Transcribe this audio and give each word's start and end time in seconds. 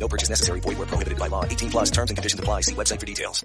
No 0.00 0.08
purchase 0.08 0.30
necessary. 0.30 0.60
Void 0.60 0.78
where 0.78 0.88
prohibited 0.88 1.18
by 1.18 1.28
law. 1.28 1.44
18 1.44 1.70
plus 1.70 1.90
terms 1.90 2.10
and 2.10 2.16
conditions 2.16 2.40
apply. 2.40 2.62
See 2.62 2.74
website 2.74 2.98
for 2.98 3.06
details. 3.06 3.44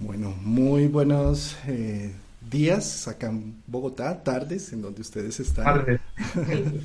Bueno, 0.00 0.34
muy 0.42 0.88
buenos 0.88 1.56
eh, 1.66 2.12
días 2.50 3.08
acá 3.08 3.28
en 3.28 3.62
Bogotá, 3.66 4.22
tardes 4.22 4.72
en 4.72 4.82
donde 4.82 5.00
ustedes 5.02 5.40
están. 5.40 5.64
Tardes. 5.64 6.00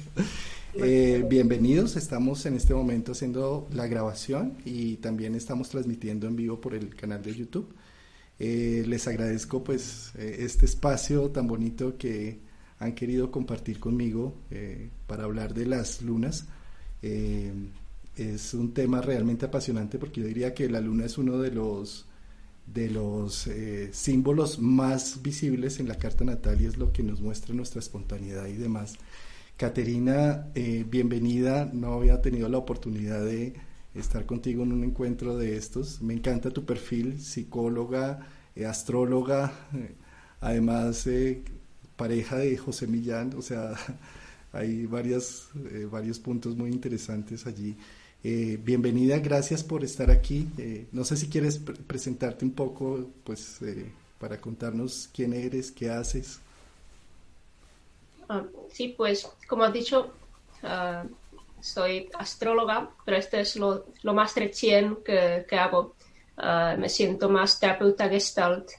Eh, 0.76 1.26
bienvenidos, 1.28 1.96
estamos 1.96 2.46
en 2.46 2.54
este 2.54 2.76
momento 2.76 3.14
haciendo 3.14 3.68
la 3.74 3.88
grabación 3.88 4.56
y 4.66 4.98
también 4.98 5.34
estamos 5.34 5.68
transmitiendo 5.68 6.28
en 6.28 6.36
vivo 6.36 6.62
por 6.62 6.76
el 6.76 6.96
canal 6.96 7.24
de 7.24 7.34
YouTube. 7.34 7.74
Eh, 8.38 8.86
les 8.88 9.08
agradezco 9.08 9.64
pues 9.64 10.14
eh, 10.16 10.38
este 10.40 10.66
espacio 10.66 11.30
tan 11.32 11.48
bonito 11.48 11.98
que 11.98 12.40
han 12.78 12.94
querido 12.94 13.32
compartir 13.32 13.80
conmigo 13.80 14.36
eh, 14.52 14.90
para 15.08 15.26
hablar 15.26 15.54
de 15.54 15.66
las 15.66 16.02
lunas. 16.02 16.46
Eh, 17.02 17.52
es 18.18 18.54
un 18.54 18.74
tema 18.74 19.02
realmente 19.02 19.46
apasionante 19.46 19.98
porque 19.98 20.22
yo 20.22 20.28
diría 20.28 20.54
que 20.54 20.70
la 20.70 20.82
luna 20.82 21.06
es 21.06 21.18
uno 21.18 21.38
de 21.38 21.52
los 21.52 22.06
de 22.74 22.90
los 22.90 23.48
eh, 23.48 23.90
símbolos 23.94 24.60
más 24.60 25.22
visibles 25.24 25.80
en 25.80 25.88
la 25.88 25.96
carta 25.96 26.24
natal 26.24 26.62
y 26.62 26.66
es 26.66 26.78
lo 26.78 26.92
que 26.92 27.04
nos 27.04 27.20
muestra 27.22 27.56
nuestra 27.56 27.80
espontaneidad 27.80 28.46
y 28.48 28.54
demás. 28.54 28.96
Caterina, 29.58 30.48
eh, 30.56 30.86
bienvenida. 30.88 31.70
No 31.74 31.94
había 31.94 32.22
tenido 32.22 32.48
la 32.48 32.60
oportunidad 32.60 33.26
de 33.26 33.54
estar 33.96 34.26
contigo 34.26 34.64
en 34.64 34.72
un 34.72 34.84
encuentro 34.84 35.38
de 35.38 35.58
estos. 35.58 36.02
Me 36.02 36.14
encanta 36.14 36.52
tu 36.52 36.66
perfil, 36.66 37.20
psicóloga, 37.20 38.28
eh, 38.56 38.66
astróloga, 38.66 39.52
además 40.42 41.08
pareja 41.96 42.38
de 42.38 42.58
José 42.58 42.88
Millán, 42.88 43.34
o 43.38 43.42
sea, 43.42 43.74
hay 44.52 44.86
varias, 44.86 45.50
eh, 45.72 45.88
varios 45.90 46.20
puntos 46.20 46.56
muy 46.56 46.72
interesantes 46.72 47.46
allí. 47.48 47.76
Eh, 48.24 48.60
bienvenida, 48.64 49.20
gracias 49.20 49.64
por 49.64 49.84
estar 49.84 50.12
aquí. 50.12 50.50
Eh, 50.58 50.88
no 50.92 51.04
sé 51.04 51.16
si 51.18 51.30
quieres 51.30 51.58
pre- 51.58 51.76
presentarte 51.76 52.46
un 52.46 52.52
poco, 52.52 53.08
pues, 53.24 53.62
eh, 53.62 53.92
para 54.20 54.40
contarnos 54.42 55.10
quién 55.14 55.34
eres, 55.34 55.72
qué 55.72 55.90
haces. 55.90 56.40
Ah, 58.28 58.44
sí, 58.72 58.90
pues 58.98 59.28
como 59.48 59.64
has 59.64 59.74
dicho, 59.74 60.12
ah, 60.64 61.06
soy 61.62 62.10
astróloga, 62.18 62.90
pero 63.06 63.18
esto 63.18 63.38
es 63.38 63.56
lo, 63.56 63.86
lo 64.04 64.14
más 64.14 64.36
recién 64.36 64.98
que, 65.04 65.46
que 65.50 65.56
hago. 65.58 65.96
Ah, 66.38 66.76
me 66.78 66.90
siento 66.90 67.30
más 67.30 67.60
terapeuta 67.60 68.08
gestalt, 68.10 68.70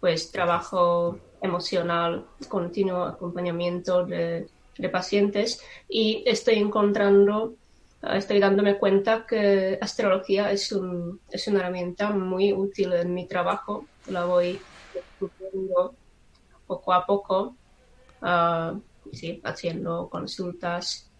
pues 0.00 0.30
trabajo 0.30 1.18
emocional, 1.40 2.26
continuo 2.48 3.04
acompañamiento 3.04 4.04
de, 4.04 4.48
de 4.78 4.88
pacientes 4.88 5.60
y 5.88 6.22
estoy 6.26 6.54
encontrando, 6.54 7.54
ah, 8.02 8.16
estoy 8.16 8.40
dándome 8.40 8.78
cuenta 8.78 9.26
que 9.26 9.78
astrología 9.80 10.50
es, 10.50 10.72
un, 10.72 11.20
es 11.30 11.46
una 11.48 11.60
herramienta 11.60 12.10
muy 12.10 12.52
útil 12.52 12.92
en 12.92 13.14
mi 13.14 13.26
trabajo. 13.26 13.86
La 14.08 14.24
voy 14.24 14.60
descubriendo 14.92 15.94
poco 16.66 16.92
a 16.92 17.06
poco 17.06 17.56
ah, 18.22 18.74
sí, 19.12 19.40
haciendo 19.44 20.08
consultas, 20.08 21.10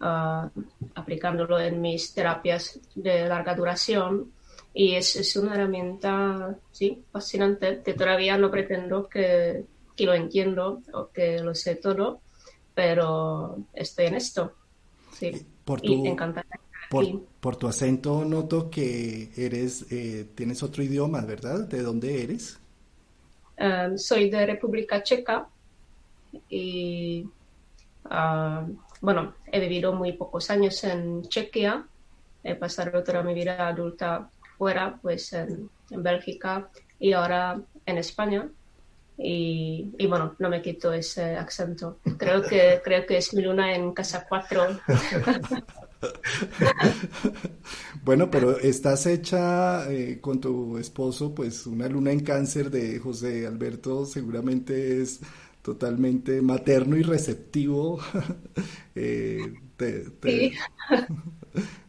ah, 0.00 0.50
aplicándolo 0.94 1.58
en 1.58 1.80
mis 1.80 2.14
terapias 2.14 2.80
de 2.94 3.28
larga 3.28 3.54
duración. 3.54 4.32
Y 4.74 4.94
es, 4.94 5.16
es 5.16 5.36
una 5.36 5.54
herramienta, 5.54 6.56
sí, 6.70 7.04
fascinante, 7.12 7.82
que 7.84 7.92
todavía 7.92 8.38
no 8.38 8.50
pretendo 8.50 9.06
que, 9.06 9.64
que 9.94 10.06
lo 10.06 10.14
entiendo 10.14 10.80
o 10.94 11.08
que 11.08 11.40
lo 11.40 11.54
sé 11.54 11.76
todo, 11.76 12.20
pero 12.74 13.58
estoy 13.72 14.06
en 14.06 14.14
esto. 14.14 14.52
Sí, 15.12 15.46
Por 15.64 15.80
y 15.82 16.02
tu, 16.02 16.06
encantada 16.06 16.46
de 16.48 16.56
estar 16.56 16.88
por, 16.88 17.24
por 17.40 17.56
tu 17.56 17.68
acento 17.68 18.24
noto 18.24 18.70
que 18.70 19.30
eres, 19.36 19.86
eh, 19.90 20.26
tienes 20.34 20.62
otro 20.62 20.82
idioma, 20.82 21.20
¿verdad? 21.22 21.68
¿De 21.68 21.82
dónde 21.82 22.22
eres? 22.22 22.58
Ah, 23.58 23.90
soy 23.96 24.30
de 24.30 24.46
República 24.46 25.02
Checa 25.02 25.48
y 26.48 27.26
ah, 28.06 28.66
bueno, 29.00 29.34
he 29.50 29.60
vivido 29.60 29.92
muy 29.92 30.12
pocos 30.12 30.50
años 30.50 30.82
en 30.84 31.22
Chequia. 31.22 31.86
He 32.44 32.54
pasado 32.56 33.02
toda 33.02 33.22
mi 33.22 33.34
vida 33.34 33.68
adulta 33.68 34.28
fuera, 34.58 34.98
pues 35.00 35.32
en, 35.32 35.70
en 35.90 36.02
Bélgica 36.02 36.68
y 36.98 37.12
ahora 37.12 37.60
en 37.86 37.98
España. 37.98 38.48
Y, 39.22 39.94
y 39.98 40.06
bueno, 40.06 40.34
no 40.38 40.48
me 40.48 40.62
quito 40.62 40.92
ese 40.92 41.36
acento. 41.36 42.00
Creo 42.16 42.46
que, 42.46 42.80
creo 42.84 43.06
que 43.06 43.18
es 43.18 43.32
mi 43.34 43.42
luna 43.42 43.74
en 43.74 43.92
casa 43.94 44.26
4. 44.28 44.66
Bueno, 48.04 48.30
pero 48.30 48.58
estás 48.58 49.06
hecha 49.06 49.90
eh, 49.92 50.20
con 50.20 50.40
tu 50.40 50.78
esposo, 50.78 51.34
pues 51.34 51.66
una 51.66 51.88
luna 51.88 52.12
en 52.12 52.20
cáncer 52.20 52.70
de 52.70 52.98
José 52.98 53.46
Alberto 53.46 54.04
seguramente 54.06 55.00
es 55.02 55.20
totalmente 55.62 56.42
materno 56.42 56.96
y 56.96 57.02
receptivo. 57.02 58.00
Eh, 58.94 59.54
te, 59.78 60.10
te, 60.10 60.50
Sí. 60.50 60.52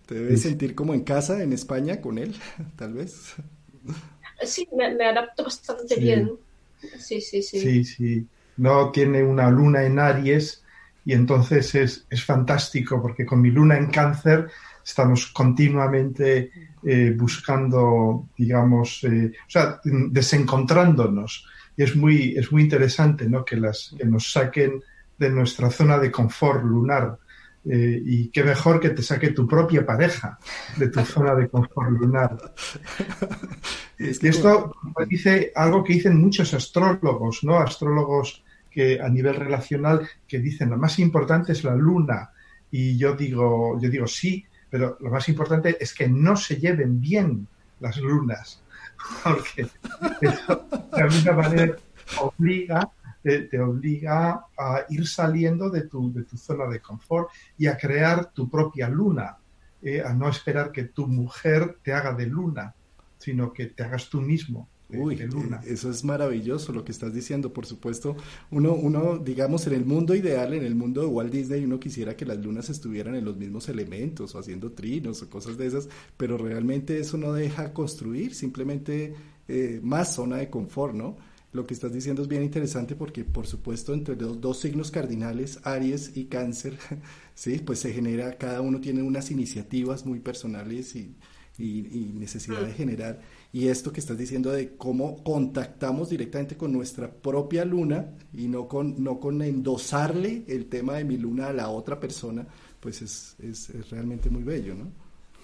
te 0.06 0.16
debes 0.16 0.42
sentir 0.42 0.76
como 0.76 0.94
en 0.94 1.04
casa 1.04 1.42
en 1.44 1.54
España 1.54 2.02
con 2.02 2.18
él, 2.18 2.36
tal 2.76 2.94
vez. 2.94 3.34
Sí, 4.44 4.68
me, 4.74 4.94
me 4.96 5.06
adapto 5.06 5.44
bastante 5.44 5.96
Sí. 5.96 6.00
bien. 6.00 6.38
Sí, 7.00 7.22
sí, 7.22 7.42
sí. 7.42 7.60
Sí, 7.60 7.84
sí. 7.84 8.28
No 8.58 8.92
tiene 8.92 9.24
una 9.24 9.50
luna 9.50 9.84
en 9.84 10.00
Aries 10.00 10.64
y 11.06 11.14
entonces 11.14 11.76
es, 11.76 12.06
es 12.10 12.24
fantástico 12.24 13.02
porque 13.02 13.26
con 13.26 13.42
mi 13.42 13.52
luna 13.52 13.78
en 13.78 13.88
cáncer 13.88 14.50
estamos 14.84 15.28
continuamente 15.28 16.52
eh, 16.84 17.14
buscando, 17.18 18.28
digamos, 18.38 19.04
eh, 19.04 19.32
o 19.48 19.50
sea, 19.50 19.80
desencontrándonos. 19.84 21.48
Y 21.76 21.84
es 21.84 21.96
muy, 21.96 22.38
es 22.38 22.52
muy 22.52 22.64
interesante 22.64 23.28
¿no? 23.28 23.44
que, 23.44 23.56
las, 23.58 23.96
que 23.98 24.06
nos 24.06 24.32
saquen 24.32 24.84
de 25.18 25.30
nuestra 25.30 25.70
zona 25.70 25.98
de 25.98 26.12
confort 26.12 26.64
lunar. 26.64 27.18
Eh, 27.66 28.02
y 28.06 28.28
qué 28.28 28.44
mejor 28.44 28.80
que 28.82 28.90
te 28.90 29.02
saque 29.02 29.30
tu 29.32 29.48
propia 29.48 29.86
pareja 29.86 30.38
de 30.76 30.90
tu 30.90 31.00
zona 31.06 31.34
de 31.36 31.48
confort 31.50 31.90
lunar. 31.92 32.38
Y 34.00 34.28
esto 34.28 34.76
dice 35.08 35.52
algo 35.56 35.84
que 35.84 35.94
dicen 35.94 36.20
muchos 36.20 36.54
astrólogos, 36.54 37.44
¿no? 37.44 37.60
Astrólogos 37.60 38.44
que 38.70 39.00
a 39.00 39.08
nivel 39.08 39.36
relacional 39.36 40.10
que 40.28 40.40
dicen 40.40 40.72
lo 40.72 40.78
más 40.78 41.00
importante 41.00 41.52
es 41.52 41.64
la 41.64 41.76
luna. 41.76 42.32
Y 42.72 42.98
yo 42.98 43.16
digo, 43.16 43.80
yo 43.80 43.90
digo 43.90 44.08
sí, 44.08 44.44
pero 44.70 44.98
lo 45.00 45.12
más 45.12 45.30
importante 45.30 45.78
es 45.80 45.94
que 45.94 46.10
no 46.10 46.36
se 46.36 46.58
lleven 46.58 47.00
bien 47.00 47.48
las 47.80 47.98
lunas. 47.98 48.62
Porque 49.24 49.68
eso 50.22 50.68
de 50.92 51.02
alguna 51.02 51.32
manera 51.34 51.76
obliga, 52.20 52.90
te, 53.24 53.42
te 53.44 53.60
obliga 53.60 54.46
a 54.58 54.86
ir 54.90 55.08
saliendo 55.08 55.70
de 55.70 55.88
tu, 55.88 56.12
de 56.14 56.24
tu 56.24 56.38
zona 56.38 56.68
de 56.68 56.80
confort 56.82 57.30
y 57.58 57.68
a 57.68 57.78
crear 57.78 58.32
tu 58.34 58.50
propia 58.50 58.90
luna, 58.90 59.38
eh, 59.82 60.02
a 60.02 60.14
no 60.14 60.30
esperar 60.30 60.72
que 60.72 60.84
tu 60.86 61.08
mujer 61.08 61.78
te 61.84 61.94
haga 61.94 62.14
de 62.14 62.28
luna 62.28 62.76
sino 63.18 63.54
que 63.54 63.68
te 63.68 63.84
hagas 63.84 64.10
tú 64.10 64.22
mismo 64.22 64.68
de, 64.90 65.00
Uy, 65.00 65.16
de 65.16 65.28
luna. 65.28 65.62
eh, 65.64 65.74
eso 65.74 65.90
es 65.90 66.04
maravilloso 66.04 66.74
lo 66.74 66.84
que 66.84 66.92
estás 66.92 67.14
diciendo, 67.14 67.54
por 67.54 67.66
supuesto. 67.66 68.18
Uno, 68.52 68.74
uno, 68.74 69.18
digamos, 69.18 69.66
en 69.66 69.74
el 69.74 69.86
mundo 69.86 70.14
ideal, 70.14 70.54
en 70.54 70.64
el 70.66 70.76
mundo 70.76 71.02
de 71.02 71.08
Walt 71.08 71.32
Disney, 71.32 71.64
uno 71.64 71.80
quisiera 71.80 72.16
que 72.18 72.26
las 72.26 72.38
lunas 72.38 72.70
estuvieran 72.70 73.16
en 73.16 73.26
los 73.26 73.38
mismos 73.38 73.70
elementos 73.70 74.36
o 74.36 74.40
haciendo 74.40 74.74
trinos 74.74 75.22
o 75.22 75.30
cosas 75.30 75.58
de 75.58 75.68
esas, 75.68 75.88
pero 76.18 76.38
realmente 76.38 77.00
eso 77.00 77.18
no 77.18 77.32
deja 77.34 77.74
construir, 77.74 78.36
simplemente 78.36 79.16
eh, 79.48 79.80
más 79.82 80.14
zona 80.14 80.38
de 80.38 80.50
confort, 80.50 80.94
¿no? 80.94 81.18
Lo 81.54 81.68
que 81.68 81.76
estás 81.76 81.94
diciendo 81.94 82.24
es 82.24 82.28
bien 82.28 82.42
interesante 82.42 82.96
porque, 82.96 83.24
por 83.24 83.46
supuesto, 83.46 83.94
entre 83.94 84.16
los 84.16 84.42
dos 84.42 84.60
signos 84.60 84.90
cardinales, 84.90 85.60
Aries 85.64 86.18
y 86.18 86.26
Cáncer, 86.26 86.78
sí, 87.36 87.60
pues 87.60 87.80
se 87.80 87.94
genera, 87.94 88.38
cada 88.40 88.62
uno 88.62 88.82
tiene 88.82 89.04
unas 89.04 89.30
iniciativas 89.30 90.04
muy 90.04 90.20
personales 90.20 90.96
y, 90.96 91.16
y, 91.60 91.88
y 91.92 92.14
necesidad 92.18 92.62
de 92.62 92.74
generar. 92.74 93.22
Y 93.52 93.68
esto 93.68 93.94
que 93.94 94.00
estás 94.00 94.18
diciendo 94.18 94.52
de 94.52 94.76
cómo 94.78 95.24
contactamos 95.24 96.10
directamente 96.10 96.58
con 96.58 96.74
nuestra 96.74 97.12
propia 97.12 97.66
luna 97.66 98.16
y 98.34 98.48
no 98.48 98.68
con, 98.68 99.04
no 99.04 99.20
con 99.20 99.40
endosarle 99.44 100.46
el 100.48 100.66
tema 100.66 100.96
de 100.96 101.06
mi 101.06 101.18
luna 101.18 101.50
a 101.50 101.54
la 101.54 101.70
otra 101.70 102.00
persona, 102.00 102.48
pues 102.80 103.04
es, 103.04 103.36
es, 103.38 103.70
es 103.70 103.92
realmente 103.92 104.32
muy 104.32 104.42
bello, 104.42 104.74
¿no? 104.74 104.92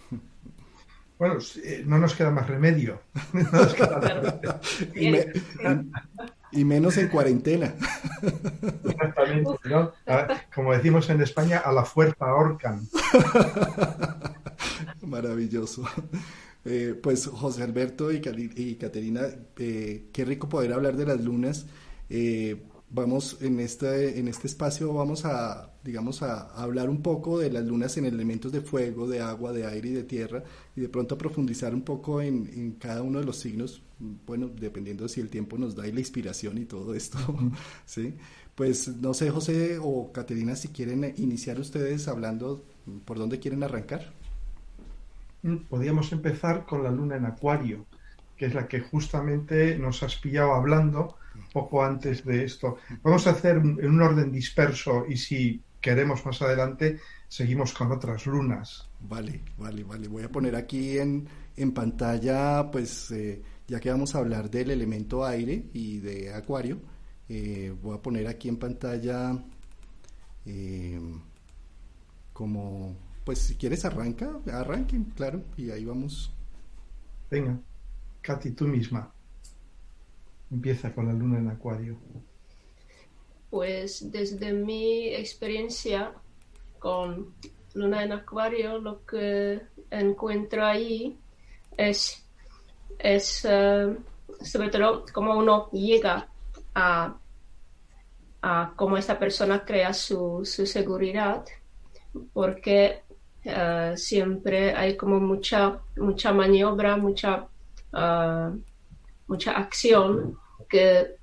Bueno, 1.20 1.38
eh, 1.64 1.84
no 1.86 2.00
nos 2.00 2.16
queda 2.16 2.32
más 2.32 2.48
remedio. 2.48 3.02
y, 6.52 6.64
menos 6.64 6.98
en 6.98 7.10
cuarentena. 7.10 7.76
Exactamente, 8.86 9.52
¿no? 9.66 9.92
Como 10.56 10.74
decimos 10.74 11.10
en 11.10 11.22
España, 11.22 11.60
a 11.60 11.74
la 11.74 11.84
fuerza 11.84 12.26
ahorcan. 12.26 12.88
Maravilloso. 15.02 15.84
Eh, 16.66 16.98
pues 17.02 17.28
José 17.28 17.64
Alberto 17.64 18.12
y, 18.12 18.22
Caterina, 18.76 19.22
eh, 19.58 20.10
qué 20.14 20.26
rico 20.26 20.48
poder 20.48 20.72
hablar 20.72 20.96
de 20.96 21.06
las 21.06 21.20
lunas. 21.20 21.66
Eh, 22.10 22.64
vamos 22.92 23.38
en 23.42 23.60
este, 23.60 24.20
en 24.20 24.28
este 24.28 24.48
espacio 24.48 24.94
vamos 24.94 25.26
a, 25.26 25.72
digamos, 25.84 26.22
a, 26.22 26.50
hablar 26.62 26.90
un 26.90 27.02
poco 27.02 27.40
de 27.40 27.52
las 27.52 27.66
lunas 27.66 27.98
en 27.98 28.06
elementos 28.06 28.52
de 28.52 28.62
fuego, 28.62 29.08
de 29.08 29.22
agua, 29.22 29.54
de 29.54 29.66
aire 29.66 29.90
y 29.90 29.94
de 29.94 30.04
tierra, 30.04 30.44
y 30.76 30.82
de 30.82 30.90
pronto 30.90 31.18
profundizar 31.18 31.74
un 31.74 31.84
poco 31.84 32.22
en, 32.22 32.74
cada 32.80 33.04
uno 33.04 33.20
de 33.20 33.26
los 33.26 33.38
signos, 33.38 33.82
bueno, 34.26 34.48
dependiendo 34.48 35.08
si 35.08 35.22
el 35.22 35.30
tiempo 35.30 35.58
nos 35.58 35.76
da 35.76 35.88
y 35.88 35.92
la 35.92 36.00
inspiración 36.00 36.58
y 36.58 36.66
todo 36.66 36.94
esto, 36.94 37.18
¿sí? 37.86 38.16
Pues 38.56 38.88
no 38.88 39.14
sé, 39.14 39.30
José 39.30 39.78
o 39.82 40.12
Caterina, 40.12 40.56
si 40.56 40.70
quieren 40.70 41.14
iniciar 41.18 41.60
ustedes 41.60 42.08
hablando, 42.08 42.66
¿por 43.06 43.18
dónde 43.18 43.40
quieren 43.40 43.64
arrancar? 43.64 44.12
Mm, 45.44 45.58
podríamos 45.70 46.12
empezar 46.12 46.66
con 46.66 46.84
la 46.84 46.92
luna 46.92 47.16
en 47.16 47.26
acuario, 47.26 47.86
que 48.36 48.48
es 48.48 48.54
la 48.54 48.68
que 48.68 48.82
justamente 48.82 49.78
nos 49.78 50.04
has 50.04 50.16
pillado 50.16 50.54
hablando 50.54 51.19
poco 51.54 51.84
antes 51.84 52.26
de 52.26 52.44
esto. 52.44 52.78
Vamos 53.02 53.28
a 53.28 53.32
hacer 53.32 53.58
en 53.58 53.90
un 53.90 54.02
orden 54.02 54.32
disperso 54.32 55.06
y 55.08 55.18
si 55.18 55.62
queremos 55.82 56.26
más 56.26 56.42
adelante, 56.42 57.00
seguimos 57.28 57.74
con 57.74 57.92
otras 57.92 58.26
lunas. 58.26 58.88
Vale, 59.02 59.42
vale, 59.58 59.84
vale. 59.84 60.08
Voy 60.08 60.24
a 60.24 60.32
poner 60.32 60.56
aquí 60.56 60.98
en, 60.98 61.28
en 61.56 61.72
pantalla, 61.74 62.70
pues 62.72 63.12
eh, 63.12 63.42
ya 63.68 63.80
que 63.80 63.90
vamos 63.90 64.16
a 64.16 64.20
hablar 64.20 64.50
del 64.50 64.72
elemento 64.72 65.26
aire 65.26 65.66
y 65.74 66.00
de 66.00 66.34
acuario, 66.34 66.80
eh, 67.30 67.74
voy 67.82 67.96
a 67.96 68.02
poner 68.02 68.28
aquí 68.28 68.50
en 68.50 68.58
pantalla 68.58 69.38
eh, 70.46 71.00
como, 72.34 72.96
pues 73.24 73.40
si 73.40 73.56
quieres 73.56 73.86
arranca, 73.86 74.40
arranquen, 74.52 75.06
claro, 75.16 75.44
y 75.56 75.70
ahí 75.70 75.86
vamos. 75.86 76.34
Venga, 77.30 77.60
Katy, 78.22 78.52
tú 78.52 78.68
misma. 78.68 79.12
Empieza 80.52 80.94
con 80.94 81.08
la 81.08 81.14
luna 81.14 81.38
en 81.38 81.50
acuario. 81.50 81.98
Pues 83.50 84.12
desde 84.12 84.54
mi 84.54 85.08
experiencia 85.10 86.12
con 86.80 87.34
luna 87.74 88.04
en 88.04 88.12
acuario, 88.14 88.80
lo 88.80 89.06
que 89.06 89.62
encuentro 89.92 90.66
ahí 90.66 91.18
es, 91.78 92.26
es 92.98 93.46
eh, 93.50 93.96
sobre 94.42 94.70
todo 94.70 95.06
cómo 95.14 95.38
uno 95.38 95.70
llega 95.72 96.28
a, 96.74 97.16
a 98.42 98.74
cómo 98.76 98.98
esta 98.98 99.20
persona 99.20 99.64
crea 99.66 99.94
su, 99.94 100.42
seguridad, 100.44 101.46
porque 102.34 103.04
eh, 103.44 103.94
siempre 103.96 104.74
hay 104.74 104.98
como 104.98 105.20
mucha, 105.20 105.80
mucha 105.98 106.34
maniobra, 106.34 106.98
mucha... 106.98 107.48
Eh, 107.94 108.50
mucha 109.30 109.52
acción 109.52 110.38
que, 110.68 111.18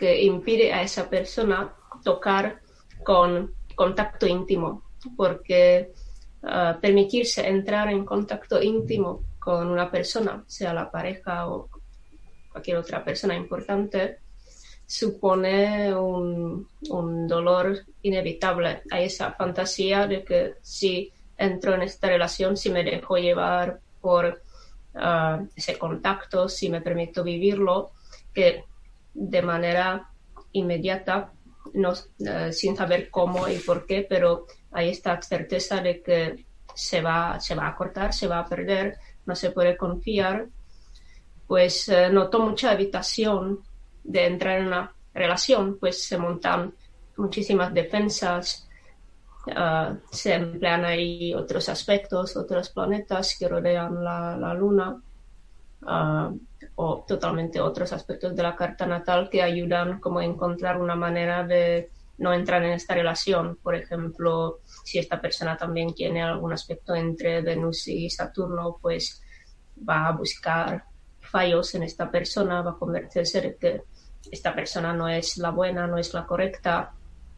impide 0.00 0.72
a 0.72 0.82
esa 0.82 1.08
persona 1.08 1.72
tocar 2.02 2.60
con 3.04 3.54
contacto 3.76 4.26
íntimo, 4.26 4.82
porque 5.16 5.92
ah, 6.42 6.76
permitirse 6.80 7.46
entrar 7.46 7.88
en 7.88 8.04
contacto 8.04 8.60
íntimo 8.60 9.22
con 9.38 9.68
una 9.68 9.88
persona, 9.88 10.42
sea 10.48 10.74
la 10.74 10.90
pareja 10.90 11.48
o 11.48 11.68
cualquier 12.50 12.78
otra 12.78 13.04
persona 13.04 13.36
importante, 13.36 14.18
supone 14.84 15.94
un, 15.94 16.66
un, 16.90 17.28
dolor 17.28 17.78
inevitable. 18.02 18.82
Hay 18.90 19.04
esa 19.04 19.30
fantasía 19.32 20.08
de 20.08 20.24
que 20.24 20.54
si 20.62 21.12
entro 21.38 21.74
en 21.74 21.82
esta 21.82 22.08
relación, 22.08 22.56
si 22.56 22.70
me 22.70 22.82
dejo 22.82 23.18
llevar 23.18 23.78
por 24.00 24.42
ese 25.56 25.78
contacto, 25.78 26.48
si 26.48 26.68
me 26.68 26.80
permito 26.80 27.24
vivirlo, 27.24 27.92
que 28.32 28.64
de 29.14 29.42
manera 29.42 30.08
inmediata, 30.52 31.32
no, 31.74 31.92
eh, 32.18 32.52
sin 32.52 32.76
saber 32.76 33.10
cómo 33.10 33.48
y 33.48 33.58
por 33.58 33.86
qué, 33.86 34.06
pero 34.08 34.46
hay 34.72 34.90
esta 34.90 35.20
certeza 35.22 35.80
de 35.80 36.02
que 36.02 36.46
se 36.74 37.00
va, 37.00 37.40
se 37.40 37.54
va 37.54 37.68
a 37.68 37.74
cortar, 37.74 38.12
se 38.12 38.26
va 38.26 38.40
a 38.40 38.46
perder, 38.46 38.98
no 39.26 39.34
se 39.34 39.50
puede 39.50 39.76
confiar, 39.76 40.46
pues 41.46 41.88
eh, 41.88 42.10
noto 42.10 42.40
mucha 42.40 42.72
evitación 42.72 43.60
de 44.04 44.26
entrar 44.26 44.58
en 44.58 44.66
una 44.68 44.92
relación, 45.14 45.78
pues 45.78 46.04
se 46.04 46.18
montan 46.18 46.74
muchísimas 47.16 47.72
defensas, 47.72 48.68
Ah, 49.50 49.96
se 50.10 50.34
emplean 50.34 50.84
ahí 50.84 51.34
otros 51.34 51.68
aspectos, 51.68 52.36
otros 52.36 52.70
planetas 52.70 53.36
que 53.36 53.48
rodean 53.48 54.02
la, 54.04 54.54
Luna 54.54 55.02
ah, 55.86 56.32
o 56.76 57.04
totalmente 57.06 57.60
otros 57.60 57.92
aspectos 57.92 58.36
de 58.36 58.42
la 58.42 58.54
carta 58.54 58.86
natal 58.86 59.28
que 59.28 59.42
ayudan 59.42 59.98
como 59.98 60.20
a 60.20 60.24
encontrar 60.24 60.80
una 60.80 60.94
manera 60.94 61.44
de 61.44 61.90
no 62.18 62.32
entrar 62.32 62.62
en 62.62 62.72
esta 62.72 62.94
relación. 62.94 63.58
Por 63.60 63.74
ejemplo, 63.74 64.60
si 64.84 64.98
esta 64.98 65.20
persona 65.20 65.56
también 65.56 65.92
tiene 65.92 66.22
algún 66.22 66.52
aspecto 66.52 66.94
entre 66.94 67.42
Venus 67.42 67.88
y 67.88 68.08
Saturno, 68.10 68.78
pues 68.80 69.22
va 69.88 70.06
a 70.06 70.12
buscar 70.12 70.84
fallos 71.20 71.74
en 71.74 71.82
esta 71.82 72.08
persona, 72.10 72.62
va 72.62 72.72
a 72.72 72.78
convencerse 72.78 73.40
de 73.40 73.56
que 73.56 73.82
esta 74.30 74.54
persona 74.54 74.92
no 74.92 75.08
es 75.08 75.36
la 75.38 75.50
buena, 75.50 75.88
no 75.88 75.98
es 75.98 76.14
la 76.14 76.26
correcta, 76.26 76.92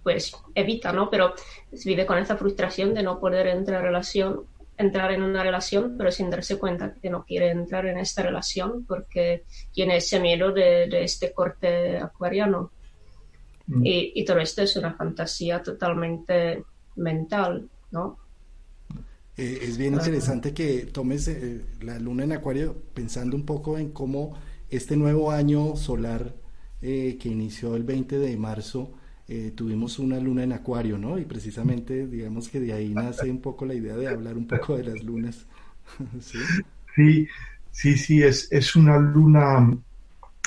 pues 0.04 0.36
evita, 0.54 0.92
¿no? 0.92 1.10
Pero 1.10 1.34
vive 1.84 2.06
con 2.06 2.18
esa 2.18 2.36
frustración 2.36 2.94
de 2.94 3.02
no 3.02 3.18
poder 3.18 3.48
entrar 3.48 3.80
en 3.80 3.86
relación, 3.86 4.42
entrar 4.76 5.10
en 5.10 5.22
una 5.22 5.42
relación, 5.42 5.96
pero 5.98 6.12
sin 6.12 6.30
darse 6.30 6.58
cuenta 6.58 6.94
que 6.94 7.10
no 7.10 7.24
quiere 7.24 7.50
entrar 7.50 7.86
en 7.86 7.98
esta 7.98 8.22
relación 8.22 8.84
porque 8.84 9.44
tiene 9.72 9.96
ese 9.96 10.20
miedo 10.20 10.52
de, 10.52 11.02
este 11.02 11.32
corte 11.32 11.98
acuariano. 11.98 12.70
Mm. 13.66 13.82
Y, 13.82 14.24
todo 14.26 14.38
esto 14.38 14.62
es 14.62 14.76
una 14.76 14.92
fantasía 14.92 15.62
totalmente 15.62 16.62
mental, 16.96 17.68
¿no? 17.90 18.18
Eh, 19.36 19.58
es 19.62 19.78
bien 19.78 19.94
interesante 19.94 20.52
que 20.52 20.86
tomes 20.86 21.26
eh, 21.26 21.62
la 21.80 21.98
luna 21.98 22.22
en 22.22 22.32
acuario 22.32 22.76
pensando 22.92 23.34
un 23.34 23.44
poco 23.44 23.78
en 23.78 23.90
cómo 23.90 24.34
este 24.70 24.96
nuevo 24.96 25.32
año 25.32 25.74
solar 25.74 26.34
eh, 26.82 27.16
que 27.18 27.30
inició 27.30 27.74
el 27.74 27.82
20 27.82 28.18
de 28.18 28.36
marzo 28.36 28.92
eh, 29.26 29.52
tuvimos 29.54 29.98
una 29.98 30.20
luna 30.20 30.42
en 30.42 30.52
acuario, 30.52 30.98
¿no? 30.98 31.18
Y 31.18 31.24
precisamente, 31.24 32.06
digamos 32.06 32.48
que 32.48 32.60
de 32.60 32.74
ahí 32.74 32.90
nace 32.90 33.30
un 33.30 33.40
poco 33.40 33.64
la 33.64 33.74
idea 33.74 33.96
de 33.96 34.06
hablar 34.06 34.36
un 34.36 34.46
poco 34.46 34.76
de 34.76 34.84
las 34.84 35.02
lunas. 35.02 35.46
¿Sí? 36.20 37.26
sí, 37.70 37.96
sí, 37.96 38.22
es, 38.22 38.48
es 38.52 38.76
una 38.76 38.98
luna 38.98 39.74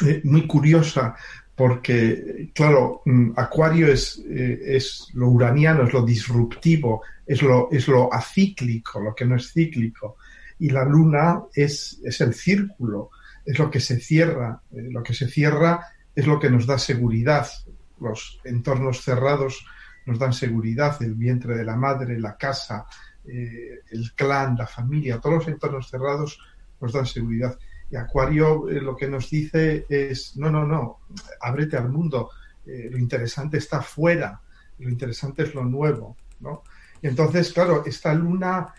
eh, 0.05 0.21
muy 0.23 0.45
curiosa 0.45 1.15
porque, 1.55 2.51
claro, 2.53 3.01
mm, 3.05 3.31
Acuario 3.35 3.87
es, 3.87 4.23
eh, 4.29 4.59
es 4.63 5.07
lo 5.13 5.29
uraniano, 5.29 5.83
es 5.87 5.93
lo 5.93 6.05
disruptivo, 6.05 7.01
es 7.25 7.41
lo, 7.41 7.69
es 7.71 7.87
lo 7.87 8.13
acíclico, 8.13 8.99
lo 8.99 9.15
que 9.15 9.25
no 9.25 9.37
es 9.37 9.53
cíclico. 9.53 10.17
Y 10.59 10.69
la 10.69 10.85
luna 10.85 11.41
es, 11.51 11.99
es 12.03 12.21
el 12.21 12.35
círculo, 12.35 13.09
es 13.43 13.57
lo 13.57 13.71
que 13.71 13.79
se 13.79 13.99
cierra. 13.99 14.61
lo 14.71 15.01
que 15.01 15.15
se 15.15 15.27
cierra 15.27 15.83
es 16.13 16.27
lo 16.27 16.39
que 16.39 16.49
nos 16.49 16.67
da 16.67 16.77
seguridad, 16.77 17.47
los 17.99 18.39
entornos 18.43 19.01
cerrados 19.01 19.65
nos 20.05 20.19
dan 20.19 20.33
seguridad, 20.33 21.01
el 21.01 21.15
vientre 21.15 21.57
de 21.57 21.65
la 21.65 21.75
madre, 21.75 22.19
la 22.19 22.37
casa, 22.37 22.85
eh, 23.25 23.81
el 23.91 24.13
clan, 24.13 24.55
la 24.57 24.65
familia, 24.67 25.19
todos 25.19 25.35
los 25.35 25.47
entornos 25.47 25.89
cerrados 25.89 26.39
nos 26.79 26.93
dan 26.93 27.05
seguridad. 27.05 27.57
Y 27.91 27.95
Acuario 27.97 28.69
eh, 28.69 28.81
lo 28.81 28.95
que 28.95 29.07
nos 29.07 29.29
dice 29.29 29.85
es, 29.89 30.37
no, 30.37 30.49
no, 30.49 30.65
no, 30.65 30.99
ábrete 31.41 31.77
al 31.77 31.89
mundo, 31.89 32.29
eh, 32.65 32.87
lo 32.89 32.97
interesante 32.97 33.57
está 33.57 33.81
fuera, 33.81 34.41
lo 34.79 34.89
interesante 34.89 35.43
es 35.43 35.53
lo 35.53 35.65
nuevo, 35.65 36.15
¿no? 36.39 36.63
Y 37.01 37.07
entonces, 37.07 37.51
claro, 37.53 37.83
esta 37.85 38.13
luna 38.13 38.73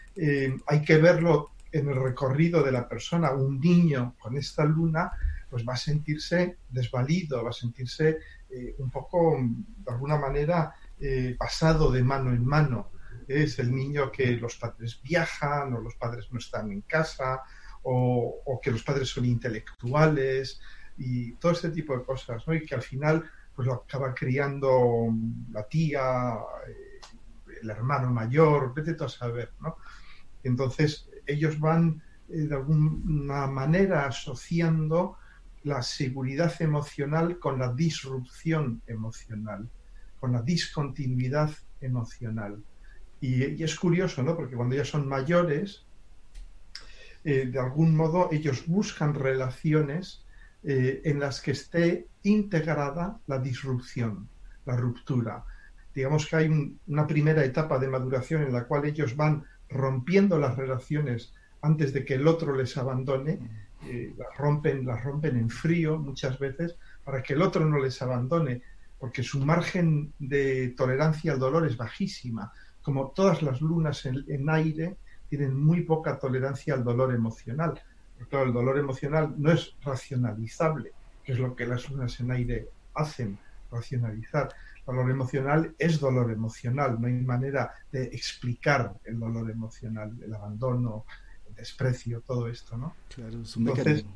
hay 0.67 0.83
que 0.83 0.97
verlo 0.97 1.53
en 1.71 1.89
el 1.89 1.95
recorrido 1.95 2.65
de 2.65 2.73
la 2.73 2.89
persona. 2.89 3.31
Un 3.31 3.61
niño 3.61 4.17
con 4.19 4.37
esta 4.37 4.65
luna 4.65 5.13
pues 5.49 5.65
va 5.67 5.75
a 5.75 5.77
sentirse 5.77 6.59
desvalido, 6.69 7.43
va 7.45 7.51
a 7.51 7.53
sentirse 7.53 8.19
eh, 8.51 8.75
un 8.79 8.91
poco, 8.91 9.37
de 9.39 9.93
alguna 9.93 10.17
manera, 10.17 10.75
eh, 10.99 11.37
pasado 11.39 11.91
de 11.91 12.03
mano 12.03 12.31
en 12.31 12.45
mano. 12.45 12.91
Es 13.27 13.59
el 13.59 13.75
niño 13.75 14.11
que 14.11 14.33
los 14.33 14.57
padres 14.57 15.01
viajan 15.03 15.75
o 15.75 15.81
los 15.81 15.97
padres 15.97 16.29
no 16.31 16.39
están 16.39 16.73
en 16.73 16.81
casa 16.83 17.43
o, 17.83 18.59
que 18.63 18.71
los 18.71 18.83
padres 18.83 19.09
son 19.09 19.25
intelectuales 19.27 20.61
y 20.97 21.33
todo 21.35 21.53
este 21.53 21.71
tipo 21.71 21.97
de 21.97 22.05
cosas, 22.05 22.43
¿no? 22.47 22.55
Y 22.55 22.65
que 22.65 22.75
al 22.75 22.83
final 22.83 23.31
pues 23.55 23.67
lo 23.67 23.75
acaba 23.75 24.15
criando 24.15 25.09
la 25.51 25.67
tía, 25.69 26.37
eh, 26.67 27.01
el 27.63 27.71
hermano 27.71 28.11
mayor, 28.11 28.73
vete 28.75 28.95
tú 28.95 29.05
a 29.05 29.09
saber, 29.09 29.53
¿no? 29.61 29.77
Entonces 30.43 31.11
ellos 31.27 31.59
van 31.61 32.03
de 32.29 32.55
alguna 32.55 33.47
manera 33.47 34.07
asociando 34.07 35.19
la 35.65 35.83
seguridad 35.83 36.55
emocional 36.61 37.39
con 37.39 37.59
la 37.59 37.73
disrupción 37.73 38.83
emocional, 38.87 39.69
con 40.21 40.33
la 40.33 40.43
discontinuidad 40.43 41.51
emocional. 41.81 42.63
Y, 43.21 43.63
es 43.63 43.75
curioso, 43.75 44.23
¿no? 44.23 44.37
Porque 44.37 44.57
cuando 44.57 44.77
ya 44.77 44.85
son 44.85 45.09
mayores, 45.09 45.85
eh, 47.25 47.47
de 47.47 47.59
algún 47.59 47.95
modo 47.97 48.29
ellos 48.31 48.67
buscan 48.67 49.15
relaciones 49.15 50.25
eh, 50.63 51.03
en 51.05 51.21
las 51.21 51.41
que 51.41 51.53
esté 51.53 52.09
integrada 52.23 53.21
la 53.27 53.39
disrupción, 53.39 54.29
la 54.67 54.77
ruptura. 54.77 55.45
Digamos 55.95 56.27
que 56.27 56.37
hay 56.37 56.79
una 56.87 57.07
primera 57.07 57.45
etapa 57.45 57.79
de 57.79 57.89
maduración 57.89 58.43
en 58.43 58.53
la 58.53 58.65
cual 58.65 58.85
ellos 58.85 59.17
van 59.17 59.45
rompiendo 59.69 60.39
las 60.39 60.57
relaciones 60.57 61.35
antes 61.61 61.93
de 61.93 62.05
que 62.05 62.15
el 62.15 62.27
otro 62.29 62.55
les 62.55 62.77
abandone, 62.77 63.41
las, 63.83 64.37
rompen, 64.37 64.85
las 64.85 65.03
rompen 65.05 65.37
en 65.37 65.51
frío 65.51 65.99
muchas 65.99 66.39
veces 66.39 66.77
para 67.05 67.23
que 67.23 67.35
el 67.35 67.43
otro 67.43 67.65
no 67.65 67.79
les 67.79 68.01
abandone, 68.03 68.63
porque 68.99 69.23
su 69.23 69.45
margen 69.45 70.13
de 70.19 70.75
tolerancia 70.77 71.33
al 71.33 71.39
dolor 71.39 71.67
es 71.67 71.77
bajísima. 71.77 72.53
Como 72.83 73.11
todas 73.11 73.43
las 73.43 73.61
lunas 73.61 74.05
en, 74.07 74.51
aire 74.51 74.97
tienen 75.29 75.57
muy 75.57 75.83
poca 75.83 76.19
tolerancia 76.19 76.75
al 76.75 76.85
dolor 76.85 77.15
emocional. 77.15 77.81
claro, 78.29 78.47
el 78.47 78.53
dolor 78.53 78.79
emocional 78.79 79.35
no 79.37 79.53
es 79.53 79.77
racionalizable, 79.83 80.93
que 81.23 81.33
es 81.33 81.39
lo 81.39 81.55
que 81.55 81.67
las 81.67 81.89
lunas 81.91 82.19
en 82.21 82.31
aire 82.31 82.69
hacen, 82.95 83.39
racionalizar. 83.71 84.49
El 84.79 84.97
dolor 84.97 85.11
emocional 85.11 85.75
es 85.79 86.01
dolor 86.01 86.33
emocional, 86.33 87.01
no 87.01 87.07
hay 87.07 87.13
manera 87.13 87.73
de 87.93 88.05
explicar 88.05 88.95
el 89.05 89.21
dolor 89.21 89.51
emocional, 89.51 90.17
el 90.23 90.35
abandono, 90.35 91.05
desprecio, 91.59 92.23
todo 92.23 92.49
esto, 92.49 92.77
¿no? 92.77 92.95
Claro, 93.15 93.43
es 93.43 93.57
un 93.57 93.69
Entonces, 93.69 94.07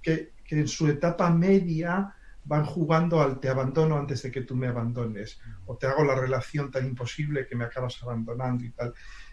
que, 0.00 0.32
que, 0.44 0.60
en 0.60 0.68
su 0.68 0.88
etapa 0.88 1.30
media 1.30 2.14
van 2.44 2.64
jugando 2.64 3.20
al 3.20 3.38
te 3.38 3.48
abandono 3.48 3.96
antes 3.96 4.22
de 4.22 4.30
que 4.32 4.40
tú 4.42 4.56
me 4.56 4.66
abandones, 4.66 5.38
o 5.66 5.76
te 5.76 5.86
hago 5.86 6.04
la 6.04 6.14
relación 6.14 6.70
tan 6.70 6.86
imposible 6.86 7.46
que 7.46 7.54
me 7.54 7.64
acabas 7.64 8.02
abandonando 8.02 8.64
y 8.64 8.70
tal. 8.70 8.92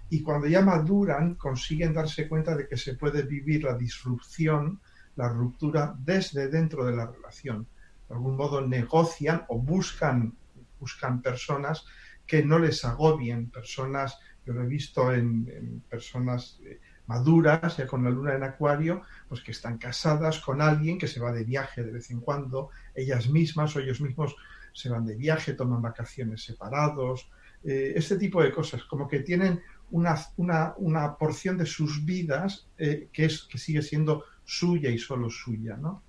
Y 0.09 0.21
cuando 0.21 0.47
ya 0.47 0.61
maduran, 0.61 1.35
consiguen 1.35 1.93
darse 1.93 2.27
cuenta 2.27 2.55
de 2.55 2.67
que 2.67 2.77
se 2.77 2.95
puede 2.95 3.23
vivir 3.23 3.63
la 3.63 3.75
disrupción, 3.75 4.79
la 5.15 5.29
ruptura 5.29 5.95
desde 5.97 6.47
dentro 6.49 6.85
de 6.85 6.95
la 6.95 7.07
relación. 7.07 7.67
De 8.07 8.15
algún 8.15 8.35
modo 8.35 8.61
negocian 8.61 9.45
o 9.49 9.59
buscan, 9.59 10.35
buscan 10.79 11.21
personas 11.21 11.85
que 12.25 12.43
no 12.43 12.59
les 12.59 12.85
agobien, 12.85 13.49
personas, 13.49 14.19
yo 14.45 14.53
lo 14.53 14.63
he 14.63 14.67
visto 14.67 15.11
en, 15.11 15.47
en 15.51 15.79
personas 15.81 16.59
eh, 16.63 16.79
maduras, 17.09 17.75
ya 17.75 17.87
con 17.87 18.03
la 18.03 18.11
luna 18.11 18.35
en 18.35 18.43
acuario, 18.43 19.01
pues 19.27 19.41
que 19.41 19.51
están 19.51 19.79
casadas 19.79 20.39
con 20.39 20.61
alguien 20.61 20.99
que 20.99 21.07
se 21.07 21.19
va 21.19 21.31
de 21.31 21.43
viaje 21.43 21.83
de 21.83 21.91
vez 21.91 22.11
en 22.11 22.19
cuando, 22.21 22.69
ellas 22.93 23.29
mismas 23.29 23.75
o 23.75 23.79
ellos 23.79 23.99
mismos 23.99 24.35
se 24.73 24.89
van 24.89 25.07
de 25.07 25.15
viaje, 25.15 25.53
toman 25.53 25.81
vacaciones 25.81 26.43
separados, 26.43 27.27
eh, 27.63 27.93
este 27.95 28.15
tipo 28.17 28.43
de 28.43 28.51
cosas, 28.51 28.83
como 28.83 29.07
que 29.07 29.21
tienen 29.21 29.59
una, 29.89 30.15
una, 30.37 31.17
porción 31.17 31.57
de 31.57 31.65
sus 31.65 32.05
vidas 32.05 32.67
eh, 32.77 33.09
que, 33.11 33.25
es, 33.25 33.41
que 33.41 33.57
sigue 33.57 33.81
siendo 33.81 34.25
suya 34.45 34.91
y 34.91 34.99
solo 34.99 35.31
suya, 35.31 35.77
¿no? 35.77 36.03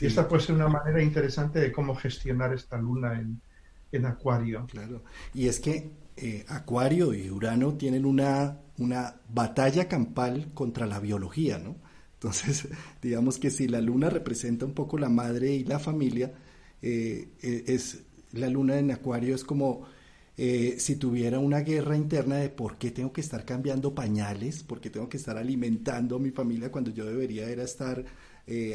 Y 0.00 0.06
esta 0.06 0.26
puede 0.26 0.42
ser 0.42 0.56
una 0.56 0.66
manera 0.66 1.00
interesante 1.00 1.60
de 1.60 1.70
cómo 1.70 1.94
gestionar 1.94 2.52
esta 2.52 2.76
luna 2.76 3.20
en, 3.20 3.40
en 3.92 4.06
Acuario. 4.06 4.66
Claro, 4.66 5.04
y 5.32 5.46
es 5.46 5.60
que 5.60 5.92
eh, 6.16 6.44
Acuario 6.48 7.14
y 7.14 7.30
Urano 7.30 7.74
tienen 7.74 8.04
una 8.04 8.58
una 8.78 9.16
batalla 9.28 9.88
campal 9.88 10.50
contra 10.54 10.86
la 10.86 11.00
biología, 11.00 11.58
¿no? 11.58 11.76
Entonces, 12.14 12.68
digamos 13.02 13.38
que 13.38 13.50
si 13.50 13.68
la 13.68 13.80
luna 13.80 14.10
representa 14.10 14.64
un 14.64 14.72
poco 14.72 14.98
la 14.98 15.08
madre 15.08 15.54
y 15.54 15.64
la 15.64 15.78
familia, 15.78 16.32
eh, 16.82 17.28
eh, 17.42 17.64
es 17.66 18.00
la 18.32 18.48
luna 18.48 18.78
en 18.78 18.90
Acuario 18.90 19.34
es 19.34 19.44
como 19.44 19.82
eh, 20.36 20.76
si 20.78 20.96
tuviera 20.96 21.38
una 21.38 21.60
guerra 21.60 21.96
interna 21.96 22.36
de 22.36 22.48
por 22.48 22.78
qué 22.78 22.90
tengo 22.90 23.12
que 23.12 23.20
estar 23.20 23.44
cambiando 23.44 23.94
pañales, 23.94 24.64
por 24.64 24.80
qué 24.80 24.90
tengo 24.90 25.08
que 25.08 25.18
estar 25.18 25.38
alimentando 25.38 26.16
a 26.16 26.18
mi 26.18 26.30
familia 26.30 26.72
cuando 26.72 26.90
yo 26.90 27.04
debería 27.04 27.48
era 27.48 27.62
estar 27.62 28.04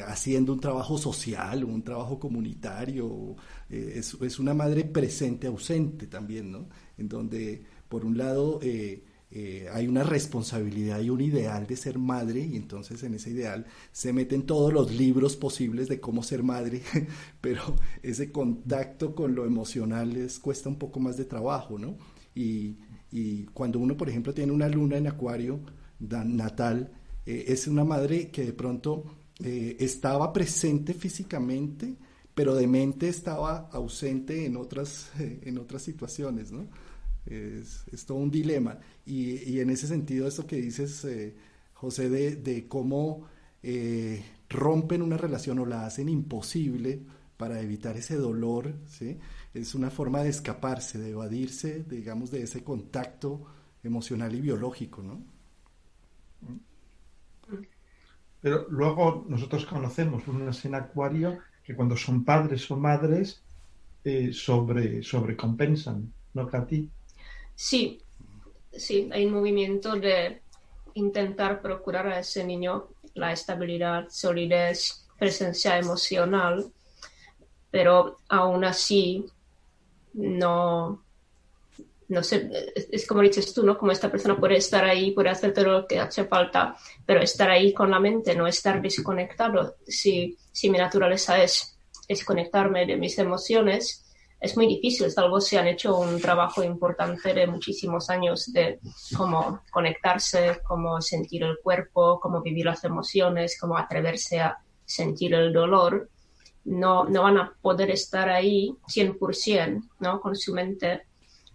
haciendo 0.07 0.53
un 0.53 0.59
trabajo 0.59 0.97
social, 0.97 1.63
un 1.63 1.83
trabajo 1.83 2.17
comunitario. 2.19 3.35
Es, 3.69 4.39
una 4.39 4.55
madre 4.55 4.83
presente, 4.85 5.45
ausente 5.45 6.07
también, 6.07 6.51
¿no? 6.51 6.69
En 6.97 7.07
donde, 7.07 7.61
por 7.87 8.03
un 8.03 8.17
lado, 8.17 8.59
hay 9.71 9.87
una 9.87 10.03
responsabilidad 10.03 11.01
y 11.01 11.11
un 11.11 11.21
ideal 11.21 11.67
de 11.67 11.75
ser 11.75 11.99
madre 11.99 12.39
y 12.41 12.55
entonces 12.55 13.03
en 13.03 13.13
ese 13.13 13.29
ideal 13.29 13.67
se 13.91 14.11
meten 14.11 14.43
todos 14.43 14.73
los 14.73 14.91
libros 14.91 15.35
posibles 15.35 15.87
de 15.87 15.99
cómo 15.99 16.23
ser 16.23 16.41
madre, 16.41 16.81
pero 17.41 17.75
ese 18.01 18.31
contacto 18.31 19.13
con 19.13 19.35
lo 19.35 19.45
emocional 19.45 20.13
les 20.13 20.39
cuesta 20.39 20.69
un 20.69 20.77
poco 20.77 20.99
más 20.99 21.15
de 21.17 21.25
trabajo, 21.25 21.77
¿no? 21.77 21.95
Y, 22.35 22.77
cuando 23.53 23.79
uno, 23.79 23.97
por 23.97 24.09
ejemplo, 24.09 24.33
tiene 24.33 24.51
una 24.51 24.69
luna 24.69 24.97
en 24.97 25.07
acuario 25.07 25.59
natal, 25.99 26.91
eh, 27.25 27.45
es 27.47 27.67
una 27.67 27.83
madre 27.83 28.29
que 28.29 28.45
de 28.45 28.53
pronto 28.53 29.03
eh, 29.43 29.77
estaba 29.79 30.31
presente 30.31 30.93
físicamente, 30.93 31.95
pero 32.33 32.55
de 32.55 32.67
mente 32.67 33.09
estaba 33.09 33.69
ausente 33.71 34.45
en 34.45 34.57
otras, 34.57 35.11
en 35.19 35.57
otras 35.57 35.81
situaciones, 35.81 36.51
¿no? 36.51 36.67
Es, 37.25 38.05
todo 38.05 38.17
un 38.17 38.31
dilema. 38.31 38.79
Y, 39.05 39.59
en 39.59 39.69
ese 39.69 39.87
sentido, 39.87 40.27
esto 40.27 40.47
que 40.47 40.57
dices, 40.57 41.05
eh, 41.05 41.35
José, 41.73 42.09
de, 42.09 42.67
cómo 42.67 43.27
eh, 43.63 44.23
rompen 44.49 45.01
una 45.01 45.17
relación 45.17 45.59
o 45.59 45.65
la 45.65 45.85
hacen 45.85 46.09
imposible 46.09 47.01
para 47.37 47.61
evitar 47.61 47.95
ese 47.97 48.15
dolor, 48.15 48.73
¿sí? 48.87 49.17
es 49.53 49.75
una 49.75 49.89
forma 49.89 50.23
de 50.23 50.29
escaparse, 50.29 50.97
de 50.99 51.11
evadirse, 51.11 51.83
digamos, 51.87 52.31
de 52.31 52.43
ese 52.43 52.63
contacto 52.63 53.45
emocional 53.83 54.35
y 54.35 54.41
biológico, 54.41 55.01
¿no? 55.01 55.21
Pero 58.41 58.67
luego 58.69 59.25
nosotros 59.27 59.65
conocemos 59.65 60.25
lunas 60.27 60.63
en 60.65 60.75
acuario 60.75 61.39
que 61.63 61.75
cuando 61.75 61.97
son 61.97 62.23
padres 62.23 62.69
o 62.71 62.77
madres 62.77 63.43
eh, 64.03 64.31
sobre, 64.31 65.03
sobrecompensan, 65.03 66.11
¿no, 66.33 66.47
Katy? 66.47 66.89
Sí, 67.61 68.01
sí, 68.71 69.09
hay 69.11 69.25
un 69.25 69.33
movimiento 69.33 69.97
de 69.97 70.43
intentar 70.93 71.61
procurar 71.61 72.07
a 72.07 72.19
ese 72.19 72.45
niño 72.45 72.87
la 73.15 73.33
estabilidad, 73.33 74.07
solidez, 74.09 75.05
presencia 75.17 75.77
emocional, 75.77 76.71
pero 77.69 78.19
aún 78.29 78.63
así 78.63 79.25
no, 80.13 81.03
no 82.07 82.23
sé, 82.23 82.49
es 82.93 83.05
como 83.05 83.23
dices 83.23 83.53
tú, 83.53 83.65
¿no? 83.65 83.77
Como 83.77 83.91
esta 83.91 84.09
persona 84.09 84.37
puede 84.37 84.55
estar 84.55 84.85
ahí, 84.85 85.11
puede 85.11 85.27
hacer 85.27 85.53
todo 85.53 85.65
lo 85.65 85.85
que 85.85 85.99
hace 85.99 86.23
falta, 86.23 86.77
pero 87.05 87.19
estar 87.19 87.49
ahí 87.49 87.73
con 87.73 87.91
la 87.91 87.99
mente, 87.99 88.35
no 88.35 88.47
estar 88.47 88.81
desconectado. 88.81 89.75
Si, 89.85 90.37
si 90.53 90.69
mi 90.69 90.77
naturaleza 90.77 91.43
es 91.43 91.77
desconectarme 92.07 92.85
de 92.85 92.95
mis 92.95 93.19
emociones, 93.19 94.08
es 94.39 94.55
muy 94.55 94.67
difícil, 94.67 95.11
salvo 95.11 95.41
si 95.41 95.57
han 95.57 95.67
hecho 95.67 95.97
un 95.97 96.21
trabajo 96.21 96.63
importante 96.63 97.33
de 97.33 97.45
muchísimos 97.45 98.09
años 98.09 98.51
de 98.53 98.79
cómo 99.15 99.61
conectarse, 99.69 100.61
cómo 100.65 101.01
sentir 101.01 101.43
el 101.43 101.57
cuerpo, 101.61 102.19
cómo 102.21 102.41
vivir 102.41 102.65
las 102.65 102.83
emociones, 102.85 103.57
cómo 103.59 103.77
atreverse 103.77 104.39
a 104.39 104.57
sentir 104.85 105.33
el 105.33 105.51
dolor. 105.51 106.09
No, 106.63 107.03
no 107.03 107.23
van 107.23 107.37
a 107.37 107.53
poder 107.61 107.91
estar 107.91 108.29
ahí 108.29 108.73
100%, 108.87 109.89
¿no? 109.99 110.21
Con 110.21 110.35
su 110.35 110.53
mente. 110.53 111.03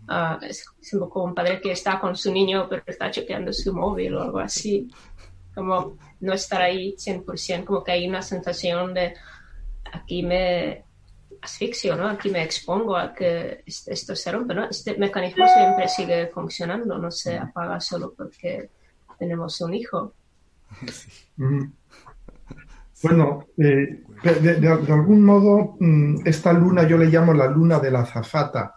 Ah, 0.06 0.38
es, 0.42 0.66
un 0.92 1.00
poco 1.00 1.22
un 1.22 1.34
padre 1.34 1.62
que 1.62 1.72
está 1.72 1.98
con 1.98 2.14
su 2.16 2.30
niño, 2.30 2.66
pero 2.68 2.82
está 2.86 3.10
chequeando 3.10 3.50
su 3.54 3.72
móvil 3.72 4.14
o 4.16 4.22
algo 4.22 4.40
así. 4.40 4.90
Como 5.54 5.96
no 6.20 6.32
estar 6.34 6.60
ahí 6.60 6.94
100%, 6.98 7.64
como 7.64 7.82
que 7.82 7.92
hay 7.92 8.06
una 8.06 8.20
sensación 8.20 8.92
de 8.92 9.14
aquí 9.90 10.22
me, 10.22 10.84
asfixio, 11.44 11.94
¿no? 11.96 12.08
Aquí 12.08 12.30
me 12.30 12.42
expongo 12.42 12.96
a 12.96 13.14
que 13.14 13.62
esto 13.66 14.16
se 14.16 14.32
rompe, 14.32 14.54
¿no? 14.54 14.68
Este 14.68 14.96
mecanismo 14.96 15.46
siempre 15.46 15.88
sigue 15.88 16.28
funcionando, 16.28 16.98
no 16.98 17.10
se 17.10 17.36
apaga 17.38 17.80
solo 17.80 18.14
porque 18.16 18.70
tenemos 19.18 19.60
un 19.60 19.74
hijo. 19.74 20.14
Bueno, 23.02 23.48
eh, 23.58 24.02
de, 24.22 24.68
algún 24.68 25.22
modo, 25.22 25.76
mm, 25.78 26.26
esta 26.26 26.54
luna 26.54 26.88
yo 26.88 26.96
le 26.96 27.04
llamo 27.06 27.34
la 27.34 27.46
luna 27.46 27.78
de 27.78 27.90
la 27.90 28.00
azafata, 28.00 28.76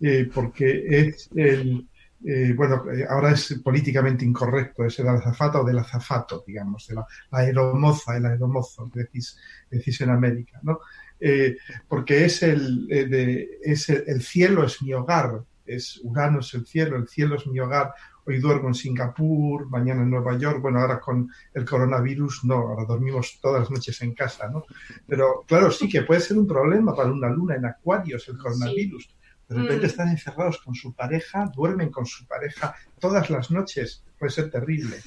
eh, 0.00 0.30
porque 0.32 0.86
es 0.88 1.28
el, 1.34 1.86
eh, 2.24 2.54
bueno, 2.56 2.84
ahora 3.10 3.32
es 3.32 3.60
políticamente 3.62 4.24
incorrecto, 4.24 4.84
es 4.84 4.98
el 4.98 5.08
azafata 5.08 5.60
o 5.60 5.64
del 5.64 5.78
azafato, 5.78 6.42
digamos, 6.46 6.86
de 6.86 6.94
la, 6.94 7.06
aeromoza, 7.30 8.16
el 8.16 8.24
aeromozo, 8.24 8.90
decís, 8.94 9.38
decís 9.70 10.00
en 10.00 10.10
América, 10.10 10.58
¿no? 10.62 10.80
Eh, 11.20 11.56
porque 11.88 12.24
es 12.24 12.42
el, 12.42 12.86
eh, 12.90 13.48
es 13.62 13.88
el, 13.88 14.20
cielo 14.20 14.64
es 14.64 14.82
mi 14.82 14.92
hogar, 14.92 15.42
es 15.64 16.00
Urano 16.04 16.40
es 16.40 16.52
el 16.54 16.66
cielo, 16.66 16.96
el 16.96 17.08
cielo 17.08 17.36
es 17.36 17.46
mi 17.46 17.58
hogar, 17.58 17.94
hoy 18.26 18.38
duermo 18.38 18.68
en 18.68 18.74
Singapur, 18.74 19.68
mañana 19.70 20.02
en 20.02 20.10
Nueva 20.10 20.36
York, 20.36 20.60
bueno, 20.60 20.80
ahora 20.80 21.00
con 21.00 21.30
el 21.54 21.64
coronavirus 21.64 22.44
no, 22.44 22.56
ahora 22.56 22.84
dormimos 22.84 23.38
todas 23.40 23.60
las 23.60 23.70
noches 23.70 24.00
en 24.02 24.14
casa, 24.14 24.48
¿no? 24.48 24.64
Pero 25.06 25.44
claro, 25.46 25.70
sí 25.70 25.88
que 25.88 26.02
puede 26.02 26.20
ser 26.20 26.36
un 26.36 26.46
problema 26.46 26.94
para 26.94 27.10
una 27.10 27.30
luna 27.30 27.56
en 27.56 27.64
Acuarios 27.64 28.28
el 28.28 28.36
coronavirus. 28.36 29.14
De 29.48 29.54
repente 29.54 29.86
mm. 29.86 29.90
están 29.90 30.08
encerrados 30.08 30.58
con 30.58 30.74
su 30.74 30.92
pareja, 30.92 31.50
duermen 31.54 31.90
con 31.90 32.04
su 32.04 32.26
pareja 32.26 32.74
todas 32.98 33.30
las 33.30 33.52
noches. 33.52 34.02
Puede 34.18 34.32
ser 34.32 34.50
terrible. 34.50 34.96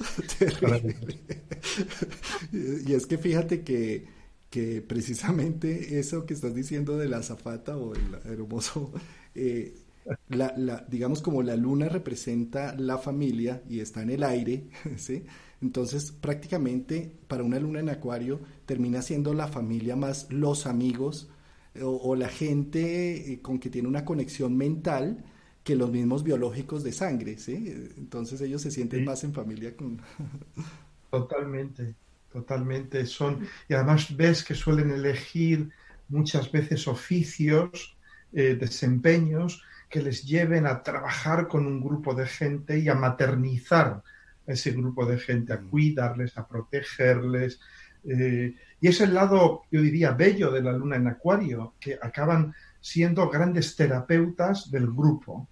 y 2.86 2.94
es 2.94 3.06
que 3.06 3.18
fíjate 3.18 3.62
que, 3.62 4.19
que, 4.50 4.82
precisamente 4.82 5.98
eso 5.98 6.26
que 6.26 6.34
estás 6.34 6.54
diciendo 6.54 6.98
de 6.98 7.08
la 7.08 7.22
zafata 7.22 7.76
o 7.76 7.94
el 7.94 8.14
hermoso, 8.24 8.92
eh, 9.34 9.74
la, 10.28 10.54
la, 10.56 10.84
digamos 10.88 11.22
como 11.22 11.42
la 11.42 11.56
luna 11.56 11.88
representa 11.88 12.74
la 12.76 12.98
familia 12.98 13.62
y 13.68 13.80
está 13.80 14.02
en 14.02 14.10
el 14.10 14.24
aire, 14.24 14.68
¿sí? 14.96 15.24
Entonces 15.62 16.12
prácticamente 16.12 17.12
para 17.28 17.44
una 17.44 17.58
luna 17.60 17.80
en 17.80 17.90
acuario 17.90 18.40
termina 18.66 19.02
siendo 19.02 19.34
la 19.34 19.48
familia 19.48 19.96
más 19.96 20.30
los 20.30 20.66
amigos, 20.66 21.28
o, 21.82 22.16
la 22.16 22.28
gente 22.28 23.32
eh, 23.32 23.40
con 23.40 23.60
que 23.60 23.70
tiene 23.70 23.88
una 23.88 24.04
conexión 24.04 24.56
mental 24.56 25.24
que 25.62 25.76
los 25.76 25.90
mismos 25.90 26.24
biológicos 26.24 26.82
de 26.82 26.92
sangre, 26.92 27.38
¿sí? 27.38 27.72
Entonces 27.96 28.40
ellos 28.40 28.62
se 28.62 28.70
sienten 28.70 29.04
más 29.04 29.22
en 29.24 29.32
familia 29.32 29.76
con... 29.76 30.00
Totalmente, 31.10 31.94
totalmente. 32.32 33.06
Son, 33.06 33.46
y 33.68 33.74
además 33.74 34.16
ves 34.16 34.44
que 34.44 34.54
suelen 34.54 34.90
elegir 34.90 35.70
muchas 36.08 36.50
veces 36.50 36.88
oficios, 36.88 37.96
eh, 38.32 38.56
desempeños 38.58 39.62
que 39.88 40.02
les 40.02 40.24
lleven 40.24 40.66
a 40.66 40.82
trabajar 40.82 41.48
con 41.48 41.66
un 41.66 41.80
grupo 41.80 42.14
de 42.14 42.26
gente 42.26 42.78
y 42.78 42.88
a 42.88 42.94
maternizar 42.94 44.02
a 44.46 44.52
ese 44.52 44.70
grupo 44.72 45.04
de 45.04 45.18
gente, 45.18 45.52
a 45.52 45.58
mm. 45.58 45.68
cuidarles, 45.68 46.38
a 46.38 46.46
protegerles, 46.46 47.60
eh, 48.04 48.54
y 48.80 48.88
es 48.88 49.00
el 49.00 49.14
lado, 49.14 49.62
yo 49.70 49.82
diría, 49.82 50.12
bello 50.12 50.50
de 50.50 50.62
la 50.62 50.72
luna 50.72 50.96
en 50.96 51.08
acuario, 51.08 51.74
que 51.78 51.98
acaban 52.00 52.54
siendo 52.80 53.28
grandes 53.28 53.76
terapeutas 53.76 54.70
del 54.70 54.86
grupo. 54.86 55.48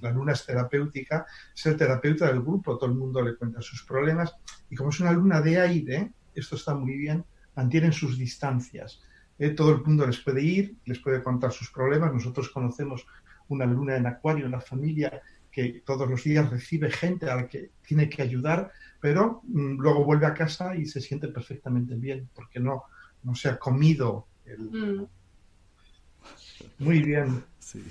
La 0.00 0.10
luna 0.10 0.32
es 0.32 0.44
terapéutica, 0.44 1.26
es 1.54 1.66
el 1.66 1.76
terapeuta 1.76 2.26
del 2.26 2.40
grupo, 2.40 2.78
todo 2.78 2.90
el 2.90 2.96
mundo 2.96 3.22
le 3.22 3.36
cuenta 3.36 3.60
sus 3.60 3.82
problemas 3.84 4.34
y 4.70 4.76
como 4.76 4.90
es 4.90 5.00
una 5.00 5.12
luna 5.12 5.40
de 5.40 5.60
aire, 5.60 6.12
esto 6.34 6.56
está 6.56 6.74
muy 6.74 6.96
bien, 6.96 7.24
mantienen 7.54 7.92
sus 7.92 8.18
distancias. 8.18 9.02
Eh, 9.38 9.50
todo 9.50 9.72
el 9.72 9.82
mundo 9.82 10.06
les 10.06 10.18
puede 10.18 10.42
ir, 10.42 10.76
les 10.84 10.98
puede 10.98 11.22
contar 11.22 11.52
sus 11.52 11.70
problemas. 11.70 12.12
Nosotros 12.12 12.48
conocemos 12.50 13.06
una 13.48 13.66
luna 13.66 13.96
en 13.96 14.06
acuario, 14.06 14.46
una 14.46 14.60
familia 14.60 15.22
que 15.50 15.82
todos 15.84 16.08
los 16.08 16.22
días 16.22 16.50
recibe 16.50 16.90
gente 16.90 17.30
a 17.30 17.36
la 17.36 17.48
que 17.48 17.70
tiene 17.86 18.08
que 18.08 18.22
ayudar, 18.22 18.70
pero 19.00 19.42
mm, 19.44 19.78
luego 19.78 20.04
vuelve 20.04 20.26
a 20.26 20.34
casa 20.34 20.76
y 20.76 20.86
se 20.86 21.00
siente 21.00 21.28
perfectamente 21.28 21.94
bien, 21.94 22.28
porque 22.34 22.60
no, 22.60 22.84
no 23.22 23.34
se 23.34 23.48
ha 23.48 23.58
comido 23.58 24.26
el... 24.44 24.58
Mm. 24.60 25.06
Muy 26.78 27.02
bien. 27.02 27.44
Sí. 27.58 27.84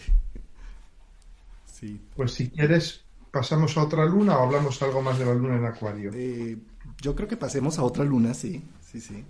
sí. 1.65 2.01
Pues 2.15 2.33
si 2.33 2.49
quieres, 2.49 3.04
pasamos 3.35 3.77
a 3.77 3.83
otra 3.83 4.05
luna 4.05 4.37
o 4.37 4.45
hablamos 4.45 4.81
algo 4.81 5.01
más 5.01 5.19
de 5.19 5.25
la 5.25 5.35
luna 5.35 5.57
en 5.57 5.65
Acuario. 5.65 6.09
Eh, 6.13 6.57
yo 7.01 7.15
creo 7.15 7.27
que 7.27 7.37
pasemos 7.37 7.77
a 7.77 7.83
otra 7.83 8.03
luna, 8.03 8.33
sí, 8.33 8.63
sí, 8.81 9.01
sí. 9.01 9.23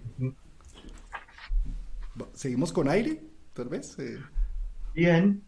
¿Seguimos 2.34 2.72
con 2.72 2.88
aire, 2.88 3.22
tal 3.54 3.68
vez? 3.68 3.98
Eh. 4.00 4.20
Bien 4.94 5.42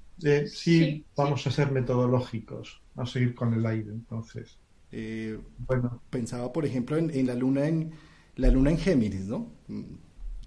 sí, 0.47 1.05
vamos 1.15 1.45
a 1.45 1.51
ser 1.51 1.71
metodológicos, 1.71 2.81
a 2.95 3.05
seguir 3.05 3.35
con 3.35 3.53
el 3.53 3.65
aire, 3.65 3.91
entonces. 3.91 4.57
Eh, 4.91 5.37
bueno, 5.59 6.01
pensaba, 6.09 6.51
por 6.51 6.65
ejemplo, 6.65 6.97
en, 6.97 7.27
la 7.27 7.35
luna 7.35 7.67
en 7.67 7.91
la 8.35 8.49
luna 8.49 8.71
en 8.71 8.77
Géminis, 8.77 9.27
¿no? 9.27 9.51
Mm, 9.67 9.83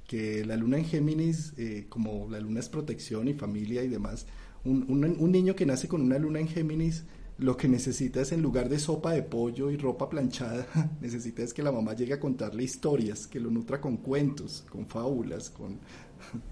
que 0.09 0.45
la 0.45 0.57
luna 0.57 0.79
en 0.79 0.85
Géminis, 0.85 1.55
eh, 1.57 1.87
como 1.88 2.29
la 2.29 2.40
luna 2.40 2.61
es 2.61 2.69
protección 2.69 3.28
y 3.28 3.35
familia 3.35 3.85
y 3.85 3.89
demás, 3.89 4.26
un, 4.65 4.85
un, 4.91 5.32
niño 5.32 5.54
que 5.54 5.65
nace 5.65 5.89
con 5.89 6.02
una 6.02 6.19
luna 6.19 6.41
en 6.41 6.49
Géminis, 6.49 7.04
lo 7.41 7.57
que 7.57 7.69
necesita 7.69 8.21
es 8.23 8.33
en 8.33 8.43
lugar 8.43 8.69
de 8.69 8.79
sopa 8.79 9.13
de 9.13 9.23
pollo 9.23 9.71
y 9.71 9.76
ropa 9.76 10.09
planchada, 10.09 10.67
necesita 11.00 11.43
es 11.43 11.55
que 11.55 11.63
la 11.63 11.73
mamá 11.73 11.95
llegue 11.95 12.15
a 12.15 12.21
contarle 12.21 12.63
historias, 12.65 13.26
que 13.26 13.41
lo 13.41 13.50
nutra 13.50 13.81
con 13.81 13.99
cuentos, 13.99 14.67
con 14.71 14.87
fábulas, 14.87 15.50
con... 15.50 15.79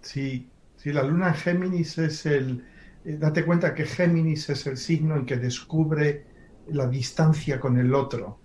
Sí, 0.00 0.50
Sí, 0.82 0.92
la 0.92 1.04
luna 1.04 1.28
en 1.28 1.34
Géminis 1.34 1.96
es 1.98 2.26
el... 2.26 2.64
Eh, 3.04 3.16
date 3.16 3.44
cuenta 3.44 3.72
que 3.72 3.84
Géminis 3.84 4.50
es 4.50 4.66
el 4.66 4.76
signo 4.76 5.14
en 5.14 5.24
que 5.24 5.36
descubre 5.36 6.26
la 6.70 6.88
distancia 6.88 7.60
con 7.60 7.78
el 7.78 7.94
otro. 7.94 8.40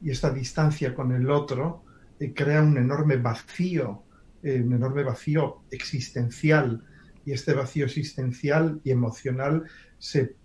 Y 0.00 0.10
esta 0.10 0.30
distancia 0.30 0.94
con 0.94 1.12
el 1.12 1.30
otro 1.30 1.84
eh, 2.18 2.32
crea 2.32 2.62
un 2.62 2.78
enorme 2.78 3.18
vacío, 3.18 4.04
eh, 4.42 4.62
un 4.62 4.72
enorme 4.72 5.02
vacío 5.02 5.64
existencial. 5.70 6.82
Y 7.24 7.32
este 7.32 7.54
vacío 7.54 7.86
existencial 7.86 8.80
y 8.84 8.90
emocional 8.90 9.64
se, 9.98 10.36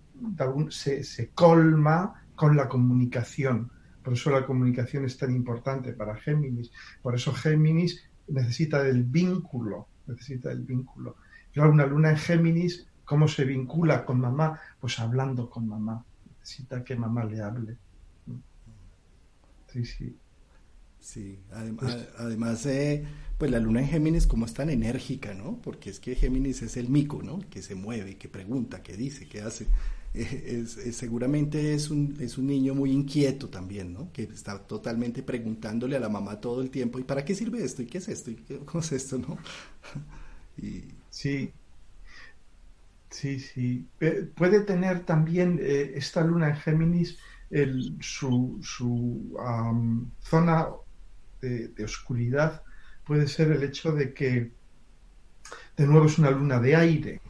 se, 0.70 1.30
colma 1.30 2.24
con 2.34 2.56
la 2.56 2.68
comunicación. 2.68 3.70
Por 4.02 4.12
eso 4.12 4.30
la 4.30 4.46
comunicación 4.46 5.04
es 5.04 5.16
tan 5.16 5.34
importante 5.34 5.92
para 5.92 6.16
Géminis. 6.16 6.70
Por 7.02 7.14
eso 7.14 7.32
Géminis 7.32 8.08
necesita 8.28 8.82
del 8.82 9.04
vínculo, 9.04 9.88
necesita 10.06 10.50
del 10.50 10.62
vínculo 10.62 11.16
una 11.66 11.86
luna 11.86 12.10
en 12.10 12.16
Géminis, 12.16 12.86
¿cómo 13.04 13.26
se 13.26 13.44
vincula 13.44 14.04
con 14.04 14.20
mamá? 14.20 14.60
Pues 14.80 14.98
hablando 15.00 15.50
con 15.50 15.66
mamá. 15.66 16.04
Necesita 16.38 16.84
que 16.84 16.94
mamá 16.94 17.24
le 17.24 17.40
hable. 17.42 17.76
Sí, 19.66 19.84
sí. 19.84 20.16
Sí, 21.00 21.38
además, 21.50 22.66
eh, 22.66 23.06
pues 23.38 23.50
la 23.50 23.60
luna 23.60 23.80
en 23.80 23.88
Géminis 23.88 24.26
como 24.26 24.46
es 24.46 24.52
tan 24.54 24.68
enérgica, 24.68 25.32
¿no? 25.34 25.60
Porque 25.62 25.90
es 25.90 26.00
que 26.00 26.14
Géminis 26.16 26.62
es 26.62 26.76
el 26.76 26.88
mico, 26.88 27.22
¿no? 27.22 27.40
Que 27.50 27.62
se 27.62 27.74
mueve, 27.74 28.16
que 28.18 28.28
pregunta, 28.28 28.82
que 28.82 28.96
dice, 28.96 29.26
que 29.28 29.40
hace. 29.40 29.68
Eh, 30.14 30.64
seguramente 30.92 31.74
es 31.74 31.90
un, 31.90 32.16
es 32.20 32.38
un 32.38 32.46
niño 32.48 32.74
muy 32.74 32.90
inquieto 32.92 33.48
también, 33.48 33.92
¿no? 33.92 34.10
Que 34.12 34.24
está 34.24 34.66
totalmente 34.66 35.22
preguntándole 35.22 35.96
a 35.96 36.00
la 36.00 36.08
mamá 36.08 36.40
todo 36.40 36.60
el 36.62 36.70
tiempo, 36.70 36.98
¿y 36.98 37.04
para 37.04 37.24
qué 37.24 37.34
sirve 37.34 37.62
esto? 37.64 37.82
¿Y 37.82 37.86
qué 37.86 37.98
es 37.98 38.08
esto? 38.08 38.30
¿Y 38.30 38.36
cómo 38.64 38.80
es 38.80 38.92
esto? 38.92 39.18
¿No? 39.18 39.38
y, 40.56 40.84
Sí, 41.10 41.54
sí, 43.10 43.40
sí. 43.40 43.90
Eh, 44.00 44.30
puede 44.34 44.60
tener 44.62 45.04
también 45.04 45.58
eh, 45.60 45.92
esta 45.96 46.22
luna 46.24 46.50
en 46.50 46.56
Géminis 46.56 47.18
su, 48.00 48.60
zona 50.20 50.68
de, 51.40 51.84
oscuridad, 51.84 52.62
puede 53.04 53.26
ser 53.28 53.50
el 53.52 53.62
hecho 53.62 53.92
de 53.92 54.12
que 54.12 54.50
de 55.76 55.86
nuevo 55.86 56.06
es 56.06 56.18
una 56.18 56.30
luna 56.30 56.60
de 56.60 56.76
aire 56.76 57.20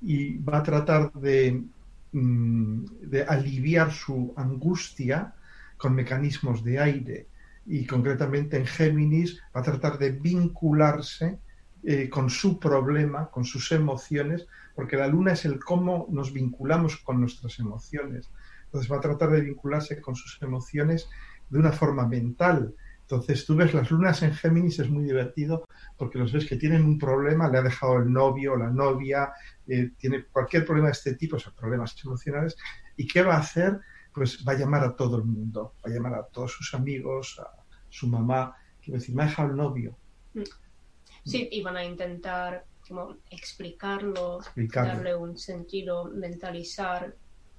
y 0.00 0.38
va 0.38 0.58
a 0.58 0.62
tratar 0.62 1.12
de, 1.12 1.62
mm, 2.12 2.84
de 3.02 3.22
aliviar 3.24 3.92
su 3.92 4.32
angustia 4.36 5.34
con 5.76 5.94
mecanismos 5.94 6.64
de 6.64 6.78
aire 6.78 7.26
y 7.66 7.86
concretamente 7.86 8.56
en 8.56 8.66
Géminis 8.66 9.40
va 9.54 9.60
a 9.60 9.64
tratar 9.64 9.98
de 9.98 10.10
vincularse 10.10 11.38
eh, 11.82 12.08
con 12.08 12.30
su 12.30 12.58
problema, 12.58 13.30
con 13.30 13.44
sus 13.44 13.70
emociones, 13.72 14.46
porque 14.74 14.96
la 14.96 15.06
luna 15.06 15.32
es 15.32 15.44
el 15.44 15.58
cómo 15.62 16.06
nos 16.10 16.32
vinculamos 16.32 16.96
con 16.96 17.20
nuestras 17.20 17.58
emociones. 17.58 18.30
Entonces 18.64 18.90
va 18.90 18.96
a 18.96 19.00
tratar 19.00 19.30
de 19.30 19.42
vincularse 19.42 20.00
con 20.00 20.14
sus 20.14 20.40
emociones 20.42 21.08
de 21.50 21.58
una 21.58 21.72
forma 21.72 22.06
mental. 22.06 22.74
Entonces 23.04 23.44
tú 23.44 23.54
ves 23.54 23.74
las 23.74 23.90
lunas 23.90 24.22
en 24.22 24.32
Géminis, 24.32 24.78
es 24.78 24.88
muy 24.88 25.04
divertido 25.04 25.66
porque 25.96 26.18
los 26.18 26.32
ves 26.32 26.46
que 26.46 26.56
tienen 26.56 26.84
un 26.84 26.98
problema, 26.98 27.50
le 27.50 27.58
ha 27.58 27.62
dejado 27.62 27.98
el 27.98 28.10
novio 28.10 28.54
o 28.54 28.56
la 28.56 28.70
novia, 28.70 29.30
eh, 29.66 29.90
tiene 29.98 30.24
cualquier 30.24 30.64
problema 30.64 30.88
de 30.88 30.92
este 30.92 31.14
tipo, 31.14 31.36
o 31.36 31.38
sea, 31.38 31.52
problemas 31.52 31.94
emocionales, 32.02 32.56
¿y 32.96 33.06
qué 33.06 33.22
va 33.22 33.34
a 33.34 33.40
hacer? 33.40 33.78
Pues 34.12 34.42
va 34.46 34.52
a 34.52 34.58
llamar 34.58 34.84
a 34.84 34.96
todo 34.96 35.18
el 35.18 35.24
mundo, 35.24 35.74
va 35.84 35.90
a 35.90 35.94
llamar 35.94 36.14
a 36.14 36.24
todos 36.24 36.52
sus 36.52 36.72
amigos, 36.72 37.38
a 37.40 37.62
su 37.90 38.08
mamá, 38.08 38.56
quiero 38.82 38.98
decir, 38.98 39.14
me 39.14 39.24
ha 39.24 39.26
dejado 39.26 39.50
el 39.50 39.56
novio. 39.56 39.98
Mm. 40.32 40.42
Sí, 41.24 41.48
y 41.52 41.62
van 41.62 41.76
a 41.76 41.84
intentar 41.84 42.64
como 42.88 43.16
explicarlo, 43.30 44.40
darle 44.56 45.14
un 45.14 45.38
sentido, 45.38 46.04
mentalizar, 46.06 47.14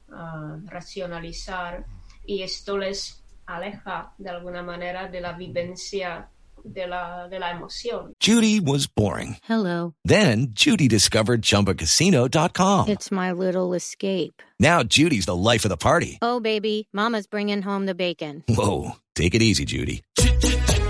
uh, 0.09 0.67
racionalizar, 0.67 1.85
y 2.25 2.41
esto 2.41 2.77
les 2.77 3.24
aleja 3.47 4.11
de 4.17 4.29
alguna 4.29 4.63
manera 4.63 5.07
de 5.07 5.21
la 5.21 5.33
vivencia 5.33 6.29
de 6.63 6.87
la, 6.87 7.27
de 7.27 7.39
la 7.39 7.51
emoción. 7.51 8.13
Judy 8.19 8.59
was 8.59 8.87
boring. 8.87 9.37
Hello. 9.43 9.93
Then 10.03 10.47
Judy 10.51 10.87
discovered 10.87 11.41
chumbacasino.com. 11.41 12.89
It's 12.89 13.11
my 13.11 13.31
little 13.31 13.73
escape. 13.73 14.41
Now 14.59 14.83
Judy's 14.83 15.25
the 15.25 15.35
life 15.35 15.65
of 15.65 15.69
the 15.69 15.77
party. 15.77 16.17
Oh, 16.21 16.39
baby, 16.39 16.87
mama's 16.91 17.27
bringing 17.27 17.61
home 17.61 17.85
the 17.85 17.95
bacon. 17.95 18.43
Whoa, 18.47 18.95
take 19.15 19.35
it 19.35 19.41
easy, 19.41 19.65
Judy. 19.65 20.01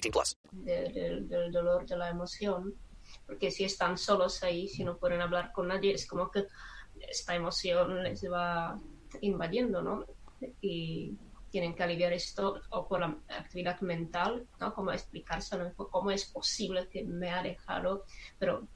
18 0.00 0.12
plus. 0.12 0.36
de- 0.52 0.88
del- 0.90 1.28
del 1.28 1.52
dolor, 1.52 1.86
de 1.86 1.96
la 1.96 2.08
emoción, 2.10 2.74
porque 3.26 3.50
si 3.50 3.64
están 3.64 3.96
solos 3.98 4.42
ahí, 4.42 4.68
si 4.68 4.84
no 4.84 4.96
pueden 4.96 5.20
hablar 5.20 5.52
con 5.52 5.68
nadie, 5.68 5.92
es 5.94 6.06
como 6.06 6.30
que 6.30 6.46
esta 7.08 7.34
emoción 7.34 8.02
les 8.02 8.24
va 8.30 8.78
invadiendo, 9.20 9.82
¿no? 9.82 10.04
Y 10.60 11.14
tienen 11.50 11.74
que 11.74 11.82
aliviar 11.84 12.12
esto 12.12 12.60
o 12.70 12.86
por 12.88 13.00
la 13.00 13.16
actividad 13.28 13.80
mental, 13.80 14.46
¿no? 14.60 14.74
Como 14.74 14.92
explicárselo, 14.92 15.72
cómo 15.74 16.10
es 16.10 16.26
posible 16.26 16.88
que 16.88 17.04
me 17.04 17.30
ha 17.30 17.42
dejado, 17.42 18.04
pero 18.38 18.66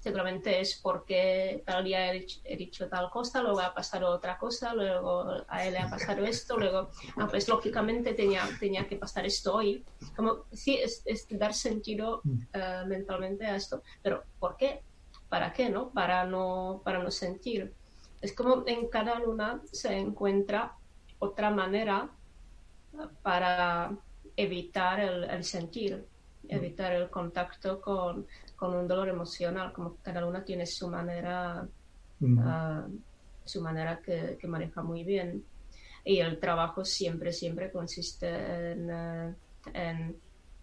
seguramente 0.00 0.60
es 0.60 0.80
porque 0.82 1.62
tal 1.66 1.84
día 1.84 2.10
he 2.10 2.20
dicho, 2.20 2.40
he 2.44 2.56
dicho 2.56 2.88
tal 2.88 3.10
cosa, 3.10 3.42
luego 3.42 3.60
ha 3.60 3.74
pasado 3.74 4.10
otra 4.10 4.38
cosa, 4.38 4.74
luego 4.74 5.44
a 5.48 5.64
él 5.64 5.74
le 5.74 5.80
ha 5.80 5.90
pasado 5.90 6.24
esto, 6.24 6.56
luego, 6.56 6.90
ah, 7.16 7.26
pues 7.28 7.48
lógicamente 7.48 8.14
tenía, 8.14 8.48
tenía 8.58 8.86
que 8.86 8.96
pasar 8.96 9.26
esto 9.26 9.54
hoy. 9.54 9.84
Como, 10.16 10.44
sí, 10.52 10.76
es, 10.76 11.02
es 11.04 11.26
dar 11.30 11.54
sentido 11.54 12.22
eh, 12.52 12.82
mentalmente 12.86 13.46
a 13.46 13.56
esto, 13.56 13.82
pero 14.02 14.24
¿por 14.38 14.56
qué? 14.56 14.82
¿Para 15.28 15.52
qué, 15.52 15.68
no? 15.68 15.90
Para 15.90 16.24
no, 16.24 16.80
para 16.84 17.02
no 17.02 17.10
sentir. 17.10 17.72
Es 18.20 18.32
como 18.32 18.64
en 18.66 18.88
cada 18.88 19.18
luna 19.18 19.60
se 19.70 19.96
encuentra 19.96 20.74
otra 21.18 21.50
manera 21.50 22.10
para 23.22 23.96
evitar 24.36 25.00
el, 25.00 25.24
el 25.24 25.44
sentir, 25.44 26.06
evitar 26.48 26.92
el 26.92 27.10
contacto 27.10 27.80
con, 27.80 28.26
con 28.58 28.74
un 28.74 28.88
dolor 28.88 29.08
emocional, 29.08 29.72
como 29.72 29.96
cada 30.02 30.20
luna 30.20 30.44
tiene 30.44 30.66
su 30.66 30.88
manera, 30.88 31.66
Mm. 32.20 32.38
ah, 32.40 32.86
su 33.44 33.62
manera 33.62 34.00
que, 34.04 34.36
que 34.40 34.48
maneja 34.48 34.82
muy 34.82 35.04
bien. 35.04 35.44
Y 36.04 36.18
el 36.18 36.40
trabajo 36.40 36.84
siempre, 36.84 37.32
siempre 37.32 37.70
consiste 37.70 38.26
en, 38.72 38.90
eh, 38.90 39.34
en 39.72 40.16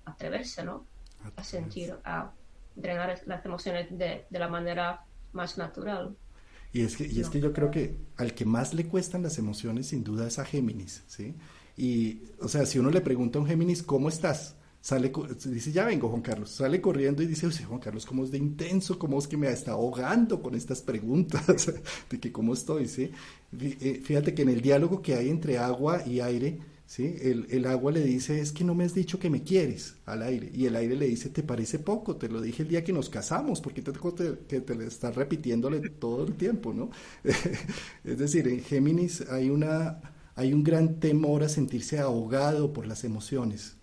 atreverse, 0.03 0.63
¿no? 0.65 0.85
A 1.37 1.43
sentir, 1.43 1.95
a 2.03 2.29
drenar 2.75 3.21
las 3.25 3.45
emociones 3.45 3.87
de, 3.97 4.25
de 4.29 4.39
la 4.39 4.49
manera 4.49 5.05
más 5.31 5.57
natural. 5.57 6.15
Y 6.73 6.81
es 6.81 6.97
que, 6.97 7.07
y 7.07 7.21
es 7.21 7.29
que 7.29 7.39
yo 7.39 7.53
creo 7.53 7.71
que 7.71 7.95
al 8.17 8.33
que 8.33 8.43
más 8.43 8.73
le 8.73 8.85
cuestan 8.87 9.23
las 9.23 9.37
emociones, 9.37 9.87
sin 9.87 10.03
duda, 10.03 10.27
es 10.27 10.37
a 10.39 10.43
Géminis, 10.45 11.05
¿sí? 11.07 11.33
Y, 11.77 12.23
o 12.41 12.49
sea, 12.49 12.65
si 12.65 12.79
uno 12.79 12.89
le 12.91 12.99
pregunta 12.99 13.39
a 13.39 13.41
un 13.41 13.47
Géminis, 13.47 13.81
¿cómo 13.81 14.09
estás? 14.09 14.57
Sale, 14.85 15.11
dice, 15.45 15.71
ya 15.71 15.83
vengo, 15.83 16.09
Juan 16.09 16.21
Carlos. 16.21 16.51
Sale 16.51 16.79
corriendo 16.79 17.23
y 17.23 17.25
dice, 17.25 17.47
"Uy, 17.47 17.53
Juan 17.67 17.79
Carlos, 17.79 18.05
¿cómo 18.05 18.23
es 18.23 18.29
de 18.29 18.37
intenso? 18.37 18.99
¿Cómo 18.99 19.17
es 19.17 19.27
que 19.27 19.35
me 19.35 19.49
está 19.49 19.71
ahogando 19.71 20.43
con 20.43 20.53
estas 20.53 20.81
preguntas? 20.81 21.71
de 22.09 22.19
que 22.19 22.31
cómo 22.31 22.53
estoy, 22.53 22.87
¿sí? 22.87 23.09
Eh, 23.59 24.01
Fíjate 24.03 24.35
que 24.35 24.43
en 24.43 24.49
el 24.49 24.61
diálogo 24.61 25.01
que 25.01 25.15
hay 25.15 25.29
entre 25.29 25.57
agua 25.57 26.03
y 26.05 26.19
aire, 26.19 26.59
¿sí? 26.85 27.15
El, 27.19 27.47
el 27.49 27.65
agua 27.65 27.91
le 27.93 28.03
dice, 28.03 28.39
es 28.39 28.51
que 28.51 28.63
no 28.63 28.75
me 28.75 28.83
has 28.83 28.93
dicho 28.93 29.17
que 29.17 29.31
me 29.31 29.41
quieres 29.41 29.95
al 30.05 30.21
aire. 30.21 30.51
Y 30.53 30.67
el 30.67 30.75
aire 30.75 30.95
le 30.95 31.07
dice, 31.07 31.29
¿te 31.31 31.41
parece 31.41 31.79
poco? 31.79 32.17
Te 32.17 32.29
lo 32.29 32.39
dije 32.39 32.61
el 32.61 32.69
día 32.69 32.83
que 32.83 32.93
nos 32.93 33.09
casamos, 33.09 33.61
porque 33.61 33.81
te, 33.81 33.91
te, 33.91 34.37
que 34.47 34.61
te 34.61 34.85
estás 34.85 35.15
repitiéndole 35.15 35.79
todo 35.89 36.27
el 36.27 36.35
tiempo, 36.35 36.73
¿no? 36.75 36.91
es 38.03 38.17
decir, 38.19 38.47
en 38.47 38.61
Géminis 38.61 39.21
hay, 39.31 39.49
una, 39.49 39.99
hay 40.35 40.53
un 40.53 40.63
gran 40.63 40.99
temor 40.99 41.41
a 41.43 41.49
sentirse 41.49 41.97
ahogado 41.97 42.71
por 42.71 42.85
las 42.85 43.03
emociones. 43.03 43.77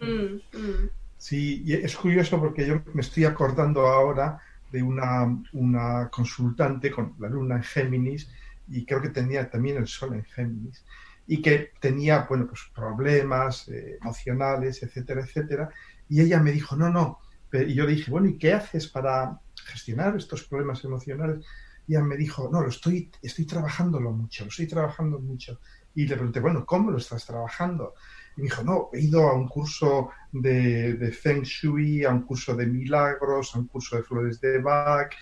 Mm, 0.00 0.40
mm. 0.52 0.90
Sí, 1.16 1.62
y 1.64 1.72
es 1.74 1.96
curioso 1.96 2.38
porque 2.38 2.66
yo 2.66 2.82
me 2.92 3.00
estoy 3.00 3.24
acordando 3.24 3.86
ahora 3.86 4.40
de 4.68 4.82
una, 4.82 5.24
una 5.52 6.08
consultante 6.10 6.90
con 6.90 7.14
la 7.18 7.28
luna 7.28 7.56
en 7.56 7.62
Géminis 7.62 8.30
y 8.68 8.84
creo 8.84 9.00
que 9.00 9.08
tenía 9.10 9.48
también 9.48 9.78
el 9.78 9.86
sol 9.86 10.14
en 10.14 10.24
Géminis 10.24 10.84
y 11.26 11.40
que 11.42 11.72
tenía, 11.80 12.26
bueno, 12.28 12.46
pues 12.46 12.60
problemas 12.74 13.68
eh, 13.68 13.98
emocionales, 14.00 14.82
etcétera, 14.82 15.22
etcétera. 15.22 15.70
Y 16.08 16.20
ella 16.20 16.40
me 16.40 16.52
dijo, 16.52 16.76
no, 16.76 16.90
no. 16.90 17.18
Y 17.52 17.74
yo 17.74 17.84
le 17.84 17.92
dije, 17.94 18.10
bueno, 18.10 18.28
¿y 18.28 18.38
qué 18.38 18.52
haces 18.52 18.88
para 18.88 19.40
gestionar 19.64 20.16
estos 20.16 20.44
problemas 20.44 20.84
emocionales? 20.84 21.44
Y 21.86 21.94
ella 21.94 22.04
me 22.04 22.16
dijo, 22.16 22.48
no, 22.52 22.60
lo 22.60 22.68
estoy, 22.68 23.10
estoy 23.22 23.46
trabajándolo 23.46 24.12
mucho, 24.12 24.44
lo 24.44 24.50
estoy 24.50 24.66
trabajando 24.66 25.18
mucho. 25.18 25.60
Y 25.94 26.06
le 26.06 26.14
pregunté, 26.16 26.40
bueno, 26.40 26.64
¿cómo 26.66 26.90
lo 26.90 26.98
estás 26.98 27.24
trabajando? 27.24 27.94
Y 28.36 28.42
dijo, 28.42 28.62
no, 28.62 28.90
he 28.92 29.00
ido 29.00 29.28
a 29.28 29.34
un 29.34 29.48
curso 29.48 30.10
de, 30.32 30.94
de 30.94 31.12
Feng 31.12 31.42
Shui, 31.42 32.04
a 32.04 32.10
un 32.10 32.22
curso 32.22 32.54
de 32.54 32.66
milagros, 32.66 33.54
a 33.54 33.58
un 33.58 33.66
curso 33.66 33.96
de 33.96 34.02
flores 34.02 34.40
de 34.40 34.58
Bach, 34.60 35.12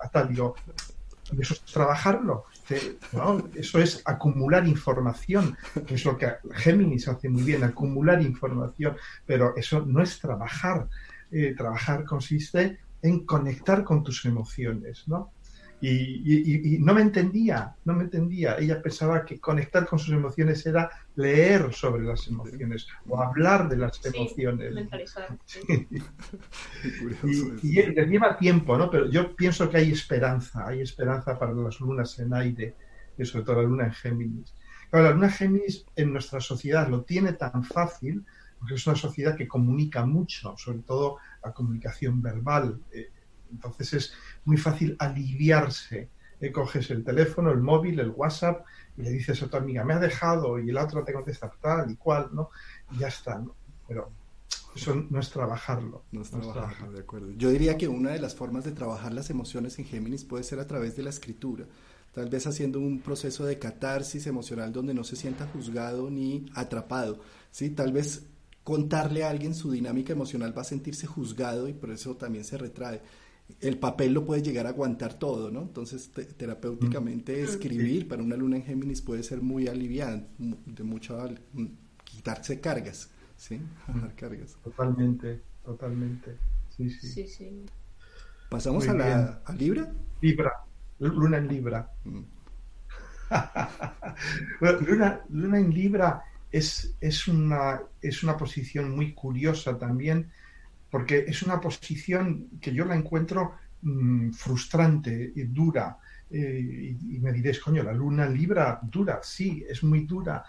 a 0.00 0.08
tal. 0.08 0.28
Digo, 0.28 0.54
¿y 1.32 1.40
eso 1.40 1.54
es 1.54 1.64
trabajarlo? 1.72 2.46
No, 3.12 3.42
eso 3.54 3.78
es 3.78 4.02
acumular 4.04 4.66
información, 4.66 5.56
que 5.86 5.94
es 5.94 6.04
lo 6.04 6.16
que 6.16 6.32
Géminis 6.52 7.08
hace 7.08 7.28
muy 7.28 7.42
bien, 7.42 7.62
acumular 7.62 8.20
información, 8.22 8.96
pero 9.26 9.54
eso 9.56 9.84
no 9.84 10.02
es 10.02 10.18
trabajar. 10.18 10.88
Eh, 11.30 11.54
trabajar 11.56 12.04
consiste 12.04 12.78
en 13.02 13.26
conectar 13.26 13.84
con 13.84 14.02
tus 14.02 14.24
emociones, 14.24 15.06
¿no? 15.06 15.33
Y, 15.86 16.22
y- 16.24 16.76
y 16.76 16.78
no 16.78 16.94
me 16.94 17.02
entendía, 17.02 17.76
no 17.84 17.92
me 17.94 18.04
entendía. 18.04 18.56
Ella 18.58 18.80
pensaba 18.80 19.24
que 19.24 19.38
conectar 19.40 19.86
con 19.86 19.98
sus 19.98 20.14
emociones 20.14 20.64
era 20.66 20.90
leer 21.16 21.72
sobre 21.74 22.04
las 22.04 22.26
emociones 22.28 22.86
o 23.08 23.20
hablar 23.20 23.68
de 23.68 23.76
las 23.76 24.00
Sí, 24.00 24.08
emociones. 24.14 24.74
mentalizar. 24.74 25.36
sí. 25.46 25.60
Curioso 26.98 27.48
Y, 27.62 27.80
y 27.80 27.86
les 27.94 28.08
lleva 28.08 28.36
tiempo, 28.36 28.76
¿no? 28.76 28.90
Pero 28.90 29.10
yo 29.10 29.34
pienso 29.36 29.68
que 29.68 29.78
hay 29.78 29.90
esperanza, 29.92 30.66
hay 30.66 30.80
esperanza 30.80 31.38
para 31.38 31.52
las 31.52 31.80
lunas 31.80 32.18
en 32.18 32.32
aire, 32.34 32.76
y 33.16 33.24
sobre 33.24 33.44
todo 33.44 33.56
la 33.56 33.62
luna 33.62 33.84
en 33.86 33.92
Géminis. 33.92 34.54
Claro, 34.90 35.06
la 35.06 35.10
luna 35.12 35.26
en 35.26 35.32
Géminis 35.32 35.84
en 35.96 36.12
nuestra 36.12 36.40
sociedad 36.40 36.88
lo 36.88 37.04
tiene 37.04 37.32
tan 37.34 37.64
fácil, 37.64 38.24
porque 38.58 38.74
es 38.74 38.86
una 38.86 38.96
sociedad 38.96 39.36
que 39.36 39.48
comunica 39.48 40.04
mucho, 40.06 40.54
sobre 40.56 40.80
todo 40.80 41.18
la 41.44 41.52
comunicación 41.52 42.22
verbal. 42.22 42.80
eh, 42.92 43.08
Entonces 43.50 43.92
es 43.94 44.14
muy 44.44 44.56
fácil 44.56 44.96
aliviarse. 44.98 46.10
Eh, 46.40 46.52
Coges 46.52 46.90
el 46.90 47.04
teléfono, 47.04 47.50
el 47.50 47.60
móvil, 47.60 48.00
el 48.00 48.10
WhatsApp 48.10 48.64
y 48.96 49.02
le 49.02 49.10
dices 49.10 49.42
a 49.42 49.48
tu 49.48 49.56
amiga, 49.56 49.84
me 49.84 49.94
ha 49.94 49.98
dejado 49.98 50.58
y 50.58 50.70
el 50.70 50.76
otro 50.76 51.04
te 51.04 51.12
contesta 51.12 51.50
tal 51.60 51.90
y 51.90 51.96
cual, 51.96 52.30
¿no? 52.32 52.50
Y 52.92 52.98
ya 52.98 53.08
está, 53.08 53.38
¿no? 53.38 53.54
Pero 53.86 54.10
eso 54.74 54.94
no 54.94 55.20
es 55.20 55.30
trabajarlo. 55.30 56.04
No 56.10 56.22
es 56.22 56.32
no 56.32 56.40
es 56.40 56.52
trabajar, 56.52 56.90
de 56.90 57.00
acuerdo. 57.00 57.30
Yo 57.32 57.50
diría 57.50 57.78
que 57.78 57.88
una 57.88 58.10
de 58.10 58.20
las 58.20 58.34
formas 58.34 58.64
de 58.64 58.72
trabajar 58.72 59.12
las 59.12 59.30
emociones 59.30 59.78
en 59.78 59.84
Géminis 59.84 60.24
puede 60.24 60.44
ser 60.44 60.58
a 60.58 60.66
través 60.66 60.96
de 60.96 61.02
la 61.02 61.10
escritura. 61.10 61.64
Tal 62.12 62.28
vez 62.28 62.46
haciendo 62.46 62.78
un 62.78 63.00
proceso 63.00 63.44
de 63.44 63.58
catarsis 63.58 64.26
emocional 64.26 64.72
donde 64.72 64.94
no 64.94 65.02
se 65.04 65.16
sienta 65.16 65.46
juzgado 65.46 66.10
ni 66.10 66.46
atrapado. 66.54 67.20
¿sí? 67.50 67.70
Tal 67.70 67.92
vez 67.92 68.26
contarle 68.62 69.24
a 69.24 69.30
alguien 69.30 69.54
su 69.54 69.70
dinámica 69.70 70.12
emocional 70.12 70.56
va 70.56 70.62
a 70.62 70.64
sentirse 70.64 71.06
juzgado 71.06 71.68
y 71.68 71.72
por 71.72 71.90
eso 71.90 72.16
también 72.16 72.44
se 72.44 72.56
retrae. 72.56 73.00
El 73.60 73.78
papel 73.78 74.12
lo 74.14 74.24
puede 74.24 74.42
llegar 74.42 74.66
a 74.66 74.70
aguantar 74.70 75.14
todo, 75.18 75.50
¿no? 75.50 75.62
Entonces, 75.62 76.10
te- 76.12 76.24
terapéuticamente, 76.24 77.42
escribir 77.42 78.08
para 78.08 78.22
una 78.22 78.36
luna 78.36 78.56
en 78.56 78.64
Géminis 78.64 79.02
puede 79.02 79.22
ser 79.22 79.42
muy 79.42 79.68
aliviante, 79.68 80.28
de 80.38 80.82
mucha, 80.84 81.14
mm, 81.52 81.66
quitarse 82.04 82.60
cargas, 82.60 83.10
¿sí? 83.36 83.60
Bajar 83.86 84.14
cargas. 84.14 84.56
Totalmente, 84.62 85.42
totalmente. 85.62 86.38
Sí, 86.70 86.88
sí. 86.90 87.08
Sí, 87.08 87.26
sí. 87.28 87.66
Pasamos 88.48 88.88
a, 88.88 88.94
la, 88.94 89.42
a 89.44 89.52
Libra. 89.54 89.92
Libra, 90.20 90.52
luna 90.98 91.38
en 91.38 91.48
Libra. 91.48 91.90
Mm. 92.04 92.20
Bueno, 94.60 94.80
luna, 94.80 95.20
luna 95.30 95.58
en 95.58 95.70
Libra 95.70 96.22
es, 96.50 96.96
es, 97.00 97.26
una, 97.28 97.80
es 98.00 98.22
una 98.22 98.36
posición 98.36 98.94
muy 98.94 99.14
curiosa 99.14 99.78
también, 99.78 100.30
porque 100.94 101.24
es 101.26 101.42
una 101.42 101.60
posición 101.60 102.50
que 102.60 102.72
yo 102.72 102.84
la 102.84 102.94
encuentro 102.94 103.54
mm, 103.82 104.30
frustrante 104.30 105.32
y 105.34 105.42
dura. 105.42 105.98
Eh, 106.30 106.96
y, 107.10 107.18
me 107.18 107.32
diréis, 107.32 107.58
coño, 107.58 107.82
la 107.82 107.92
luna 107.92 108.28
Libra 108.28 108.78
dura, 108.80 109.18
sí, 109.20 109.66
es 109.68 109.82
muy 109.82 110.06
dura, 110.06 110.44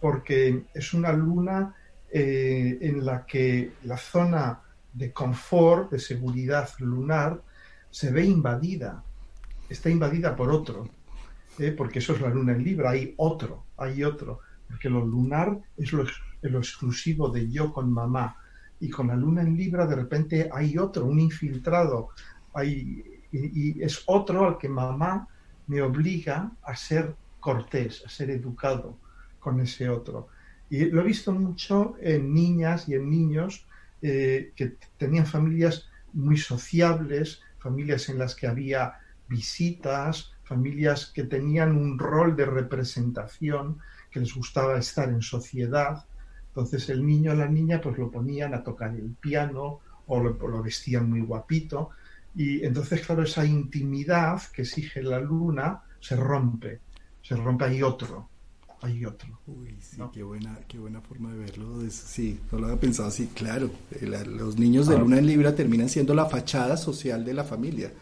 porque 0.00 0.64
es 0.72 0.94
una 0.94 1.12
luna 1.12 1.74
eh, 2.10 2.78
en 2.80 3.04
la 3.04 3.26
que 3.26 3.72
la 3.84 3.98
zona 3.98 4.62
de 4.90 5.12
confort, 5.12 5.90
de 5.90 5.98
seguridad 5.98 6.70
lunar, 6.78 7.42
se 7.90 8.10
ve 8.10 8.24
invadida, 8.24 9.04
está 9.68 9.90
invadida 9.90 10.34
por 10.34 10.50
otro, 10.50 10.88
¿eh? 11.58 11.72
porque 11.72 11.98
eso 11.98 12.14
es 12.14 12.22
la 12.22 12.30
luna 12.30 12.52
en 12.52 12.64
Libra, 12.64 12.92
hay 12.92 13.12
otro, 13.18 13.66
hay 13.76 14.02
otro, 14.02 14.40
porque 14.66 14.88
lo 14.88 15.04
lunar 15.04 15.60
es 15.76 15.92
lo, 15.92 16.06
exclusivo 16.58 17.28
de 17.28 17.50
yo 17.50 17.70
con 17.70 17.92
mamá, 17.92 18.38
y 18.80 18.88
con 18.88 19.08
la 19.08 19.16
luna 19.16 19.42
en 19.42 19.56
Libra 19.56 19.86
de 19.86 19.96
repente 19.96 20.50
hay 20.52 20.78
otro, 20.78 21.04
un 21.04 21.20
infiltrado, 21.20 22.10
hay, 22.54 23.20
y, 23.30 23.82
es 23.82 24.02
otro 24.06 24.46
al 24.46 24.58
que 24.58 24.68
mamá 24.68 25.28
me 25.66 25.82
obliga 25.82 26.50
a 26.62 26.74
ser 26.74 27.14
cortés, 27.38 28.02
a 28.04 28.08
ser 28.08 28.30
educado 28.30 28.96
con 29.38 29.60
ese 29.60 29.88
otro. 29.88 30.28
Y 30.68 30.86
lo 30.86 31.00
he 31.00 31.04
visto 31.04 31.32
mucho 31.32 31.94
en 32.00 32.32
niñas 32.32 32.88
y 32.88 32.94
en 32.94 33.10
niños 33.10 33.66
eh, 34.02 34.52
que 34.56 34.76
tenían 34.96 35.26
familias 35.26 35.88
muy 36.12 36.36
sociables, 36.36 37.40
familias 37.58 38.08
en 38.08 38.18
las 38.18 38.34
que 38.34 38.46
había 38.46 38.94
visitas, 39.28 40.32
familias 40.44 41.06
que 41.06 41.24
tenían 41.24 41.76
un 41.76 41.98
rol 41.98 42.34
de 42.34 42.46
representación, 42.46 43.78
que 44.10 44.20
les 44.20 44.34
gustaba 44.34 44.78
estar 44.78 45.08
en 45.08 45.22
sociedad. 45.22 46.04
Entonces 46.50 46.88
el 46.88 47.06
niño 47.06 47.32
o 47.32 47.34
la 47.34 47.48
niña 47.48 47.80
pues 47.80 47.96
lo 47.96 48.10
ponían 48.10 48.54
a 48.54 48.62
tocar 48.62 48.90
el 48.94 49.14
piano 49.20 49.80
o 50.06 50.20
lo, 50.20 50.62
vestían 50.62 51.08
muy 51.08 51.20
guapito. 51.20 51.90
Y 52.34 52.64
entonces, 52.64 53.04
claro, 53.06 53.22
esa 53.22 53.44
intimidad 53.44 54.42
que 54.52 54.62
exige 54.62 55.02
la 55.02 55.20
luna 55.20 55.82
se 56.00 56.16
rompe, 56.16 56.80
se 57.22 57.36
rompe, 57.36 57.64
hay 57.64 57.82
otro, 57.82 58.28
hay 58.82 59.04
otro. 59.04 59.38
Uy, 59.46 59.76
sí, 59.80 60.00
qué, 60.12 60.22
buena, 60.22 60.58
qué 60.66 60.78
buena 60.78 61.00
forma 61.00 61.32
de 61.32 61.38
verlo. 61.38 61.80
sí, 61.90 62.40
no 62.50 62.58
lo 62.58 62.66
había 62.66 62.80
pensado 62.80 63.08
así, 63.08 63.28
claro. 63.28 63.70
Los 64.00 64.58
niños 64.58 64.88
de 64.88 64.98
luna 64.98 65.18
en 65.18 65.26
Libra 65.26 65.54
terminan 65.54 65.88
siendo 65.88 66.14
la 66.14 66.26
fachada 66.26 66.76
social 66.76 67.24
de 67.24 67.34
la 67.34 67.44
familia. 67.44 67.92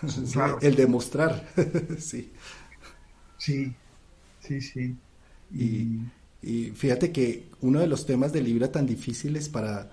El 0.62 0.74
demostrar, 0.74 1.46
sí. 1.98 2.32
Sí, 3.36 3.74
sí, 4.40 4.60
sí. 4.60 4.96
Y, 5.52 5.64
y, 5.64 6.10
fíjate 6.42 7.12
que 7.12 7.48
uno 7.60 7.80
de 7.80 7.86
los 7.86 8.06
temas 8.06 8.32
de 8.32 8.42
Libra 8.42 8.72
tan 8.72 8.86
difíciles 8.86 9.48
para, 9.48 9.90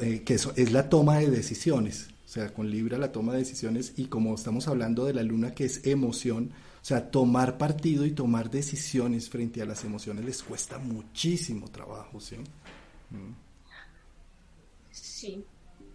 eh, 0.00 0.22
que 0.24 0.34
eso, 0.34 0.52
es 0.56 0.72
la 0.72 0.88
toma 0.88 1.18
de 1.18 1.30
decisiones. 1.30 2.08
O 2.24 2.28
sea, 2.32 2.54
con 2.54 2.70
Libra 2.70 2.96
la 2.96 3.10
toma 3.10 3.32
de 3.32 3.40
decisiones 3.40 3.94
y 3.96 4.06
como 4.06 4.34
estamos 4.34 4.68
hablando 4.68 5.04
de 5.04 5.14
la 5.14 5.22
luna 5.22 5.52
que 5.52 5.64
es 5.64 5.86
emoción, 5.86 6.52
o 6.80 6.84
sea, 6.84 7.10
tomar 7.10 7.58
partido 7.58 8.06
y 8.06 8.12
tomar 8.12 8.50
decisiones 8.50 9.28
frente 9.28 9.60
a 9.60 9.66
las 9.66 9.84
emociones 9.84 10.24
les 10.24 10.42
cuesta 10.42 10.78
muchísimo 10.78 11.68
trabajo, 11.70 12.20
¿sí? 12.20 12.36
Mm. 13.10 13.34
Sí, 14.90 15.44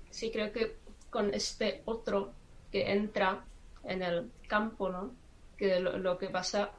sí, 0.09 0.29
creo 0.31 0.51
que 0.51 0.75
con 1.09 1.33
este 1.33 1.81
otro 1.85 2.33
que 2.71 2.91
entra 2.91 3.45
en 3.85 4.01
el 4.01 4.29
campo, 4.47 4.89
¿no? 4.89 5.13
Que 5.57 5.79
lo, 5.79 6.17
que 6.17 6.27
pasa, 6.27 6.71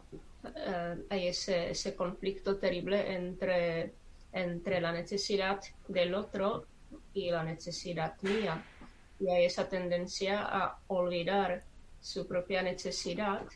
eh, 0.44 0.96
hay 1.10 1.28
ese, 1.28 1.70
ese, 1.70 1.94
conflicto 1.94 2.56
terrible 2.56 3.14
entre, 3.14 3.92
entre 4.32 4.80
la 4.80 4.92
necesidad 4.92 5.60
del 5.88 6.14
otro 6.14 6.66
y 7.14 7.30
la 7.30 7.42
necesidad 7.42 8.14
mía. 8.22 8.64
Y 9.18 9.28
hay 9.30 9.44
esa 9.46 9.68
tendencia 9.68 10.42
a 10.42 10.78
olvidar 10.88 11.64
su 12.00 12.26
propia 12.26 12.62
necesidad 12.62 13.46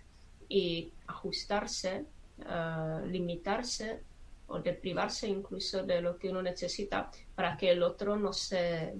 y 0.49 0.93
ajustarse, 1.07 2.05
eh, 2.39 3.01
limitarse 3.07 4.01
o 4.49 4.59
deprivarse 4.59 5.29
incluso 5.29 5.85
de 5.85 6.01
lo 6.01 6.19
que 6.19 6.29
uno 6.29 6.43
necesita 6.43 7.11
para 7.35 7.57
que 7.57 7.71
el 7.71 7.83
otro 7.83 8.17
no 8.17 8.33
se, 8.33 8.95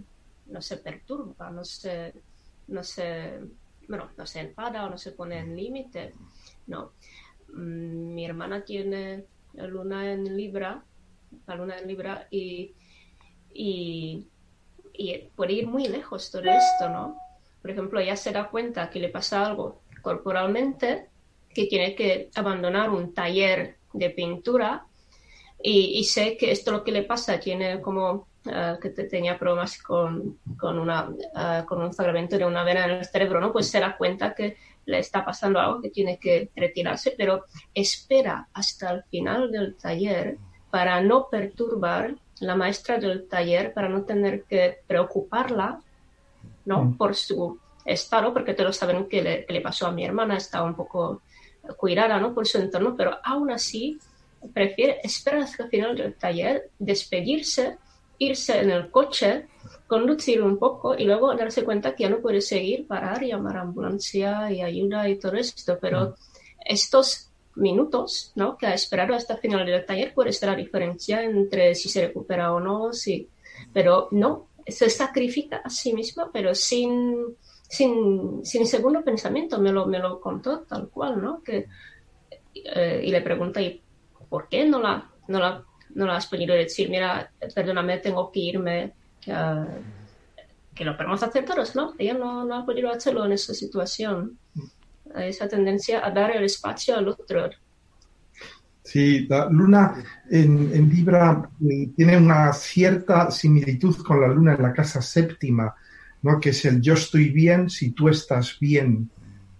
no 0.47 0.63
se 0.63 0.77
perturba, 0.77 1.51
no 1.51 1.65
se, 1.65 2.15
no 2.69 2.85
se, 2.85 3.41
bueno, 3.89 4.11
no 4.17 4.27
se 4.27 4.41
enfada 4.41 4.87
o 4.87 4.91
no 4.91 4.97
se 4.97 5.13
pone 5.13 5.39
en 5.39 5.57
límite. 5.57 6.15
No. 6.69 6.93
Mm, 7.55 8.15
mi 8.15 8.25
hermana 8.25 8.65
tiene 8.65 9.25
la 9.55 9.67
luna 9.67 10.13
en 10.13 10.37
Libra, 10.37 10.83
la 11.47 11.55
luna 11.55 11.79
en 11.79 11.89
Libra 11.89 12.29
y, 12.31 12.75
y, 13.53 14.27
puede 15.35 15.55
ir 15.55 15.67
muy 15.67 15.89
lejos 15.89 16.31
todo 16.31 16.43
esto, 16.43 16.89
¿no? 16.91 17.17
Por 17.63 17.71
ejemplo, 17.71 18.01
ella 18.01 18.17
se 18.17 18.33
da 18.33 18.49
cuenta 18.51 18.91
que 18.91 19.01
le 19.01 19.09
pasa 19.09 19.47
algo 19.47 19.83
corporalmente, 20.03 21.09
que 21.55 21.67
tiene 21.67 21.95
que 21.95 22.31
abandonar 22.35 22.91
un 22.91 23.15
taller 23.15 23.77
de 23.93 24.11
pintura 24.11 24.87
y, 25.63 25.99
y 25.99 26.05
sé 26.05 26.37
que 26.37 26.51
esto 26.51 26.71
lo 26.71 26.85
que 26.85 26.93
le 26.93 27.03
pasa, 27.03 27.41
tiene 27.41 27.81
como 27.81 28.29
eh, 28.47 28.79
que 28.81 28.89
tenía 28.89 29.39
problemas 29.39 29.83
con, 29.83 30.39
con, 30.57 30.79
una, 30.79 31.11
uh, 31.11 31.67
con 31.67 31.83
un 31.83 31.93
fragmento 31.93 32.39
de 32.39 32.47
una 32.47 32.65
vena 32.65 32.87
en 32.87 32.93
el 32.93 33.05
cerebro, 33.05 33.39
¿no? 33.39 33.53
Pues 33.53 33.69
se 33.71 33.79
da 33.79 33.99
cuenta 33.99 34.35
que 34.35 34.57
le 34.87 34.99
está 34.99 35.25
pasando 35.25 35.59
algo 35.59 35.81
que 35.81 35.91
tiene 35.91 36.19
que 36.19 36.51
retirarse, 36.57 37.15
pero 37.17 37.45
espera 37.75 38.49
hasta 38.53 38.91
el 38.91 39.03
final 39.05 39.51
del 39.51 39.77
taller 39.77 40.39
para 40.71 41.01
no 41.01 41.29
perturbar 41.29 42.15
la 42.41 42.57
maestra 42.57 42.99
del 42.99 43.29
taller, 43.29 43.73
para 43.73 43.89
no 43.89 44.03
tener 44.03 44.45
que 44.45 44.79
preocuparla, 44.87 45.81
¿no? 46.65 46.85
Mm. 46.85 46.97
Por 46.97 47.15
su 47.15 47.59
estado, 47.85 48.33
porque 48.33 48.55
todos 48.55 48.77
saben 48.77 49.09
que 49.09 49.23
le, 49.23 49.45
que 49.47 49.53
le 49.53 49.61
pasó 49.61 49.87
a 49.87 49.93
mi 49.93 50.05
hermana, 50.05 50.37
está 50.37 50.63
un 50.63 50.75
poco 50.75 51.23
cuidada, 51.77 52.19
¿no? 52.19 52.35
Por 52.35 52.47
su 52.47 52.59
entorno, 52.59 52.97
pero 52.97 53.19
aún 53.23 53.51
así 53.51 53.99
prefiere 54.55 55.01
esperar 55.03 55.43
hasta 55.43 55.65
el 55.65 55.71
final 55.71 55.97
del 55.97 56.15
taller, 56.15 56.71
despedirse 56.79 57.79
irse 58.21 58.61
en 58.61 58.71
el 58.71 58.91
coche, 58.91 59.47
conducir 59.91 60.41
un 60.41 60.57
poco 60.57 60.95
y 60.97 61.03
luego 61.03 61.35
darse 61.35 61.65
cuenta 61.65 61.97
que 61.97 62.05
ya 62.05 62.11
no 62.11 62.21
puede 62.21 62.41
seguir, 62.41 62.87
parar, 62.87 63.25
llamar 63.25 63.57
a 63.57 63.63
ambulancia 63.63 64.49
y 64.53 64.63
ayuda 64.63 65.09
y 65.09 65.19
todo 65.19 65.35
esto. 65.35 65.79
Pero 65.81 66.11
mm. 66.11 66.15
estos 66.65 67.33
minutos 67.57 68.31
¿no? 68.37 68.57
que 68.57 68.67
ha 68.69 68.75
esperado 68.75 69.15
hasta 69.15 69.35
el 69.35 69.41
final 69.41 69.67
del 69.67 69.85
taller 69.85 70.15
puede 70.15 70.33
ser 70.33 70.49
la 70.49 70.55
diferencia 70.55 71.25
entre 71.25 71.75
si 71.75 71.89
se 71.89 72.07
recupera 72.07 72.53
o 72.53 72.61
no. 72.61 72.93
Si... 72.93 73.29
Pero 73.73 74.07
no, 74.13 74.51
se 74.65 74.89
sacrifica 74.91 75.57
a 75.65 75.69
sí 75.69 75.93
mismo, 75.93 76.31
pero 76.33 76.55
sin, 76.55 77.37
sin, 77.69 78.45
sin 78.45 78.69
segundo 78.69 79.03
pensamiento. 79.03 79.59
Me 79.59 79.73
lo, 79.73 79.87
me 79.87 79.99
lo 79.99 80.21
contó 80.21 80.61
tal 80.61 80.89
cual, 80.89 81.21
¿no? 81.21 81.43
Que, 81.43 81.67
eh, 82.55 83.03
y 83.03 83.11
le 83.11 83.23
pregunta, 83.23 83.61
¿y 83.61 83.83
por 84.29 84.49
qué 84.49 84.65
no 84.67 84.79
la, 84.81 85.11
no 85.27 85.41
la 85.41 85.65
no 85.93 86.07
lo 86.07 86.13
has 86.13 86.29
podido 86.29 86.55
decir, 86.55 86.89
mira, 86.89 87.33
perdóname, 87.53 87.99
tengo 87.99 88.31
que 88.31 88.39
irme, 88.39 88.93
que 89.21 90.85
lo 90.85 90.97
podemos 90.97 91.23
hacer 91.23 91.45
todos, 91.45 91.77
¿no? 91.77 91.95
Ella 91.99 92.15
no, 92.15 92.45
no 92.45 92.55
ha 92.55 92.67
podido 92.67 92.91
hacerlo 92.91 93.25
en 93.27 93.33
esa 93.33 93.55
situación. 93.55 94.39
Esa 95.15 95.49
tendencia 95.49 96.07
a 96.07 96.11
dar 96.11 96.37
el 96.37 96.45
espacio 96.45 96.97
al 96.97 97.09
otro. 97.09 97.51
Sí, 98.83 99.27
la 99.29 99.49
luna 99.51 100.03
en, 100.31 100.71
en, 100.73 100.89
Libra 100.89 101.49
eh, 101.69 101.91
tiene 101.95 102.17
una 102.17 102.53
cierta 102.53 103.31
similitud 103.31 103.97
con 104.03 104.21
la 104.21 104.29
luna 104.29 104.55
en 104.55 104.63
la 104.63 104.73
casa 104.73 105.03
séptima, 105.03 105.75
¿no? 106.23 106.41
que 106.41 106.51
es 106.51 106.65
el 106.65 106.81
yo 106.81 106.95
estoy 106.95 107.29
bien 107.29 107.69
si 107.69 107.91
tú 107.91 108.09
estás 108.09 108.59
bien. 108.59 109.11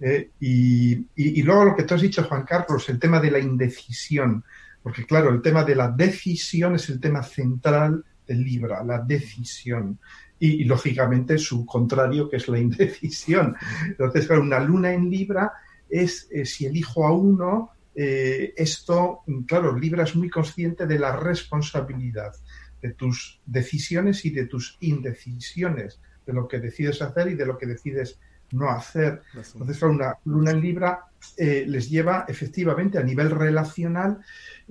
¿eh? 0.01 0.31
y, 0.41 0.93
y, 0.95 1.07
y, 1.15 1.43
luego 1.43 1.67
lo 1.67 1.77
que 1.77 1.83
tú 1.83 1.95
has 1.95 2.01
dicho, 2.01 2.25
Juan 2.25 2.45
Carlos, 2.45 2.89
el 2.89 2.99
tema 2.99 3.21
de 3.21 3.31
la 3.31 3.39
indecisión. 3.39 4.43
Porque 4.83 5.05
claro, 5.05 5.31
el 5.31 5.43
tema 5.43 5.65
de 5.65 5.77
la 5.77 5.91
decisión 5.91 6.75
es 6.77 6.89
el 6.89 6.99
tema 6.99 7.23
central 7.23 8.03
Libra, 8.35 8.85
la 8.85 8.99
decisión. 8.99 9.99
Y, 10.39 10.65
lógicamente 10.65 11.37
su 11.37 11.67
contrario, 11.67 12.29
que 12.29 12.37
es 12.37 12.49
la 12.49 12.59
indecisión. 12.67 13.57
Entonces, 13.87 14.27
claro, 14.27 14.43
una 14.43 14.61
luna 14.61 14.93
en 14.93 15.11
Libra 15.11 15.53
es 15.89 16.29
eh, 16.31 16.45
si 16.45 16.67
elijo 16.67 17.07
a 17.07 17.13
uno, 17.13 17.71
eh, 17.95 18.55
esto, 18.57 19.21
claro, 19.47 19.77
Libra 19.79 20.05
es 20.05 20.15
muy 20.15 20.31
consciente 20.31 20.87
de 20.87 20.99
la 20.99 21.17
responsabilidad 21.17 22.33
de 22.81 22.95
tus 22.95 23.41
decisiones 23.45 24.25
y 24.25 24.31
de 24.31 24.47
tus 24.47 24.79
indecisiones, 24.81 26.01
de 26.27 26.33
lo 26.33 26.49
que 26.49 26.59
decides 26.59 27.03
hacer 27.03 27.29
y 27.29 27.35
de 27.35 27.47
lo 27.47 27.59
que 27.59 27.67
decides 27.67 28.19
no 28.53 28.71
hacer. 28.71 29.23
Entonces, 29.35 29.83
una 29.83 30.17
luna 30.25 30.51
en 30.53 30.61
Libra 30.61 31.07
eh, 31.37 31.65
les 31.67 31.89
lleva 31.91 32.25
efectivamente 32.27 32.99
a 32.99 33.03
nivel 33.03 33.31
relacional 33.31 34.21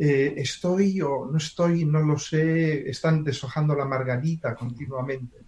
eh, 0.02 0.34
estoy 0.38 1.02
o 1.02 1.26
no 1.30 1.38
estoy, 1.38 1.84
no 1.84 2.00
lo 2.00 2.18
sé, 2.18 2.90
están 2.90 3.24
deshojando 3.24 3.76
la 3.76 3.86
margarita 3.86 4.56
continuamente. 4.56 5.38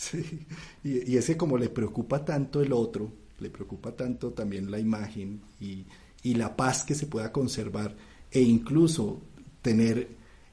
Sí, 0.00 0.46
y, 0.82 1.14
ese 1.18 1.36
como 1.36 1.58
le 1.58 1.68
preocupa 1.68 2.24
tanto 2.24 2.62
el 2.62 2.72
otro, 2.72 3.12
le 3.38 3.50
preocupa 3.50 3.94
tanto 3.94 4.32
también 4.32 4.70
la 4.70 4.78
imagen 4.78 5.42
y, 5.60 5.84
la 6.22 6.56
paz 6.56 6.84
que 6.84 6.94
se 6.94 7.06
pueda 7.06 7.30
conservar 7.30 7.94
e 8.30 8.40
incluso 8.40 9.20
tener 9.60 10.08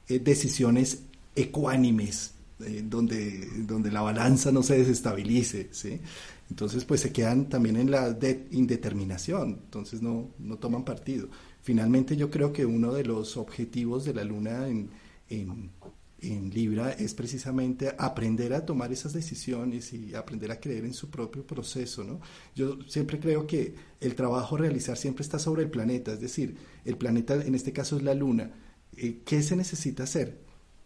eh, 0.06 0.18
decisiones 0.18 1.04
ecuánimes 1.34 2.34
eh, 2.60 2.82
donde, 2.84 3.48
donde 3.66 3.90
la 3.92 4.02
balanza 4.02 4.50
no 4.52 4.62
se 4.62 4.78
desestabilice, 4.78 5.68
¿sí? 5.72 6.00
Entonces 6.50 6.84
pues 6.84 7.00
se 7.02 7.12
quedan 7.12 7.48
también 7.48 7.76
en 7.76 7.90
la 7.90 8.16
indeterminación, 8.50 9.60
entonces 9.64 10.02
no, 10.02 10.30
no 10.38 10.56
toman 10.58 10.84
partido. 10.84 11.28
finalmente 11.62 12.16
yo 12.16 12.30
creo 12.30 12.52
que 12.52 12.64
uno 12.66 12.92
de 12.94 13.04
los 13.04 13.36
objetivos 13.36 14.04
de 14.04 14.14
la 14.14 14.24
luna 14.24 14.66
en, 14.68 14.90
en, 15.28 15.70
en 16.20 16.50
Libra 16.50 16.92
es 16.92 17.14
precisamente 17.14 17.94
aprender 17.98 18.52
a 18.54 18.64
tomar 18.66 18.90
esas 18.92 19.12
decisiones 19.12 19.92
y 19.92 20.14
aprender 20.14 20.50
a 20.50 20.58
creer 20.58 20.84
en 20.84 20.94
su 20.94 21.10
propio 21.10 21.46
proceso, 21.46 22.02
¿no? 22.02 22.20
Yo 22.56 22.78
siempre 22.88 23.20
creo 23.20 23.46
que 23.46 23.74
el 24.00 24.14
trabajo 24.14 24.56
a 24.56 24.58
realizar 24.60 24.96
siempre 24.96 25.22
está 25.22 25.38
sobre 25.38 25.62
el 25.62 25.70
planeta, 25.70 26.12
es 26.14 26.20
decir, 26.20 26.56
el 26.84 26.96
planeta 26.96 27.34
en 27.34 27.54
este 27.54 27.72
caso 27.72 27.96
es 27.96 28.02
la 28.02 28.14
luna. 28.14 28.50
Eh, 28.96 29.20
¿Qué 29.24 29.42
se 29.42 29.54
necesita 29.54 30.04
hacer? 30.04 30.47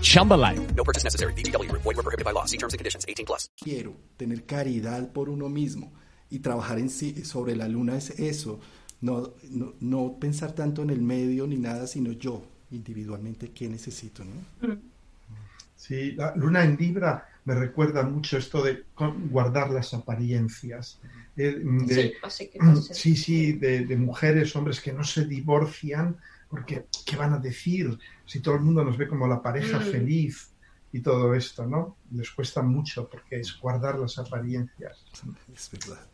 Chumba 0.00 0.36
life. 0.36 0.60
No 0.76 0.82
purchase 0.84 1.04
necessary. 1.04 1.32
BGW. 1.34 1.70
Void 1.72 1.96
were 1.96 2.02
prohibited 2.02 2.24
by 2.24 2.32
law. 2.32 2.44
See 2.46 2.56
terms 2.58 2.72
and 2.74 2.78
conditions. 2.78 3.04
18 3.08 3.26
plus. 3.26 3.48
quiero? 3.62 3.94
Tener 4.16 4.44
caridad 4.44 5.12
por 5.12 5.28
uno 5.28 5.48
mismo 5.48 5.92
y 6.30 6.38
trabajar 6.40 6.78
en 6.78 6.90
sí 6.90 7.24
sobre 7.24 7.54
la 7.56 7.68
luna 7.68 7.96
es 7.96 8.10
eso. 8.18 8.60
No, 9.02 9.32
no, 9.50 9.74
no 9.80 10.16
pensar 10.20 10.52
tanto 10.52 10.82
en 10.82 10.90
el 10.90 11.00
medio 11.00 11.46
ni 11.46 11.56
nada, 11.56 11.86
sino 11.86 12.12
yo 12.12 12.42
individualmente 12.70 13.50
qué 13.50 13.68
necesito, 13.68 14.22
¿no? 14.24 14.76
Sí, 15.74 16.12
la 16.12 16.34
luna 16.36 16.62
en 16.64 16.76
Libra 16.76 17.26
me 17.46 17.54
recuerda 17.54 18.02
mucho 18.02 18.36
esto 18.36 18.62
de 18.62 18.84
guardar 19.30 19.70
las 19.70 19.94
apariencias. 19.94 20.98
eh, 21.36 21.56
de- 21.64 21.94
Sí, 21.94 22.12
así 22.22 22.48
que 22.48 22.58
no 22.58 22.76
sé. 22.76 22.92
Sí, 22.94 23.16
sí, 23.16 23.52
de, 23.54 23.86
de 23.86 23.96
mujeres, 23.96 24.54
hombres 24.54 24.80
que 24.80 24.92
no 24.92 25.02
se 25.02 25.24
divorcian, 25.24 26.16
porque 26.50 26.86
¿qué 27.06 27.16
van 27.16 27.32
a 27.32 27.38
decir 27.38 27.96
si 28.26 28.40
todo 28.40 28.56
el 28.56 28.60
mundo 28.62 28.84
nos 28.84 28.98
ve 28.98 29.08
como 29.08 29.26
la 29.28 29.40
pareja 29.40 29.78
Mm. 29.78 29.82
feliz 29.82 30.50
y 30.92 31.00
todo 31.00 31.34
esto, 31.34 31.64
¿no? 31.66 31.96
Les 32.10 32.30
cuesta 32.32 32.62
mucho 32.62 33.08
porque 33.08 33.40
es 33.40 33.56
guardar 33.60 33.98
las 33.98 34.18
apariencias. 34.18 35.04
Es 35.54 35.70
verdad. 35.70 36.04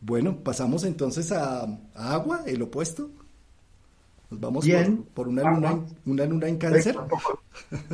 Bueno, 0.00 0.38
pasamos 0.42 0.84
entonces 0.84 1.30
a, 1.32 1.62
a 1.64 2.12
agua, 2.14 2.42
el 2.46 2.62
opuesto. 2.62 3.10
Nos 4.30 4.40
vamos 4.40 4.64
Bien. 4.64 4.96
por, 4.96 5.12
por 5.14 5.28
una, 5.28 5.42
luna, 5.50 5.68
Agua. 5.68 5.86
una 6.06 6.24
luna 6.24 6.48
en 6.48 6.56
cáncer. 6.58 6.96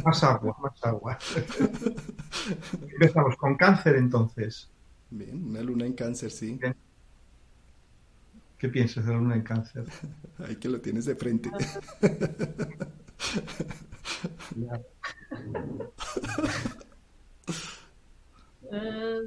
Más 0.04 0.22
agua, 0.24 0.56
más 0.62 0.84
agua. 0.84 1.18
Empezamos 2.92 3.36
con 3.36 3.56
cáncer 3.56 3.96
entonces. 3.96 4.70
Bien, 5.10 5.44
una 5.48 5.60
luna 5.62 5.86
en 5.86 5.92
cáncer, 5.94 6.30
sí. 6.30 6.56
Bien. 6.60 6.74
¿Qué 8.60 8.68
piensas 8.68 9.06
de 9.06 9.12
la 9.12 9.18
luna 9.18 9.36
en 9.36 9.42
cáncer? 9.42 9.84
Ahí 10.38 10.56
que 10.56 10.68
lo 10.68 10.80
tienes 10.82 11.06
de 11.06 11.16
frente. 11.16 11.50
Ya. 14.56 14.80
Eh, 18.72 19.18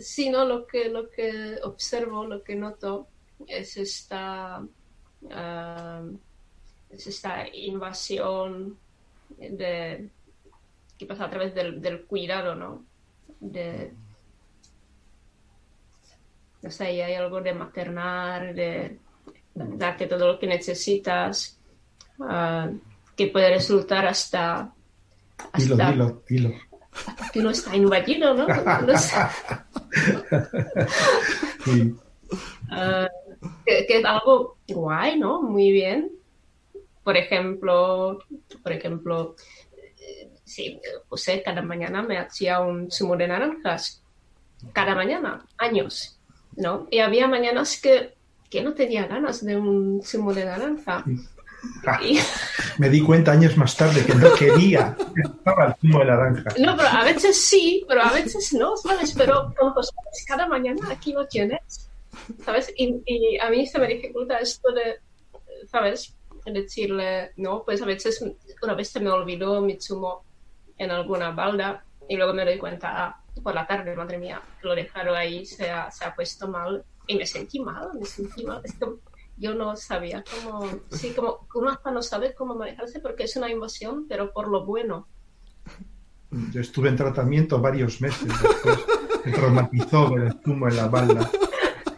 sí, 0.00 0.28
no, 0.28 0.44
lo 0.44 0.66
que, 0.66 0.88
lo 0.88 1.08
que 1.08 1.60
observo, 1.62 2.26
lo 2.26 2.42
que 2.42 2.56
noto 2.56 3.06
es 3.46 3.76
esta, 3.76 4.60
ah, 5.30 6.02
es 6.90 7.06
esta 7.06 7.46
invasión 7.54 8.76
de, 9.38 10.10
que 10.98 11.06
pasa 11.06 11.26
a 11.26 11.30
través 11.30 11.54
del, 11.54 11.80
del 11.80 12.06
cuidado, 12.06 12.56
¿no? 12.56 12.84
De, 13.38 13.92
no 16.62 16.70
sé, 16.70 16.84
hay 17.02 17.14
algo 17.14 17.40
de 17.40 17.54
maternar, 17.54 18.54
de 18.54 18.98
darte 19.54 20.06
todo 20.06 20.26
lo 20.32 20.38
que 20.38 20.46
necesitas, 20.46 21.58
ah, 22.20 22.68
que 23.16 23.26
puede 23.28 23.50
resultar 23.54 24.06
hasta, 24.06 24.72
hasta 25.52 25.90
dilo, 25.90 26.22
dilo. 26.28 26.50
que 27.32 27.40
uno 27.40 27.50
está 27.50 27.74
invadido, 27.76 28.34
¿no? 28.34 28.46
Uno 28.46 28.92
está- 28.92 29.30
Sí. 31.64 31.94
Ah, 32.70 33.08
que, 33.64 33.86
que 33.86 33.98
es 33.98 34.04
algo 34.04 34.58
guay, 34.68 35.18
¿no? 35.18 35.42
Muy 35.42 35.70
bien. 35.72 36.10
Por 37.02 37.16
ejemplo, 37.16 38.18
por 38.62 38.72
ejemplo, 38.72 39.34
eh, 39.98 40.30
sí, 40.44 40.80
José 41.08 41.42
cada 41.42 41.62
mañana 41.62 42.02
me 42.02 42.18
hacía 42.18 42.60
un 42.60 42.90
zumo 42.90 43.16
de 43.16 43.28
naranjas. 43.28 44.02
Cada 44.72 44.94
mañana, 44.94 45.46
años, 45.56 46.17
¿no? 46.58 46.86
Y 46.90 46.98
había 46.98 47.26
mañanas 47.26 47.80
que, 47.80 48.14
que 48.50 48.62
no 48.62 48.74
tenía 48.74 49.06
ganas 49.06 49.44
de 49.44 49.56
un 49.56 50.02
zumo 50.04 50.34
de 50.34 50.44
naranja. 50.44 51.04
Ah, 51.86 51.98
Y- 52.02 52.18
me 52.78 52.88
di 52.88 53.00
cuenta 53.02 53.32
años 53.32 53.56
más 53.56 53.76
tarde 53.76 54.04
que 54.06 54.14
no 54.14 54.32
quería. 54.34 54.96
Estaba 55.24 55.66
el 55.66 55.74
zumo 55.80 55.98
de 56.00 56.04
naranja. 56.04 56.50
no, 56.60 56.76
pero 56.76 56.88
a 56.88 57.04
veces 57.04 57.44
sí, 57.48 57.84
pero 57.88 58.02
a 58.02 58.12
veces 58.12 58.52
no, 58.52 58.76
¿sabes? 58.76 59.12
Pero 59.16 59.52
José, 59.56 59.90
cada 60.26 60.46
mañana 60.46 60.80
aquí 60.90 61.12
lo 61.12 61.26
tienes, 61.26 61.88
¿sabes? 62.44 62.72
Y, 62.76 63.02
y 63.06 63.38
a 63.40 63.50
mí 63.50 63.66
se 63.66 63.78
me 63.78 63.88
dificulta 63.88 64.38
esto 64.38 64.70
de, 64.72 65.00
¿sabes? 65.70 66.14
Decirle, 66.46 67.32
no, 67.36 67.62
pues 67.64 67.82
a 67.82 67.86
veces 67.86 68.24
una 68.62 68.74
vez 68.74 68.88
se 68.88 69.00
me 69.00 69.10
olvidó 69.10 69.60
mi 69.60 69.78
zumo 69.80 70.22
en 70.78 70.90
alguna 70.92 71.30
balda 71.32 71.84
y 72.08 72.16
luego 72.16 72.32
me 72.32 72.44
doy 72.44 72.56
cuenta 72.58 72.88
ah, 73.04 73.20
por 73.40 73.54
la 73.54 73.66
tarde, 73.66 73.94
madre 73.96 74.18
mía, 74.18 74.42
lo 74.62 74.74
dejaron 74.74 75.16
ahí, 75.16 75.46
se 75.46 75.70
ha, 75.70 75.90
se 75.90 76.04
ha 76.04 76.14
puesto 76.14 76.48
mal 76.48 76.84
y 77.06 77.16
me 77.16 77.26
sentí 77.26 77.60
mal, 77.60 77.90
me 77.98 78.04
sentí 78.04 78.44
mal. 78.44 78.60
Es 78.64 78.74
que 78.74 78.86
yo 79.36 79.54
no 79.54 79.76
sabía 79.76 80.24
cómo, 80.24 80.68
sí, 80.90 81.12
como 81.14 81.46
uno 81.54 81.70
hasta 81.70 81.90
no 81.90 82.02
sabe 82.02 82.34
cómo 82.34 82.54
manejarse 82.54 83.00
porque 83.00 83.24
es 83.24 83.36
una 83.36 83.50
invasión, 83.50 84.06
pero 84.08 84.32
por 84.32 84.48
lo 84.48 84.64
bueno. 84.64 85.06
Yo 86.52 86.60
estuve 86.60 86.88
en 86.88 86.96
tratamiento 86.96 87.60
varios 87.60 88.00
meses 88.00 88.28
después. 88.42 88.78
Me 89.24 89.32
traumatizó 89.32 90.14
el 90.16 90.32
zumo 90.42 90.68
en 90.68 90.76
la 90.76 90.88
balda. 90.88 91.30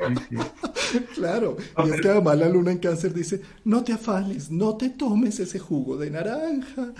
Sí, 0.06 0.16
sí. 0.28 0.36
Claro, 1.14 1.56
y 1.76 1.90
es 1.90 2.00
que 2.00 2.08
además 2.08 2.38
la 2.38 2.48
luna 2.48 2.72
en 2.72 2.78
cáncer 2.78 3.14
dice, 3.14 3.42
no 3.64 3.84
te 3.84 3.92
afanes, 3.92 4.50
no 4.50 4.76
te 4.76 4.90
tomes 4.90 5.38
ese 5.40 5.58
jugo 5.58 5.96
de 5.96 6.10
naranja, 6.10 6.92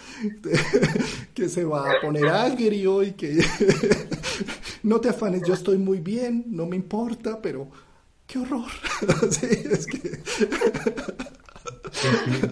que 1.35 1.49
se 1.49 1.65
va 1.65 1.91
a 1.93 2.01
poner 2.01 2.29
agrio 2.29 3.03
y 3.03 3.13
que 3.13 3.41
no 4.83 5.01
te 5.01 5.09
afanes, 5.11 5.43
yo 5.43 5.55
estoy 5.55 5.79
muy 5.79 6.01
bien, 6.01 6.45
no 6.49 6.67
me 6.67 6.77
importa, 6.77 7.41
pero 7.43 7.71
qué 8.27 8.39
horror. 8.39 8.71
Sí, 9.31 9.47
es 9.71 9.87
que 9.87 10.23
Sí, 11.91 12.09
sí. 12.25 12.51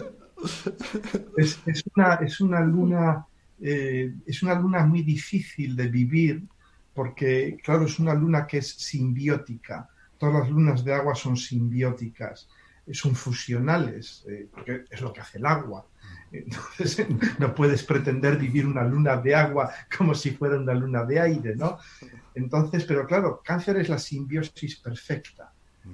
Es, 1.35 1.61
es 1.65 1.83
una, 1.95 2.15
es 2.15 2.39
una 2.41 2.61
luna, 2.61 3.25
eh, 3.59 4.13
es 4.25 4.43
una 4.43 4.55
luna 4.59 4.85
muy 4.85 5.01
difícil 5.03 5.75
de 5.75 5.87
vivir 5.87 6.47
porque, 6.93 7.57
claro, 7.63 7.85
es 7.85 7.99
una 7.99 8.13
luna 8.13 8.45
que 8.47 8.57
es 8.59 8.67
simbiótica. 8.69 9.89
Todas 10.19 10.41
las 10.41 10.49
lunas 10.51 10.83
de 10.83 10.93
agua 10.93 11.15
son 11.15 11.35
simbióticas, 11.35 12.47
son 12.91 13.15
fusionales, 13.15 14.23
eh, 14.29 14.47
porque 14.51 14.83
es 14.89 15.01
lo 15.01 15.11
que 15.11 15.21
hace 15.21 15.39
el 15.39 15.45
agua. 15.47 15.87
Entonces, 16.31 17.07
no 17.39 17.55
puedes 17.55 17.83
pretender 17.83 18.37
vivir 18.37 18.67
una 18.67 18.83
luna 18.83 19.17
de 19.17 19.33
agua 19.33 19.71
como 19.97 20.13
si 20.13 20.31
fuera 20.31 20.57
una 20.57 20.73
luna 20.73 21.03
de 21.05 21.19
aire, 21.19 21.55
¿no? 21.55 21.79
Entonces, 22.35 22.85
pero 22.85 23.07
claro, 23.07 23.41
cáncer 23.43 23.77
es 23.77 23.89
la 23.89 23.97
simbiosis 23.97 24.75
perfecta, 24.77 25.51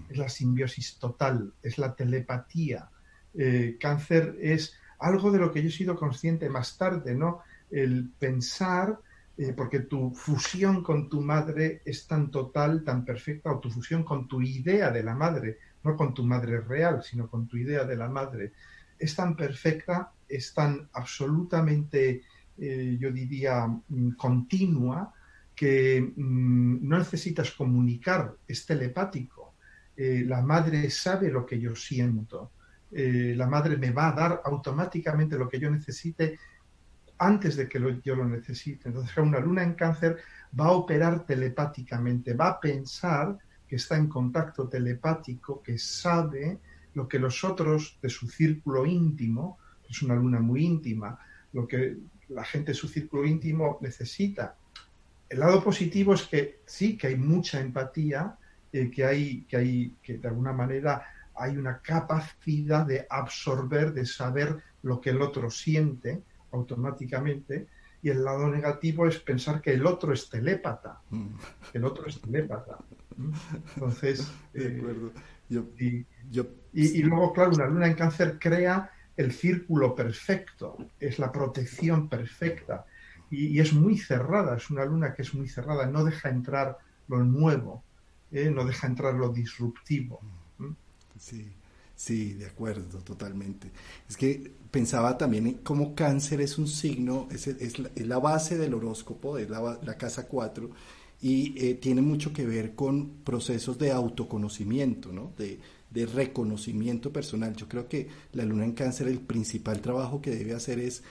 es 0.10 0.18
la 0.18 0.28
simbiosis 0.28 0.98
total, 0.98 1.54
es 1.62 1.78
la 1.78 1.96
telepatía. 1.96 2.90
Eh, 3.34 3.78
cáncer 3.80 4.38
es 4.42 4.76
algo 5.00 5.32
de 5.32 5.40
lo 5.40 5.52
que 5.52 5.62
yo 5.62 5.70
he 5.70 5.72
sido 5.72 5.96
consciente 5.96 6.50
más 6.50 6.78
tarde, 6.78 7.16
¿no? 7.16 7.42
El 7.72 8.10
pensar, 8.20 9.00
eh, 9.38 9.52
porque 9.52 9.82
tu 9.82 10.12
fusión 10.12 10.82
con 10.82 11.10
tu 11.10 11.22
madre 11.22 11.82
es 11.84 12.08
tan 12.08 12.32
total, 12.32 12.86
tan 12.86 13.04
perfecta, 13.04 13.52
o 13.52 13.60
tu 13.60 13.70
fusión 13.70 14.04
con 14.04 14.30
tu 14.30 14.42
idea 14.42 14.92
de 14.92 15.04
la 15.04 15.14
madre, 15.14 15.58
no 15.84 15.98
con 15.98 16.14
tu 16.14 16.24
madre 16.24 16.62
real, 16.62 17.04
sino 17.04 17.30
con 17.30 17.46
tu 17.46 17.58
idea 17.58 17.84
de 17.84 17.98
la 17.98 18.08
madre, 18.08 18.54
es 18.98 19.14
tan 19.14 19.36
perfecta, 19.36 20.14
es 20.30 20.54
tan 20.54 20.88
absolutamente, 20.94 22.22
eh, 22.58 22.98
yo 22.98 23.12
diría, 23.12 23.68
mm, 23.68 24.12
continua, 24.12 25.14
que 25.54 26.02
mm, 26.16 26.88
no 26.88 26.98
necesitas 26.98 27.52
comunicar, 27.52 28.36
es 28.48 28.66
telepático. 28.66 29.56
Eh, 29.98 30.24
la 30.26 30.42
madre 30.42 30.90
sabe 30.90 31.30
lo 31.30 31.46
que 31.46 31.60
yo 31.60 31.76
siento. 31.76 32.52
La 32.92 33.48
madre 33.48 33.76
me 33.76 33.92
va 33.92 34.08
a 34.08 34.14
dar 34.14 34.42
automáticamente 34.46 35.38
lo 35.38 35.50
que 35.50 35.60
yo 35.60 35.70
necesite 35.70 36.38
antes 37.18 37.56
de 37.56 37.68
que 37.68 37.80
yo 38.04 38.16
lo 38.16 38.26
necesite. 38.26 38.90
Entonces, 38.90 39.18
una 39.18 39.40
luna 39.40 39.64
en 39.64 39.74
cáncer 39.74 40.18
va 40.58 40.66
a 40.66 40.72
operar 40.72 41.26
telepáticamente, 41.26 42.34
va 42.34 42.50
a 42.50 42.60
pensar 42.60 43.38
que 43.68 43.78
está 43.78 43.98
en 43.98 44.08
contacto 44.08 44.68
telepático, 44.68 45.62
que 45.62 45.78
sabe 45.78 46.60
lo 46.94 47.08
que 47.08 47.20
los 47.20 47.44
otros 47.44 47.98
de 48.02 48.10
su 48.10 48.28
círculo 48.28 48.86
íntimo, 48.86 49.58
es 49.90 50.02
una 50.02 50.16
luna 50.16 50.40
muy 50.40 50.66
íntima, 50.66 51.20
lo 51.54 51.68
que 51.68 51.98
la 52.30 52.44
gente 52.44 52.72
de 52.72 52.78
su 52.78 52.88
círculo 52.88 53.26
íntimo 53.26 53.78
necesita. 53.82 54.56
El 55.30 55.40
lado 55.40 55.64
positivo 55.64 56.14
es 56.14 56.24
que 56.24 56.60
sí, 56.66 56.98
que 56.98 57.08
hay 57.08 57.16
mucha 57.16 57.60
empatía, 57.60 58.38
eh, 58.72 58.90
que, 58.92 59.06
hay, 59.06 59.42
que 59.44 59.58
hay, 59.58 59.96
que 60.02 60.18
de 60.18 60.28
alguna 60.28 60.54
manera 60.54 61.06
hay 61.36 61.58
una 61.58 61.82
capacidad 61.82 62.86
de 62.86 63.06
absorber, 63.10 63.94
de 63.94 64.06
saber 64.06 64.58
lo 64.84 65.02
que 65.02 65.10
el 65.10 65.22
otro 65.22 65.50
siente 65.50 66.22
automáticamente, 66.56 67.68
y 68.02 68.10
el 68.10 68.24
lado 68.24 68.50
negativo 68.50 69.08
es 69.08 69.20
pensar 69.20 69.62
que 69.62 69.74
el 69.74 69.86
otro 69.86 70.14
es 70.14 70.30
telépata, 70.30 71.02
mm. 71.10 71.28
el 71.74 71.86
otro 71.86 72.08
es 72.08 72.22
telépata. 72.22 72.78
Entonces, 73.76 74.32
de 74.54 74.78
acuerdo. 74.78 75.12
Eh, 75.50 76.06
y, 76.74 77.04
luego, 77.04 77.34
claro, 77.34 77.52
una 77.52 77.68
luna 77.68 77.88
en 77.88 77.94
cáncer 77.94 78.38
crea 78.40 78.92
el 79.16 79.32
círculo 79.32 79.96
perfecto, 79.96 80.78
es 81.00 81.20
la 81.20 81.32
protección 81.32 82.10
perfecta 82.10 82.86
y, 83.30 83.60
es 83.60 83.74
muy 83.74 83.98
cerrada, 83.98 84.58
es 84.58 84.70
una 84.70 84.86
luna 84.86 85.14
que 85.14 85.22
es 85.22 85.34
muy 85.34 85.48
cerrada, 85.48 85.86
no 85.86 86.04
deja 86.04 86.30
entrar 86.30 86.78
lo 87.08 87.24
nuevo, 87.24 87.84
¿eh? 88.32 88.50
no 88.50 88.66
deja 88.66 88.88
entrar 88.88 89.14
lo 89.14 89.30
disruptivo. 89.30 90.20
Sí, 91.18 91.56
sí, 91.96 92.34
de 92.34 92.46
acuerdo, 92.46 93.00
totalmente. 93.00 93.72
Es 94.08 94.18
que 94.18 94.52
pensaba 94.72 95.18
también 95.18 95.48
en 95.48 95.54
cómo 95.56 95.96
cáncer 95.96 96.42
es 96.42 96.58
un 96.58 96.68
signo, 96.68 97.28
es, 97.32 97.48
es, 97.48 97.80
la, 97.80 98.20
base 98.20 98.58
del 98.58 98.74
horóscopo, 98.74 99.38
es 99.38 99.50
la, 99.50 99.80
la 99.84 99.98
casa 99.98 100.28
4 100.28 100.70
y 101.22 101.54
eh, 101.58 101.76
tiene 101.76 102.02
mucho 102.02 102.34
que 102.34 102.46
ver 102.46 102.76
con 102.76 103.10
procesos 103.24 103.78
de 103.80 103.92
autoconocimiento, 103.92 105.12
¿no? 105.12 105.32
de, 105.38 105.60
de, 105.90 106.06
reconocimiento 106.06 107.12
personal. 107.12 107.56
Yo 107.56 107.68
creo 107.68 107.88
que 107.88 108.08
la 108.34 108.44
luna 108.44 108.66
en 108.66 108.74
cáncer, 108.74 109.08
el 109.08 109.20
principal 109.20 109.82
trabajo 109.82 110.22
que 110.22 110.32
debe 110.32 110.54
hacer 110.54 110.80
es 110.80 111.04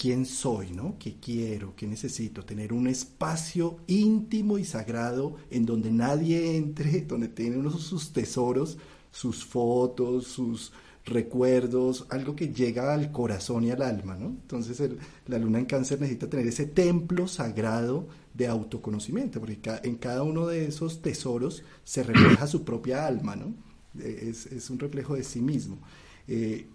quién 0.00 0.26
soy, 0.26 0.70
¿no? 0.70 0.96
¿Qué 0.98 1.16
quiero? 1.20 1.74
¿Qué 1.74 1.86
necesito? 1.86 2.44
Tener 2.44 2.72
un 2.72 2.86
espacio 2.86 3.78
íntimo 3.88 4.58
y 4.58 4.64
sagrado 4.64 5.36
en 5.50 5.66
donde 5.66 5.90
nadie 5.90 6.56
entre, 6.56 7.00
donde 7.08 7.28
tiene 7.28 7.56
uno 7.56 7.70
sus 7.70 8.12
tesoros, 8.12 8.78
sus 9.18 9.44
fotos, 9.44 10.28
sus 10.28 10.72
recuerdos, 11.04 12.06
algo 12.08 12.36
que 12.36 12.52
llega 12.52 12.94
al 12.94 13.10
corazón 13.10 13.64
y 13.64 13.72
al 13.72 13.82
alma, 13.82 14.14
¿no? 14.14 14.26
Entonces 14.26 14.80
la 15.26 15.38
luna 15.38 15.58
en 15.58 15.64
cáncer 15.64 16.00
necesita 16.00 16.30
tener 16.30 16.46
ese 16.46 16.66
templo 16.66 17.26
sagrado 17.26 18.06
de 18.32 18.46
autoconocimiento, 18.46 19.40
porque 19.40 19.58
en 19.82 19.96
cada 19.96 20.22
uno 20.22 20.46
de 20.46 20.66
esos 20.66 21.02
tesoros 21.02 21.64
se 21.82 22.04
refleja 22.04 22.46
su 22.46 22.62
propia 22.62 23.08
alma, 23.08 23.34
¿no? 23.34 23.54
Es, 24.00 24.70
un 24.70 24.78
reflejo 24.78 25.16
de 25.16 25.24
sí 25.24 25.40
mismo. 25.40 25.80
Eh, 26.28 26.68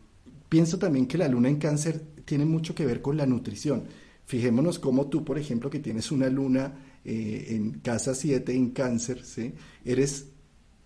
pienso 0.50 0.78
también 0.78 1.06
que 1.06 1.18
la 1.18 1.30
luna 1.30 1.48
en 1.48 1.60
cáncer 1.60 2.04
tiene 2.26 2.44
mucho 2.44 2.76
que 2.76 2.86
ver 2.86 3.02
con 3.02 3.16
la 3.16 3.26
nutrición. 3.26 3.86
Fijémonos 4.26 4.80
cómo 4.80 5.08
tú, 5.08 5.24
por 5.24 5.40
ejemplo, 5.40 5.70
que 5.70 5.80
tienes 5.80 6.12
una 6.12 6.28
luna 6.28 6.74
eh, 7.06 7.46
en 7.52 7.80
casa 7.80 8.14
7 8.14 8.54
en 8.54 8.72
cáncer, 8.72 9.24
¿sí? 9.24 9.54
eres 9.86 10.33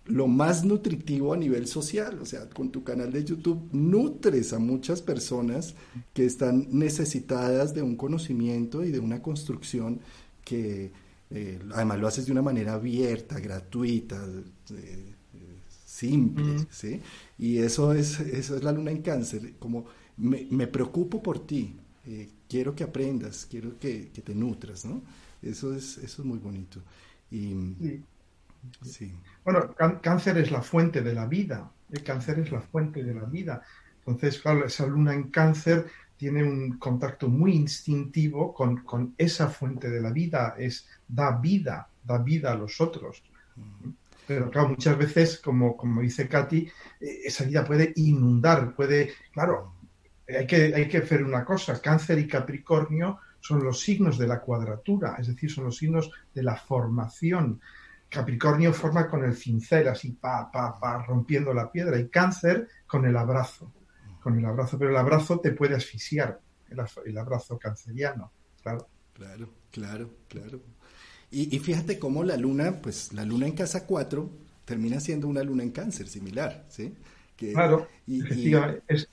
lo 0.08 0.26
más 0.26 0.64
nutritivo 0.64 1.32
a 1.32 1.36
nivel 1.36 1.66
social. 1.66 2.18
O 2.20 2.26
sea, 2.26 2.48
con 2.48 2.70
tu 2.70 2.82
canal 2.82 3.12
de 3.12 3.24
YouTube 3.24 3.68
nutres 3.72 4.52
a 4.52 4.58
muchas 4.58 5.02
personas 5.02 5.74
que 6.12 6.24
están 6.24 6.66
necesitadas 6.70 7.74
de 7.74 7.82
un 7.82 7.96
conocimiento 7.96 8.84
y 8.84 8.90
de 8.90 8.98
una 8.98 9.22
construcción 9.22 10.00
que 10.44 10.90
eh, 11.30 11.60
además 11.74 11.98
lo 11.98 12.08
haces 12.08 12.26
de 12.26 12.32
una 12.32 12.42
manera 12.42 12.74
abierta, 12.74 13.38
gratuita, 13.38 14.24
eh, 14.70 15.14
simple, 15.84 16.66
¿sí? 16.70 17.00
Y 17.38 17.58
eso 17.58 17.92
es, 17.92 18.20
eso 18.20 18.56
es 18.56 18.62
la 18.62 18.72
luna 18.72 18.90
en 18.90 19.02
cáncer, 19.02 19.54
como 19.58 19.84
me, 20.16 20.66
preocupo 20.66 21.22
por 21.22 21.46
ti, 21.46 21.74
eh, 22.06 22.28
quiero 22.48 22.74
que 22.74 22.84
aprendas, 22.84 23.46
quiero 23.48 23.78
que, 23.78 24.10
te 24.24 24.34
nutras, 24.34 24.84
¿no? 24.84 25.02
Eso 25.42 25.74
es, 25.74 25.98
eso 25.98 26.22
es 26.22 26.26
muy 26.26 26.38
bonito. 26.38 26.80
Y, 27.30 27.52
sí. 27.80 28.02
Bueno, 29.44 29.74
cáncer 30.02 30.38
es 30.38 30.50
la 30.50 30.62
fuente 30.62 31.02
de 31.02 31.14
la 31.14 31.26
vida, 31.26 31.70
el 31.90 32.02
cáncer 32.02 32.40
es 32.40 32.52
la 32.52 32.60
fuente 32.60 33.02
de 33.02 33.14
la 33.14 33.24
vida. 33.24 33.62
Entonces, 33.98 34.40
claro, 34.40 34.64
esa 34.64 34.86
luna 34.86 35.14
en 35.14 35.30
cáncer 35.30 35.86
tiene 36.16 36.42
un 36.42 36.78
contacto 36.78 37.28
muy 37.28 37.54
instintivo 37.54 38.52
con, 38.52 39.14
esa 39.16 39.48
fuente 39.48 39.88
de 39.88 40.00
la 40.00 40.10
vida, 40.10 40.54
es 40.58 40.88
da 41.06 41.38
vida, 41.38 41.88
da 42.02 42.18
vida 42.18 42.52
a 42.52 42.56
los 42.56 42.80
otros. 42.80 43.22
Pero 44.26 44.50
claro, 44.50 44.70
muchas 44.70 44.98
veces, 44.98 45.38
como, 45.38 45.76
como 45.76 46.02
dice 46.02 46.28
Katy, 46.28 46.68
eh, 47.00 47.20
esa 47.24 47.44
vida 47.44 47.64
puede 47.64 47.92
inundar, 47.96 48.74
puede, 48.74 49.12
claro, 49.32 49.74
hay 50.28 50.46
que, 50.46 50.74
hay 50.74 50.88
que 50.88 50.98
hacer 50.98 51.24
una 51.24 51.44
cosa, 51.44 51.80
cáncer 51.80 52.18
y 52.18 52.26
Capricornio 52.26 53.20
son 53.40 53.64
los 53.64 53.80
signos 53.80 54.18
de 54.18 54.26
la 54.26 54.40
cuadratura, 54.40 55.16
es 55.18 55.28
decir, 55.28 55.50
son 55.50 55.64
los 55.64 55.76
signos 55.76 56.10
de 56.34 56.42
la 56.42 56.56
formación. 56.56 57.60
Capricornio 58.08 58.72
forma 58.72 59.08
con 59.08 59.24
el 59.24 59.34
cincel, 59.34 59.88
así, 59.88 60.12
pa, 60.12 60.50
pa, 60.50 60.78
pa, 60.78 61.04
rompiendo 61.04 61.52
la 61.52 61.70
piedra, 61.70 61.98
y 61.98 62.08
cáncer 62.08 62.68
con 62.86 63.04
el 63.04 63.16
abrazo 63.16 63.72
con 64.20 64.38
el 64.38 64.44
abrazo, 64.44 64.78
pero 64.78 64.90
el 64.90 64.96
abrazo 64.96 65.40
te 65.40 65.52
puede 65.52 65.74
asfixiar, 65.74 66.40
el, 66.68 67.18
abrazo 67.18 67.58
canceriano, 67.58 68.32
claro. 68.62 68.88
Claro, 69.14 69.48
claro, 69.70 70.10
claro. 70.28 70.60
Y, 71.30 71.58
fíjate 71.58 71.98
cómo 71.98 72.24
la 72.24 72.36
luna, 72.36 72.80
pues 72.80 73.12
la 73.12 73.24
luna 73.24 73.46
en 73.46 73.54
casa 73.54 73.86
4 73.86 74.30
termina 74.64 75.00
siendo 75.00 75.28
una 75.28 75.42
luna 75.42 75.62
en 75.62 75.70
cáncer 75.70 76.08
similar, 76.08 76.66
¿sí? 76.68 76.94
claro, 77.36 77.88
y, 78.06 78.22
es, 78.86 79.08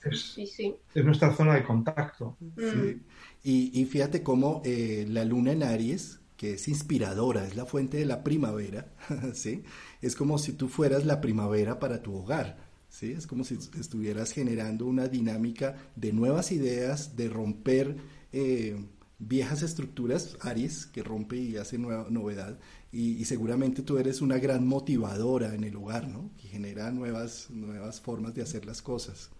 nuestra 0.95 1.33
zona 1.33 1.55
de 1.55 1.63
contacto. 1.63 2.37
Sí. 2.57 3.01
Y, 3.43 3.85
fíjate 3.85 4.21
cómo 4.21 4.61
eh, 4.63 5.05
la 5.09 5.25
luna 5.25 5.53
en 5.53 5.63
Aries, 5.63 6.19
que 6.37 6.53
es 6.53 6.67
inspiradora, 6.67 7.47
es 7.47 7.55
la 7.55 7.65
fuente 7.65 7.97
de 7.97 8.05
la 8.05 8.23
primavera, 8.23 8.93
¿sí? 9.33 9.63
Es 10.01 10.15
como 10.15 10.37
si 10.37 10.53
tú 10.53 10.67
fueras 10.67 11.05
la 11.05 11.21
primavera 11.21 11.79
para 11.79 12.01
tu 12.01 12.15
hogar. 12.15 12.65
¿sí? 12.89 13.11
Es 13.11 13.27
como 13.27 13.43
si 13.43 13.57
estuvieras 13.79 14.31
generando 14.31 14.85
una 14.85 15.07
dinámica 15.07 15.75
de 15.95 16.13
nuevas 16.13 16.51
ideas, 16.51 17.15
de 17.15 17.29
romper 17.29 17.97
eh, 18.31 18.77
viejas 19.19 19.61
estructuras, 19.61 20.37
Aries, 20.41 20.85
que 20.85 21.03
rompe 21.03 21.37
y 21.37 21.57
hace 21.57 21.77
nueva 21.77 22.07
novedad, 22.09 22.59
y, 22.91 23.25
seguramente 23.25 23.81
tú 23.81 23.97
eres 23.97 24.21
una 24.21 24.37
gran 24.37 24.65
motivadora 24.65 25.53
en 25.53 25.65
el 25.65 25.75
hogar, 25.75 26.07
¿no? 26.07 26.31
Que 26.37 26.47
genera 26.47 26.91
nuevas, 26.91 27.49
nuevas 27.49 27.99
formas 27.99 28.33
de 28.35 28.41
hacer 28.41 28.65
las 28.65 28.81
cosas. 28.81 29.31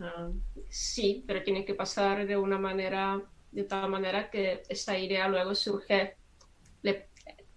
Ah, 0.00 0.30
sí, 0.68 1.24
pero 1.26 1.42
tiene 1.42 1.64
que 1.64 1.74
pasar 1.74 2.28
de 2.28 2.36
una 2.36 2.56
manera, 2.56 3.20
de 3.58 3.64
tal 3.64 3.90
manera 3.90 4.30
que 4.30 4.62
esta 4.68 4.96
idea 4.96 5.26
luego 5.26 5.52
surge, 5.52 6.14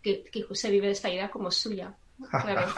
que, 0.02 0.24
que 0.24 0.46
se 0.54 0.72
vive 0.72 0.90
esta 0.90 1.12
idea 1.12 1.30
como 1.30 1.52
suya. 1.52 1.96
Claro, 2.30 2.68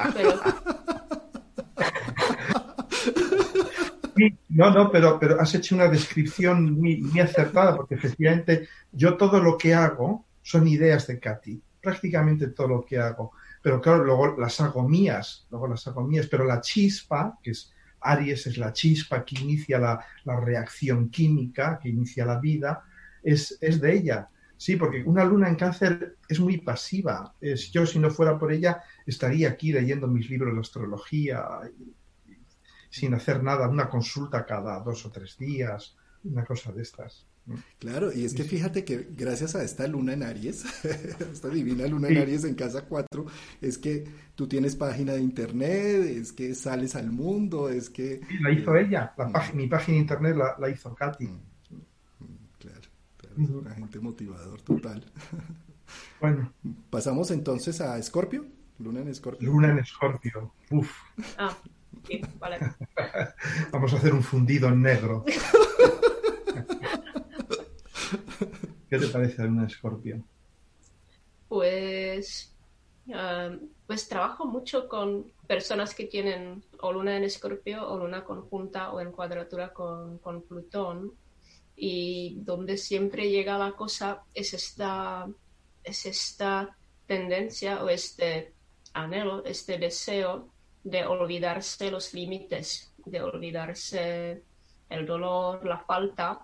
No, 4.50 4.70
no, 4.72 4.92
pero, 4.92 5.18
pero 5.20 5.42
has 5.42 5.56
hecho 5.56 5.74
una 5.74 5.88
descripción 5.88 6.74
muy, 6.74 6.98
muy 6.98 7.20
acertada, 7.22 7.76
porque 7.76 7.96
efectivamente 7.96 8.68
yo 8.92 9.18
todo 9.18 9.40
lo 9.40 9.58
que 9.58 9.74
hago 9.74 10.26
son 10.42 10.68
ideas 10.68 11.08
de 11.08 11.20
Katy, 11.20 11.60
prácticamente 11.82 12.48
todo 12.48 12.68
lo 12.68 12.86
que 12.86 13.00
hago. 13.00 13.32
Pero 13.62 13.82
claro, 13.82 14.04
luego 14.04 14.38
las 14.38 14.60
hago 14.62 14.88
mías, 14.88 15.48
luego 15.50 15.68
las 15.68 15.88
hago 15.88 16.04
mías, 16.04 16.28
pero 16.28 16.46
la 16.46 16.62
chispa, 16.62 17.40
que 17.42 17.52
es 17.52 17.74
Aries, 18.02 18.46
es 18.48 18.58
la 18.58 18.72
chispa 18.74 19.26
que 19.26 19.40
inicia 19.42 19.80
la, 19.80 20.06
la 20.26 20.40
reacción 20.40 21.10
química, 21.10 21.80
que 21.82 21.90
inicia 21.90 22.26
la 22.26 22.40
vida, 22.40 22.84
es, 23.24 23.58
es, 23.62 23.80
de 23.82 23.94
ella. 23.94 24.30
Sí, 24.58 24.76
porque 24.76 25.04
una 25.04 25.26
luna 25.26 25.50
en 25.50 25.56
cáncer 25.56 26.18
es 26.28 26.40
muy 26.40 26.58
pasiva. 26.58 27.36
Es, 27.42 27.72
yo, 27.72 27.86
si 27.86 28.00
no 28.00 28.10
fuera 28.10 28.38
por 28.38 28.52
ella, 28.52 28.84
estaría 29.06 29.50
aquí 29.50 29.72
leyendo 29.72 30.08
mis 30.08 30.30
libros 30.30 30.54
de 30.54 30.62
astrología, 30.62 31.46
sin 32.90 33.14
hacer 33.14 33.44
nada, 33.44 33.68
una 33.68 33.90
consulta 33.90 34.46
cada 34.46 34.80
dos 34.80 35.06
o 35.06 35.12
tres 35.12 35.38
días, 35.38 35.96
una 36.24 36.46
cosa 36.46 36.72
de 36.72 36.84
estas. 36.84 37.28
Claro, 37.78 38.14
y 38.14 38.24
es 38.24 38.34
que 38.34 38.44
fíjate 38.44 38.86
que 38.86 39.08
gracias 39.12 39.54
a 39.56 39.64
esta 39.64 39.86
luna 39.86 40.14
en 40.14 40.24
Aries, 40.24 40.64
esta 41.34 41.50
divina 41.50 41.86
luna 41.88 42.08
en 42.08 42.18
Aries 42.18 42.46
en 42.46 42.56
casa 42.56 42.86
4, 42.86 43.26
es 43.62 43.78
que 43.78 44.06
tú 44.36 44.48
tienes 44.48 44.78
página 44.78 45.14
de 45.14 45.22
internet, 45.22 46.04
es 46.06 46.32
que 46.32 46.56
sales 46.56 46.96
al 46.96 47.12
mundo, 47.12 47.70
es 47.70 47.90
que... 47.90 48.22
La 48.40 48.52
hizo 48.52 48.76
ella, 48.76 49.14
la 49.18 49.28
mm. 49.28 49.56
mi 49.56 49.68
página 49.68 49.96
de 49.96 50.02
internet 50.02 50.38
la, 50.58 50.70
hizo 50.70 50.96
Katy. 50.96 51.30
Claro, 53.36 53.60
un 53.60 53.68
agente 53.68 54.00
motivador 54.00 54.62
total. 54.62 55.04
Bueno. 56.20 56.54
Pasamos 56.90 57.30
entonces 57.30 57.82
a 57.82 57.98
Escorpio, 58.00 58.46
luna 58.80 59.02
en 59.02 59.10
Escorpio. 59.10 59.48
Luna 59.48 59.70
en 59.72 59.80
Escorpio, 59.80 60.54
uf. 60.72 60.90
Ah. 61.38 61.56
Vamos 63.72 63.94
a 63.94 63.98
hacer 63.98 64.14
un 64.14 64.24
fundido 64.24 64.70
en 64.70 64.82
negro. 64.82 65.26
¿Qué 68.90 68.98
te 69.00 69.08
parece 69.08 69.44
una 69.44 69.66
escorpio? 69.66 70.24
Pues 71.48 72.56
ah, 73.14 73.52
pues 73.88 74.08
trabajo 74.08 74.46
mucho 74.46 74.88
con 74.88 75.32
personas 75.48 75.94
que 75.96 76.06
tienen 76.06 76.64
o 76.80 76.94
luna 76.94 77.18
en 77.18 77.24
escorpio 77.24 77.88
o 77.88 77.98
luna 77.98 78.24
conjunta 78.24 78.92
o 78.92 79.02
en 79.02 79.12
cuadratura 79.12 79.74
con, 79.74 80.20
con 80.20 80.44
Plutón 80.44 81.14
y 81.76 82.36
donde 82.42 82.78
siempre 82.78 83.30
llega 83.30 83.58
la 83.58 83.72
cosa 83.72 84.24
es 84.34 84.54
esta, 84.54 85.28
es 85.84 86.06
esta 86.06 86.76
tendencia 87.08 87.84
o 87.84 87.90
este 87.90 88.54
anhelo, 88.94 89.44
este 89.46 89.78
deseo 89.78 90.50
de 90.84 91.06
olvidarse 91.06 91.90
los 91.90 92.14
límites, 92.14 92.92
de 93.06 93.22
olvidarse 93.22 94.44
el 94.90 95.06
dolor, 95.06 95.66
la 95.66 95.80
falta 95.80 96.42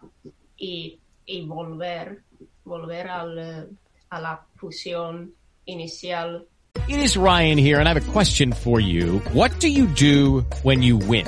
y, 0.57 0.99
volver, 1.45 2.23
volver 2.63 3.07
al, 3.07 3.69
a 4.09 4.21
la 4.21 4.45
fusión 4.55 5.33
inicial. 5.65 6.47
It 6.87 6.99
is 6.99 7.17
Ryan 7.17 7.57
here 7.57 7.79
and 7.79 7.87
I 7.87 7.93
have 7.93 7.97
a 7.97 8.11
question 8.11 8.51
for 8.51 8.79
you. 8.79 9.19
What 9.33 9.59
do 9.59 9.67
you 9.67 9.85
do 9.87 10.45
when 10.63 10.81
you 10.81 10.97
win? 10.97 11.27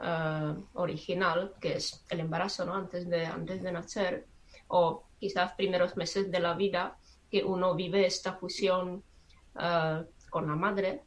Uh, 0.00 0.64
original, 0.74 1.54
que 1.60 1.72
es 1.74 2.04
el 2.08 2.20
embarazo, 2.20 2.64
¿no? 2.64 2.72
Antes 2.74 3.08
de, 3.08 3.26
antes 3.26 3.60
de 3.64 3.72
nacer, 3.72 4.26
o 4.68 5.08
quizás 5.18 5.54
primeros 5.54 5.96
meses 5.96 6.30
de 6.30 6.38
la 6.38 6.54
vida, 6.54 6.96
que 7.28 7.42
uno 7.42 7.74
vive 7.74 8.06
esta 8.06 8.34
fusión 8.34 9.02
uh, 9.56 10.04
con 10.30 10.46
la 10.46 10.54
madre, 10.54 11.02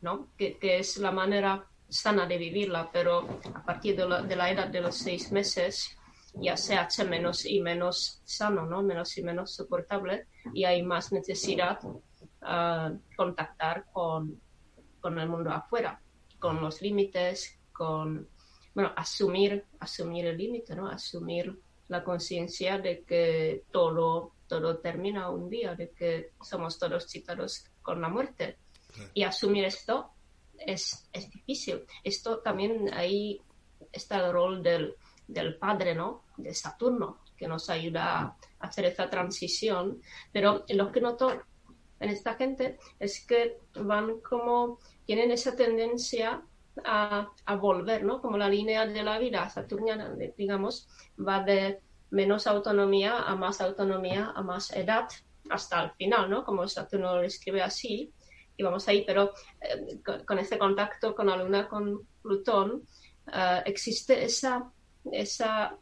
¿no? 0.00 0.30
Que, 0.36 0.58
que, 0.58 0.80
es 0.80 0.96
la 0.96 1.12
manera 1.12 1.64
sana 1.88 2.26
de 2.26 2.36
vivirla, 2.36 2.90
pero 2.92 3.28
a 3.54 3.64
partir 3.64 3.94
de 3.94 4.08
la, 4.08 4.22
de 4.22 4.34
la 4.34 4.50
edad 4.50 4.66
de 4.66 4.80
los 4.80 4.96
seis 4.96 5.30
meses 5.30 5.96
ya 6.34 6.56
se 6.56 6.74
hace 6.74 7.04
menos 7.04 7.46
y 7.46 7.60
menos 7.60 8.22
sano, 8.24 8.66
¿no? 8.66 8.82
Menos 8.82 9.16
y 9.18 9.22
menos 9.22 9.54
soportable 9.54 10.26
y 10.52 10.64
hay 10.64 10.82
más 10.82 11.12
necesidad 11.12 11.78
uh, 11.84 12.98
contactar 13.16 13.84
con, 13.92 14.40
con 15.00 15.20
el 15.20 15.28
mundo 15.28 15.50
afuera, 15.52 16.00
con 16.40 16.60
los 16.60 16.82
límites, 16.82 17.60
con, 17.72 18.28
bueno, 18.74 18.92
asumir, 18.96 19.64
asumir 19.80 20.26
el 20.26 20.38
límite, 20.38 20.74
¿no? 20.74 20.88
Asumir 20.88 21.58
la 21.88 22.02
conciencia 22.02 22.78
de 22.78 23.04
que 23.04 23.64
todo, 23.70 24.32
todo 24.46 24.78
termina 24.78 25.28
un 25.30 25.50
día, 25.50 25.74
de 25.74 25.90
que 25.90 26.30
somos 26.40 26.78
todos 26.78 27.06
citados 27.08 27.64
con 27.82 28.00
la 28.00 28.08
muerte. 28.08 28.56
Y 29.14 29.22
asumir 29.24 29.64
esto 29.64 30.12
es, 30.58 31.08
es 31.12 31.30
difícil. 31.30 31.84
Esto 32.02 32.38
también 32.38 32.92
ahí 32.94 33.40
está 33.90 34.24
el 34.24 34.32
rol 34.32 34.62
del, 34.62 34.94
del 35.26 35.56
padre, 35.56 35.94
¿no? 35.94 36.24
De 36.36 36.54
Saturno, 36.54 37.20
que 37.36 37.48
nos 37.48 37.68
ayuda 37.68 38.20
a 38.20 38.36
hacer 38.60 38.86
esta 38.86 39.10
transición. 39.10 40.00
Pero 40.32 40.64
lo 40.68 40.90
que 40.90 41.00
noto 41.00 41.42
en 42.00 42.10
esta 42.10 42.34
gente 42.34 42.78
es 42.98 43.24
que 43.26 43.58
van 43.74 44.20
como, 44.20 44.78
tienen 45.04 45.30
esa 45.30 45.54
tendencia 45.54 46.42
a, 46.84 47.28
volver, 47.56 48.04
¿no? 48.04 48.20
Como 48.20 48.38
la 48.38 48.48
línea 48.48 48.86
de 48.86 49.02
la 49.02 49.18
vida 49.18 49.48
saturniana, 49.50 50.14
digamos, 50.36 50.88
va 51.18 51.42
de 51.42 51.80
menos 52.10 52.46
autonomía 52.46 53.22
a 53.22 53.34
más 53.36 53.60
autonomía, 53.60 54.32
a 54.34 54.42
más 54.42 54.72
edad, 54.72 55.08
hasta 55.50 55.84
el 55.84 55.90
final, 55.92 56.30
¿no? 56.30 56.44
Como 56.44 56.66
Saturno 56.68 57.16
lo 57.16 57.22
escribe 57.22 57.62
así, 57.62 58.12
y 58.56 58.62
vamos 58.62 58.86
ahí, 58.88 59.04
pero 59.06 59.32
eh, 59.60 59.98
con, 60.04 60.24
con, 60.24 60.38
este 60.38 60.58
contacto 60.58 61.14
con 61.14 61.26
la 61.26 61.36
Luna, 61.36 61.68
con 61.68 62.06
Plutón, 62.22 62.86
uh, 63.26 63.62
existe 63.64 64.24
esa, 64.24 64.70
esa, 65.10 65.76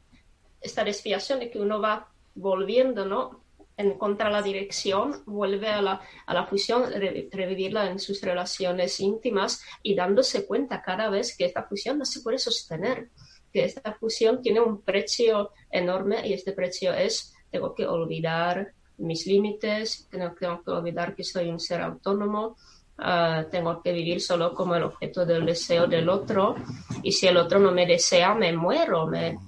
esta 0.60 0.84
desviación 0.84 1.40
de 1.40 1.50
que 1.50 1.58
uno 1.58 1.80
va 1.80 2.08
volviendo, 2.34 3.04
¿no? 3.04 3.42
En 3.80 3.96
contra 3.96 4.28
la 4.28 4.42
dirección, 4.42 5.22
vuelve 5.24 5.68
a 5.68 5.80
la, 5.80 6.00
a 6.26 6.34
la 6.34 6.44
fusión, 6.44 6.92
re, 6.92 7.28
revivirla 7.32 7.90
en 7.90 7.98
sus 7.98 8.20
relaciones 8.20 9.00
íntimas 9.00 9.62
y 9.82 9.94
dándose 9.94 10.46
cuenta 10.46 10.82
cada 10.82 11.08
vez 11.08 11.34
que 11.36 11.46
esta 11.46 11.62
fusión 11.62 11.98
no 11.98 12.04
se 12.04 12.20
puede 12.20 12.38
sostener, 12.38 13.08
que 13.50 13.64
esta 13.64 13.94
fusión 13.94 14.42
tiene 14.42 14.60
un 14.60 14.82
precio 14.82 15.52
enorme 15.70 16.26
y 16.28 16.34
este 16.34 16.52
precio 16.52 16.92
es, 16.92 17.34
tengo 17.50 17.74
que 17.74 17.86
olvidar 17.86 18.74
mis 18.98 19.26
límites, 19.26 20.06
tengo, 20.10 20.34
tengo 20.38 20.62
que 20.62 20.70
olvidar 20.70 21.14
que 21.16 21.24
soy 21.24 21.48
un 21.48 21.58
ser 21.58 21.80
autónomo, 21.80 22.56
uh, 22.98 23.48
tengo 23.50 23.82
que 23.82 23.92
vivir 23.92 24.20
solo 24.20 24.54
como 24.54 24.74
el 24.76 24.82
objeto 24.82 25.24
del 25.24 25.46
deseo 25.46 25.86
del 25.86 26.08
otro 26.08 26.54
y 27.02 27.12
si 27.12 27.26
el 27.26 27.38
otro 27.38 27.58
no 27.58 27.72
me 27.72 27.86
desea, 27.86 28.34
me 28.34 28.52
muero, 28.52 29.06
me, 29.06 29.38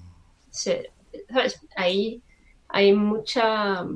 se, 0.51 0.91
¿sabes? 1.29 1.61
Ahí 1.77 2.23
hay 2.69 2.93
mucha 2.95 3.87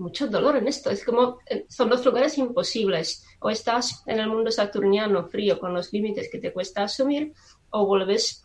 mucho 0.00 0.26
dolor 0.26 0.56
en 0.56 0.66
esto. 0.66 0.90
Es 0.90 1.04
como, 1.04 1.38
son 1.68 1.90
dos 1.90 2.04
lugares 2.04 2.36
imposibles. 2.38 3.24
O 3.40 3.50
estás 3.50 4.02
en 4.06 4.18
el 4.18 4.28
mundo 4.28 4.50
saturniano 4.50 5.28
frío 5.28 5.60
con 5.60 5.72
los 5.72 5.92
límites 5.92 6.28
que 6.30 6.38
te 6.38 6.52
cuesta 6.52 6.82
asumir, 6.82 7.32
o 7.70 7.86
vuelves 7.86 8.42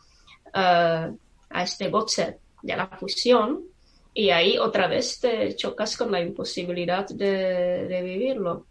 uh, 0.54 1.18
a 1.50 1.64
este 1.64 1.90
goce 1.90 2.40
de 2.62 2.76
la 2.76 2.88
fusión 2.88 3.64
y 4.14 4.30
ahí 4.30 4.58
otra 4.58 4.88
vez 4.88 5.20
te 5.20 5.56
chocas 5.56 5.98
con 5.98 6.12
la 6.12 6.22
imposibilidad 6.22 7.08
de, 7.08 7.86
de 7.88 8.02
vivirlo. 8.02 8.68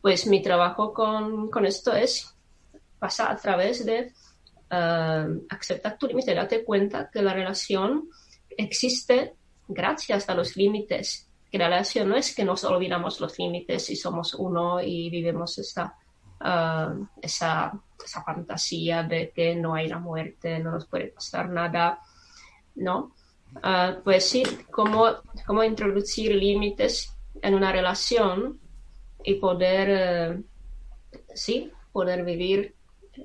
Pues 0.00 0.26
mi 0.26 0.42
trabajo 0.42 0.92
con, 0.92 1.50
con, 1.50 1.66
esto 1.66 1.92
es 1.92 2.34
pasar 2.98 3.32
a 3.32 3.36
través 3.36 3.84
de 3.84 4.12
uh, 4.70 5.44
aceptar 5.50 5.98
tu 5.98 6.06
límite, 6.06 6.34
date 6.34 6.64
cuenta 6.64 7.10
que 7.12 7.22
la 7.22 7.34
relación 7.34 8.08
existe 8.48 9.34
gracias 9.68 10.28
a 10.28 10.34
los 10.34 10.56
límites 10.56 11.25
que 11.50 11.58
la 11.58 11.68
relación 11.68 12.08
no 12.08 12.16
es 12.16 12.34
que 12.34 12.44
nos 12.44 12.64
olvidamos 12.64 13.20
los 13.20 13.38
límites 13.38 13.90
y 13.90 13.96
somos 13.96 14.34
uno 14.34 14.80
y 14.80 15.10
vivimos 15.10 15.58
esta, 15.58 15.96
uh, 16.40 17.06
esa, 17.22 17.72
esa, 18.04 18.22
fantasía 18.22 19.02
de 19.02 19.30
que 19.30 19.54
no 19.54 19.74
hay 19.74 19.88
la 19.88 19.98
muerte, 19.98 20.58
no 20.58 20.72
nos 20.72 20.86
puede 20.86 21.08
pasar 21.08 21.48
nada, 21.48 22.00
¿no? 22.74 23.12
Uh, 23.56 24.02
pues 24.02 24.28
sí, 24.28 24.42
cómo, 24.70 25.06
cómo 25.46 25.62
introducir 25.62 26.34
límites 26.34 27.14
en 27.40 27.54
una 27.54 27.72
relación 27.72 28.60
y 29.22 29.34
poder, 29.34 30.36
uh, 30.36 30.44
sí, 31.34 31.70
poder 31.92 32.24
vivir 32.24 32.74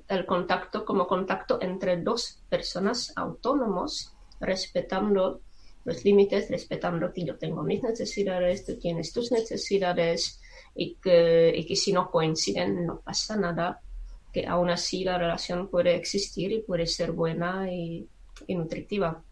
el 0.07 0.25
contacto 0.25 0.85
como 0.85 1.07
contacto 1.07 1.59
entre 1.61 1.97
dos 1.97 2.39
personas 2.49 3.13
autónomos, 3.15 4.13
respetando 4.39 5.41
los 5.83 6.03
límites, 6.05 6.49
respetando 6.49 7.11
que 7.11 7.25
yo 7.25 7.37
tengo 7.37 7.63
mis 7.63 7.81
necesidades, 7.83 8.65
tú 8.65 8.77
tienes 8.77 9.11
tus 9.11 9.31
necesidades 9.31 10.39
y 10.75 10.95
que, 10.95 11.53
y 11.55 11.65
que 11.65 11.75
si 11.75 11.91
no 11.91 12.09
coinciden 12.09 12.85
no 12.85 12.99
pasa 12.99 13.35
nada, 13.35 13.81
que 14.31 14.47
aún 14.47 14.69
así 14.69 15.03
la 15.03 15.17
relación 15.17 15.69
puede 15.69 15.95
existir 15.95 16.51
y 16.51 16.61
puede 16.61 16.87
ser 16.87 17.11
buena 17.11 17.71
y, 17.71 18.07
y 18.47 18.55
nutritiva. 18.55 19.23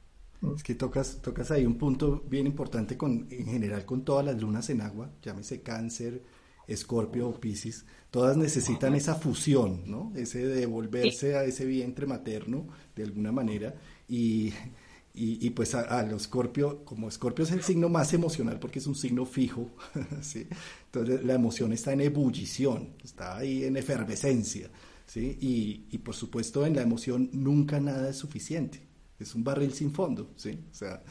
Es 0.55 0.63
que 0.63 0.75
tocas, 0.75 1.21
tocas 1.21 1.51
ahí 1.51 1.65
un 1.65 1.77
punto 1.77 2.23
bien 2.27 2.47
importante 2.47 2.97
con, 2.97 3.27
en 3.29 3.45
general 3.45 3.85
con 3.85 4.03
todas 4.03 4.25
las 4.25 4.39
lunas 4.41 4.69
en 4.69 4.81
agua, 4.81 5.11
llámese 5.21 5.61
cáncer, 5.61 6.21
escorpio 6.65 7.27
o 7.27 7.39
piscis, 7.39 7.85
todas 8.11 8.37
necesitan 8.37 8.95
esa 8.95 9.15
fusión, 9.15 9.83
¿no? 9.85 10.13
Ese 10.15 10.45
devolverse 10.45 11.35
a 11.35 11.43
ese 11.43 11.65
vientre 11.65 12.05
materno 12.05 12.67
de 12.95 13.03
alguna 13.03 13.31
manera 13.31 13.75
y 14.07 14.53
y, 15.19 15.45
y, 15.45 15.49
pues 15.49 15.75
a, 15.75 16.01
los 16.03 16.23
Scorpio, 16.23 16.85
como 16.85 17.11
Scorpio 17.11 17.43
es 17.43 17.51
el 17.51 17.61
signo 17.61 17.89
más 17.89 18.13
emocional 18.13 18.57
porque 18.57 18.79
es 18.79 18.87
un 18.87 18.95
signo 18.95 19.25
fijo, 19.25 19.69
¿sí? 20.21 20.47
entonces 20.85 21.25
la 21.25 21.33
emoción 21.33 21.73
está 21.73 21.91
en 21.91 22.01
ebullición, 22.01 22.93
está 23.03 23.37
ahí 23.37 23.65
en 23.65 23.75
efervescencia, 23.75 24.69
¿sí? 25.05 25.37
Y, 25.41 25.87
y 25.91 25.97
por 25.97 26.15
supuesto 26.15 26.65
en 26.65 26.75
la 26.75 26.83
emoción 26.83 27.29
nunca 27.33 27.81
nada 27.81 28.09
es 28.09 28.15
suficiente, 28.15 28.79
es 29.19 29.35
un 29.35 29.43
barril 29.43 29.73
sin 29.73 29.91
fondo, 29.91 30.31
¿sí? 30.37 30.57
O 30.71 30.73
sea, 30.73 31.03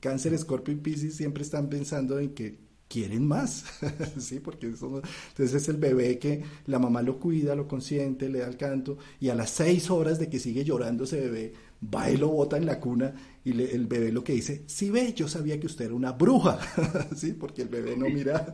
Cáncer, 0.00 0.32
Escorpio 0.32 0.72
y 0.72 0.78
Piscis 0.78 1.16
siempre 1.16 1.42
están 1.42 1.68
pensando 1.68 2.18
en 2.18 2.34
que 2.34 2.58
quieren 2.92 3.26
más, 3.26 3.64
¿sí? 4.18 4.38
Porque 4.40 4.66
entonces 4.66 5.54
es 5.54 5.68
el 5.68 5.78
bebé 5.78 6.18
que 6.18 6.42
la 6.66 6.78
mamá 6.78 7.00
lo 7.00 7.18
cuida, 7.18 7.54
lo 7.54 7.66
consiente, 7.66 8.28
le 8.28 8.40
da 8.40 8.48
el 8.48 8.58
canto, 8.58 8.98
y 9.18 9.30
a 9.30 9.34
las 9.34 9.50
seis 9.50 9.90
horas 9.90 10.18
de 10.18 10.28
que 10.28 10.38
sigue 10.38 10.62
llorando 10.62 11.04
ese 11.04 11.20
bebé, 11.20 11.54
va 11.82 12.10
y 12.10 12.18
lo 12.18 12.28
bota 12.28 12.58
en 12.58 12.66
la 12.66 12.78
cuna, 12.78 13.14
y 13.44 13.60
el 13.60 13.86
bebé 13.86 14.12
lo 14.12 14.22
que 14.22 14.34
dice, 14.34 14.62
sí 14.66 14.90
ve, 14.90 15.12
yo 15.14 15.26
sabía 15.26 15.58
que 15.58 15.66
usted 15.66 15.86
era 15.86 15.94
una 15.94 16.12
bruja, 16.12 16.58
¿sí? 17.16 17.32
Porque 17.32 17.62
el 17.62 17.68
bebé 17.68 17.96
no 17.96 18.08
mira 18.08 18.52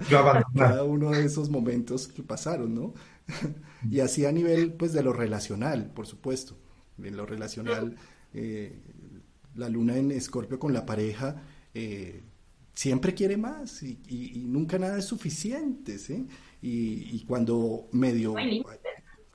cada 0.54 0.84
uno 0.84 1.10
de 1.10 1.24
esos 1.24 1.50
momentos 1.50 2.08
que 2.08 2.22
pasaron, 2.22 2.74
¿no? 2.74 2.94
y 3.90 4.00
así 4.00 4.24
a 4.24 4.32
nivel, 4.32 4.72
pues, 4.72 4.94
de 4.94 5.02
lo 5.02 5.12
relacional, 5.12 5.90
por 5.92 6.06
supuesto, 6.06 6.56
en 7.02 7.16
lo 7.16 7.26
relacional, 7.26 7.96
eh, 8.32 8.80
la 9.54 9.68
luna 9.68 9.96
en 9.96 10.10
escorpio 10.10 10.58
con 10.58 10.72
la 10.72 10.86
pareja, 10.86 11.42
eh, 11.74 12.22
siempre 12.72 13.12
quiere 13.12 13.36
más 13.36 13.82
y, 13.82 14.44
nunca 14.46 14.78
nada 14.78 14.98
es 14.98 15.04
suficiente, 15.04 15.98
¿sí? 15.98 16.26
Y, 16.62 17.24
cuando 17.26 17.88
medio... 17.92 18.34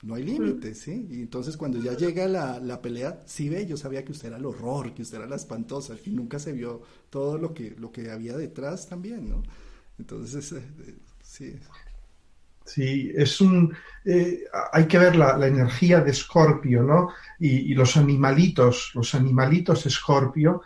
No 0.04 0.14
hay 0.14 0.22
límites. 0.22 0.80
¿sí? 0.80 1.06
Y 1.10 1.22
entonces 1.22 1.56
cuando 1.56 1.78
ya 1.80 1.96
llega 1.96 2.28
la, 2.28 2.60
la, 2.60 2.82
pelea, 2.82 3.22
sí 3.26 3.48
ve, 3.48 3.66
yo 3.66 3.76
sabía 3.76 4.04
que 4.04 4.12
usted 4.12 4.28
era 4.28 4.36
el 4.36 4.44
horror, 4.44 4.92
que 4.92 5.02
usted 5.02 5.18
era 5.18 5.26
la 5.26 5.36
espantosa, 5.36 5.94
y 6.04 6.10
nunca 6.10 6.38
se 6.38 6.52
vio 6.52 6.82
todo 7.08 7.38
lo 7.38 7.54
que, 7.54 7.74
lo 7.78 7.90
que 7.90 8.10
había 8.10 8.36
detrás 8.36 8.86
también, 8.86 9.30
¿no? 9.30 9.42
Entonces, 9.98 10.52
eh, 10.52 10.62
eh, 10.86 10.98
sí. 11.22 11.56
Sí, 12.66 13.12
es 13.14 13.40
un. 13.40 13.74
Eh, 14.04 14.44
hay 14.72 14.86
que 14.86 14.98
ver 14.98 15.16
la, 15.16 15.46
energía 15.46 16.00
de 16.00 16.10
Escorpio, 16.10 16.82
¿no? 16.82 17.10
Y, 17.38 17.74
los 17.74 17.96
animalitos, 17.96 18.92
los 18.94 19.14
animalitos 19.14 19.84
Escorpio, 19.84 20.62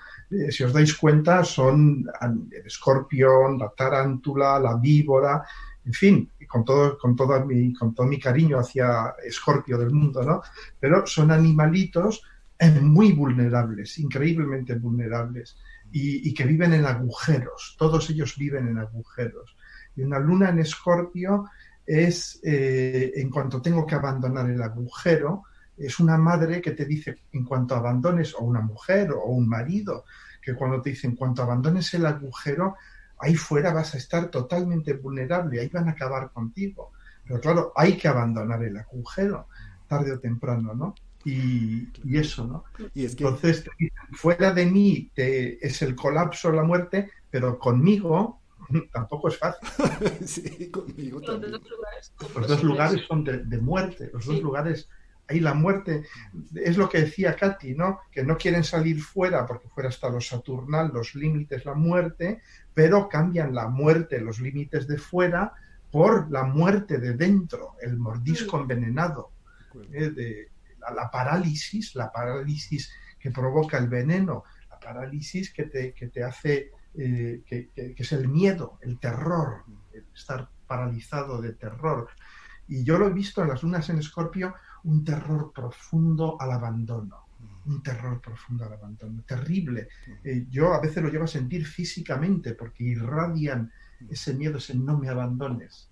si 0.51 0.63
os 0.63 0.73
dais 0.73 0.95
cuenta, 0.95 1.43
son 1.43 2.07
el 2.21 2.67
escorpión, 2.67 3.59
la 3.59 3.71
tarántula, 3.71 4.61
la 4.61 4.77
víbora, 4.77 5.43
en 5.85 5.93
fin, 5.93 6.31
con 6.49 6.65
todo, 6.65 6.99
con, 6.99 7.15
todo 7.15 7.45
mi, 7.45 7.73
con 7.75 7.95
todo 7.95 8.07
mi 8.07 8.19
cariño 8.19 8.59
hacia 8.59 9.15
Escorpio 9.25 9.79
del 9.79 9.91
mundo, 9.91 10.23
¿no? 10.23 10.43
Pero 10.81 11.07
son 11.07 11.31
animalitos 11.31 12.23
eh, 12.59 12.71
muy 12.81 13.13
vulnerables, 13.13 13.99
increíblemente 13.99 14.75
vulnerables, 14.75 15.57
y, 15.91 16.35
que 16.35 16.45
viven 16.45 16.75
en 16.75 16.85
agujeros, 16.85 17.77
todos 17.79 18.11
ellos 18.11 18.37
viven 18.37 18.69
en 18.69 18.79
agujeros. 18.79 19.57
Y 19.97 20.03
una 20.03 20.19
luna 20.19 20.51
en 20.51 20.59
Escorpio 20.59 21.47
es, 21.87 22.41
eh, 22.43 23.13
en 23.15 23.31
cuanto 23.31 23.63
tengo 23.63 23.87
que 23.87 23.95
abandonar 23.95 24.51
el 24.51 24.61
agujero, 24.61 25.45
es 25.77 26.01
una 26.01 26.19
madre 26.19 26.61
que 26.61 26.73
te 26.73 26.85
dice, 26.85 27.23
en 27.33 27.45
cuanto 27.45 27.75
abandones, 27.75 28.35
o 28.35 28.41
una 28.41 28.61
mujer 28.61 29.13
o 29.13 29.27
un 29.27 29.49
marido, 29.49 30.05
que 30.43 30.55
cuando 30.55 30.83
te 30.83 30.91
dice, 30.91 31.07
en 31.07 31.17
cuanto 31.17 31.43
abandones 31.43 31.95
el 31.95 32.05
agujero, 32.05 32.75
ahí 33.19 33.35
fuera 33.35 33.73
vas 33.73 33.95
a 33.95 33.99
estar 33.99 34.31
totalmente 34.31 34.95
vulnerable, 34.95 35.61
ahí 35.61 35.69
van 35.69 35.89
a 35.89 35.93
acabar 35.93 36.31
contigo. 36.31 36.93
Pero 37.25 37.41
claro, 37.41 37.73
hay 37.77 37.97
que 37.97 38.09
abandonar 38.09 38.63
el 38.65 38.77
agujero, 38.77 39.49
tarde 39.87 40.13
o 40.13 40.19
temprano, 40.19 40.75
¿no? 40.75 40.95
Y, 41.25 41.89
eso, 42.17 42.47
¿no? 42.47 42.65
Y 42.95 43.05
es 43.05 43.15
que... 43.15 43.25
Entonces, 43.25 43.69
fuera 44.13 44.53
de 44.53 44.65
mí 44.65 45.11
es 45.15 45.83
el 45.83 45.95
colapso, 45.95 46.51
la 46.51 46.63
muerte, 46.63 47.11
pero 47.31 47.59
conmigo 47.59 48.41
tampoco 48.93 49.29
es 49.29 49.39
fácil. 49.39 49.69
sí, 50.27 50.71
conmigo 50.71 51.21
también. 51.21 51.53
Los 52.35 52.49
dos 52.49 52.63
lugares 52.63 53.03
son 53.07 53.25
de, 53.25 53.59
muerte, 53.59 54.11
los 54.13 54.27
dos 54.27 54.41
lugares 54.41 54.89
ahí 55.31 55.41
la 55.41 55.53
muerte, 55.53 56.05
es 56.55 56.79
lo 56.79 56.89
que 56.89 57.03
decía 57.03 57.37
Katy, 57.37 57.75
¿no? 57.75 58.01
Que 58.11 58.25
no 58.25 58.39
quieren 58.39 58.65
salir 58.65 59.03
fuera 59.03 59.47
porque 59.47 59.69
fuera 59.69 59.91
hasta 59.91 60.09
lo 60.09 60.23
saturnal, 60.23 60.91
los 60.93 61.15
límites, 61.15 61.67
la 61.67 61.75
muerte, 61.75 62.41
pero 62.79 63.09
cambian 63.09 63.57
la 63.57 63.67
muerte, 63.67 64.21
los 64.21 64.39
límites 64.39 64.87
de 64.87 64.99
fuera, 64.99 65.53
por 65.91 66.31
la 66.31 66.45
muerte 66.45 66.99
de 66.99 67.15
dentro, 67.15 67.75
el 67.83 67.97
mordisco 67.97 68.61
envenenado, 68.61 69.33
¿eh? 69.93 70.11
de 70.11 70.49
la, 70.95 71.11
parálisis, 71.11 71.97
la 71.97 72.13
parálisis 72.13 72.89
que 73.19 73.33
provoca 73.33 73.79
el 73.79 73.89
veneno, 73.89 74.45
la 74.71 74.79
parálisis 74.79 75.53
que 75.53 75.65
te, 75.65 75.93
que 75.93 76.07
te 76.07 76.23
hace, 76.23 76.71
eh, 76.95 77.43
que, 77.45 77.71
que 77.75 77.97
es 77.99 78.13
el 78.13 78.29
miedo, 78.29 78.79
el 78.83 79.01
terror, 79.01 79.65
el 79.93 80.07
estar 80.15 80.49
paralizado 80.69 81.43
de 81.43 81.55
terror. 81.55 82.11
Y 82.69 82.85
yo 82.85 82.97
lo 82.97 83.09
he 83.09 83.13
visto 83.13 83.43
en 83.43 83.49
las 83.49 83.65
lunas 83.65 83.91
en 83.91 83.99
Escorpio 83.99 84.55
un 84.85 85.05
terror 85.05 85.53
profundo 85.53 86.41
al 86.41 86.53
abandono, 86.53 87.27
un 87.69 87.83
terror 87.83 88.21
profundo 88.21 88.65
al 88.65 88.73
abandono, 88.73 89.23
terrible. 89.23 89.89
Eh, 90.25 90.47
yo 90.51 90.73
a 90.75 90.81
veces 90.81 91.03
lo 91.03 91.09
llevo 91.09 91.25
a 91.25 91.29
sentir 91.29 91.67
físicamente 91.67 92.55
porque 92.55 92.85
irradian 92.85 93.71
ese 94.09 94.35
miedo, 94.35 94.59
ese 94.59 94.75
no 94.75 94.99
me 94.99 95.09
abandones. 95.09 95.91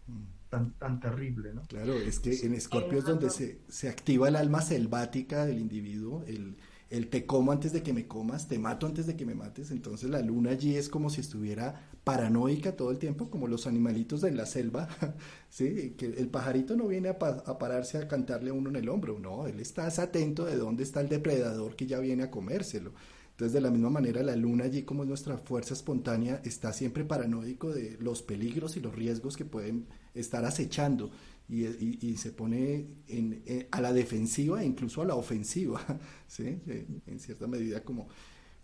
Tan, 0.49 0.75
tan 0.75 1.01
terrible, 1.01 1.53
¿no? 1.53 1.63
Claro, 1.63 1.95
es 1.95 2.21
que 2.21 2.47
en 2.47 2.55
Escorpio 2.55 3.01
es 3.01 3.05
donde 3.05 3.31
se, 3.31 3.59
se 3.69 3.89
activa 3.89 4.29
el 4.29 4.37
alma 4.37 4.63
selvática 4.63 5.45
del 5.45 5.59
individuo, 5.59 6.25
el, 6.27 6.57
el 6.89 7.09
te 7.09 7.27
como 7.27 7.51
antes 7.51 7.73
de 7.73 7.83
que 7.83 7.93
me 7.93 8.07
comas, 8.07 8.47
te 8.47 8.59
mato 8.59 8.87
antes 8.87 9.07
de 9.07 9.17
que 9.17 9.27
me 9.27 9.35
mates, 9.35 9.71
entonces 9.71 10.09
la 10.09 10.21
luna 10.21 10.51
allí 10.51 10.77
es 10.77 10.89
como 10.89 11.11
si 11.11 11.21
estuviera 11.21 11.89
paranoica 12.05 12.77
todo 12.77 12.93
el 12.93 12.99
tiempo, 12.99 13.29
como 13.29 13.49
los 13.49 13.67
animalitos 13.67 14.21
de 14.21 14.31
la 14.31 14.47
selva, 14.47 14.89
¿sí? 15.51 15.95
que 15.99 16.07
el 16.07 16.29
pajarito 16.29 16.77
no 16.77 16.87
viene 16.87 17.09
a, 17.09 17.19
pararse 17.19 17.99
a 17.99 18.07
cantarle 18.07 18.53
uno 18.53 18.71
en 18.71 18.77
el 18.77 18.89
hombro, 18.89 19.19
no, 19.19 19.47
él 19.47 19.59
está 19.59 19.87
atento 19.87 20.45
de 20.45 20.57
dónde 20.57 20.85
está 20.85 21.01
el 21.01 21.09
depredador 21.09 21.75
que 21.75 21.87
ya 21.87 21.99
viene 21.99 22.23
a 22.23 22.31
comérselo. 22.31 22.93
Entonces, 23.33 23.53
de 23.53 23.61
la 23.61 23.71
misma 23.71 23.91
manera, 23.91 24.23
la 24.23 24.35
luna 24.35 24.65
allí, 24.65 24.85
como 24.85 25.03
es 25.03 25.11
nuestra 25.11 25.37
fuerza 25.37 25.75
espontánea, 25.75 26.41
está 26.43 26.73
siempre 26.73 27.05
paranoico 27.05 27.71
de 27.71 27.99
los 28.01 28.23
peligros 28.23 28.79
y 28.79 28.81
los 28.81 28.95
riesgos 28.95 29.37
que 29.37 29.45
pueden 29.45 29.87
estar 30.15 30.47
acechando 30.47 31.11
y, 31.49 32.17
se 32.17 32.33
pone 32.33 32.87
en, 33.09 33.43
eh, 33.47 33.69
a 33.71 33.81
la 33.81 33.93
defensiva 33.93 34.63
e 34.63 34.67
incluso 34.67 35.03
a 35.03 35.05
la 35.05 35.15
ofensiva, 35.15 35.81
¿sí? 36.27 36.61
En 37.07 37.21
cierta 37.21 37.47
medida 37.47 37.83
como... 37.83 38.09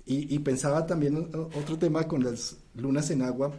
Y, 0.04 0.36
pensaba 0.40 0.84
también 0.84 1.30
otro 1.32 1.78
tema 1.78 2.08
con 2.08 2.24
las 2.24 2.56
lunas 2.74 3.08
en 3.12 3.22
agua, 3.22 3.52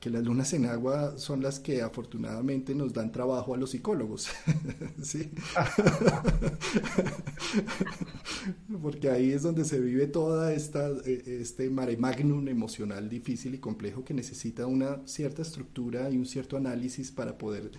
que 0.00 0.10
las 0.10 0.24
lunas 0.24 0.52
en 0.52 0.66
agua 0.66 1.16
son 1.16 1.40
las 1.40 1.60
que 1.60 1.82
afortunadamente 1.82 2.74
nos 2.74 2.92
dan 2.92 3.12
trabajo 3.12 3.54
a 3.54 3.56
los 3.56 3.70
psicólogos, 3.70 4.26
¿sí? 5.02 5.30
Porque 8.82 9.08
ahí 9.08 9.30
es 9.30 9.44
donde 9.44 9.64
se 9.64 9.78
vive 9.78 10.08
toda 10.08 10.52
esta, 10.52 10.90
este 11.06 11.70
mare 11.70 11.96
magnum 11.96 12.48
emocional 12.48 13.08
difícil 13.08 13.54
y 13.54 13.58
complejo 13.58 14.04
que 14.04 14.14
necesita 14.14 14.66
una 14.66 15.06
cierta 15.06 15.42
estructura 15.42 16.10
y 16.10 16.18
un 16.18 16.26
cierto 16.26 16.56
análisis 16.56 17.12
para 17.12 17.38
poder 17.38 17.70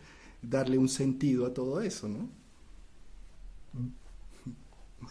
darle 0.49 0.77
un 0.77 0.89
sentido 0.89 1.45
a 1.45 1.53
todo 1.53 1.81
eso, 1.81 2.07
¿no? 2.07 2.29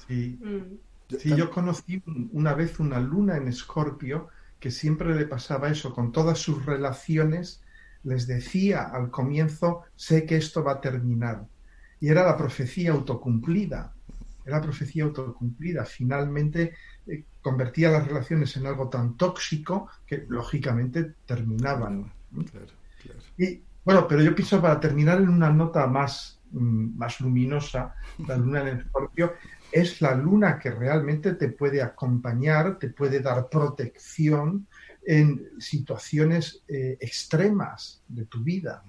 Sí. 0.07 0.39
Mm. 0.43 0.78
Sí, 1.18 1.37
yo 1.37 1.51
conocí 1.51 2.03
una 2.32 2.55
vez 2.55 2.80
una 2.80 2.99
luna 2.99 3.37
en 3.37 3.49
Escorpio 3.49 4.28
que 4.59 4.70
siempre 4.70 5.14
le 5.14 5.26
pasaba 5.26 5.68
eso, 5.68 5.93
con 5.93 6.11
todas 6.11 6.39
sus 6.39 6.64
relaciones, 6.64 7.62
les 8.03 8.26
decía 8.26 8.85
al 8.85 9.11
comienzo, 9.11 9.82
sé 9.95 10.24
que 10.24 10.37
esto 10.37 10.64
va 10.64 10.72
a 10.72 10.80
terminar. 10.80 11.47
Y 12.01 12.09
era 12.09 12.24
la 12.24 12.37
profecía 12.37 12.93
autocumplida, 12.93 13.93
era 14.45 14.57
la 14.57 14.62
profecía 14.62 15.05
autocumplida. 15.05 15.85
Finalmente 15.85 16.74
eh, 17.07 17.24
convertía 17.43 17.91
las 17.91 18.07
relaciones 18.07 18.57
en 18.57 18.66
algo 18.66 18.89
tan 18.89 19.16
tóxico 19.18 19.89
que 20.07 20.24
lógicamente 20.28 21.14
terminaban. 21.26 22.11
Claro, 22.51 22.72
claro. 23.03 23.20
Y 23.37 23.61
bueno, 23.85 24.09
pero 24.09 24.22
yo 24.22 24.35
pienso 24.35 24.61
para 24.61 24.80
terminar 24.80 25.20
en 25.20 25.28
una 25.28 25.51
nota 25.51 25.87
más, 25.87 26.41
mm, 26.51 26.97
más 26.97 27.20
luminosa, 27.20 27.95
la 28.26 28.37
luna 28.37 28.68
en 28.68 28.78
Escorpio, 28.78 29.35
es 29.70 30.01
la 30.01 30.14
luna 30.14 30.59
que 30.59 30.70
realmente 30.70 31.35
te 31.35 31.49
puede 31.49 31.82
acompañar, 31.82 32.78
te 32.78 32.89
puede 32.91 33.20
dar 33.20 33.49
protección 33.49 34.66
en 35.05 35.51
situaciones 35.59 36.62
eh, 36.68 36.97
extremas 37.01 38.03
de 38.09 38.24
tu 38.24 38.43
vida, 38.43 38.82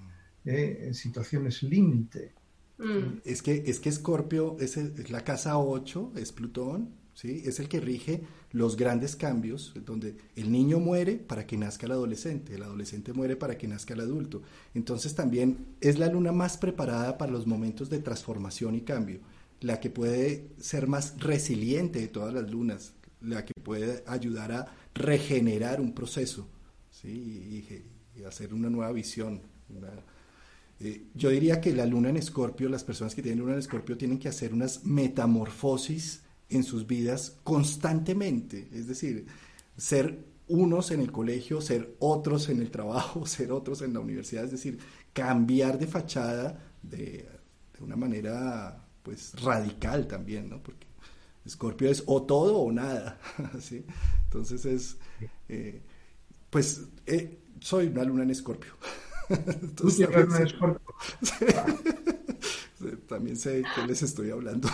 eh, 0.44 0.84
en 0.86 0.94
situaciones 0.94 1.62
límite. 1.62 2.32
Mm. 2.78 3.20
Es 3.24 3.42
que 3.42 3.64
es 3.66 3.80
que 3.80 3.88
Escorpio 3.88 4.56
es, 4.60 4.76
es 4.76 5.10
la 5.10 5.24
casa 5.24 5.58
8, 5.58 6.12
es 6.16 6.32
Plutón, 6.32 6.94
¿sí? 7.16 7.42
Es 7.46 7.58
el 7.58 7.68
que 7.68 7.80
rige 7.80 8.22
los 8.52 8.76
grandes 8.76 9.16
cambios, 9.16 9.72
donde 9.84 10.16
el 10.36 10.52
niño 10.52 10.78
muere 10.78 11.16
para 11.16 11.46
que 11.46 11.56
nazca 11.56 11.86
el 11.86 11.92
adolescente, 11.92 12.54
el 12.54 12.62
adolescente 12.62 13.12
muere 13.14 13.36
para 13.36 13.56
que 13.58 13.66
nazca 13.66 13.94
el 13.94 14.00
adulto. 14.00 14.42
Entonces 14.74 15.14
también 15.14 15.76
es 15.80 15.98
la 15.98 16.08
luna 16.08 16.30
más 16.30 16.58
preparada 16.58 17.18
para 17.18 17.32
los 17.32 17.46
momentos 17.46 17.88
de 17.88 18.00
transformación 18.00 18.74
y 18.74 18.82
cambio, 18.82 19.20
la 19.62 19.80
que 19.80 19.88
puede 19.88 20.50
ser 20.60 20.86
más 20.86 21.18
resiliente 21.18 22.00
de 22.00 22.08
todas 22.08 22.34
las 22.34 22.50
lunas, 22.50 22.92
la 23.22 23.44
que 23.46 23.54
puede 23.62 24.04
ayudar 24.06 24.52
a 24.52 24.66
regenerar 24.94 25.80
un 25.80 25.94
proceso 25.94 26.46
¿sí? 26.90 27.08
y, 27.08 28.24
hacer 28.24 28.52
una 28.52 28.68
nueva 28.68 28.92
visión. 28.92 29.40
Eh, 30.80 31.06
yo 31.14 31.30
diría 31.30 31.60
que 31.60 31.74
la 31.74 31.86
luna 31.86 32.10
en 32.10 32.16
escorpio, 32.16 32.68
las 32.68 32.84
personas 32.84 33.14
que 33.14 33.22
tienen 33.22 33.40
luna 33.40 33.52
en 33.52 33.58
escorpio 33.58 33.96
tienen 33.96 34.18
que 34.18 34.28
hacer 34.28 34.52
unas 34.52 34.84
metamorfosis 34.84 36.22
en 36.48 36.64
sus 36.64 36.86
vidas 36.86 37.36
constantemente, 37.42 38.68
es 38.72 38.86
decir, 38.86 39.26
ser 39.76 40.24
unos 40.48 40.90
en 40.90 41.00
el 41.00 41.10
colegio, 41.10 41.60
ser 41.60 41.96
otros 41.98 42.48
en 42.48 42.60
el 42.60 42.70
trabajo, 42.70 43.26
ser 43.26 43.52
otros 43.52 43.82
en 43.82 43.92
la 43.94 44.00
universidad, 44.00 44.44
es 44.44 44.52
decir, 44.52 44.78
cambiar 45.12 45.78
de 45.78 45.86
fachada 45.86 46.62
de, 46.82 47.28
una 47.80 47.96
manera 47.96 48.82
pues 49.02 49.34
radical 49.42 50.06
también, 50.06 50.48
¿no? 50.48 50.62
Porque 50.62 50.86
Escorpio 51.44 51.90
es 51.90 52.02
o 52.06 52.22
todo 52.22 52.58
o 52.58 52.72
nada, 52.72 53.20
¿sí? 53.60 53.84
Entonces 54.24 54.64
es, 54.64 54.96
eh, 55.48 55.82
pues 56.48 56.82
eh, 57.06 57.38
soy 57.60 57.88
una 57.88 58.02
luna 58.04 58.22
en 58.22 58.30
Escorpio. 58.30 58.72
Entonces, 59.28 60.08
luna 60.08 60.38
en 60.38 60.46
Escorpio? 60.46 60.80
También 63.08 63.36
sé 63.36 63.62
que 63.74 63.86
les 63.86 64.02
estoy 64.02 64.30
hablando. 64.30 64.68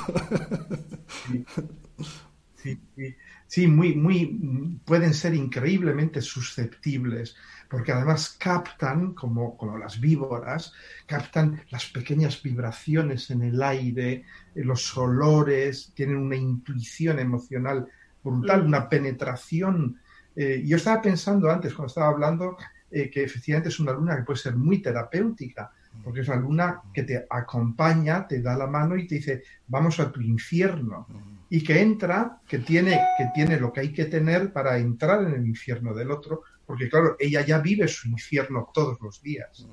sí, 2.56 2.78
sí. 2.96 3.16
Sí, 3.52 3.66
muy, 3.66 3.94
muy, 3.94 4.80
pueden 4.86 5.12
ser 5.12 5.34
increíblemente 5.34 6.22
susceptibles, 6.22 7.36
porque 7.68 7.92
además 7.92 8.34
captan, 8.38 9.12
como, 9.12 9.58
como 9.58 9.76
las 9.76 10.00
víboras, 10.00 10.72
captan 11.04 11.60
las 11.68 11.84
pequeñas 11.84 12.42
vibraciones 12.42 13.30
en 13.30 13.42
el 13.42 13.62
aire, 13.62 14.24
los 14.54 14.96
olores, 14.96 15.92
tienen 15.94 16.16
una 16.16 16.36
intuición 16.36 17.18
emocional 17.18 17.86
brutal, 18.24 18.62
mm. 18.62 18.66
una 18.68 18.88
penetración. 18.88 20.00
Eh, 20.34 20.62
yo 20.64 20.78
estaba 20.78 21.02
pensando 21.02 21.50
antes, 21.50 21.74
cuando 21.74 21.88
estaba 21.88 22.08
hablando, 22.08 22.56
eh, 22.90 23.10
que 23.10 23.22
efectivamente 23.22 23.68
es 23.68 23.78
una 23.78 23.92
luna 23.92 24.16
que 24.16 24.22
puede 24.22 24.38
ser 24.38 24.56
muy 24.56 24.80
terapéutica, 24.80 25.70
porque 26.02 26.20
es 26.20 26.28
una 26.28 26.36
luna 26.36 26.82
que 26.92 27.02
te 27.04 27.26
acompaña, 27.28 28.26
te 28.26 28.40
da 28.40 28.56
la 28.56 28.66
mano 28.66 28.96
y 28.96 29.06
te 29.06 29.16
dice, 29.16 29.42
vamos 29.66 30.00
a 30.00 30.10
tu 30.10 30.20
infierno. 30.20 31.06
Y 31.48 31.62
que 31.62 31.80
entra, 31.80 32.40
que 32.48 32.58
tiene, 32.60 32.98
que 33.18 33.26
tiene 33.34 33.60
lo 33.60 33.72
que 33.72 33.80
hay 33.80 33.92
que 33.92 34.06
tener 34.06 34.52
para 34.52 34.78
entrar 34.78 35.22
en 35.22 35.34
el 35.34 35.46
infierno 35.46 35.92
del 35.94 36.10
otro, 36.10 36.42
porque 36.66 36.88
claro, 36.88 37.16
ella 37.18 37.44
ya 37.44 37.58
vive 37.58 37.86
su 37.88 38.08
infierno 38.08 38.70
todos 38.72 38.98
los 39.00 39.20
días. 39.20 39.66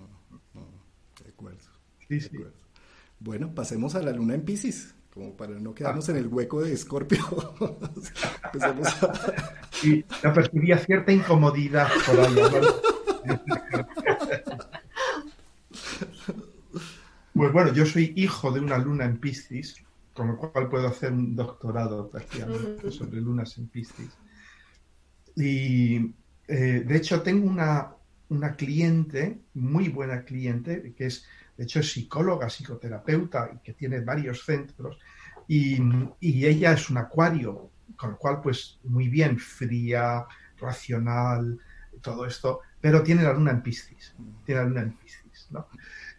De 1.24 1.30
acuerdo. 1.30 1.60
Sí, 2.08 2.20
sí. 2.20 2.38
Bueno, 3.20 3.54
pasemos 3.54 3.96
a 3.96 4.02
la 4.02 4.12
luna 4.12 4.36
en 4.36 4.44
Pisces, 4.44 4.96
como 5.14 5.36
para 5.36 5.60
no 5.60 5.74
quedarnos 5.74 6.10
en 6.10 6.18
el 6.18 6.28
hueco 6.28 6.62
de 6.62 6.74
Escorpio. 6.74 7.20
Y 9.82 10.04
yo 10.22 10.34
percibía 10.34 10.78
cierta 10.78 11.14
incomodidad 11.14 11.88
por 12.06 12.20
ahí. 12.20 12.36
pues 17.40 17.54
bueno, 17.54 17.72
yo 17.72 17.86
soy 17.86 18.12
hijo 18.18 18.52
de 18.52 18.60
una 18.60 18.78
luna 18.78 19.06
en 19.06 19.18
Piscis 19.18 19.82
con 20.14 20.28
lo 20.28 20.38
cual 20.38 20.68
puedo 20.68 20.90
hacer 20.90 21.14
un 21.14 21.34
doctorado 21.34 22.10
prácticamente 22.10 22.92
sobre 22.92 23.22
lunas 23.22 23.58
en 23.58 23.68
Piscis. 23.70 24.12
Y 25.34 26.14
eh, 26.46 26.84
de 26.86 26.98
hecho 26.98 27.22
tengo 27.22 27.48
una, 27.48 27.94
una 28.28 28.54
cliente, 28.58 29.40
muy 29.54 29.88
buena 29.88 30.26
cliente, 30.26 30.94
que 30.98 31.06
es, 31.06 31.26
de 31.56 31.64
hecho, 31.64 31.80
es 31.80 31.90
psicóloga, 31.90 32.50
psicoterapeuta, 32.50 33.50
y 33.56 33.60
que 33.60 33.72
tiene 33.72 34.02
varios 34.02 34.44
centros, 34.44 35.00
y, 35.48 35.82
y, 36.20 36.46
ella 36.46 36.74
es 36.74 36.90
un 36.90 36.98
acuario, 36.98 37.72
con 37.96 38.12
lo 38.12 38.18
cual, 38.18 38.42
pues, 38.42 38.78
muy 38.84 39.08
bien, 39.08 39.40
fría, 39.40 40.26
racional, 40.60 41.58
todo 42.02 42.26
esto, 42.26 42.60
pero 42.82 43.02
tiene 43.04 43.24
la 43.24 43.32
luna 43.32 43.52
en 43.52 43.64
Piscis, 43.64 44.14
tiene 44.46 44.60
la 44.60 44.68
luna 44.68 44.82
en 44.82 44.92
Piscis, 44.98 45.48
¿no? 45.52 45.68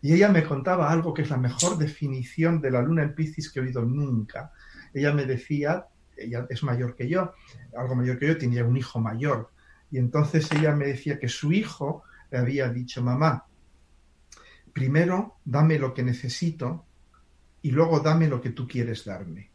Y 0.02 0.14
ella 0.14 0.28
me 0.28 0.44
contaba 0.44 0.90
algo 0.90 1.12
que 1.12 1.22
es 1.22 1.30
la 1.30 1.36
mejor 1.36 1.76
definición 1.76 2.60
de 2.60 2.70
la 2.70 2.82
luna 2.82 3.02
en 3.02 3.14
Piscis 3.14 3.50
que 3.50 3.60
he 3.60 3.62
oído 3.62 3.82
nunca. 3.82 4.52
Ella 4.94 5.12
me 5.12 5.26
decía, 5.26 5.86
ella 6.16 6.46
es 6.48 6.62
mayor 6.62 6.96
que 6.96 7.08
yo, 7.08 7.34
algo 7.76 7.94
mayor 7.94 8.18
que 8.18 8.28
yo, 8.28 8.38
tenía 8.38 8.64
un 8.64 8.76
hijo 8.76 8.98
mayor. 8.98 9.50
Y 9.90 9.98
entonces 9.98 10.50
ella 10.52 10.74
me 10.74 10.86
decía 10.86 11.18
que 11.18 11.28
su 11.28 11.52
hijo 11.52 12.04
le 12.30 12.38
había 12.38 12.68
dicho, 12.68 13.02
mamá, 13.02 13.44
primero 14.72 15.36
dame 15.44 15.78
lo 15.78 15.92
que 15.92 16.02
necesito 16.02 16.86
y 17.62 17.70
luego 17.72 18.00
dame 18.00 18.28
lo 18.28 18.40
que 18.40 18.50
tú 18.50 18.66
quieres 18.66 19.04
darme. 19.04 19.50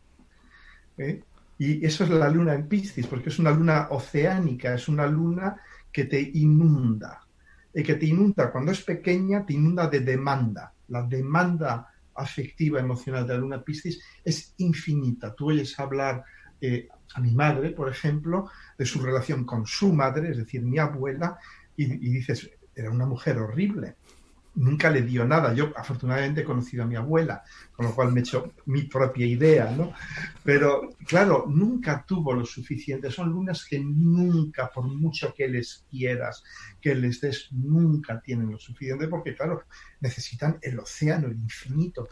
¿Eh? 0.98 1.24
Y 1.58 1.86
eso 1.86 2.04
es 2.04 2.10
la 2.12 2.30
luna 2.30 2.54
en 2.54 2.68
Piscis, 2.68 3.08
porque 3.08 3.30
es 3.30 3.40
una 3.40 3.52
luna 3.52 3.88
oceánica, 3.90 4.76
es 4.76 4.88
una 4.88 5.08
luna 5.08 5.56
que 5.92 6.06
te 6.06 6.20
inunda 6.20 7.25
y 7.76 7.84
que 7.84 7.96
te 7.96 8.06
inunda 8.06 8.52
cuando 8.52 8.72
es 8.72 8.82
pequeña, 8.82 9.46
te 9.46 9.54
inunda 9.54 9.88
de 9.88 10.00
demanda. 10.00 10.74
La 10.88 11.04
demanda 11.04 11.88
afectiva, 12.16 12.80
emocional 12.80 13.28
de 13.28 13.34
la 13.34 13.40
luna 13.40 13.64
Piscis 13.64 14.02
es 14.24 14.54
infinita. 14.58 15.36
Tú 15.36 15.50
oyes 15.50 15.78
hablar 15.78 16.24
eh, 16.62 16.88
a 17.14 17.20
mi 17.20 17.34
madre, 17.34 17.72
por 17.72 17.90
ejemplo, 17.90 18.50
de 18.78 18.86
su 18.86 19.02
relación 19.02 19.44
con 19.46 19.66
su 19.68 19.92
madre, 19.92 20.32
es 20.32 20.38
decir, 20.38 20.62
mi 20.62 20.80
abuela, 20.80 21.38
y 21.78 21.86
dices, 21.98 22.50
era 22.74 22.90
una 22.90 23.06
mujer 23.06 23.38
horrible 23.38 23.96
nunca 24.56 24.90
le 24.90 25.02
dio 25.02 25.26
nada. 25.26 25.54
Yo 25.54 25.72
afortunadamente 25.76 26.42
he 26.42 26.44
conocido 26.44 26.84
a 26.84 26.88
mi 26.88 26.96
abuela, 26.96 27.44
con 27.76 27.86
lo 27.86 27.94
cual 27.94 28.12
me 28.12 28.20
he 28.20 28.24
hecho 28.24 28.54
mi 28.66 28.84
propia 28.84 29.26
idea, 29.26 29.72
¿no? 29.72 29.94
Pero 30.44 30.96
claro, 31.06 31.46
nunca 31.48 32.04
tuvo 32.06 32.34
lo 32.34 32.46
suficiente. 32.46 33.12
Son 33.12 33.30
lunas 33.30 33.66
que 33.66 33.80
nunca, 33.80 34.70
por 34.74 34.86
mucho 34.86 35.34
que 35.34 35.48
les 35.48 35.86
quieras, 35.90 36.44
que 36.82 36.96
les 36.96 37.22
des, 37.22 37.50
nunca 37.52 38.20
tienen 38.22 38.52
lo 38.52 38.58
suficiente 38.58 39.08
porque, 39.08 39.36
claro, 39.36 39.64
necesitan 40.00 40.58
el 40.62 40.80
océano, 40.80 41.28
el 41.28 41.36
infinito. 41.36 42.08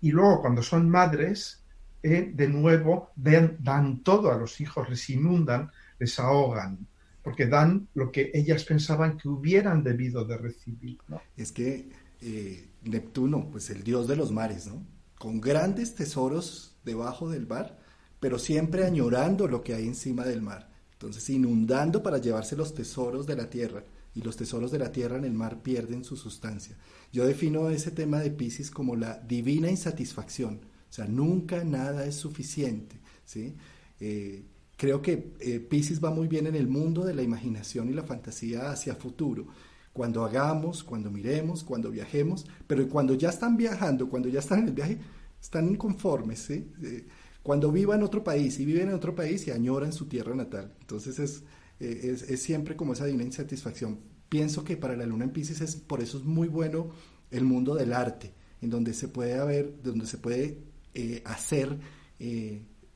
Y 0.00 0.10
luego 0.10 0.40
cuando 0.40 0.62
son 0.62 0.88
madres, 0.88 1.64
eh, 2.02 2.30
de 2.34 2.48
nuevo, 2.48 3.12
dan 3.16 4.02
todo 4.02 4.30
a 4.30 4.36
los 4.36 4.60
hijos, 4.60 4.88
les 4.88 5.08
inundan, 5.10 5.70
les 5.98 6.18
ahogan 6.18 6.86
porque 7.24 7.46
dan 7.46 7.88
lo 7.94 8.12
que 8.12 8.30
ellas 8.34 8.64
pensaban 8.64 9.16
que 9.16 9.28
hubieran 9.28 9.82
debido 9.82 10.24
de 10.26 10.36
recibir. 10.36 10.98
Es 11.36 11.50
que 11.50 11.88
eh, 12.20 12.68
Neptuno, 12.82 13.48
pues 13.50 13.70
el 13.70 13.82
dios 13.82 14.06
de 14.06 14.14
los 14.14 14.30
mares, 14.30 14.66
¿no? 14.66 14.86
con 15.18 15.40
grandes 15.40 15.94
tesoros 15.94 16.76
debajo 16.84 17.30
del 17.30 17.46
mar, 17.46 17.78
pero 18.20 18.38
siempre 18.38 18.84
añorando 18.84 19.48
lo 19.48 19.62
que 19.62 19.72
hay 19.74 19.86
encima 19.86 20.24
del 20.24 20.42
mar. 20.42 20.70
Entonces 20.92 21.28
inundando 21.30 22.02
para 22.02 22.18
llevarse 22.18 22.56
los 22.56 22.74
tesoros 22.74 23.26
de 23.26 23.36
la 23.36 23.48
tierra. 23.48 23.84
Y 24.14 24.20
los 24.20 24.36
tesoros 24.36 24.70
de 24.70 24.78
la 24.78 24.92
tierra 24.92 25.16
en 25.16 25.24
el 25.24 25.32
mar 25.32 25.62
pierden 25.62 26.04
su 26.04 26.16
sustancia. 26.16 26.76
Yo 27.10 27.26
defino 27.26 27.70
ese 27.70 27.90
tema 27.90 28.20
de 28.20 28.30
Pisces 28.30 28.70
como 28.70 28.96
la 28.96 29.18
divina 29.18 29.70
insatisfacción. 29.70 30.60
O 30.88 30.92
sea, 30.92 31.06
nunca 31.06 31.64
nada 31.64 32.04
es 32.04 32.16
suficiente. 32.16 33.00
¿sí? 33.24 33.56
Eh, 33.98 34.44
Creo 34.76 35.00
que 35.00 35.34
eh, 35.40 35.60
Pisces 35.60 36.02
va 36.02 36.10
muy 36.10 36.26
bien 36.26 36.46
en 36.46 36.56
el 36.56 36.66
mundo 36.66 37.04
de 37.04 37.14
la 37.14 37.22
imaginación 37.22 37.88
y 37.88 37.92
la 37.92 38.02
fantasía 38.02 38.70
hacia 38.70 38.94
futuro. 38.94 39.46
Cuando 39.92 40.24
hagamos, 40.24 40.82
cuando 40.82 41.10
miremos, 41.10 41.62
cuando 41.62 41.90
viajemos, 41.90 42.46
pero 42.66 42.88
cuando 42.88 43.14
ya 43.14 43.28
están 43.28 43.56
viajando, 43.56 44.08
cuando 44.08 44.28
ya 44.28 44.40
están 44.40 44.60
en 44.60 44.68
el 44.68 44.74
viaje, 44.74 44.98
están 45.40 45.68
inconformes. 45.68 46.40
¿sí? 46.40 46.72
Eh, 46.82 47.06
cuando 47.42 47.70
vivan 47.70 48.00
en 48.00 48.04
otro 48.04 48.24
país 48.24 48.58
y 48.58 48.64
viven 48.64 48.88
en 48.88 48.94
otro 48.94 49.14
país 49.14 49.46
y 49.46 49.52
añoran 49.52 49.92
su 49.92 50.06
tierra 50.06 50.34
natal. 50.34 50.74
Entonces 50.80 51.18
es, 51.20 51.44
eh, 51.78 52.00
es, 52.12 52.22
es, 52.22 52.42
siempre 52.42 52.74
como 52.74 52.94
esa 52.94 53.04
divina 53.04 53.24
insatisfacción. 53.24 54.00
Pienso 54.28 54.64
que 54.64 54.76
para 54.76 54.96
la 54.96 55.06
luna 55.06 55.24
en 55.24 55.30
Pisces 55.30 55.60
es, 55.60 55.76
por 55.76 56.00
eso 56.00 56.18
es 56.18 56.24
muy 56.24 56.48
bueno 56.48 56.90
el 57.30 57.44
mundo 57.44 57.76
del 57.76 57.92
arte, 57.92 58.32
en 58.60 58.70
donde 58.70 58.94
se 58.94 59.06
puede 59.06 59.34
haber, 59.34 59.80
donde 59.82 60.06
se 60.06 60.18
puede 60.18 60.58
eh, 60.94 61.22
hacer 61.24 61.78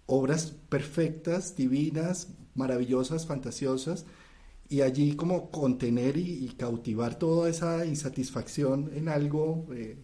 obras 0.08 0.54
perfectas, 0.68 1.54
divinas, 1.54 2.28
maravillosas, 2.54 3.26
fantasiosas, 3.26 4.06
y 4.68 4.80
allí 4.80 5.14
como 5.16 5.50
contener 5.50 6.16
y, 6.16 6.48
cautivar 6.58 7.18
toda 7.18 7.48
esa 7.48 7.86
insatisfacción 7.86 8.90
en 8.94 9.08
algo 9.08 9.66
eh, 9.72 9.96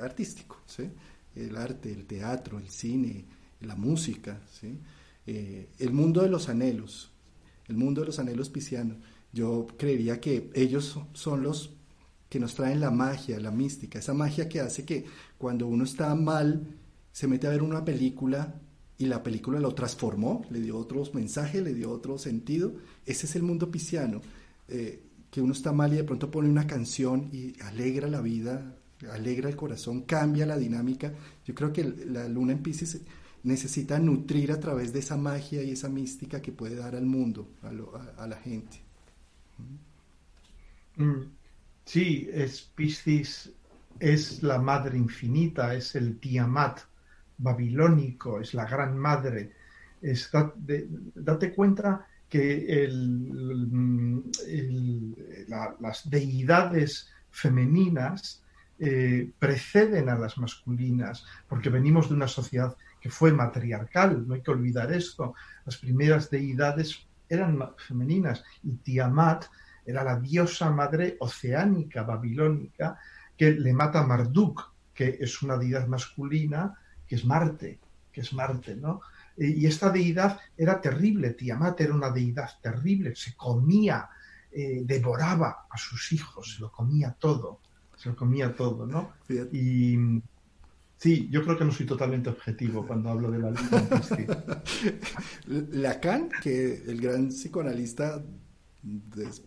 artístico, 0.00 0.58
¿sí? 0.66 0.90
el 1.34 1.56
arte, 1.56 1.90
el 1.90 2.06
teatro, 2.06 2.58
el 2.58 2.68
cine, 2.68 3.24
la 3.60 3.74
música, 3.74 4.40
¿sí? 4.50 4.78
Eh, 5.26 5.68
el 5.78 5.92
mundo 5.92 6.22
de 6.22 6.28
los 6.28 6.48
anhelos, 6.48 7.10
el 7.68 7.76
mundo 7.76 8.02
de 8.02 8.08
los 8.08 8.18
anhelos 8.18 8.50
piscianos. 8.50 8.98
Yo 9.32 9.66
creería 9.78 10.20
que 10.20 10.50
ellos 10.54 10.98
son 11.14 11.42
los 11.42 11.74
que 12.28 12.40
nos 12.40 12.54
traen 12.54 12.80
la 12.80 12.90
magia, 12.90 13.40
la 13.40 13.50
mística, 13.50 13.98
esa 13.98 14.14
magia 14.14 14.48
que 14.48 14.60
hace 14.60 14.84
que 14.84 15.04
cuando 15.38 15.66
uno 15.66 15.84
está 15.84 16.14
mal, 16.14 16.66
se 17.12 17.28
mete 17.28 17.46
a 17.46 17.50
ver 17.50 17.62
una 17.62 17.84
película 17.84 18.60
y 19.02 19.06
la 19.06 19.20
película 19.20 19.58
lo 19.58 19.74
transformó, 19.74 20.46
le 20.48 20.60
dio 20.60 20.78
otros 20.78 21.12
mensajes, 21.12 21.60
le 21.60 21.74
dio 21.74 21.90
otro 21.90 22.18
sentido. 22.18 22.72
Ese 23.04 23.26
es 23.26 23.34
el 23.34 23.42
mundo 23.42 23.68
pisciano, 23.68 24.20
eh, 24.68 25.02
que 25.28 25.40
uno 25.40 25.52
está 25.54 25.72
mal 25.72 25.92
y 25.92 25.96
de 25.96 26.04
pronto 26.04 26.30
pone 26.30 26.48
una 26.48 26.68
canción 26.68 27.28
y 27.32 27.60
alegra 27.62 28.06
la 28.06 28.20
vida, 28.20 28.76
alegra 29.10 29.48
el 29.48 29.56
corazón, 29.56 30.02
cambia 30.02 30.46
la 30.46 30.56
dinámica. 30.56 31.12
Yo 31.44 31.52
creo 31.52 31.72
que 31.72 31.82
la 31.82 32.28
luna 32.28 32.52
en 32.52 32.62
Pisces 32.62 33.00
necesita 33.42 33.98
nutrir 33.98 34.52
a 34.52 34.60
través 34.60 34.92
de 34.92 35.00
esa 35.00 35.16
magia 35.16 35.64
y 35.64 35.72
esa 35.72 35.88
mística 35.88 36.40
que 36.40 36.52
puede 36.52 36.76
dar 36.76 36.94
al 36.94 37.04
mundo, 37.04 37.48
a, 37.62 38.24
la 38.28 38.36
gente. 38.36 38.80
Mm. 40.94 41.22
Sí, 41.84 42.28
es 42.32 42.60
Piscis 42.76 43.50
es 43.98 44.44
la 44.44 44.60
madre 44.60 44.96
infinita, 44.96 45.74
es 45.74 45.96
el 45.96 46.20
Tiamat 46.20 46.82
babilónico, 47.38 48.40
es 48.40 48.54
la 48.54 48.66
gran 48.66 48.96
madre. 48.98 49.52
date 51.14 51.54
cuenta 51.54 52.06
que 52.28 52.88
las 55.78 56.10
deidades 56.10 57.10
femeninas 57.30 58.42
eh, 58.78 59.30
preceden 59.38 60.08
a 60.08 60.18
las 60.18 60.38
masculinas, 60.38 61.24
porque 61.48 61.70
venimos 61.70 62.08
de 62.08 62.14
una 62.14 62.26
sociedad 62.26 62.76
que 63.00 63.10
fue 63.10 63.32
matriarcal, 63.32 64.26
no 64.26 64.34
hay 64.34 64.42
que 64.42 64.50
olvidar 64.50 64.92
esto. 64.92 65.34
Las 65.64 65.76
primeras 65.76 66.30
deidades 66.30 67.06
eran 67.28 67.58
femeninas 67.76 68.42
y 68.62 68.72
Tiamat 68.72 69.44
era 69.84 70.02
la 70.02 70.18
diosa 70.18 70.70
madre 70.70 71.16
oceánica 71.20 72.02
babilónica 72.02 72.98
que 73.36 73.52
le 73.52 73.72
mata 73.72 74.00
a 74.00 74.06
Marduk, 74.06 74.72
que 74.94 75.18
es 75.20 75.42
una 75.42 75.56
deidad 75.56 75.86
masculina, 75.86 76.78
que 77.12 77.16
es 77.16 77.26
Marte, 77.26 77.78
que 78.10 78.22
es 78.22 78.32
Marte, 78.32 78.74
¿no? 78.74 79.02
Y 79.36 79.66
esta 79.66 79.90
deidad 79.90 80.40
era 80.56 80.80
terrible, 80.80 81.34
Tiamat 81.34 81.78
era 81.82 81.92
una 81.92 82.08
deidad 82.08 82.48
terrible, 82.62 83.14
se 83.14 83.36
comía, 83.36 84.08
eh, 84.50 84.80
devoraba 84.82 85.66
a 85.68 85.76
sus 85.76 86.10
hijos, 86.12 86.54
se 86.54 86.62
lo 86.62 86.72
comía 86.72 87.14
todo, 87.18 87.60
se 87.98 88.08
lo 88.08 88.16
comía 88.16 88.56
todo, 88.56 88.86
¿no? 88.86 89.12
Y 89.28 90.22
sí, 90.96 91.28
yo 91.30 91.44
creo 91.44 91.58
que 91.58 91.66
no 91.66 91.72
soy 91.72 91.84
totalmente 91.84 92.30
objetivo 92.30 92.86
cuando 92.86 93.10
hablo 93.10 93.30
de 93.30 93.40
la 93.40 93.50
luna. 93.50 94.62
Lacan, 95.82 96.30
que 96.42 96.82
el 96.86 96.98
gran 96.98 97.28
psicoanalista 97.28 98.24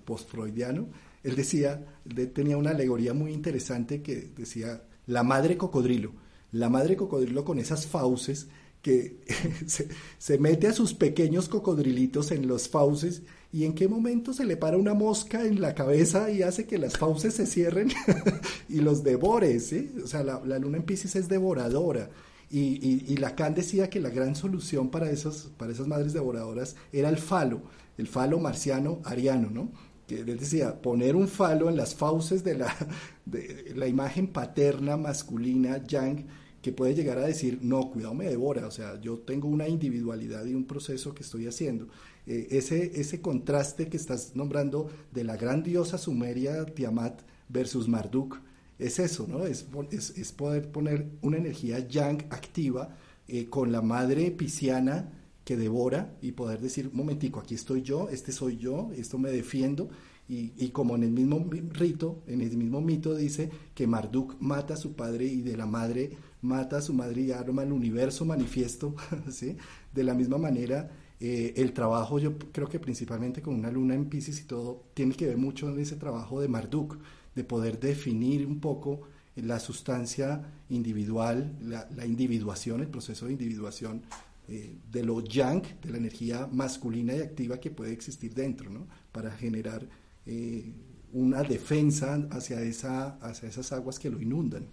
post-freudiano, 0.05 0.88
él 1.24 1.36
decía, 1.36 1.84
tenía 2.32 2.57
una 2.57 2.70
alegoría 2.70 3.16
muy 3.16 3.34
interesante 3.34 4.03
que 4.03 4.34
decía 4.38 4.84
la 5.07 5.24
madre 5.24 5.57
cocodrilo, 5.57 6.13
la 6.56 6.70
madre 6.70 6.95
cocodrilo 6.95 7.43
con 7.43 7.60
esas 7.60 7.86
fauces 7.86 8.47
que 8.82 9.20
se, 10.18 10.38
mete 10.38 10.68
a 10.68 10.74
sus 10.74 10.93
pequeños 10.93 11.49
cocodrilitos 11.49 12.32
en 12.32 12.47
los 12.47 12.70
fauces 12.70 13.24
y 13.51 13.66
en 13.66 13.74
qué 13.74 13.88
momento 13.88 14.32
se 14.32 14.45
le 14.45 14.56
para 14.56 14.78
una 14.78 14.93
mosca 14.93 15.45
en 15.45 15.60
la 15.60 15.76
cabeza 15.76 16.32
y 16.32 16.43
hace 16.43 16.66
que 16.66 16.78
las 16.78 16.97
fauces 16.97 17.34
se 17.34 17.45
cierren 17.45 17.89
y 18.70 18.80
los 18.80 19.03
devore, 19.03 19.58
O 20.03 20.08
sea, 20.08 20.24
la, 20.24 20.60
luna 20.60 20.78
en 20.78 20.84
Pisces 20.84 21.16
es 21.16 21.28
devoradora. 21.28 22.10
Y, 22.49 23.12
y, 23.12 23.18
Lacan 23.18 23.56
decía 23.56 23.89
que 23.89 23.99
la 23.99 24.10
gran 24.10 24.36
solución 24.36 24.89
para, 24.89 25.10
esos, 25.10 25.51
para 25.58 25.74
esas 25.74 25.88
madres 25.88 26.14
devoradoras 26.14 26.76
era 26.93 27.10
el 27.10 27.18
falo, 27.18 27.64
el 27.97 28.08
falo 28.08 28.39
marciano 28.39 29.01
ariano, 29.03 29.49
¿no? 29.49 29.72
que 30.08 30.20
él 30.20 30.38
decía, 30.38 30.82
poner 30.82 31.16
un 31.16 31.28
falo 31.28 31.70
en 31.70 31.76
las 31.76 31.95
fauces 31.95 32.43
de 32.43 32.56
la, 32.56 32.74
de 33.26 33.74
la 33.76 33.88
imagen 33.88 34.28
paterna 34.28 34.95
masculina, 34.97 35.84
yang, 35.84 36.28
que 36.66 36.72
puede 36.72 36.95
llegar 36.95 37.20
a 37.20 37.28
decir, 37.28 37.59
no, 37.61 37.91
cuidado, 37.91 38.16
me 38.16 38.26
devora, 38.26 38.66
o 38.66 38.72
sea, 38.72 38.99
yo 38.99 39.20
tengo 39.20 39.47
una 39.47 39.68
individualidad 39.68 40.43
y 40.47 40.55
un 40.55 40.66
proceso 40.66 41.13
que 41.13 41.22
estoy 41.22 41.45
haciendo. 41.45 41.89
Eh, 42.26 42.47
ese, 42.49 42.99
ese 42.99 43.22
contraste 43.22 43.88
que 43.88 43.97
estás 43.97 44.36
nombrando 44.36 44.89
de 45.11 45.24
la 45.24 45.38
gran 45.38 45.61
diosa 45.61 45.99
sumeria 45.99 46.66
Tiamat 46.66 47.22
versus 47.49 47.88
Marduk, 47.88 48.39
es 48.80 48.97
eso, 48.97 49.28
¿no? 49.28 49.45
Es, 49.45 49.68
es, 49.91 50.32
poder 50.32 50.72
poner 50.72 51.05
una 51.22 51.38
energía 51.38 51.88
yang 51.88 52.24
activa 52.32 52.97
eh, 53.28 53.45
con 53.45 53.72
la 53.72 53.84
madre 53.84 54.32
pisciana 54.32 55.11
que 55.43 55.57
devora 55.57 56.18
y 56.20 56.32
poder 56.32 56.61
decir, 56.61 56.88
un 56.88 56.97
momentico, 56.97 57.41
aquí 57.41 57.53
estoy 57.53 57.84
yo, 57.84 58.09
este 58.09 58.32
soy 58.32 58.57
yo, 58.57 58.89
esto 58.97 59.20
me 59.20 59.30
defiendo. 59.30 59.88
Y, 60.28 60.53
y, 60.57 60.70
como 60.70 60.95
en 60.95 61.03
el 61.03 61.11
mismo 61.11 61.47
rito, 61.74 62.24
en 62.26 62.41
el 62.41 62.57
mismo 62.57 62.82
mito 62.82 63.13
dice 63.13 63.51
que 63.76 63.86
Marduk 63.86 64.38
mata 64.39 64.74
a 64.74 64.78
su 64.78 64.93
padre 64.93 65.26
y 65.28 65.43
de 65.43 65.55
la 65.55 65.68
madre 65.68 66.18
mata 66.45 66.77
a 66.77 66.81
su 66.81 66.93
madre 66.93 67.21
y 67.21 67.31
arma 67.31 67.63
el 67.63 67.71
universo 67.71 68.23
manifiesto, 68.25 68.95
¿sí? 69.29 69.57
De 69.93 70.03
la 70.03 70.13
misma 70.13 70.37
manera, 70.37 70.91
eh, 71.19 71.53
el 71.57 71.73
trabajo, 71.73 72.19
yo 72.19 72.37
creo 72.37 72.67
que 72.67 72.79
principalmente 72.79 73.41
con 73.41 73.55
una 73.55 73.71
luna 73.71 73.95
en 73.95 74.05
Pisces 74.05 74.39
y 74.41 74.43
todo, 74.43 74.83
tiene 74.93 75.15
que 75.15 75.27
ver 75.27 75.37
mucho 75.37 75.69
en 75.69 75.79
ese 75.79 75.95
trabajo 75.95 76.41
de 76.41 76.47
Marduk, 76.47 76.97
de 77.35 77.43
poder 77.43 77.79
definir 77.79 78.45
un 78.45 78.59
poco 78.59 79.01
la 79.35 79.59
sustancia 79.59 80.41
individual, 80.69 81.55
la, 81.61 82.05
individuación, 82.05 82.81
el 82.81 82.87
proceso 82.87 83.25
de 83.25 83.33
individuación 83.33 84.03
eh, 84.47 84.77
de 84.91 85.03
lo 85.03 85.21
yang, 85.21 85.63
de 85.81 85.89
la 85.89 85.97
energía 85.97 86.47
masculina 86.51 87.13
y 87.13 87.21
activa 87.21 87.59
que 87.59 87.71
puede 87.71 87.91
existir 87.91 88.33
dentro, 88.33 88.69
¿no? 88.69 88.87
Para 89.11 89.31
generar 89.31 89.85
eh, 90.25 90.71
una 91.11 91.43
defensa 91.43 92.27
hacia, 92.31 92.61
esa, 92.61 93.15
hacia 93.17 93.49
esas 93.49 93.71
aguas 93.71 93.99
que 93.99 94.09
lo 94.09 94.21
inundan. 94.21 94.67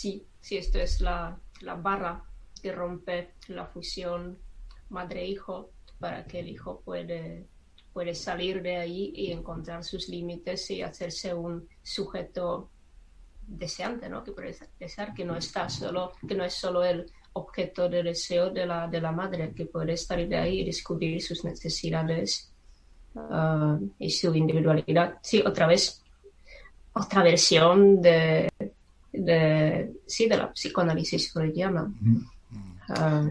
Sí, 0.00 0.26
sí, 0.40 0.56
esto 0.56 0.78
es 0.78 1.02
la, 1.02 1.38
barra 1.76 2.24
que 2.62 2.72
rompe 2.72 3.34
la 3.48 3.66
fusión 3.66 4.38
madre-hijo 4.88 5.72
para 5.98 6.24
que 6.24 6.40
el 6.40 6.48
hijo 6.48 6.80
puede, 6.80 7.46
puede 7.92 8.14
salir 8.14 8.62
de 8.62 8.78
ahí 8.78 9.12
y 9.14 9.30
encontrar 9.30 9.84
sus 9.84 10.08
límites 10.08 10.70
y 10.70 10.80
hacerse 10.80 11.34
un 11.34 11.68
sujeto 11.82 12.70
deseante, 13.46 14.08
¿no? 14.08 14.24
Que 14.24 14.32
puede 14.32 14.56
desear 14.78 15.12
que 15.12 15.26
no 15.26 15.36
está 15.36 15.68
solo, 15.68 16.12
que 16.26 16.34
no 16.34 16.44
es 16.44 16.54
solo 16.54 16.82
el 16.82 17.04
objeto 17.34 17.86
de 17.90 18.02
deseo 18.02 18.48
de 18.48 18.64
la, 18.64 18.88
de 18.88 19.02
la 19.02 19.12
madre, 19.12 19.52
que 19.52 19.66
puede 19.66 19.98
salir 19.98 20.28
de 20.28 20.38
ahí 20.38 20.60
y 20.60 20.64
descubrir 20.64 21.20
sus 21.20 21.44
necesidades 21.44 22.50
ah, 23.16 23.78
y 23.98 24.08
su 24.08 24.34
individualidad. 24.34 25.18
Sí, 25.20 25.42
otra 25.44 25.66
vez, 25.66 26.02
otra 26.94 27.22
versión 27.22 28.00
de, 28.00 28.48
de, 29.12 29.92
sí, 30.06 30.28
de 30.28 30.36
la 30.36 30.52
psicoanálisis 30.52 31.32
freudiana. 31.32 31.92
Ah, 32.88 33.28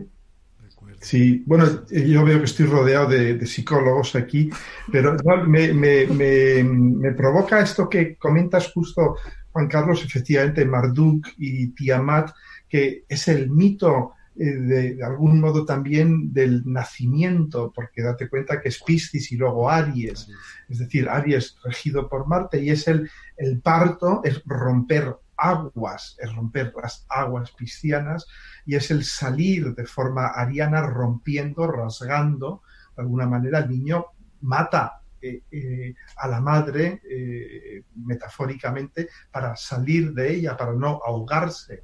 sí, 1.00 1.44
bueno, 1.46 1.86
yo 1.90 2.24
veo 2.24 2.40
que 2.40 2.46
estoy 2.46 2.66
rodeado 2.66 3.10
de, 3.10 3.46
psicólogos 3.46 4.16
aquí, 4.16 4.50
pero 4.92 5.16
me, 5.48 5.74
me, 5.74 6.06
me, 6.06 7.12
provoca 7.14 7.62
esto 7.62 7.90
que 7.90 8.16
comentas 8.16 8.72
justo, 8.72 9.16
Juan 9.52 9.68
Carlos, 9.68 10.04
efectivamente, 10.04 10.66
Marduk 10.66 11.28
y 11.38 11.68
Tiamat, 11.68 12.32
que 12.68 13.04
es 13.08 13.28
el 13.28 13.50
mito 13.50 14.14
eh, 14.38 14.46
de, 14.46 15.04
algún 15.04 15.42
modo 15.42 15.66
también 15.66 16.32
del 16.32 16.64
nacimiento, 16.66 17.74
porque 17.76 18.02
date 18.02 18.30
cuenta 18.30 18.62
que 18.62 18.70
es 18.70 18.82
Piscis 18.82 19.32
y 19.32 19.38
luego 19.38 19.70
Aries, 19.70 20.30
es 20.70 20.80
decir, 20.80 21.10
Aries 21.10 21.58
regido 21.64 22.08
por 22.08 22.28
Marte 22.28 22.62
y 22.64 22.70
es 22.70 22.88
el, 22.88 23.10
el 23.36 23.60
parto, 23.60 24.22
es 24.24 24.42
romper 24.46 25.16
aguas, 25.40 26.16
es 26.20 26.34
romper 26.36 26.74
las 26.82 27.06
aguas 27.10 27.52
piscianas 27.52 28.28
y 28.66 28.76
es 28.76 28.92
el 28.92 29.04
salir 29.04 29.74
de 29.76 29.86
forma 29.86 30.28
ariana 30.28 30.82
rompiendo, 30.82 31.68
rasgando, 31.68 32.62
de 32.96 33.04
alguna 33.04 33.26
manera 33.26 33.60
el 33.60 33.70
niño 33.70 34.06
mata 34.42 35.02
eh, 35.22 35.44
eh, 35.52 35.96
a 36.18 36.28
la 36.30 36.40
madre 36.40 37.02
eh, 37.04 37.84
metafóricamente 37.96 39.10
para 39.32 39.56
salir 39.56 40.14
de 40.14 40.34
ella, 40.34 40.56
para 40.56 40.74
no 40.74 41.02
ahogarse, 41.06 41.84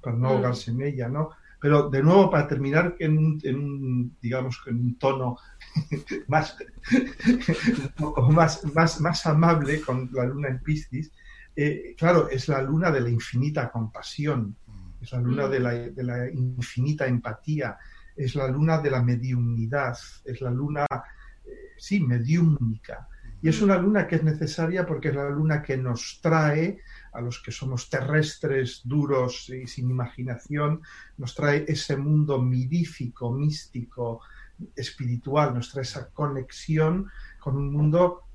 para 0.00 0.16
no 0.16 0.28
mm. 0.28 0.32
ahogarse 0.32 0.70
en 0.70 0.82
ella, 0.82 1.08
¿no? 1.08 1.30
Pero 1.60 1.88
de 1.88 2.02
nuevo, 2.02 2.30
para 2.30 2.46
terminar 2.46 2.94
en 3.00 3.18
un, 3.18 4.16
digamos, 4.20 4.62
en 4.66 4.76
un 4.76 4.98
tono 4.98 5.36
más, 6.28 6.56
más, 8.30 8.64
más, 8.74 9.00
más 9.00 9.26
amable 9.26 9.80
con 9.80 10.08
la 10.12 10.26
luna 10.26 10.48
en 10.48 10.60
Piscis, 10.60 11.10
eh, 11.56 11.94
claro, 11.96 12.28
es 12.28 12.48
la 12.48 12.60
luna 12.60 12.90
de 12.90 13.00
la 13.00 13.08
infinita 13.08 13.70
compasión, 13.70 14.54
es 15.00 15.12
la 15.12 15.20
luna 15.20 15.48
de 15.48 15.60
la, 15.60 16.30
infinita 16.30 17.06
empatía, 17.06 17.78
es 18.14 18.34
la 18.34 18.48
luna 18.48 18.78
de 18.78 18.90
la 18.90 19.02
mediunidad, 19.02 19.96
es 20.24 20.40
la 20.42 20.50
luna, 20.50 20.86
eh, 21.46 21.72
sí, 21.78 22.00
mediúnica. 22.00 23.08
Y 23.40 23.48
es 23.48 23.62
una 23.62 23.78
luna 23.78 24.06
que 24.06 24.16
es 24.16 24.22
necesaria 24.22 24.84
porque 24.84 25.08
es 25.08 25.14
la 25.14 25.30
luna 25.30 25.62
que 25.62 25.76
nos 25.76 26.20
trae 26.22 26.80
a 27.12 27.20
los 27.20 27.42
que 27.42 27.52
somos 27.52 27.88
terrestres, 27.88 28.82
duros 28.84 29.48
y 29.48 29.66
sin 29.66 29.90
imaginación, 29.90 30.82
nos 31.16 31.34
trae 31.34 31.64
ese 31.66 31.96
mundo 31.96 32.42
mirífico, 32.42 33.32
místico, 33.32 34.20
espiritual, 34.74 35.54
nos 35.54 35.70
trae 35.70 35.82
esa 35.82 36.10
conexión 36.10 37.10
con 37.38 37.56
un 37.56 37.72
mundo 37.72 38.25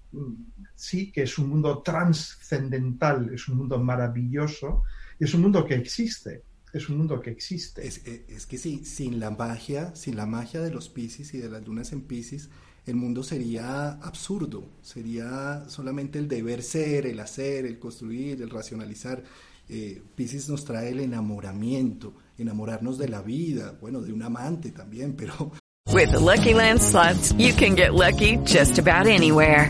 sí 0.76 1.12
que 1.12 1.24
es 1.24 1.38
un 1.38 1.50
mundo 1.50 1.82
trascendental, 1.82 3.34
es 3.34 3.48
un 3.48 3.58
mundo 3.58 3.80
maravilloso 3.80 4.84
y 5.20 5.26
es 5.26 5.34
un 5.34 5.42
mundo 5.42 5.66
que 5.66 5.76
existe. 5.76 6.44
Es 6.74 6.88
un 6.88 6.98
mundo 6.98 7.20
que 7.20 7.32
existe. 7.32 7.86
Es, 7.86 8.02
eh, 8.06 8.26
que 8.48 8.58
sí, 8.58 8.86
sin 8.86 9.20
la 9.20 9.30
magia, 9.30 9.94
sin 9.96 10.16
la 10.16 10.26
magia 10.26 10.62
de 10.62 10.72
los 10.72 10.90
Pisces 10.90 11.34
y 11.34 11.38
de 11.38 11.50
las 11.50 11.66
lunas 11.68 11.92
en 11.92 12.02
Pisces, 12.02 12.50
el 12.86 12.96
mundo 12.96 13.24
sería 13.24 13.92
absurdo, 13.92 14.68
sería 14.82 15.66
solamente 15.68 16.18
el 16.18 16.28
deber 16.28 16.64
ser, 16.64 17.06
el 17.06 17.20
hacer, 17.20 17.66
el 17.66 17.78
construir, 17.78 18.42
el 18.42 18.50
racionalizar. 18.50 19.24
Eh, 19.70 20.02
Pisces 20.16 20.50
nos 20.50 20.66
trae 20.66 20.90
el 20.90 21.02
enamoramiento, 21.02 22.14
enamorarnos 22.38 22.98
de 22.98 23.10
la 23.10 23.22
vida, 23.22 23.78
bueno, 23.80 24.02
de 24.02 24.14
un 24.14 24.24
amante 24.24 24.72
también, 24.72 25.16
pero... 25.16 25.52
With 25.94 26.14
Lucky 26.14 26.54
Land 26.54 26.82
slots, 26.82 27.34
you 27.34 27.54
can 27.54 27.76
get 27.76 27.94
lucky 27.94 28.38
just 28.46 28.80
about 28.80 29.08
anywhere. 29.08 29.70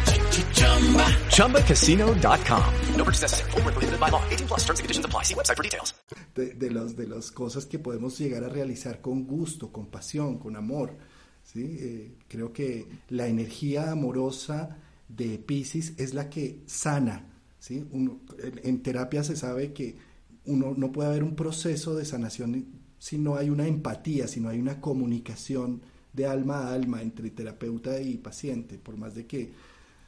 ChumbaCasino.com. 1.29 2.73
No 2.95 3.03
purchase 3.03 3.21
necessary. 3.23 3.51
Full 3.51 3.61
prohibited 3.61 3.99
by 3.99 4.09
law. 4.09 4.23
18 4.29 4.47
plus 4.47 4.61
terms 4.61 4.79
and 4.79 4.85
conditions 4.85 5.05
apply. 5.05 5.23
See 5.23 5.35
website 5.35 5.57
for 5.57 5.63
details. 5.63 5.93
De, 6.35 6.53
de, 6.53 6.69
los, 6.69 6.95
de 6.95 7.07
las 7.07 7.31
cosas 7.31 7.65
que 7.65 7.79
podemos 7.79 8.17
llegar 8.17 8.43
a 8.43 8.49
realizar 8.49 9.01
con 9.01 9.25
gusto, 9.25 9.71
con 9.71 9.87
pasión, 9.87 10.37
con 10.37 10.55
amor. 10.55 10.95
¿sí? 11.43 11.77
Eh, 11.79 12.11
creo 12.27 12.53
que 12.53 12.87
la 13.09 13.27
energía 13.27 13.91
amorosa 13.91 14.77
de 15.09 15.37
Pisces 15.37 15.93
es 15.97 16.13
la 16.13 16.29
que 16.29 16.61
sana. 16.65 17.27
¿sí? 17.59 17.85
Uno, 17.91 18.21
en, 18.41 18.61
en 18.63 18.81
terapia 18.81 19.23
se 19.23 19.35
sabe 19.35 19.73
que 19.73 19.97
uno 20.45 20.73
no 20.75 20.91
puede 20.91 21.09
haber 21.09 21.23
un 21.23 21.35
proceso 21.35 21.95
de 21.95 22.05
sanación 22.05 22.81
si 22.97 23.17
no 23.17 23.35
hay 23.35 23.49
una 23.49 23.67
empatía, 23.67 24.27
si 24.27 24.39
no 24.39 24.49
hay 24.49 24.59
una 24.59 24.79
comunicación 24.79 25.81
de 26.13 26.27
alma 26.27 26.67
a 26.67 26.73
alma 26.73 27.01
entre 27.01 27.31
terapeuta 27.31 27.99
y 27.99 28.17
paciente, 28.17 28.77
por 28.77 28.95
más 28.95 29.15
de 29.15 29.25
que 29.25 29.51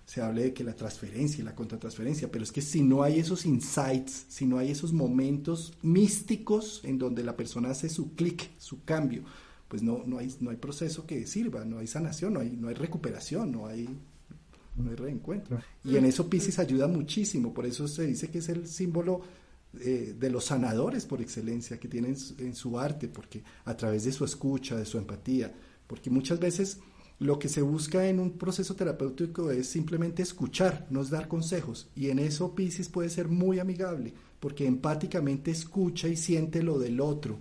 se 0.06 0.22
hable 0.22 0.44
de 0.44 0.54
que 0.54 0.64
la 0.64 0.76
transferencia 0.76 1.42
y 1.42 1.46
la 1.46 1.56
contratransferencia, 1.56 2.30
pero 2.32 2.44
es 2.44 2.52
que 2.52 2.62
si 2.62 2.82
no 2.82 3.04
hay 3.04 3.20
esos 3.20 3.46
insights, 3.46 4.26
si 4.28 4.46
no 4.46 4.58
hay 4.58 4.72
esos 4.72 4.92
momentos 4.92 5.74
místicos 5.82 6.82
en 6.84 6.98
donde 6.98 7.24
la 7.24 7.36
persona 7.36 7.70
hace 7.70 7.90
su 7.90 8.14
clic, 8.14 8.52
su 8.58 8.84
cambio, 8.84 9.24
pues 9.68 9.82
no, 9.82 10.04
no, 10.06 10.20
hay, 10.20 10.34
no 10.40 10.52
hay 10.52 10.58
proceso 10.58 11.06
que 11.06 11.26
sirva, 11.26 11.66
no 11.66 11.80
hay 11.80 11.88
sanación, 11.88 12.34
no 12.34 12.42
hay, 12.42 12.52
no 12.52 12.68
hay 12.68 12.76
recuperación, 12.76 13.52
no 13.52 13.66
hay, 13.66 13.88
no 14.76 14.90
hay 14.90 14.96
reencuentro. 14.96 15.60
Y 15.84 15.96
en 15.96 16.06
eso 16.06 16.30
Pisces 16.30 16.60
ayuda 16.60 16.88
muchísimo, 16.88 17.54
por 17.54 17.66
eso 17.66 17.88
se 17.88 18.06
dice 18.06 18.30
que 18.30 18.40
es 18.40 18.50
el 18.50 18.68
símbolo 18.68 19.22
eh, 19.80 20.16
de 20.20 20.30
los 20.30 20.46
sanadores 20.46 21.06
por 21.06 21.22
excelencia 21.22 21.80
que 21.80 21.88
tienen 21.88 22.16
en 22.38 22.56
su 22.56 22.78
arte, 22.78 23.08
porque 23.08 23.42
a 23.66 23.76
través 23.76 24.04
de 24.04 24.12
su 24.12 24.26
escucha, 24.26 24.76
de 24.76 24.86
su 24.86 24.98
empatía, 24.98 25.52
porque 25.88 26.12
muchas 26.12 26.40
veces 26.40 26.80
lo 27.20 27.40
que 27.40 27.50
se 27.50 27.62
busca 27.62 28.08
en 28.08 28.20
un 28.20 28.38
proceso 28.38 28.76
terapéutico 28.76 29.52
es 29.52 29.70
simplemente 29.70 30.22
escuchar, 30.22 30.88
no 30.90 31.02
es 31.02 31.10
dar 31.10 31.28
consejos, 31.28 31.90
y 31.96 32.10
en 32.10 32.20
eso 32.20 32.56
Pisces 32.56 32.90
puede 32.90 33.10
ser 33.10 33.28
muy 33.28 33.60
amigable, 33.60 34.14
porque 34.40 34.66
empáticamente 34.66 35.52
escucha 35.52 36.08
y 36.08 36.16
siente 36.16 36.64
lo 36.64 36.80
del 36.80 37.00
otro, 37.00 37.40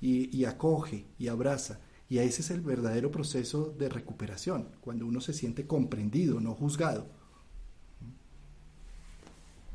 y, 0.00 0.44
acoge 0.44 1.06
y 1.18 1.28
abraza, 1.28 1.80
y 2.10 2.18
ese 2.18 2.42
es 2.42 2.50
el 2.50 2.60
verdadero 2.60 3.10
proceso 3.10 3.74
de 3.78 3.88
recuperación, 3.88 4.68
cuando 4.80 5.06
uno 5.06 5.20
se 5.20 5.32
siente 5.32 5.66
comprendido, 5.66 6.40
no 6.40 6.54
juzgado. 6.54 7.08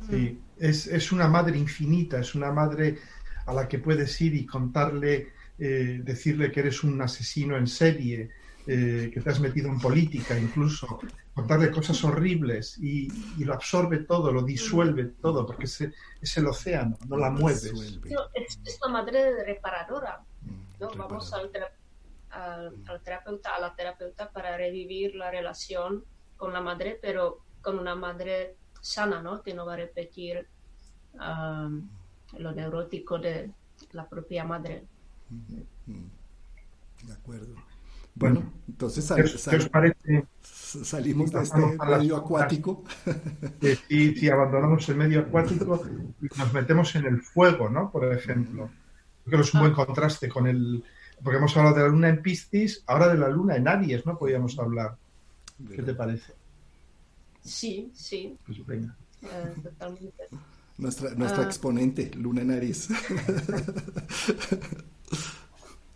Sí, 0.09 0.39
es, 0.57 0.87
es, 0.87 1.11
una 1.11 1.27
madre 1.27 1.57
infinita, 1.57 2.19
es 2.19 2.33
una 2.35 2.51
madre 2.51 2.99
a 3.45 3.53
la 3.53 3.67
que 3.67 3.79
puedes 3.79 4.21
ir 4.21 4.35
y 4.35 4.45
contarle, 4.45 5.33
eh, 5.57 6.01
decirle 6.03 6.51
que 6.51 6.61
eres 6.61 6.83
un 6.83 7.01
asesino 7.01 7.57
en 7.57 7.67
serie, 7.67 8.29
eh, 8.71 9.09
que 9.11 9.19
te 9.19 9.29
has 9.31 9.39
metido 9.39 9.67
en 9.67 9.79
política 9.79 10.37
incluso, 10.37 10.99
contarle 11.33 11.71
cosas 11.71 12.03
horribles 12.03 12.77
y, 12.77 13.07
y, 13.39 13.43
lo 13.43 13.55
absorbe 13.55 13.97
todo, 14.03 14.31
lo 14.31 14.43
disuelve 14.43 15.05
todo, 15.05 15.43
porque 15.43 15.63
es, 15.63 15.81
es 16.21 16.37
el 16.37 16.45
océano, 16.45 16.95
no 17.07 17.17
la 17.17 17.31
mueves. 17.31 17.63
Es, 17.63 18.59
es 18.63 18.79
la 18.79 18.89
madre 18.89 19.43
reparadora. 19.43 20.23
¿no? 20.79 20.91
Vamos 20.91 21.33
al, 21.33 21.49
al, 22.29 22.75
al 22.85 23.01
terapeuta, 23.01 23.55
a 23.55 23.59
la 23.59 23.73
terapeuta 23.73 24.29
para 24.29 24.55
revivir 24.55 25.15
la 25.15 25.31
relación 25.31 26.05
con 26.37 26.53
la 26.53 26.61
madre, 26.61 26.99
pero 27.01 27.39
con 27.61 27.79
una 27.79 27.95
madre 27.95 28.55
sana, 28.81 29.19
¿no? 29.19 29.41
Que 29.41 29.55
no 29.55 29.65
va 29.65 29.73
a 29.73 29.77
repetir 29.77 30.47
um, 31.13 31.89
lo 32.37 32.51
neurótico 32.51 33.17
de 33.17 33.51
la 33.93 34.07
propia 34.07 34.43
madre. 34.43 34.85
De 35.87 37.13
acuerdo. 37.13 37.55
Bueno, 38.19 38.43
entonces 38.67 39.05
sal, 39.05 39.21
¿Qué, 39.23 39.27
sal, 39.29 39.51
¿qué 39.51 39.57
os 39.63 39.69
parece? 39.69 40.25
salimos 40.51 41.31
de 41.31 41.41
este 41.41 41.57
medio 41.57 42.17
acuático. 42.17 42.83
Sí, 43.87 44.15
sí, 44.15 44.29
abandonamos 44.29 44.87
el 44.89 44.95
medio 44.97 45.21
acuático 45.21 45.81
y 46.21 46.27
nos 46.37 46.53
metemos 46.53 46.93
en 46.95 47.05
el 47.05 47.21
fuego, 47.21 47.69
¿no? 47.69 47.89
Por 47.91 48.13
ejemplo. 48.13 48.69
Creo 49.25 49.39
que 49.39 49.47
es 49.47 49.53
un 49.53 49.61
buen 49.61 49.73
contraste 49.73 50.27
con 50.29 50.47
el... 50.47 50.83
Porque 51.23 51.37
hemos 51.37 51.55
hablado 51.57 51.75
de 51.77 51.81
la 51.83 51.87
luna 51.89 52.09
en 52.09 52.21
Piscis, 52.21 52.83
ahora 52.87 53.07
de 53.09 53.17
la 53.17 53.29
luna 53.29 53.55
en 53.55 53.67
Aries, 53.67 54.05
¿no? 54.05 54.17
Podríamos 54.17 54.57
hablar. 54.59 54.95
¿Qué 55.75 55.81
te 55.83 55.93
parece? 55.93 56.33
Sí, 57.43 57.91
sí. 57.93 58.37
Pues 58.45 58.65
venga. 58.65 58.95
Uh, 59.21 59.61
totalmente. 59.61 60.23
Nuestra, 60.77 61.09
nuestra 61.15 61.43
Ah. 61.43 61.45
exponente, 61.45 62.11
Luna 62.15 62.43
Nariz. 62.43 62.87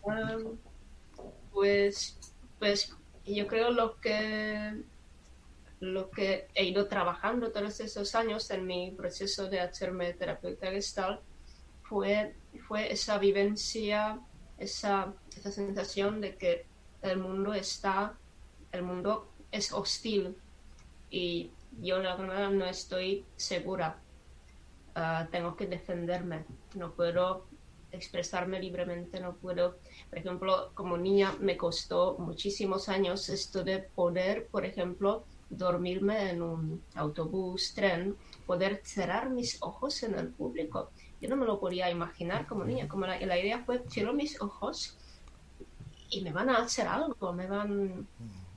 Um, 0.04 0.58
pues, 1.54 2.18
pues 2.60 2.94
yo 3.26 3.48
creo 3.48 3.72
lo 3.72 4.00
que 4.02 4.84
lo 5.80 6.10
que 6.12 6.48
he 6.56 6.64
ido 6.64 6.88
trabajando 6.88 7.52
todos 7.52 7.82
esos 7.82 8.16
años 8.16 8.50
en 8.52 8.66
mi 8.66 8.92
proceso 8.92 9.50
de 9.50 9.60
hacerme 9.60 10.14
terapeuta 10.14 10.72
gestal 10.72 11.20
fue, 11.84 12.36
fue 12.68 12.92
esa 12.92 13.18
vivencia, 13.18 14.20
esa, 14.58 15.14
esa 15.36 15.52
sensación 15.52 16.22
de 16.22 16.38
que 16.38 16.66
el 17.02 17.18
mundo 17.18 17.54
está, 17.54 18.18
el 18.72 18.84
mundo 18.84 19.30
es 19.52 19.74
hostil 19.74 20.38
y 21.10 21.52
yo 21.82 22.00
la 22.00 22.16
verdad 22.16 22.50
no 22.50 22.66
estoy 22.66 23.26
segura. 23.36 24.00
Ah, 24.96 25.28
tengo 25.32 25.58
que 25.58 25.68
defenderme, 25.68 26.46
no 26.76 26.94
puedo 26.94 27.46
expresarme 27.94 28.60
libremente, 28.60 29.20
no 29.20 29.36
puedo, 29.36 29.78
por 30.10 30.18
ejemplo, 30.18 30.72
como 30.74 30.98
niña 30.98 31.36
me 31.40 31.56
costó 31.56 32.18
muchísimos 32.18 32.90
años 32.90 33.30
esto 33.30 33.64
de 33.64 33.80
poder, 33.80 34.48
por 34.48 34.66
ejemplo, 34.66 35.24
dormirme 35.50 36.32
en 36.32 36.42
un 36.42 36.84
autobús, 36.96 37.74
tren, 37.74 38.16
poder 38.46 38.82
cerrar 38.84 39.30
mis 39.30 39.62
ojos 39.62 40.02
en 40.04 40.16
el 40.16 40.30
público. 40.30 40.92
Yo 41.22 41.30
no 41.30 41.36
me 41.36 41.46
lo 41.46 41.60
podía 41.60 41.90
imaginar 41.90 42.48
como 42.48 42.66
niña, 42.66 42.88
como 42.88 43.06
la, 43.06 43.20
la 43.20 43.40
idea 43.40 43.64
fue 43.64 43.84
cierro 43.90 44.14
mis 44.14 44.42
ojos 44.42 44.98
y 46.10 46.22
me 46.22 46.32
van 46.32 46.50
a 46.50 46.58
hacer 46.58 46.88
algo, 46.88 47.32
me 47.34 47.48
van, 47.48 48.08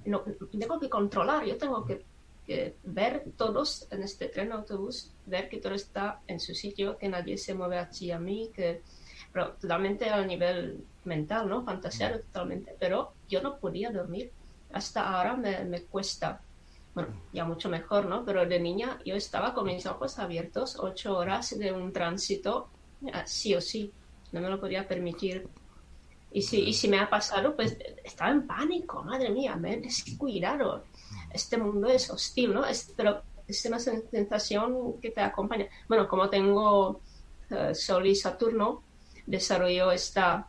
no, 0.05 0.24
tengo 0.59 0.80
que 0.80 0.89
controlar, 0.89 1.45
yo 1.45 1.57
tengo 1.57 1.84
que, 1.84 2.05
que 2.47 2.76
ver 2.84 3.24
todos 3.37 3.87
en 3.91 4.03
este 4.03 4.28
tren 4.28 4.53
autobús, 4.53 5.12
ver 5.26 5.49
que 5.49 5.59
todo 5.59 5.74
está 5.74 6.20
en 6.26 6.41
su 6.41 6.55
sitio, 6.55 6.97
que 6.99 7.09
nadie 7.09 7.39
se 7.39 7.55
mueve 7.55 7.78
hacia 7.78 8.18
mí, 8.18 8.51
que 8.55 8.82
pero 9.37 9.53
totalmente 9.61 10.09
a 10.09 10.24
nivel 10.24 10.82
mental, 11.05 11.47
¿no? 11.47 11.62
Fantasear 11.62 12.20
totalmente, 12.20 12.74
pero 12.80 13.12
yo 13.28 13.43
no 13.43 13.59
podía 13.59 13.91
dormir. 13.91 14.32
Hasta 14.72 15.11
ahora 15.11 15.37
me, 15.37 15.62
me, 15.66 15.82
cuesta. 15.82 16.41
Bueno, 16.95 17.11
ya 17.34 17.45
mucho 17.45 17.68
mejor, 17.68 18.07
¿no? 18.07 18.24
Pero 18.24 18.47
de 18.47 18.59
niña 18.59 18.99
yo 19.05 19.14
estaba 19.14 19.53
con 19.53 19.66
mis 19.66 19.84
ojos 19.84 20.18
abiertos 20.18 20.78
ocho 20.80 21.18
horas 21.18 21.59
de 21.59 21.70
un 21.70 21.93
tránsito, 21.93 22.70
sí 23.26 23.55
o 23.55 23.61
sí. 23.61 23.93
No 24.32 24.41
me 24.41 24.49
lo 24.49 24.59
podía 24.59 24.89
permitir. 24.89 25.47
Y 26.32 26.41
si, 26.41 26.62
y 26.62 26.72
si 26.72 26.89
me 26.89 26.99
ha 26.99 27.11
pasado, 27.11 27.55
pues 27.55 27.76
estaba 28.05 28.30
en 28.30 28.47
pánico, 28.47 29.03
madre 29.03 29.28
mía, 29.28 29.55
me 29.57 29.74
he 29.74 29.80
descuidado. 29.82 30.84
Este 31.30 31.59
mundo 31.59 31.89
es 31.89 32.09
hostil, 32.09 32.55
¿no? 32.55 32.64
Es, 32.64 32.91
pero 32.97 33.20
es 33.47 33.66
una 33.66 33.78
sensación 33.80 34.99
que 34.99 35.11
te 35.11 35.20
acompaña. 35.20 35.66
Bueno, 35.91 36.09
como 36.09 36.30
tengo 36.30 37.03
uh, 37.51 37.74
Sol 37.74 38.07
y 38.07 38.14
Saturno, 38.14 38.86
desarrolló 39.26 39.92
esta, 39.92 40.48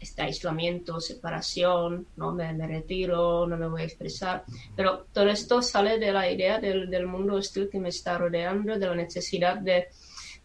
este 0.00 0.22
aislamiento, 0.22 1.00
separación, 1.00 2.06
no 2.16 2.32
me, 2.32 2.52
me, 2.52 2.66
retiro, 2.66 3.46
no 3.46 3.56
me 3.56 3.68
voy 3.68 3.82
a 3.82 3.86
expresar, 3.86 4.44
pero 4.76 5.06
todo 5.12 5.28
esto 5.28 5.62
sale 5.62 5.98
de 5.98 6.12
la 6.12 6.30
idea 6.30 6.58
del, 6.58 6.90
del 6.90 7.06
mundo 7.06 7.34
hostil 7.34 7.68
que 7.70 7.78
me 7.78 7.88
está 7.88 8.18
rodeando, 8.18 8.78
de 8.78 8.86
la 8.86 8.94
necesidad 8.94 9.56
de, 9.56 9.88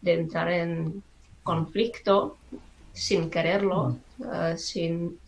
de 0.02 0.14
entrar 0.14 0.52
en 0.52 1.04
conflicto 1.42 2.38
sin 2.94 3.30
quererlo, 3.30 3.98
uh, 4.20 4.56
sin 4.56 5.20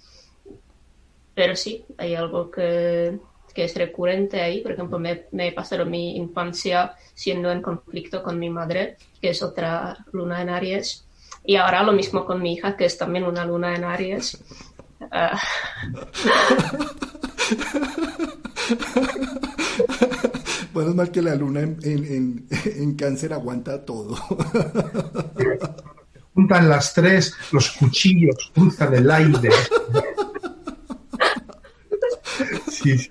pero 1.35 1.55
sí, 1.57 1.83
hay 1.97 2.15
algo 2.15 2.49
que, 2.49 3.19
que 3.53 3.65
es 3.65 3.75
recurrente 3.75 4.41
ahí. 4.41 4.61
Por 4.61 4.71
ejemplo, 4.71 4.97
me, 4.97 5.25
me 5.31 5.51
pasaron 5.51 5.91
mi 5.91 6.15
infancia 6.15 6.95
siendo 7.13 7.51
en 7.51 7.61
conflicto 7.61 8.23
con 8.23 8.39
mi 8.39 8.49
madre, 8.49 8.95
que 9.21 9.29
es 9.29 9.43
otra 9.43 9.97
luna 10.13 10.41
en 10.41 10.49
Aries. 10.49 11.04
Y 11.45 11.55
ahora 11.55 11.83
lo 11.83 11.91
mismo 11.93 12.25
con 12.25 12.41
mi 12.41 12.53
hija, 12.53 12.75
que 12.75 12.85
es 12.85 12.97
también 12.97 13.25
una 13.25 13.45
luna 13.45 13.75
en 13.75 13.83
Aries. 13.83 14.37
Ah. 15.11 15.39
Bueno, 20.75 20.89
es 20.89 20.95
mal 20.97 21.09
que 21.09 21.21
la 21.21 21.35
luna 21.35 21.61
en, 21.61 21.79
en, 21.83 22.47
en, 22.65 22.95
cáncer 22.95 23.31
aguanta 23.31 23.85
todo. 23.85 24.17
Juntan 26.33 26.67
las 26.67 26.93
tres, 26.93 27.33
los 27.53 27.71
cuchillos 27.71 28.51
cruzan 28.53 28.93
el 28.93 29.09
aire. 29.09 29.51
Sí, 32.69 32.97
sí. 32.97 33.09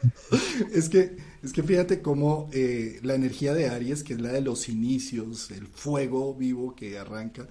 Es 0.75 0.91
que, 0.91 1.17
es 1.43 1.55
que 1.55 1.63
fíjate 1.63 2.03
cómo 2.03 2.51
eh, 2.53 3.01
la 3.03 3.15
energía 3.15 3.55
de 3.55 3.71
Aries, 3.71 4.05
que 4.05 4.13
es 4.13 4.21
la 4.21 4.31
de 4.31 4.43
los 4.43 4.69
inicios, 4.69 5.51
el 5.51 5.67
fuego 5.67 6.35
vivo 6.35 6.75
que 6.77 6.99
arranca, 6.99 7.47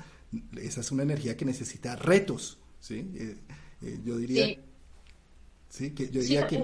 esa 0.61 0.81
es 0.81 0.91
una 0.91 1.03
energía 1.03 1.37
que 1.37 1.45
necesita 1.45 1.95
retos, 1.95 2.59
¿sí? 2.79 3.09
Eh, 3.15 3.37
eh, 3.81 3.99
yo 4.05 4.17
diría, 4.17 4.47
sí. 5.69 5.91
que 5.91 6.09
yo 6.09 6.21
diría 6.21 6.47
que 6.47 6.63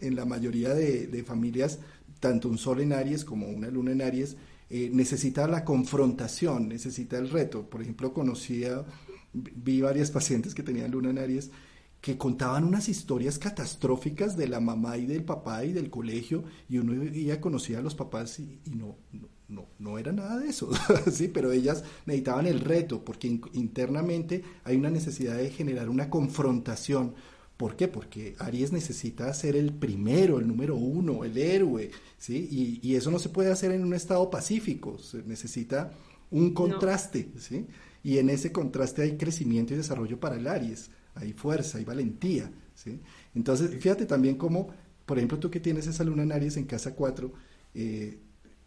en 0.00 0.16
la 0.16 0.24
mayoría 0.24 0.74
de, 0.74 1.06
de 1.06 1.24
familias 1.24 1.80
tanto 2.20 2.48
un 2.48 2.58
sol 2.58 2.80
en 2.80 2.92
Aries 2.92 3.24
como 3.24 3.48
una 3.48 3.68
luna 3.68 3.92
en 3.92 4.02
Aries, 4.02 4.36
eh, 4.68 4.90
necesita 4.92 5.46
la 5.46 5.64
confrontación, 5.64 6.68
necesita 6.68 7.18
el 7.18 7.30
reto. 7.30 7.68
Por 7.68 7.82
ejemplo, 7.82 8.12
conocía, 8.12 8.84
vi 9.32 9.80
varias 9.80 10.10
pacientes 10.10 10.54
que 10.54 10.62
tenían 10.62 10.90
luna 10.90 11.10
en 11.10 11.18
Aries 11.18 11.50
que 12.00 12.18
contaban 12.18 12.64
unas 12.64 12.88
historias 12.88 13.38
catastróficas 13.38 14.36
de 14.36 14.48
la 14.48 14.60
mamá 14.60 14.96
y 14.96 15.06
del 15.06 15.24
papá 15.24 15.64
y 15.64 15.72
del 15.72 15.90
colegio, 15.90 16.44
y 16.68 16.78
uno 16.78 17.02
ya 17.04 17.40
conocía 17.40 17.78
a 17.78 17.82
los 17.82 17.94
papás 17.94 18.38
y, 18.38 18.60
no, 18.66 18.96
no, 19.12 19.28
no, 19.48 19.98
era 19.98 20.12
nada 20.12 20.38
de 20.38 20.48
eso, 20.48 20.70
sí, 21.12 21.28
pero 21.28 21.52
ellas 21.52 21.84
necesitaban 22.04 22.46
el 22.46 22.60
reto, 22.60 23.04
porque 23.04 23.40
internamente 23.52 24.42
hay 24.64 24.76
una 24.76 24.90
necesidad 24.90 25.36
de 25.36 25.50
generar 25.50 25.88
una 25.88 26.10
confrontación, 26.10 27.14
¿Por 27.56 27.74
qué? 27.74 27.88
Porque 27.88 28.34
Aries 28.38 28.70
necesita 28.70 29.32
ser 29.32 29.56
el 29.56 29.72
primero, 29.72 30.38
el 30.38 30.46
número 30.46 30.76
uno, 30.76 31.24
el 31.24 31.38
héroe, 31.38 31.90
¿sí? 32.18 32.80
Y, 32.82 32.94
eso 32.94 33.10
no 33.10 33.18
se 33.18 33.30
puede 33.30 33.50
hacer 33.50 33.72
en 33.72 33.82
un 33.82 33.94
estado 33.94 34.28
pacífico, 34.28 34.98
se 34.98 35.22
necesita 35.22 35.90
un 36.30 36.52
contraste, 36.52 37.30
¿sí? 37.38 37.66
Y 38.02 38.18
en 38.18 38.28
ese 38.28 38.52
contraste 38.52 39.02
hay 39.02 39.16
crecimiento 39.16 39.72
y 39.72 39.78
desarrollo 39.78 40.20
para 40.20 40.36
el 40.36 40.46
Aries, 40.46 40.90
hay 41.14 41.32
fuerza, 41.32 41.78
hay 41.78 41.84
valentía, 41.84 42.50
¿sí? 42.74 43.00
Entonces, 43.34 43.70
fíjate 43.80 44.04
también 44.04 44.36
cómo, 44.36 44.68
por 45.06 45.16
ejemplo, 45.16 45.38
tú 45.38 45.50
que 45.50 45.60
tienes 45.60 45.86
esa 45.86 46.04
luna 46.04 46.24
en 46.24 46.32
Aries 46.32 46.58
en 46.58 46.66
casa 46.66 46.94
4, 46.94 47.32
eh, 47.74 48.18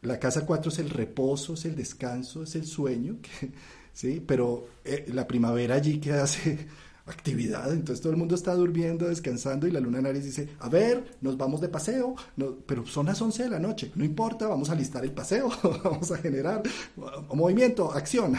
la 0.02 0.20
casa 0.20 0.45
4 0.45 0.72
es 0.72 0.80
el 0.80 0.89
reposo, 0.89 1.54
es 1.54 1.66
el 1.66 1.76
descanso, 1.76 2.43
es 2.43 2.56
el 2.56 2.66
sueño, 2.66 3.18
¿sí? 3.93 4.24
Pero 4.26 4.68
eh, 4.86 5.06
la 5.14 5.28
primavera 5.28 5.76
allí 5.76 6.00
que 6.00 6.14
hace 6.14 6.68
actividad, 7.06 7.74
entonces 7.74 8.02
todo 8.02 8.14
el 8.14 8.20
mundo 8.20 8.36
está 8.36 8.54
durmiendo, 8.54 9.08
descansando 9.08 9.68
y 9.68 9.72
la 9.72 9.80
luna 9.80 10.00
en 10.00 10.06
Aries 10.06 10.26
dice, 10.26 10.50
a 10.60 10.70
ver, 10.70 11.18
nos 11.22 11.38
vamos 11.38 11.60
de 11.60 11.68
paseo, 11.68 12.16
no, 12.38 12.56
pero 12.66 12.86
son 12.86 13.08
las 13.08 13.22
11 13.22 13.43
de 13.43 13.50
la 13.50 13.60
noche, 13.60 13.91
no 13.95 14.06
importa, 14.06 14.47
vamos 14.47 14.70
a 14.70 14.76
listar 14.76 15.04
el 15.04 15.12
paseo, 15.12 15.50
vamos 15.84 16.12
a 16.12 16.18
generar 16.18 16.62
movimiento, 17.34 17.91
acción. 17.91 18.38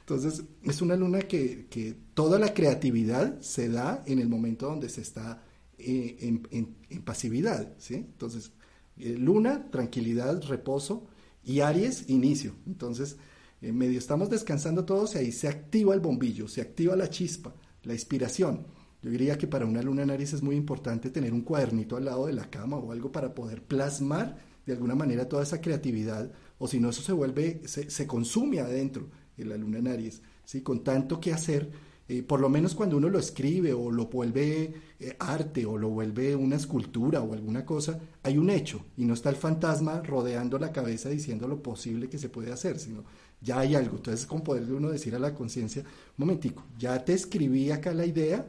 Entonces 0.00 0.44
es 0.62 0.80
una 0.82 0.96
luna 0.96 1.20
que, 1.22 1.66
que, 1.68 2.04
toda 2.14 2.38
la 2.38 2.54
creatividad 2.54 3.40
se 3.40 3.68
da 3.68 4.04
en 4.06 4.20
el 4.20 4.28
momento 4.28 4.66
donde 4.66 4.88
se 4.88 5.00
está 5.00 5.42
eh, 5.78 6.16
en, 6.20 6.76
en, 6.88 7.02
pasividad. 7.02 7.74
¿sí? 7.78 7.94
Entonces, 7.94 8.52
eh, 8.98 9.16
luna, 9.18 9.70
tranquilidad, 9.70 10.42
reposo 10.44 11.06
y 11.44 11.60
Aries, 11.60 12.08
inicio. 12.08 12.54
Entonces, 12.66 13.16
en 13.60 13.76
medio 13.76 13.98
estamos 13.98 14.30
descansando 14.30 14.84
todos 14.84 15.14
y 15.14 15.18
ahí 15.18 15.32
se 15.32 15.48
activa 15.48 15.94
el 15.94 16.00
bombillo, 16.00 16.48
se 16.48 16.60
activa 16.60 16.96
la 16.96 17.10
chispa 17.10 17.54
la 17.84 17.92
inspiración. 17.92 18.66
Yo 19.02 19.10
diría 19.10 19.36
que 19.36 19.46
para 19.46 19.66
una 19.66 19.82
luna 19.82 20.02
en 20.02 20.10
Aries 20.10 20.32
es 20.32 20.42
muy 20.42 20.56
importante 20.56 21.10
tener 21.10 21.32
un 21.32 21.42
cuadernito 21.42 21.96
al 21.96 22.06
lado 22.06 22.26
de 22.26 22.32
la 22.32 22.50
cama 22.50 22.76
o 22.76 22.90
algo 22.90 23.12
para 23.12 23.34
poder 23.34 23.62
plasmar 23.62 24.38
de 24.66 24.72
alguna 24.72 24.94
manera 24.94 25.28
toda 25.28 25.42
esa 25.42 25.60
creatividad, 25.60 26.32
o 26.56 26.66
si 26.66 26.80
no, 26.80 26.88
eso 26.88 27.02
se 27.02 27.12
vuelve, 27.12 27.60
se, 27.66 28.06
consume 28.06 28.60
adentro 28.60 29.10
en 29.36 29.50
la 29.50 29.58
luna 29.58 29.78
en 29.78 29.88
Aries, 29.88 30.22
¿sí? 30.46 30.62
con 30.62 30.82
tanto 30.82 31.20
que 31.20 31.34
hacer, 31.34 31.70
eh, 32.08 32.22
por 32.22 32.40
lo 32.40 32.48
menos 32.48 32.74
cuando 32.74 32.96
uno 32.96 33.10
lo 33.10 33.18
escribe 33.18 33.74
o 33.74 33.90
lo 33.90 34.06
vuelve 34.06 34.72
eh, 35.08 35.16
arte 35.18 35.66
o 35.66 35.76
lo 35.76 35.90
vuelve 35.90 36.34
una 36.34 36.56
escultura 36.56 37.20
o 37.20 37.32
alguna 37.32 37.64
cosa, 37.64 37.98
hay 38.22 38.38
un 38.38 38.50
hecho 38.50 38.84
y 38.96 39.04
no 39.04 39.14
está 39.14 39.28
el 39.30 39.36
fantasma 39.36 40.00
rodeando 40.02 40.58
la 40.58 40.72
cabeza 40.72 41.08
diciendo 41.08 41.46
lo 41.46 41.62
posible 41.62 42.08
que 42.08 42.18
se 42.18 42.28
puede 42.28 42.52
hacer, 42.52 42.78
sino 42.78 43.04
ya 43.40 43.60
hay 43.60 43.74
algo. 43.74 43.96
Entonces 43.96 44.22
es 44.22 44.26
como 44.26 44.42
poderle 44.42 44.72
uno 44.72 44.90
decir 44.90 45.14
a 45.14 45.18
la 45.18 45.34
conciencia, 45.34 45.84
momentico, 46.16 46.64
ya 46.78 47.04
te 47.04 47.12
escribí 47.12 47.70
acá 47.70 47.92
la 47.92 48.06
idea, 48.06 48.46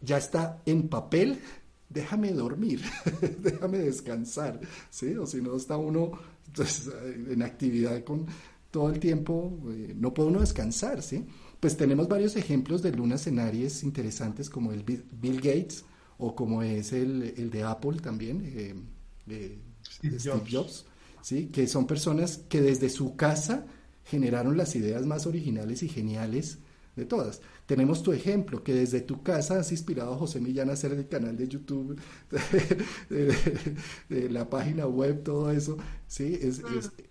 ya 0.00 0.18
está 0.18 0.62
en 0.66 0.88
papel, 0.88 1.40
déjame 1.88 2.32
dormir, 2.32 2.82
déjame 3.42 3.78
descansar, 3.78 4.60
¿sí? 4.88 5.16
O 5.16 5.26
si 5.26 5.42
no 5.42 5.56
está 5.56 5.76
uno 5.76 6.12
pues, 6.54 6.88
en 7.28 7.42
actividad 7.42 8.02
con 8.04 8.26
todo 8.70 8.90
el 8.90 9.00
tiempo, 9.00 9.58
eh, 9.70 9.94
no 9.98 10.14
puede 10.14 10.28
uno 10.28 10.40
descansar, 10.40 11.02
¿sí? 11.02 11.24
Pues 11.60 11.76
tenemos 11.76 12.08
varios 12.08 12.36
ejemplos 12.36 12.82
de 12.82 12.92
lunas 12.92 13.26
en 13.26 13.38
Aries 13.38 13.82
interesantes 13.82 14.48
como 14.48 14.72
el 14.72 14.82
Bill 14.82 15.40
Gates 15.40 15.84
o 16.18 16.34
como 16.34 16.62
es 16.62 16.92
el, 16.92 17.50
de 17.50 17.62
Apple 17.62 17.98
también, 18.02 18.42
eh, 18.44 18.74
eh, 19.28 19.58
Steve, 19.86 20.18
Jobs. 20.50 20.86
¿sí? 21.22 21.46
que 21.46 21.66
son 21.66 21.86
personas 21.86 22.38
que 22.48 22.60
desde 22.60 22.88
su 22.88 23.16
casa 23.16 23.66
generaron 24.04 24.56
las 24.56 24.74
ideas 24.74 25.06
más 25.06 25.26
originales 25.26 25.82
y 25.82 25.88
geniales 25.88 26.58
de 26.96 27.04
todas. 27.04 27.40
Tenemos 27.66 28.02
tu 28.02 28.12
ejemplo, 28.12 28.64
que 28.64 28.74
desde 28.74 29.00
tu 29.00 29.22
casa 29.22 29.60
has 29.60 29.70
inspirado 29.70 30.14
a 30.14 30.18
José 30.18 30.40
Millán 30.40 30.70
a 30.70 30.72
hacer 30.72 30.92
el 30.92 31.06
canal 31.06 31.36
de 31.36 31.46
YouTube, 31.46 31.98
de, 34.08 34.30
la 34.30 34.50
página 34.50 34.86
web, 34.86 35.22
todo 35.22 35.50
eso. 35.50 35.78
¿sí? 36.08 36.38
Es, 36.42 36.62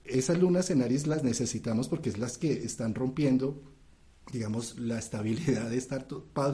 esas 0.03 0.37
lunas 0.37 0.69
en 0.69 0.81
Aries 0.81 1.07
las 1.07 1.23
necesitamos 1.23 1.87
porque 1.87 2.09
es 2.09 2.17
las 2.17 2.37
que 2.37 2.51
están 2.51 2.93
rompiendo 2.93 3.61
digamos, 4.31 4.77
la 4.79 4.99
estabilidad 4.99 5.69
de 5.69 5.77
estar 5.77 6.07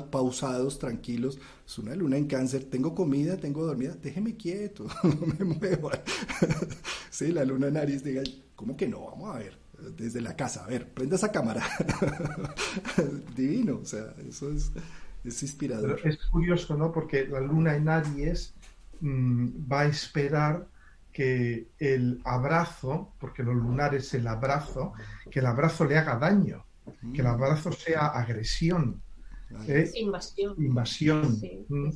pausados, 0.10 0.80
tranquilos. 0.80 1.40
Es 1.66 1.78
una 1.78 1.96
luna 1.96 2.18
en 2.18 2.28
cáncer, 2.28 2.66
tengo 2.66 2.96
comida, 2.96 3.38
tengo 3.38 3.66
dormida, 3.66 3.96
déjeme 4.02 4.36
quieto, 4.36 4.88
no 5.04 5.28
me 5.28 5.46
mueva. 5.46 5.92
sí, 7.10 7.32
la 7.32 7.46
luna 7.46 7.68
en 7.68 7.78
Aries 7.78 8.04
diga, 8.04 8.24
¿cómo 8.56 8.76
que 8.78 8.88
no? 8.88 9.06
Vamos 9.06 9.36
a 9.36 9.40
ver 9.40 9.66
desde 9.98 10.22
la 10.22 10.36
casa. 10.36 10.66
A 10.66 10.68
ver, 10.68 10.90
prenda 10.90 11.16
esa 11.16 11.32
cámara. 11.32 11.64
Divino, 13.36 13.80
o 13.82 13.86
sea, 13.86 14.14
eso 14.28 14.52
es, 14.52 14.72
es 15.24 15.44
inspirador. 15.44 16.00
es 16.04 16.18
curioso, 16.28 16.76
¿no? 16.78 16.92
Porque 16.92 17.28
la 17.28 17.42
luna 17.42 17.76
en 17.76 17.90
Aries 17.90 18.54
mm, 19.02 19.72
va 19.72 19.82
a 19.82 19.86
esperar 19.88 20.68
que 21.12 21.70
el 21.80 22.22
abrazo, 22.26 23.14
porque 23.20 23.42
lo 23.42 23.54
lunar 23.54 23.96
es 23.96 24.14
el 24.14 24.28
abrazo, 24.28 24.92
que 25.32 25.40
el 25.40 25.46
abrazo 25.46 25.86
le 25.86 25.98
haga 25.98 26.18
daño, 26.18 26.65
que 27.14 27.22
el 27.22 27.28
abrazo 27.28 27.72
sea 27.72 28.08
agresión. 28.08 29.02
¿eh? 29.68 29.90
Invasión. 29.96 30.56
Invasión. 30.58 31.40
Mm. 31.68 31.90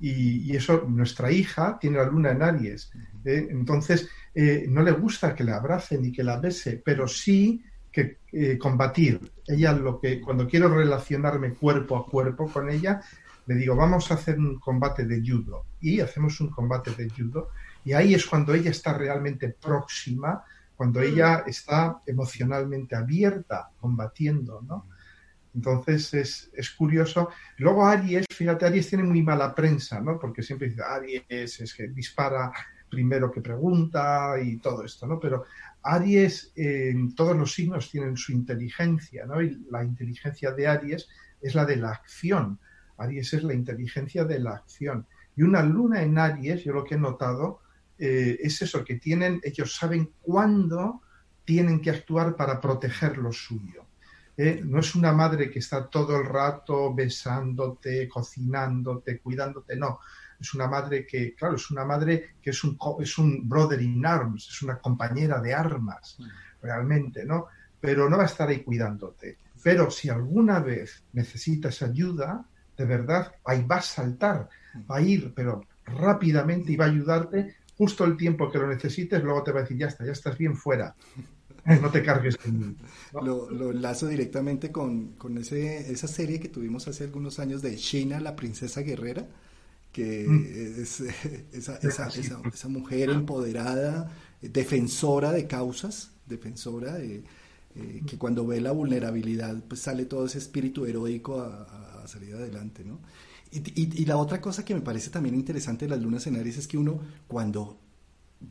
Y, 0.00 0.56
eso, 0.56 0.84
nuestra 0.88 1.30
hija 1.30 1.78
tiene 1.80 1.98
la 1.98 2.06
luna 2.06 2.32
en 2.32 2.42
Aries. 2.42 2.90
¿eh? 3.24 3.46
Entonces, 3.50 4.08
eh, 4.34 4.66
no 4.68 4.82
le 4.82 4.90
gusta 4.90 5.34
que 5.34 5.44
le 5.44 5.52
abrace 5.52 5.96
ni 5.96 6.10
que 6.10 6.24
la 6.24 6.38
bese, 6.38 6.82
pero 6.84 7.06
sí 7.06 7.62
que 7.92 8.18
eh, 8.32 8.58
combatir. 8.58 9.20
Ella 9.46 9.72
lo 9.74 10.00
que, 10.00 10.20
cuando 10.20 10.48
quiero 10.48 10.74
relacionarme 10.74 11.54
cuerpo 11.54 11.96
a 11.96 12.06
cuerpo 12.06 12.48
con 12.48 12.68
ella, 12.68 13.00
le 13.46 13.54
digo, 13.54 13.76
vamos 13.76 14.10
a 14.10 14.14
hacer 14.14 14.38
un 14.38 14.58
combate 14.58 15.04
de 15.04 15.20
judo. 15.20 15.66
Y 15.80 16.00
hacemos 16.00 16.40
un 16.40 16.48
combate 16.48 16.90
de 16.92 17.08
judo. 17.08 17.50
Y 17.84 17.92
ahí 17.92 18.14
es 18.14 18.26
cuando 18.26 18.54
ella 18.54 18.70
está 18.70 18.98
realmente 18.98 19.50
próxima, 19.50 20.42
cuando 20.76 21.00
ella 21.00 21.44
está 21.46 22.02
emocionalmente 22.06 22.96
abierta, 22.96 23.70
combatiendo, 23.78 24.62
¿no? 24.62 24.86
Entonces 25.54 26.14
es, 26.14 26.50
es, 26.54 26.70
curioso. 26.70 27.28
Luego 27.58 27.84
Aries, 27.84 28.24
fíjate, 28.30 28.64
Aries 28.64 28.88
tiene 28.88 29.04
muy 29.04 29.22
mala 29.22 29.54
prensa, 29.54 30.00
¿no? 30.00 30.18
Porque 30.18 30.42
siempre 30.42 30.68
dice, 30.68 30.82
Aries 30.82 31.60
es 31.60 31.74
que 31.74 31.88
dispara 31.88 32.50
primero 32.92 33.30
que 33.30 33.40
pregunta 33.40 34.34
y 34.42 34.58
todo 34.58 34.84
esto, 34.84 35.06
¿no? 35.06 35.18
Pero 35.18 35.44
Aries, 35.82 36.52
en 36.54 37.14
todos 37.14 37.36
los 37.36 37.52
signos 37.52 37.90
tienen 37.90 38.16
su 38.16 38.32
inteligencia, 38.32 39.24
¿no? 39.26 39.42
Y 39.42 39.66
la 39.70 39.82
inteligencia 39.82 40.52
de 40.52 40.66
Aries 40.68 41.08
es 41.40 41.54
la 41.54 41.64
de 41.64 41.76
la 41.76 41.90
acción. 41.90 42.58
Aries 42.98 43.32
es 43.32 43.42
la 43.42 43.54
inteligencia 43.54 44.24
de 44.24 44.38
la 44.38 44.52
acción. 44.52 45.06
Y 45.34 45.42
una 45.42 45.62
luna 45.62 46.02
en 46.02 46.18
Aries, 46.18 46.64
yo 46.64 46.74
lo 46.74 46.84
que 46.84 46.94
he 46.94 46.98
notado, 46.98 47.60
eh, 47.98 48.38
es 48.40 48.62
eso, 48.62 48.84
que 48.84 48.96
tienen, 48.96 49.40
ellos 49.42 49.74
saben 49.74 50.12
cuándo 50.20 51.02
tienen 51.44 51.80
que 51.80 51.90
actuar 51.90 52.36
para 52.36 52.60
proteger 52.60 53.18
lo 53.18 53.32
suyo 53.32 53.86
¿eh? 54.36 54.62
No 54.64 54.80
es 54.80 54.94
una 54.94 55.12
madre 55.12 55.50
que 55.50 55.58
está 55.58 55.88
todo 55.88 56.18
el 56.18 56.26
rato 56.26 56.94
besándote, 56.94 58.08
cocinándote, 58.08 59.18
cuidándote, 59.20 59.76
no. 59.76 60.00
Es 60.40 60.54
una 60.54 60.66
madre 60.66 61.06
que, 61.06 61.34
claro, 61.34 61.56
es 61.56 61.70
una 61.70 61.84
madre 61.84 62.34
que 62.42 62.50
es 62.50 62.64
un, 62.64 62.76
es 63.00 63.18
un 63.18 63.48
brother 63.48 63.80
in 63.80 64.04
arms, 64.04 64.48
es 64.48 64.62
una 64.62 64.78
compañera 64.78 65.40
de 65.40 65.54
armas, 65.54 66.18
realmente, 66.60 67.24
¿no? 67.24 67.46
Pero 67.80 68.08
no 68.08 68.16
va 68.16 68.24
a 68.24 68.26
estar 68.26 68.48
ahí 68.48 68.62
cuidándote. 68.62 69.38
Pero 69.62 69.90
si 69.90 70.08
alguna 70.08 70.58
vez 70.58 71.04
necesitas 71.12 71.82
ayuda, 71.82 72.44
de 72.76 72.84
verdad, 72.84 73.32
ahí 73.44 73.62
va 73.64 73.76
a 73.76 73.82
saltar, 73.82 74.48
va 74.90 74.96
a 74.96 75.02
ir, 75.02 75.32
pero 75.34 75.64
rápidamente 75.84 76.72
y 76.72 76.76
va 76.76 76.86
a 76.86 76.88
ayudarte 76.88 77.56
justo 77.76 78.04
el 78.04 78.16
tiempo 78.16 78.50
que 78.50 78.58
lo 78.58 78.68
necesites, 78.68 79.22
luego 79.22 79.42
te 79.42 79.52
va 79.52 79.60
a 79.60 79.62
decir, 79.62 79.78
ya 79.78 79.86
está, 79.86 80.04
ya 80.04 80.12
estás 80.12 80.36
bien 80.38 80.56
fuera. 80.56 80.94
no 81.80 81.90
te 81.90 82.02
cargues 82.02 82.38
Lo, 83.12 83.70
enlazo 83.70 84.08
directamente 84.08 84.72
con, 84.72 85.14
ese, 85.38 85.92
esa 85.92 86.08
serie 86.08 86.40
que 86.40 86.48
tuvimos 86.48 86.88
hace 86.88 87.04
algunos 87.04 87.38
años 87.38 87.62
de 87.62 87.76
China, 87.76 88.20
la 88.20 88.34
princesa 88.34 88.80
guerrera, 88.80 89.26
que 89.92 90.26
mm. 90.26 90.80
es 90.80 91.00
esa, 91.52 91.76
esa, 91.76 92.08
esa, 92.08 92.68
mujer 92.68 93.10
empoderada, 93.10 94.10
defensora 94.40 95.32
de 95.32 95.46
causas, 95.46 96.10
defensora 96.26 96.94
de, 96.94 97.22
eh, 97.74 98.02
que 98.06 98.18
cuando 98.18 98.46
ve 98.46 98.60
la 98.60 98.72
vulnerabilidad, 98.72 99.56
pues 99.66 99.80
sale 99.80 100.04
todo 100.04 100.26
ese 100.26 100.38
espíritu 100.38 100.84
heroico 100.84 101.40
a, 101.40 102.06
salir 102.06 102.34
adelante, 102.34 102.84
¿no? 102.84 102.98
Y, 103.52 104.00
y, 104.02 104.04
la 104.06 104.16
otra 104.16 104.40
cosa 104.40 104.64
que 104.64 104.74
me 104.74 104.80
parece 104.80 105.10
también 105.10 105.34
interesante 105.34 105.84
de 105.84 105.90
las 105.90 106.00
lunas 106.00 106.26
en 106.26 106.36
Aries 106.36 106.56
es 106.56 106.66
que 106.66 106.78
uno, 106.78 107.00
cuando 107.28 107.78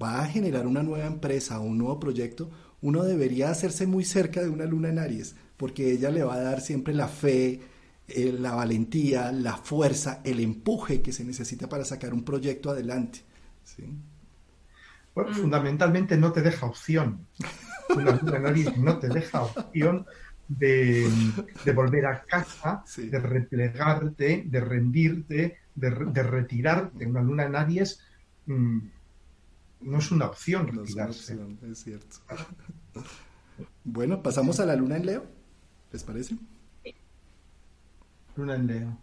va 0.02 0.22
a 0.22 0.28
generar 0.28 0.68
una 0.68 0.84
nueva 0.84 1.07
empresa 1.07 1.60
o 1.60 1.64
un 1.64 1.80
nuevo 1.80 1.99
proyecto, 1.99 2.52
uno 2.82 3.03
debería 3.03 3.49
hacerse 3.49 3.88
muy 3.88 4.06
cerca 4.06 4.41
de 4.41 4.49
una 4.49 4.65
luna 4.65 4.90
en 4.90 4.99
Aries, 4.99 5.36
porque 5.57 5.91
ella 5.91 6.11
le 6.11 6.23
va 6.23 6.36
a 6.36 6.41
dar 6.41 6.61
siempre 6.61 6.94
la 6.94 7.07
fe, 7.07 7.61
eh, 8.07 8.36
la 8.38 8.53
valentía, 8.53 9.32
la 9.32 9.57
fuerza, 9.57 10.22
el 10.23 10.40
empuje 10.40 11.02
que 11.02 11.11
se 11.11 11.23
necesita 11.23 11.68
para 11.68 11.86
sacar 11.86 12.14
un 12.14 12.23
proyecto 12.23 12.69
adelante. 12.69 13.22
Bueno, 15.14 15.34
fundamentalmente 15.34 16.18
no 16.18 16.32
te 16.32 16.41
deja 16.41 16.65
opción. 16.65 17.28
Una 17.90 18.11
luna 18.11 18.38
en 18.38 18.45
Aries 18.45 18.78
no 18.78 18.99
te 18.99 19.10
deja 19.10 19.44
opción 19.44 20.06
de, 20.57 21.73
volver 21.73 22.06
a 22.06 22.23
casa, 22.23 22.84
de 22.98 23.19
replegarte, 23.19 24.44
de 24.45 24.60
rendirte, 24.60 25.60
de, 25.76 25.90
de, 25.90 26.23
retirarte. 26.23 27.06
Una 27.06 27.22
luna 27.22 27.45
en 27.45 27.56
Aries 27.56 27.99
mm, 28.45 28.80
no 29.82 29.98
es 29.98 30.11
una 30.11 30.28
opción 30.28 30.68
retirarse. 30.68 31.38
es, 31.69 31.84
cierto. 31.84 32.18
bueno, 33.84 34.22
pasamos 34.22 34.60
a 34.60 34.65
la 34.65 34.76
luna 34.76 34.98
en 34.98 35.06
Leo, 35.06 35.26
¿les 35.91 36.03
parece? 36.03 36.36
Luna 38.36 38.56
en 38.56 38.68
Leo. 38.68 38.98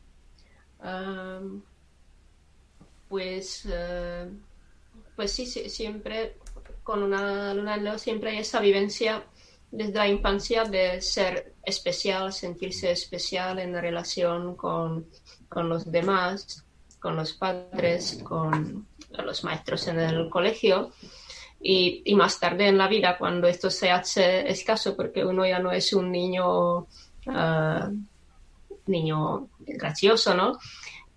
pues, 3.08 3.66
eh, 3.70 4.30
pues 5.16 5.32
sí, 5.32 5.46
siempre 5.46 6.36
con 6.82 7.02
una 7.02 7.52
luna 7.54 7.74
en 7.74 7.84
Leo 7.84 7.98
siempre 7.98 8.30
hay 8.30 8.38
esa 8.38 8.60
vivencia 8.60 9.24
desde 9.70 9.92
la 9.92 10.08
infancia 10.08 10.64
de 10.64 11.00
ser 11.00 11.54
especial, 11.64 12.32
sentirse 12.32 12.90
especial 12.90 13.58
en 13.58 13.74
relación 13.74 14.56
con, 14.56 15.06
con 15.48 15.68
los 15.68 15.90
demás, 15.90 16.64
con 16.98 17.16
los 17.16 17.32
padres, 17.34 18.20
con 18.24 18.86
los 19.10 19.44
maestros 19.44 19.86
en 19.88 20.00
el 20.00 20.28
colegio. 20.28 20.92
Y, 21.60 22.14
más 22.14 22.38
tarde 22.38 22.68
en 22.68 22.78
la 22.78 22.86
vida, 22.86 23.18
cuando 23.18 23.48
esto 23.48 23.68
se 23.68 23.90
hace 23.90 24.48
escaso, 24.48 24.96
porque 24.96 25.24
uno 25.24 25.44
ya 25.44 25.58
no 25.58 25.72
es 25.72 25.92
un 25.92 26.10
niño, 26.12 26.86
uh, 27.26 27.96
niño 28.86 29.48
gracioso, 29.58 30.34
¿no? 30.34 30.52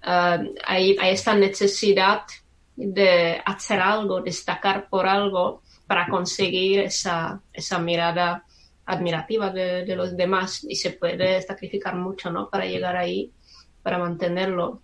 Uh, 0.04 0.56
hay, 0.66 0.98
hay, 1.00 1.14
esta 1.14 1.36
necesidad 1.36 2.24
de 2.76 3.40
hacer 3.46 3.80
algo, 3.80 4.22
destacar 4.22 4.90
por 4.90 5.06
algo 5.06 5.62
para 5.92 6.08
conseguir 6.08 6.80
esa, 6.80 7.42
esa 7.52 7.78
mirada 7.78 8.46
admirativa 8.86 9.50
de, 9.50 9.84
de, 9.84 9.96
los 9.98 10.16
demás 10.16 10.64
y 10.64 10.78
se 10.78 10.92
puede 10.92 11.42
sacrificar 11.42 11.98
mucho, 11.98 12.32
¿no? 12.32 12.50
Para 12.50 12.66
llegar 12.66 12.96
ahí, 12.96 13.30
para 13.84 13.98
mantenerlo. 13.98 14.80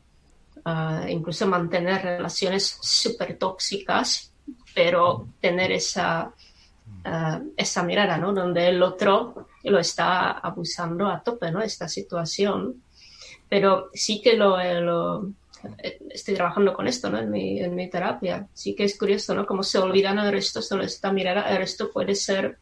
Ah, 0.66 1.06
incluso 1.08 1.48
mantener 1.48 2.02
relaciones 2.02 2.78
súper 2.82 3.38
tóxicas, 3.38 4.34
pero 4.76 5.30
tener 5.40 5.72
esa, 5.72 6.34
uh, 7.06 7.54
esa 7.56 7.84
mirada, 7.84 8.18
¿no? 8.18 8.34
Donde 8.34 8.68
el 8.68 8.84
otro 8.84 9.48
lo 9.64 9.80
está 9.80 10.32
abusando 10.32 11.08
a 11.08 11.24
tope, 11.24 11.54
¿no? 11.54 11.62
Esta 11.62 11.88
situación. 11.88 12.84
Pero 13.48 13.92
sí 13.94 14.22
que 14.22 14.36
lo, 14.36 14.58
lo 14.82 15.32
estoy 16.10 16.36
trabajando 16.36 16.74
con 16.74 16.88
esto, 16.88 17.10
¿no? 17.10 17.20
En 17.20 17.30
mi, 17.30 17.60
en 17.60 17.76
mi 17.76 17.90
terapia. 17.90 18.48
Sí 18.54 18.76
que 18.76 18.84
es 18.86 18.98
curioso, 18.98 19.34
¿no? 19.36 19.46
Como 19.46 19.64
se 19.64 19.78
olvidan 19.78 20.20
el 20.20 20.32
resto, 20.32 20.62
solo 20.62 20.84
esta 20.84 21.12
mirada, 21.12 21.50
el 21.50 21.58
resto 21.58 21.92
puede 21.92 22.16
ser 22.16 22.58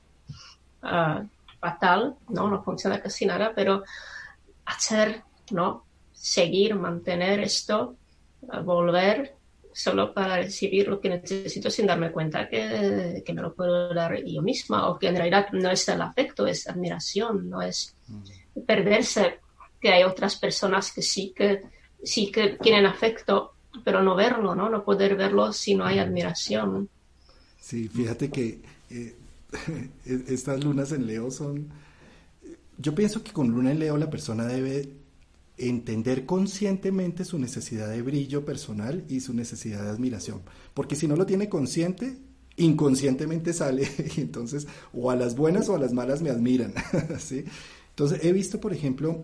uh, 0.84 1.26
fatal, 1.60 2.16
¿no? 2.30 2.50
No 2.50 2.64
funciona 2.64 3.02
casi 3.02 3.26
nada, 3.26 3.54
pero 3.56 3.84
hacer, 4.66 5.24
¿no? 5.52 5.86
seguir, 6.26 6.74
mantener 6.74 7.40
esto, 7.42 7.98
volver 8.64 9.36
solo 9.72 10.14
para 10.14 10.38
recibir 10.38 10.88
lo 10.88 11.00
que 11.00 11.10
necesito 11.10 11.70
sin 11.70 11.86
darme 11.86 12.12
cuenta 12.12 12.50
que, 12.50 13.22
que, 13.24 13.34
me 13.34 13.42
lo 13.42 13.54
puedo 13.54 13.94
dar 13.94 14.24
yo 14.24 14.42
misma 14.42 14.90
o 14.90 14.98
que 14.98 15.08
en 15.08 15.18
realidad 15.18 15.50
no 15.52 15.70
es 15.70 15.88
el 15.90 16.02
afecto, 16.02 16.48
es 16.48 16.68
admiración, 16.68 17.48
no 17.48 17.62
es 17.62 17.96
perderse 18.66 19.40
que 19.80 19.92
hay 19.92 20.04
otras 20.04 20.38
personas 20.38 20.92
que 20.92 21.02
sí 21.02 21.34
que 21.36 21.62
sí 22.06 22.32
que 22.32 22.58
tienen 22.62 22.86
afecto, 22.86 23.54
pero 23.84 24.02
no 24.02 24.16
verlo, 24.16 24.56
¿no? 24.56 24.70
No 24.70 24.84
poder 24.84 25.16
verlo 25.16 25.52
si 25.52 25.76
no 25.76 25.86
hay 25.86 26.00
admiración. 26.00 26.90
Sí, 27.60 27.88
fíjate 27.88 28.30
que 28.30 28.62
eh, 28.90 29.16
estas 30.06 30.64
lunas 30.64 30.92
en 30.92 31.08
Leo 31.08 31.32
son... 31.32 31.70
Yo 32.78 32.94
pienso 32.94 33.24
que 33.24 33.32
con 33.32 33.50
luna 33.50 33.72
en 33.72 33.80
Leo 33.80 33.98
la 33.98 34.10
persona 34.10 34.46
debe 34.46 34.90
entender 35.58 36.26
conscientemente 36.26 37.24
su 37.24 37.40
necesidad 37.40 37.90
de 37.90 38.02
brillo 38.02 38.44
personal 38.44 39.06
y 39.08 39.22
su 39.22 39.34
necesidad 39.34 39.84
de 39.84 39.90
admiración. 39.90 40.42
Porque 40.74 40.96
si 40.96 41.08
no 41.08 41.16
lo 41.16 41.26
tiene 41.26 41.48
consciente, 41.48 42.18
inconscientemente 42.58 43.54
sale, 43.54 43.88
y 44.18 44.22
entonces 44.22 44.68
o 44.94 45.12
a 45.12 45.16
las 45.16 45.36
buenas 45.36 45.70
o 45.70 45.76
a 45.76 45.80
las 45.80 45.94
malas 45.94 46.22
me 46.22 46.30
admiran. 46.30 46.74
¿sí? 47.20 47.46
Entonces 47.90 48.24
he 48.24 48.32
visto, 48.34 48.60
por 48.60 48.74
ejemplo, 48.74 49.24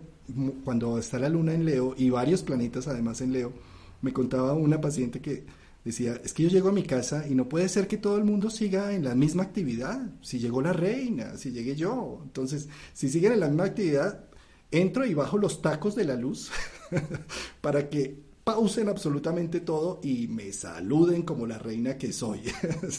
cuando 0.64 0.98
está 0.98 1.18
la 1.18 1.28
luna 1.28 1.54
en 1.54 1.64
Leo 1.64 1.94
y 1.96 2.10
varios 2.10 2.42
planetas 2.42 2.88
además 2.88 3.20
en 3.20 3.32
Leo, 3.32 3.52
me 4.00 4.12
contaba 4.12 4.52
una 4.54 4.80
paciente 4.80 5.20
que 5.20 5.44
decía, 5.84 6.20
es 6.24 6.32
que 6.32 6.44
yo 6.44 6.48
llego 6.48 6.68
a 6.68 6.72
mi 6.72 6.84
casa 6.84 7.26
y 7.28 7.34
no 7.34 7.48
puede 7.48 7.68
ser 7.68 7.88
que 7.88 7.98
todo 7.98 8.16
el 8.16 8.24
mundo 8.24 8.50
siga 8.50 8.92
en 8.92 9.04
la 9.04 9.14
misma 9.14 9.42
actividad. 9.42 10.00
Si 10.20 10.38
llegó 10.38 10.62
la 10.62 10.72
reina, 10.72 11.36
si 11.36 11.50
llegué 11.50 11.76
yo. 11.76 12.20
Entonces, 12.22 12.68
si 12.92 13.08
siguen 13.08 13.32
en 13.32 13.40
la 13.40 13.48
misma 13.48 13.64
actividad, 13.64 14.24
entro 14.70 15.04
y 15.04 15.14
bajo 15.14 15.38
los 15.38 15.62
tacos 15.62 15.94
de 15.94 16.04
la 16.04 16.16
luz 16.16 16.50
para 17.60 17.88
que 17.88 18.32
pausen 18.44 18.88
absolutamente 18.88 19.60
todo 19.60 20.00
y 20.02 20.26
me 20.28 20.52
saluden 20.52 21.22
como 21.22 21.46
la 21.46 21.58
reina 21.58 21.96
que 21.96 22.12
soy. 22.12 22.42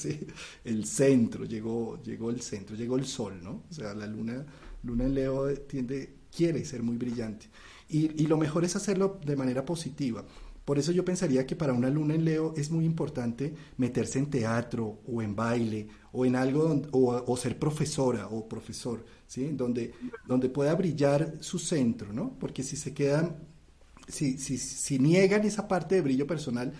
El 0.64 0.86
centro, 0.86 1.46
llegó, 1.46 2.02
llegó 2.02 2.30
el 2.30 2.42
centro, 2.42 2.76
llegó 2.76 2.98
el 2.98 3.06
sol, 3.06 3.40
¿no? 3.44 3.64
O 3.70 3.74
sea, 3.74 3.94
la 3.94 4.08
luna, 4.08 4.46
luna 4.84 5.06
en 5.06 5.14
Leo 5.14 5.54
tiende, 5.68 6.14
quiere 6.36 6.66
ser 6.66 6.84
muy 6.84 6.98
brillante. 6.98 7.48
Y, 7.90 8.22
y 8.22 8.28
lo 8.28 8.38
mejor 8.38 8.66
es 8.66 8.76
hacerlo 8.76 9.20
de 9.26 9.36
manera 9.36 9.66
positiva. 9.66 10.26
Por 10.66 10.80
eso 10.80 10.92
yo 10.94 11.04
pensaría 11.04 11.46
que 11.46 11.56
para 11.56 11.74
una 11.74 11.90
luna 11.90 12.16
en 12.16 12.24
Leo 12.24 12.54
es 12.56 12.72
muy 12.72 12.86
importante 12.86 13.54
meterse 13.78 14.20
en 14.20 14.30
teatro 14.30 15.02
o 15.06 15.22
en 15.22 15.36
baile 15.36 15.88
o 16.14 16.26
en 16.26 16.36
algo 16.38 16.82
o, 16.92 17.38
ser 17.38 17.60
profesora 17.60 18.28
o 18.28 18.48
profesor, 18.48 19.04
¿sí? 19.28 19.50
Donde, 19.54 19.94
donde 20.26 20.48
pueda 20.48 20.74
brillar 20.76 21.34
su 21.42 21.60
centro, 21.60 22.14
¿no? 22.14 22.38
Porque 22.40 22.64
si 22.64 22.78
se 22.78 22.94
quedan, 22.94 23.36
si, 24.08 24.38
si, 24.38 24.58
si 24.58 25.00
niegan 25.00 25.44
esa 25.44 25.68
parte 25.68 25.96
de 25.96 26.02
brillo 26.02 26.28
personal, 26.28 26.72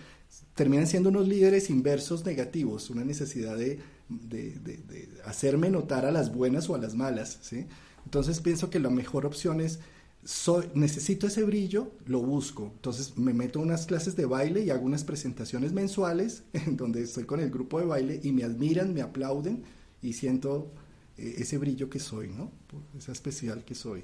terminan 0.56 0.88
siendo 0.88 1.10
unos 1.10 1.28
líderes 1.28 1.70
inversos 1.70 2.26
negativos, 2.26 2.90
una 2.90 3.04
necesidad 3.04 3.58
de, 3.58 3.80
de, 4.08 4.52
de 4.60 5.10
hacerme 5.26 5.70
notar 5.70 6.06
a 6.06 6.12
las 6.12 6.34
buenas 6.34 6.70
o 6.70 6.76
a 6.76 6.78
las 6.78 6.96
malas, 6.96 7.40
¿sí? 7.42 7.66
Entonces 8.06 8.40
pienso 8.40 8.70
que 8.70 8.80
la 8.80 8.90
mejor 8.90 9.26
opción 9.26 9.62
es 9.62 9.80
soy, 10.26 10.70
necesito 10.74 11.28
ese 11.28 11.44
brillo, 11.44 11.92
lo 12.06 12.20
busco. 12.22 12.72
Entonces 12.76 13.18
me 13.18 13.34
meto 13.34 13.60
a 13.60 13.64
unas 13.64 13.86
clases 13.86 14.16
de 14.16 14.26
baile 14.26 14.62
y 14.62 14.70
hago 14.70 14.86
unas 14.86 15.04
presentaciones 15.04 15.74
mensuales 15.74 16.44
en 16.54 16.78
donde 16.78 17.02
estoy 17.02 17.26
con 17.26 17.40
el 17.40 17.50
grupo 17.50 17.80
de 17.80 17.86
baile 17.86 18.20
y 18.24 18.32
me 18.32 18.44
admiran, 18.44 18.94
me 18.94 19.02
aplauden 19.02 19.64
y 20.02 20.14
siento 20.14 20.72
eh, 21.18 21.36
ese 21.40 21.58
brillo 21.58 21.90
que 21.90 22.00
soy, 22.00 22.30
¿no? 22.30 22.52
Esa 22.98 23.12
especial 23.12 23.64
que 23.64 23.76
soy. 23.76 24.04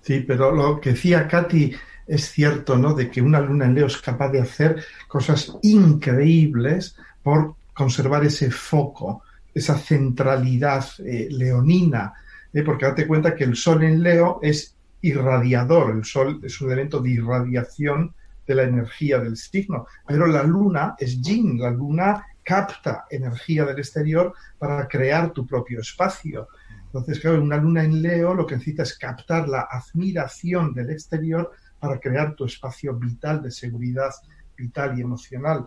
Sí, 0.00 0.20
pero 0.26 0.52
lo 0.52 0.80
que 0.80 0.90
decía 0.90 1.28
Katy 1.28 1.72
es 2.06 2.30
cierto, 2.30 2.76
¿no? 2.76 2.92
De 2.94 3.10
que 3.10 3.22
una 3.22 3.40
luna 3.40 3.66
en 3.66 3.74
Leo 3.74 3.86
es 3.86 3.98
capaz 3.98 4.30
de 4.30 4.40
hacer 4.40 4.84
cosas 5.06 5.56
increíbles 5.62 6.96
por 7.22 7.54
conservar 7.72 8.24
ese 8.24 8.50
foco, 8.50 9.22
esa 9.54 9.78
centralidad 9.78 10.84
eh, 10.98 11.28
leonina 11.30 12.12
¿eh? 12.52 12.62
porque 12.62 12.86
date 12.86 13.06
cuenta 13.06 13.34
que 13.34 13.44
el 13.44 13.56
Sol 13.56 13.82
en 13.82 14.02
Leo 14.02 14.38
es 14.42 14.76
irradiador, 15.00 15.90
el 15.90 16.04
Sol 16.04 16.40
es 16.42 16.60
un 16.60 16.68
elemento 16.68 17.00
de 17.00 17.10
irradiación 17.10 18.14
de 18.46 18.54
la 18.54 18.62
energía 18.64 19.18
del 19.18 19.36
signo, 19.36 19.86
pero 20.06 20.26
la 20.26 20.42
Luna 20.42 20.94
es 20.98 21.20
Yin, 21.20 21.60
la 21.60 21.70
Luna 21.70 22.26
capta 22.42 23.06
energía 23.10 23.64
del 23.64 23.78
exterior 23.78 24.34
para 24.58 24.86
crear 24.88 25.32
tu 25.32 25.46
propio 25.46 25.80
espacio. 25.80 26.48
Entonces, 26.86 27.20
claro, 27.20 27.42
una 27.42 27.56
luna 27.56 27.84
en 27.84 28.02
Leo 28.02 28.34
lo 28.34 28.46
que 28.46 28.56
necesita 28.56 28.82
es 28.82 28.98
captar 28.98 29.48
la 29.48 29.68
admiración 29.70 30.74
del 30.74 30.90
exterior 30.90 31.50
para 31.78 31.98
crear 31.98 32.34
tu 32.34 32.44
espacio 32.44 32.94
vital 32.94 33.42
de 33.42 33.50
seguridad 33.50 34.10
vital 34.56 34.98
y 34.98 35.02
emocional. 35.02 35.64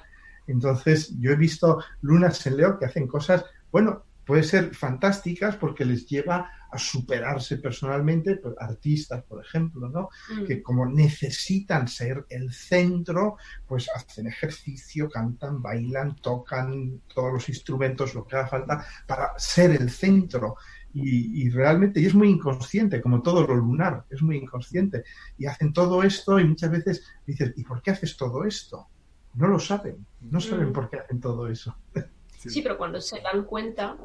Entonces, 0.47 1.13
yo 1.19 1.31
he 1.31 1.35
visto 1.35 1.83
lunas 2.01 2.45
en 2.45 2.57
Leo 2.57 2.77
que 2.77 2.85
hacen 2.85 3.07
cosas, 3.07 3.43
bueno, 3.71 4.03
puede 4.25 4.43
ser 4.43 4.73
fantásticas 4.75 5.55
porque 5.55 5.85
les 5.85 6.07
lleva 6.07 6.49
a 6.71 6.77
superarse 6.77 7.57
personalmente, 7.57 8.35
pues, 8.37 8.55
artistas, 8.59 9.23
por 9.23 9.43
ejemplo, 9.45 9.87
¿no? 9.89 10.09
Mm. 10.35 10.45
Que 10.45 10.61
como 10.61 10.85
necesitan 10.85 11.87
ser 11.87 12.25
el 12.29 12.51
centro, 12.51 13.37
pues 13.67 13.87
hacen 13.95 14.27
ejercicio, 14.27 15.09
cantan, 15.09 15.61
bailan, 15.61 16.15
tocan 16.17 17.01
todos 17.13 17.31
los 17.33 17.49
instrumentos, 17.49 18.13
lo 18.15 18.25
que 18.25 18.35
haga 18.35 18.47
falta, 18.47 18.85
para 19.07 19.37
ser 19.37 19.71
el 19.71 19.89
centro. 19.89 20.55
Y, 20.93 21.43
y 21.45 21.49
realmente, 21.49 21.99
y 21.99 22.05
es 22.05 22.15
muy 22.15 22.29
inconsciente, 22.29 23.01
como 23.01 23.21
todo 23.21 23.45
lo 23.45 23.55
lunar, 23.55 24.05
es 24.09 24.21
muy 24.21 24.37
inconsciente. 24.37 25.03
Y 25.37 25.45
hacen 25.45 25.71
todo 25.73 26.03
esto 26.03 26.39
y 26.39 26.45
muchas 26.45 26.71
veces 26.71 27.03
dices, 27.25 27.53
¿y 27.55 27.63
por 27.63 27.81
qué 27.81 27.91
haces 27.91 28.15
todo 28.17 28.43
esto? 28.45 28.87
No 29.35 29.47
lo 29.47 29.59
saben, 29.59 30.05
no 30.21 30.39
saben 30.39 30.69
Mm. 30.69 30.73
por 30.73 30.89
qué 30.89 30.97
hacen 30.99 31.19
todo 31.19 31.47
eso. 31.47 31.75
Sí, 32.47 32.61
pero 32.61 32.77
cuando 32.77 33.01
se 33.01 33.21
dan 33.21 33.43
cuenta, 33.43 33.97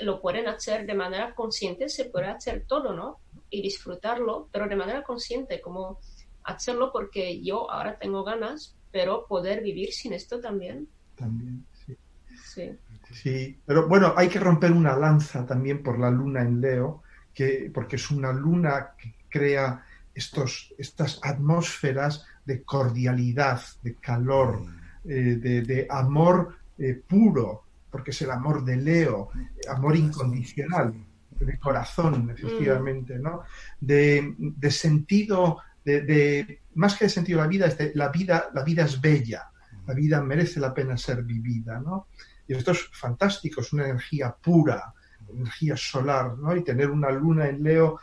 lo 0.00 0.20
pueden 0.20 0.48
hacer 0.48 0.86
de 0.86 0.94
manera 0.94 1.34
consciente, 1.34 1.88
se 1.88 2.06
puede 2.06 2.26
hacer 2.26 2.64
todo, 2.66 2.94
¿no? 2.94 3.18
Y 3.50 3.62
disfrutarlo, 3.62 4.48
pero 4.52 4.68
de 4.68 4.76
manera 4.76 5.02
consciente, 5.02 5.60
como 5.60 6.00
hacerlo 6.44 6.90
porque 6.92 7.42
yo 7.42 7.70
ahora 7.70 7.98
tengo 7.98 8.24
ganas, 8.24 8.76
pero 8.90 9.26
poder 9.26 9.62
vivir 9.62 9.92
sin 9.92 10.12
esto 10.12 10.40
también. 10.40 10.88
También, 11.16 11.66
sí. 11.72 11.96
Sí. 12.44 12.78
Sí, 13.12 13.58
pero 13.64 13.88
bueno, 13.88 14.12
hay 14.16 14.28
que 14.28 14.38
romper 14.38 14.72
una 14.72 14.96
lanza 14.96 15.46
también 15.46 15.82
por 15.82 15.98
la 15.98 16.10
luna 16.10 16.42
en 16.42 16.60
Leo, 16.60 17.02
que, 17.32 17.70
porque 17.72 17.96
es 17.96 18.10
una 18.10 18.32
luna 18.32 18.94
que 18.98 19.14
crea 19.28 19.84
estos, 20.14 20.74
estas 20.78 21.20
atmósferas 21.22 22.26
de 22.44 22.62
cordialidad, 22.62 23.60
de 23.82 23.94
calor, 23.94 24.62
eh, 25.04 25.36
de, 25.38 25.62
de 25.62 25.86
amor 25.88 26.56
eh, 26.78 26.94
puro, 27.06 27.64
porque 27.90 28.10
es 28.10 28.22
el 28.22 28.30
amor 28.30 28.64
de 28.64 28.76
Leo, 28.76 29.30
amor 29.68 29.96
incondicional, 29.96 30.94
de 31.30 31.58
corazón, 31.58 32.30
efectivamente, 32.30 33.18
¿no? 33.18 33.42
De, 33.80 34.34
de 34.38 34.70
sentido, 34.70 35.58
de, 35.84 36.02
de- 36.02 36.60
más 36.74 36.96
que 36.96 37.04
de 37.06 37.10
sentido 37.10 37.38
de 37.38 37.44
la 37.44 37.48
vida, 37.48 37.66
es 37.66 37.78
de 37.78 37.92
la 37.94 38.08
vida, 38.08 38.50
la 38.54 38.62
vida 38.64 38.84
es 38.84 39.00
bella, 39.00 39.50
la 39.86 39.94
vida 39.94 40.20
merece 40.22 40.60
la 40.60 40.74
pena 40.74 40.96
ser 40.96 41.22
vivida, 41.22 41.80
¿no? 41.80 42.08
Y 42.46 42.54
esto 42.54 42.72
es 42.72 42.88
fantástico, 42.92 43.60
es 43.60 43.72
una 43.72 43.84
energía 43.84 44.34
pura, 44.34 44.92
energía 45.32 45.76
solar, 45.76 46.36
¿no? 46.38 46.56
Y 46.56 46.64
tener 46.64 46.90
una 46.90 47.10
luna 47.10 47.48
en 47.48 47.62
Leo 47.62 48.00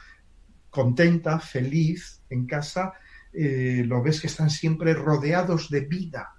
contenta, 0.70 1.40
feliz 1.40 2.22
en 2.30 2.46
casa, 2.46 2.94
eh, 3.34 3.84
lo 3.86 4.02
ves 4.02 4.22
que 4.22 4.28
están 4.28 4.50
siempre 4.50 4.94
rodeados 4.94 5.70
de 5.70 5.82
vida, 5.82 6.35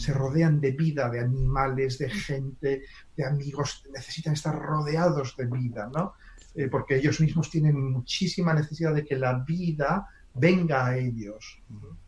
se 0.00 0.12
rodean 0.12 0.60
de 0.60 0.72
vida, 0.72 1.10
de 1.10 1.20
animales, 1.20 1.98
de 1.98 2.08
gente, 2.10 2.82
de 3.16 3.24
amigos, 3.24 3.84
necesitan 3.92 4.32
estar 4.32 4.58
rodeados 4.58 5.36
de 5.36 5.46
vida, 5.46 5.90
¿no? 5.94 6.14
Eh, 6.54 6.68
porque 6.68 6.96
ellos 6.96 7.20
mismos 7.20 7.50
tienen 7.50 7.78
muchísima 7.92 8.54
necesidad 8.54 8.94
de 8.94 9.04
que 9.04 9.16
la 9.16 9.44
vida 9.46 10.06
venga 10.34 10.86
a 10.86 10.96
ellos. 10.96 11.60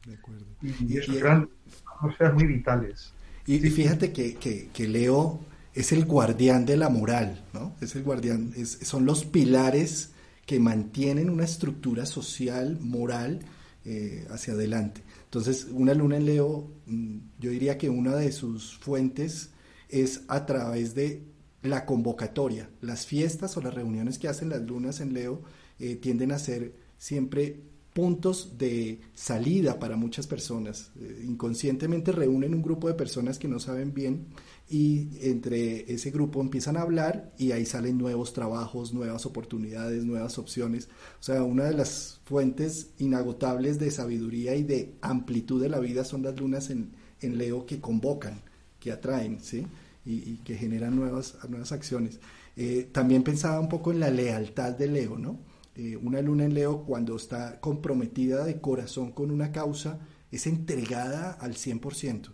De 0.06 0.14
acuerdo. 0.14 0.47
Y, 0.62 0.94
Y- 0.94 0.98
eso 0.98 1.12
crean 1.12 1.48
atmósferas 1.97 2.35
muy 2.35 2.47
vitales. 2.47 3.12
Y, 3.47 3.55
y 3.66 3.70
fíjate 3.70 4.12
que, 4.12 4.35
que- 4.36 4.69
que 4.73 4.89
Leo 4.89 5.40
es 5.74 5.93
el 5.93 6.05
guardián 6.05 6.64
de 6.66 6.77
la 6.77 6.89
moral, 6.89 7.44
¿no? 7.52 7.74
Es 7.81 7.94
el 7.97 8.02
guardián, 8.05 8.52
es- 8.56 8.78
son 8.82 9.05
los 9.06 9.24
pilares 9.24 10.12
que 10.47 10.59
mantienen 10.60 11.31
una 11.31 11.44
estructura 11.44 12.05
social, 12.06 12.78
moral, 12.81 13.40
eh, 13.85 14.27
hacia 14.31 14.55
adelante. 14.55 15.02
Entonces, 15.32 15.66
una 15.72 15.94
luna 15.94 16.18
en 16.18 16.26
Leo, 16.26 16.70
mm, 16.84 17.16
yo 17.38 17.50
diría 17.50 17.78
que 17.78 17.88
una 17.88 18.14
de 18.16 18.32
sus 18.32 18.76
fuentes 18.76 19.48
es 19.88 20.24
a 20.28 20.44
través 20.44 20.94
de 20.94 21.22
la 21.62 21.86
convocatoria. 21.86 22.68
Las 22.82 23.06
fiestas 23.06 23.56
o 23.56 23.62
las 23.62 23.72
reuniones 23.72 24.18
que 24.18 24.28
hacen 24.28 24.50
las 24.50 24.60
lunas 24.60 25.00
en 25.00 25.14
Leo 25.14 25.40
eh, 25.78 25.96
tienden 25.96 26.32
a 26.32 26.38
ser 26.38 26.74
siempre 26.98 27.62
puntos 27.94 28.59
de 28.59 29.00
salida 29.14 29.78
para 29.78 29.96
muchas 29.96 30.26
personas. 30.26 30.90
Eh, 31.00 31.24
inconscientemente 31.26 32.12
reúnen 32.12 32.52
un 32.52 32.60
grupo 32.60 32.88
de 32.88 32.94
personas 32.94 33.38
que 33.38 33.48
no 33.48 33.59
saben 33.59 33.94
bien 33.94 34.26
y 34.68 35.18
entre 35.20 35.93
ese 35.93 36.10
grupo 36.10 36.40
empiezan 36.40 36.76
a 36.76 36.82
hablar 36.82 37.32
y 37.39 37.52
ahí 37.52 37.66
salen 37.66 37.98
nuevos 37.98 38.32
trabajos, 38.32 38.94
nuevas 38.94 39.26
oportunidades, 39.26 40.05
nuevas 40.05 40.39
opciones. 40.39 40.89
O 41.20 41.22
sea, 41.22 41.43
una 41.43 41.64
de 41.64 41.74
las 41.74 42.20
fuentes 42.24 42.90
inagotables 42.98 43.78
de 43.78 43.90
sabiduría 43.90 44.55
y 44.55 44.62
de 44.62 44.94
amplitud 45.02 45.60
de 45.60 45.68
la 45.68 45.78
vida 45.78 46.05
son 46.05 46.22
las 46.22 46.39
lunas 46.40 46.70
en, 46.70 46.93
en 47.20 47.36
Leo 47.39 47.66
que 47.66 47.80
convocan, 47.80 48.40
que 48.80 48.93
atraen, 48.93 49.40
¿sí? 49.40 49.66
Y, 50.05 50.30
y 50.30 50.40
que 50.44 50.56
generan 50.56 50.97
nuevas, 50.97 51.36
nuevas 51.48 51.72
acciones. 51.72 52.18
Eh, 52.56 52.89
también 52.93 53.22
pensaba 53.22 53.60
un 53.60 53.68
poco 53.68 53.93
en 53.93 54.01
la 54.01 54.10
lealtad 54.10 54.72
de 54.72 54.86
Leo, 54.86 55.18
¿no? 55.18 55.39
Eh, 55.74 55.97
una 55.97 56.20
luna 56.20 56.44
en 56.44 56.55
Leo 56.55 56.84
cuando 56.84 57.16
está 57.16 57.59
comprometida 57.60 58.44
de 58.44 58.60
corazón 58.60 59.12
con 59.12 59.30
una 59.30 59.52
causa 59.52 60.01
es 60.30 60.47
entregada 60.47 61.32
al 61.32 61.55
100%. 61.55 62.30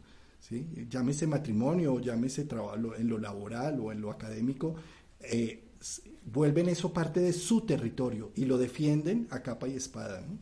¿Sí? 0.49 0.67
Llámese 0.89 1.27
matrimonio, 1.27 2.01
llámese 2.01 2.45
trabajo 2.45 2.95
en 2.97 3.09
lo 3.09 3.19
laboral 3.19 3.81
o 3.81 3.93
en 3.93 4.01
lo 4.01 4.11
académico, 4.11 4.75
eh, 5.21 5.65
vuelven 6.25 6.69
eso 6.69 6.93
parte 6.93 7.21
de 7.21 7.33
su 7.33 7.63
territorio 7.63 8.33
y 8.37 8.45
lo 8.47 8.59
defienden 8.59 9.27
a 9.31 9.43
capa 9.43 9.69
y 9.69 9.75
espada. 9.77 10.21
¿no? 10.23 10.39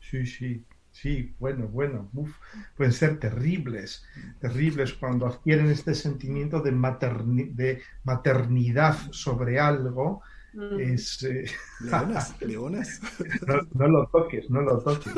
Sí, 0.00 0.26
sí, 0.26 0.66
sí, 0.90 1.34
bueno, 1.38 1.68
bueno, 1.68 2.10
uf, 2.14 2.34
pueden 2.76 2.92
ser 2.92 3.18
terribles, 3.20 4.04
terribles 4.38 4.94
cuando 4.94 5.26
adquieren 5.26 5.66
este 5.70 5.94
sentimiento 5.94 6.60
de, 6.60 6.72
materni- 6.72 7.54
de 7.54 7.82
maternidad 8.04 8.96
sobre 9.10 9.58
algo. 9.60 10.22
Mm. 10.54 10.90
Es, 10.94 11.22
eh, 11.24 11.44
Leonas, 11.80 12.34
leonas. 12.40 13.00
no, 13.46 13.54
no 13.74 13.88
lo 13.88 14.06
toques, 14.08 14.50
no 14.50 14.62
lo 14.62 14.78
toques. 14.82 15.12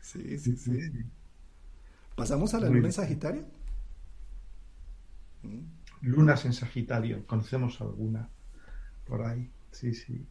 Sí, 0.00 0.38
sí, 0.38 0.56
sí. 0.56 0.82
¿Pasamos 2.22 2.54
a 2.54 2.60
la 2.60 2.66
Muy 2.68 2.76
luna 2.76 2.88
en. 2.88 2.92
Sagitario? 2.92 3.44
Lunas 6.02 6.44
en 6.44 6.52
Sagitario, 6.52 7.26
conocemos 7.26 7.80
alguna 7.80 8.28
por 9.06 9.24
ahí, 9.24 9.50
sí, 9.72 9.92
sí. 9.94 10.24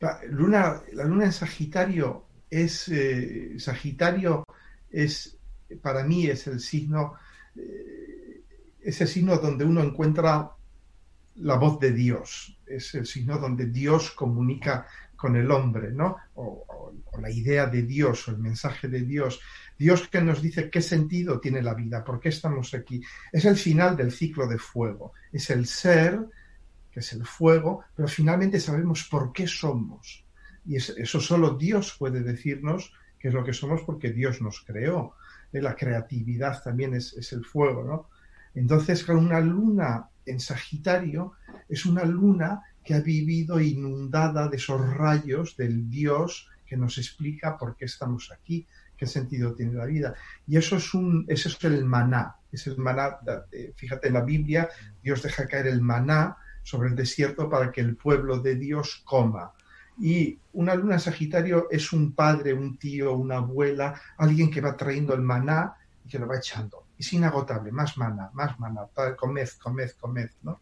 La 0.00 0.20
luna, 0.28 0.82
la 0.92 1.04
luna 1.04 1.24
en 1.24 1.32
Sagitario 1.32 2.26
es, 2.50 2.88
eh, 2.88 3.54
Sagitario 3.58 4.44
es, 4.90 5.38
para 5.82 6.04
mí 6.04 6.26
es 6.26 6.46
el 6.46 6.60
signo, 6.60 7.14
eh, 7.56 8.42
ese 8.82 9.06
signo 9.06 9.38
donde 9.38 9.64
uno 9.64 9.82
encuentra 9.82 10.50
la 11.36 11.56
voz 11.56 11.80
de 11.80 11.92
Dios, 11.92 12.58
es 12.66 12.94
el 12.94 13.06
signo 13.06 13.38
donde 13.38 13.66
Dios 13.66 14.10
comunica 14.10 14.86
con 15.16 15.34
el 15.36 15.50
hombre, 15.50 15.92
¿no? 15.92 16.16
O, 16.34 16.64
o- 16.68 16.94
o 17.12 17.20
la 17.20 17.30
idea 17.30 17.66
de 17.66 17.82
Dios 17.82 18.28
o 18.28 18.32
el 18.32 18.38
mensaje 18.38 18.88
de 18.88 19.00
Dios. 19.00 19.40
Dios 19.78 20.08
que 20.08 20.20
nos 20.22 20.40
dice 20.42 20.70
qué 20.70 20.80
sentido 20.80 21.38
tiene 21.40 21.62
la 21.62 21.74
vida, 21.74 22.02
por 22.04 22.18
qué 22.20 22.30
estamos 22.30 22.72
aquí. 22.74 23.02
Es 23.32 23.44
el 23.44 23.56
final 23.56 23.96
del 23.96 24.10
ciclo 24.12 24.46
de 24.46 24.58
fuego, 24.58 25.12
es 25.32 25.50
el 25.50 25.66
ser, 25.66 26.18
que 26.90 27.00
es 27.00 27.12
el 27.12 27.26
fuego, 27.26 27.84
pero 27.94 28.08
finalmente 28.08 28.58
sabemos 28.60 29.04
por 29.10 29.32
qué 29.32 29.46
somos. 29.46 30.24
Y 30.64 30.76
es- 30.76 30.94
eso 30.96 31.20
solo 31.20 31.50
Dios 31.56 31.94
puede 31.98 32.22
decirnos 32.22 32.92
qué 33.18 33.28
es 33.28 33.34
lo 33.34 33.44
que 33.44 33.52
somos 33.52 33.82
porque 33.82 34.12
Dios 34.12 34.40
nos 34.40 34.62
creó. 34.64 35.14
Eh, 35.52 35.60
La 35.60 35.76
creatividad 35.76 36.62
también 36.62 36.94
es, 36.94 37.12
es 37.12 37.32
el 37.32 37.44
fuego, 37.44 37.84
¿no? 37.84 38.08
Entonces, 38.54 39.04
claro, 39.04 39.20
una 39.20 39.40
luna 39.40 40.08
en 40.24 40.40
Sagitario 40.40 41.34
es 41.68 41.84
una 41.86 42.04
luna 42.04 42.62
que 42.82 42.94
ha 42.94 43.00
vivido 43.00 43.60
inundada 43.60 44.48
de 44.48 44.56
esos 44.56 44.80
rayos 44.94 45.56
del 45.56 45.88
Dios 45.90 46.48
que 46.66 46.76
nos 46.76 46.98
explica 46.98 47.56
por 47.58 47.76
qué 47.76 47.84
estamos 47.84 48.32
aquí, 48.32 48.66
qué 48.96 49.06
sentido 49.06 49.54
tiene 49.54 49.74
la 49.74 49.86
vida. 49.86 50.14
Y 50.46 50.56
eso 50.56 50.76
es 50.76 50.94
un, 50.94 51.24
eso 51.28 51.48
es 51.48 51.62
el 51.64 51.84
maná, 51.84 52.36
es 52.50 52.66
el 52.66 52.78
maná, 52.78 53.18
eh, 53.52 53.72
fíjate 53.76 54.08
en 54.08 54.14
la 54.14 54.22
Biblia, 54.22 54.68
Dios 55.02 55.22
deja 55.22 55.46
caer 55.46 55.66
el 55.66 55.80
maná 55.80 56.36
sobre 56.62 56.88
el 56.88 56.96
desierto 56.96 57.48
para 57.48 57.70
que 57.70 57.80
el 57.80 57.96
pueblo 57.96 58.38
de 58.38 58.56
Dios 58.56 59.02
coma. 59.04 59.52
Y 59.98 60.38
una 60.52 60.74
luna 60.74 60.98
Sagitario 60.98 61.68
es 61.70 61.92
un 61.92 62.12
padre, 62.12 62.52
un 62.52 62.76
tío, 62.76 63.14
una 63.14 63.36
abuela, 63.36 64.00
alguien 64.18 64.50
que 64.50 64.60
va 64.60 64.76
trayendo 64.76 65.14
el 65.14 65.22
maná 65.22 65.74
y 66.04 66.08
que 66.08 66.18
lo 66.18 66.26
va 66.26 66.36
echando. 66.36 66.86
Es 66.98 67.12
inagotable, 67.12 67.72
más 67.72 67.96
maná, 67.96 68.30
más 68.32 68.58
maná, 68.58 68.88
comed, 69.16 69.48
comed, 69.58 69.90
comed, 69.98 70.30
¿no? 70.42 70.60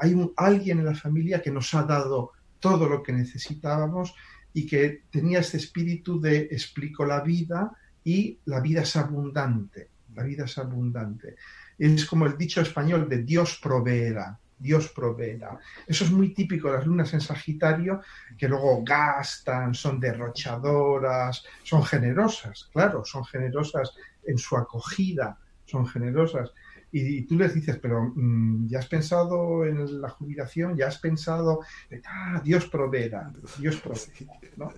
hay 0.00 0.14
un, 0.14 0.32
alguien 0.36 0.78
en 0.78 0.86
la 0.86 0.94
familia 0.94 1.42
que 1.42 1.50
nos 1.50 1.72
ha 1.74 1.82
dado 1.82 2.32
todo 2.58 2.88
lo 2.88 3.02
que 3.02 3.12
necesitábamos 3.12 4.14
y 4.52 4.66
que 4.66 5.04
tenía 5.10 5.40
este 5.40 5.56
espíritu 5.56 6.20
de 6.20 6.48
explico 6.50 7.04
la 7.04 7.20
vida 7.20 7.72
y 8.04 8.38
la 8.46 8.60
vida 8.60 8.82
es 8.82 8.96
abundante, 8.96 9.90
la 10.14 10.22
vida 10.22 10.44
es 10.44 10.58
abundante. 10.58 11.36
Es 11.78 12.04
como 12.04 12.26
el 12.26 12.36
dicho 12.36 12.60
español 12.60 13.08
de 13.08 13.22
Dios 13.22 13.58
proveerá. 13.62 14.38
Dios 14.60 14.88
proveerá. 14.88 15.58
Eso 15.86 16.04
es 16.04 16.10
muy 16.10 16.34
típico 16.34 16.70
de 16.70 16.76
las 16.76 16.86
lunas 16.86 17.14
en 17.14 17.22
Sagitario, 17.22 18.02
que 18.36 18.46
luego 18.46 18.84
gastan, 18.84 19.74
son 19.74 19.98
derrochadoras, 19.98 21.42
son 21.62 21.82
generosas, 21.82 22.68
claro, 22.70 23.02
son 23.04 23.24
generosas 23.24 23.94
en 24.22 24.36
su 24.36 24.56
acogida, 24.56 25.38
son 25.64 25.86
generosas. 25.86 26.52
Y, 26.92 27.22
tú 27.22 27.36
les 27.36 27.54
dices, 27.54 27.78
pero 27.80 28.12
mm, 28.14 28.68
¿ya 28.68 28.80
has 28.80 28.86
pensado 28.86 29.64
en 29.64 30.00
la 30.00 30.08
jubilación? 30.10 30.76
¿Ya 30.76 30.88
has 30.88 30.98
pensado? 30.98 31.60
Ah, 32.06 32.40
Dios 32.44 32.66
proveerá, 32.66 33.32
Dios 33.58 33.76
proveerá. 33.76 34.74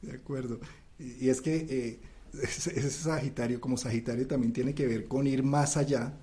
De 0.00 0.12
acuerdo. 0.12 0.60
Y, 0.98 1.28
es 1.28 1.40
que 1.40 1.56
eh, 1.68 2.00
ese 2.42 2.90
Sagitario, 2.90 3.60
como 3.60 3.76
Sagitario, 3.76 4.26
también 4.26 4.52
tiene 4.52 4.74
que 4.74 4.86
ver 4.86 5.06
con 5.06 5.26
ir 5.26 5.42
más 5.42 5.76
allá 5.76 6.14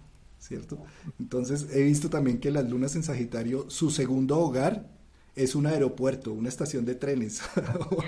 ¿cierto? 0.41 0.83
Entonces 1.19 1.67
he 1.71 1.83
visto 1.83 2.09
también 2.09 2.39
que 2.39 2.49
las 2.49 2.67
lunas 2.67 2.95
en 2.95 3.03
Sagitario, 3.03 3.69
su 3.69 3.91
segundo 3.91 4.39
hogar 4.39 4.89
es 5.35 5.55
un 5.55 5.65
aeropuerto, 5.65 6.33
una 6.33 6.49
estación 6.49 6.85
de 6.85 6.95
trenes, 6.95 7.41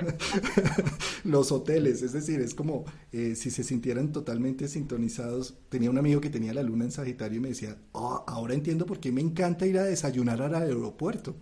los 1.23 1.51
hoteles, 1.51 2.01
es 2.01 2.11
decir, 2.11 2.41
es 2.41 2.53
como 2.53 2.83
eh, 3.11 3.35
si 3.35 3.49
se 3.49 3.63
sintieran 3.63 4.11
totalmente 4.11 4.67
sintonizados. 4.67 5.55
Tenía 5.69 5.89
un 5.89 5.97
amigo 5.97 6.19
que 6.19 6.29
tenía 6.29 6.53
la 6.53 6.63
luna 6.63 6.85
en 6.85 6.91
Sagitario 6.91 7.37
y 7.37 7.41
me 7.41 7.49
decía, 7.49 7.77
ah, 7.93 8.23
ahora 8.27 8.53
entiendo 8.53 8.85
por 8.85 8.99
qué 8.99 9.11
me 9.11 9.21
encanta 9.21 9.65
ir 9.65 9.77
a 9.77 9.85
desayunar 9.85 10.41
al 10.41 10.55
aeropuerto. 10.55 11.35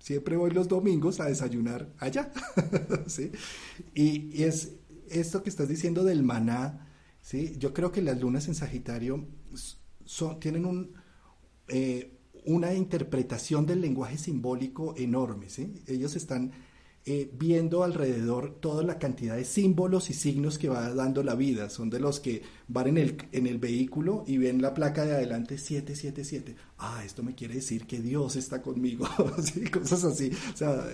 Siempre 0.00 0.36
voy 0.36 0.50
los 0.50 0.68
domingos 0.68 1.20
a 1.20 1.26
desayunar 1.26 1.92
allá. 1.98 2.32
¿sí? 3.06 3.30
Y, 3.94 4.42
es 4.42 4.72
esto 5.08 5.42
que 5.42 5.50
estás 5.50 5.68
diciendo 5.68 6.04
del 6.04 6.22
maná, 6.22 6.88
¿sí? 7.20 7.54
yo 7.58 7.72
creo 7.72 7.92
que 7.92 8.02
las 8.02 8.20
lunas 8.20 8.48
en 8.48 8.54
Sagitario 8.54 9.26
tienen 10.40 10.66
un, 10.66 10.92
eh, 11.68 12.17
una 12.48 12.72
interpretación 12.72 13.66
del 13.66 13.82
lenguaje 13.82 14.16
simbólico 14.16 14.94
enorme. 14.96 15.50
¿sí? 15.50 15.74
Ellos 15.86 16.16
están 16.16 16.50
eh, 17.04 17.30
viendo 17.38 17.84
alrededor 17.84 18.56
toda 18.58 18.82
la 18.82 18.98
cantidad 18.98 19.36
de 19.36 19.44
símbolos 19.44 20.08
y 20.08 20.14
signos 20.14 20.56
que 20.56 20.70
va 20.70 20.94
dando 20.94 21.22
la 21.22 21.34
vida. 21.34 21.68
Son 21.68 21.90
de 21.90 22.00
los 22.00 22.20
que 22.20 22.40
van 22.66 22.88
en 22.88 22.96
el, 22.96 23.16
en 23.32 23.46
el 23.46 23.58
vehículo 23.58 24.24
y 24.26 24.38
ven 24.38 24.62
la 24.62 24.72
placa 24.72 25.04
de 25.04 25.12
adelante 25.12 25.58
777. 25.58 26.56
Ah, 26.78 27.02
esto 27.04 27.22
me 27.22 27.34
quiere 27.34 27.56
decir 27.56 27.86
que 27.86 28.00
Dios 28.00 28.36
está 28.36 28.62
conmigo. 28.62 29.06
Cosas 29.72 30.04
así. 30.04 30.30
O 30.52 30.56
sea, 30.56 30.86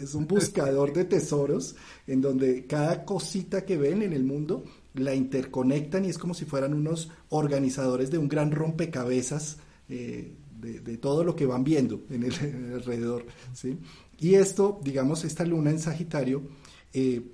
es, 0.00 0.12
un 0.14 0.26
buscador 0.26 0.92
de 0.92 1.04
tesoros 1.04 1.76
en 2.08 2.20
donde 2.20 2.66
cada 2.66 3.04
cosita 3.04 3.64
que 3.64 3.76
ven 3.76 4.02
en 4.02 4.12
el 4.12 4.24
mundo 4.24 4.64
la 4.94 5.14
interconectan 5.14 6.04
y 6.04 6.08
es 6.08 6.18
como 6.18 6.34
si 6.34 6.46
fueran 6.46 6.74
unos 6.74 7.12
organizadores 7.28 8.10
de 8.10 8.18
un 8.18 8.28
gran 8.28 8.50
rompecabezas 8.50 9.58
eh, 9.88 10.32
de, 10.60 10.98
todo 10.98 11.24
lo 11.24 11.36
que 11.36 11.46
van 11.46 11.64
viendo 11.64 12.04
en 12.10 12.24
el, 12.24 12.74
alrededor. 12.74 13.26
¿sí? 13.52 13.78
Y 14.18 14.34
esto, 14.34 14.80
digamos, 14.82 15.24
esta 15.24 15.44
luna 15.44 15.70
en 15.70 15.78
Sagitario, 15.78 16.42
eh, 16.92 17.32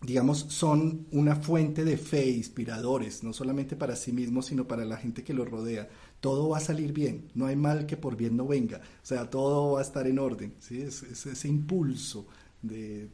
digamos, 0.00 0.46
son 0.48 1.06
una 1.12 1.36
fuente 1.36 1.84
de 1.84 1.96
fe, 1.96 2.28
inspiradores, 2.30 3.22
no 3.22 3.32
solamente 3.32 3.76
para 3.76 3.96
sí 3.96 4.12
mismos, 4.12 4.46
sino 4.46 4.66
para 4.66 4.84
la 4.84 4.96
gente 4.96 5.22
que 5.22 5.34
los 5.34 5.48
rodea. 5.48 5.88
Todo 6.20 6.48
va 6.48 6.58
a 6.58 6.60
salir 6.60 6.92
bien, 6.92 7.30
no 7.34 7.46
hay 7.46 7.56
mal 7.56 7.86
que 7.86 7.96
por 7.96 8.16
bien 8.16 8.36
no 8.36 8.46
venga, 8.46 8.78
o 8.78 9.06
sea, 9.06 9.28
todo 9.28 9.72
va 9.72 9.80
a 9.80 9.82
estar 9.82 10.06
en 10.06 10.18
orden, 10.18 10.54
¿sí? 10.60 10.80
es, 10.80 11.02
ese 11.02 11.48
impulso 11.48 12.26
de, 12.62 13.08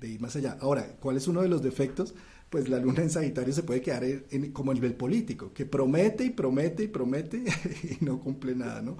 de 0.00 0.08
ir 0.08 0.20
más 0.20 0.36
allá. 0.36 0.58
Ahora, 0.60 0.96
¿cuál 1.00 1.16
es 1.16 1.28
uno 1.28 1.42
de 1.42 1.48
los 1.48 1.62
defectos? 1.62 2.14
Pues 2.54 2.68
la 2.68 2.78
luna 2.78 3.02
en 3.02 3.10
Sagitario 3.10 3.52
se 3.52 3.64
puede 3.64 3.80
quedar 3.80 4.04
como 4.52 4.70
a 4.70 4.74
nivel 4.74 4.94
político, 4.94 5.52
que 5.52 5.66
promete 5.66 6.24
y 6.24 6.30
promete 6.30 6.84
y 6.84 6.86
promete 6.86 7.42
y 8.00 8.04
no 8.04 8.20
cumple 8.20 8.54
nada, 8.54 8.80
¿no? 8.80 8.96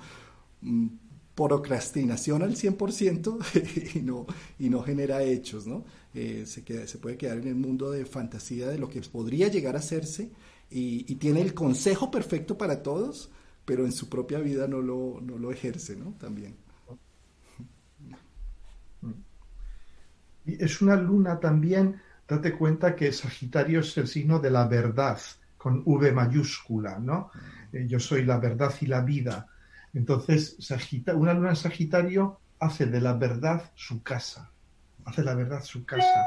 Mm, 0.61 0.89
procrastinación 1.37 2.43
al 2.43 2.57
100% 2.57 3.95
y 3.95 4.01
no, 4.01 4.27
y 4.59 4.71
no 4.71 4.83
genera 4.83 5.23
hechos, 5.23 5.69
¿no? 5.69 5.85
Eh, 6.15 6.47
se, 6.47 6.99
puede 6.99 7.17
quedar 7.17 7.39
en 7.39 7.47
el 7.47 7.55
mundo 7.55 7.93
de 7.93 8.05
fantasía 8.07 8.67
de 8.67 8.77
lo 8.77 8.89
que 8.89 9.01
podría 9.03 9.47
llegar 9.47 9.77
a 9.77 9.79
hacerse 9.79 10.33
y, 10.69 11.05
tiene 11.15 11.41
el 11.41 11.55
consejo 11.55 12.11
perfecto 12.11 12.59
para 12.59 12.83
todos, 12.83 13.31
pero 13.65 13.85
en 13.85 13.93
su 13.93 14.09
propia 14.09 14.41
vida 14.41 14.67
no 14.67 14.81
lo, 14.81 15.21
no 15.21 15.39
lo 15.39 15.53
ejerce, 15.53 15.95
¿no? 15.95 16.17
También. 16.19 16.57
Es 20.45 20.83
una 20.83 20.97
luna 20.97 21.39
también 21.39 22.01
date 22.29 22.53
cuenta 22.53 22.95
que 22.95 23.13
Sagitario 23.13 23.81
es 23.81 23.97
el 23.99 24.09
signo 24.09 24.39
de 24.39 24.51
la 24.51 24.67
verdad, 24.67 25.19
con 25.57 25.83
V 25.85 26.13
mayúscula, 26.13 26.99
¿no? 26.99 27.31
Eh, 27.73 27.87
yo 27.89 27.99
soy 27.99 28.25
la 28.25 28.39
verdad 28.39 28.75
y 28.81 28.87
la 28.87 29.01
vida. 29.01 29.47
Entonces, 29.93 30.57
una 31.15 31.35
luna 31.35 31.51
en 31.51 31.57
Sagitario 31.57 32.39
hace 32.59 32.87
de 32.87 33.01
la 33.01 33.15
verdad 33.15 33.71
su 33.75 34.03
casa, 34.03 34.51
hace 35.05 35.23
la 35.23 35.35
verdad 35.35 35.63
su 35.63 35.85
casa. 35.85 36.27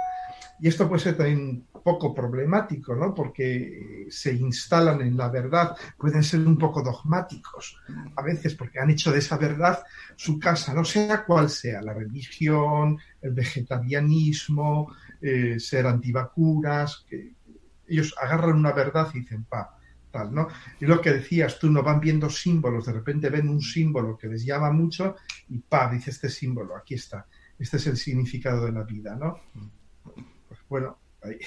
Y 0.60 0.68
esto 0.68 0.88
puede 0.88 1.04
ser 1.04 1.18
también 1.18 1.40
un 1.72 1.82
poco 1.84 2.14
problemático, 2.14 2.96
¿no? 2.96 3.14
Porque 3.14 4.06
eh, 4.06 4.08
se 4.10 4.34
instalan 4.34 5.02
en 5.02 5.16
la 5.16 5.30
verdad, 5.30 5.76
pueden 5.98 6.24
ser 6.24 6.40
un 6.40 6.58
poco 6.58 6.82
dogmáticos 6.82 7.80
a 8.16 8.22
veces, 8.22 8.56
porque 8.56 8.80
han 8.80 8.90
hecho 8.90 9.12
de 9.12 9.20
esa 9.20 9.38
verdad 9.38 9.84
su 10.16 10.40
casa, 10.40 10.74
no 10.74 10.84
sea 10.84 11.24
cual 11.26 11.50
sea, 11.50 11.82
la 11.82 11.94
religión, 11.94 12.98
el 13.22 13.34
vegetarianismo, 13.34 14.96
eh, 15.22 15.60
ser 15.60 15.88
antivacunas, 15.88 17.06
que 17.08 17.34
ellos 17.88 18.14
agarran 18.22 18.58
una 18.58 18.74
verdad 18.74 19.10
y 19.14 19.20
dicen, 19.20 19.46
pa, 19.46 19.78
tal, 20.12 20.34
¿no? 20.34 20.48
Y 20.80 20.86
lo 20.86 21.02
que 21.02 21.14
decías 21.14 21.60
tú, 21.60 21.70
no 21.70 21.84
van 21.84 22.00
viendo 22.00 22.30
símbolos, 22.30 22.86
de 22.86 22.94
repente 22.94 23.30
ven 23.30 23.50
un 23.50 23.62
símbolo 23.62 24.18
que 24.18 24.28
les 24.28 24.46
llama 24.46 24.72
mucho 24.72 25.16
y 25.50 25.60
pa, 25.60 25.92
dice 25.92 26.12
este 26.12 26.30
símbolo, 26.30 26.76
aquí 26.76 26.96
está, 26.96 27.26
este 27.58 27.78
es 27.78 27.88
el 27.88 27.98
significado 27.98 28.66
de 28.66 28.72
la 28.72 28.84
vida, 28.84 29.16
¿no? 29.16 29.40
Pues 30.48 30.60
bueno, 30.70 30.98
ahí. 31.22 31.40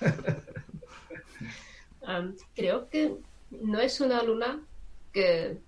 creo 2.54 2.88
que 2.88 3.16
no 3.50 3.80
es 3.80 4.00
una 4.00 4.22
luna 4.22 4.62
que, 5.12 5.58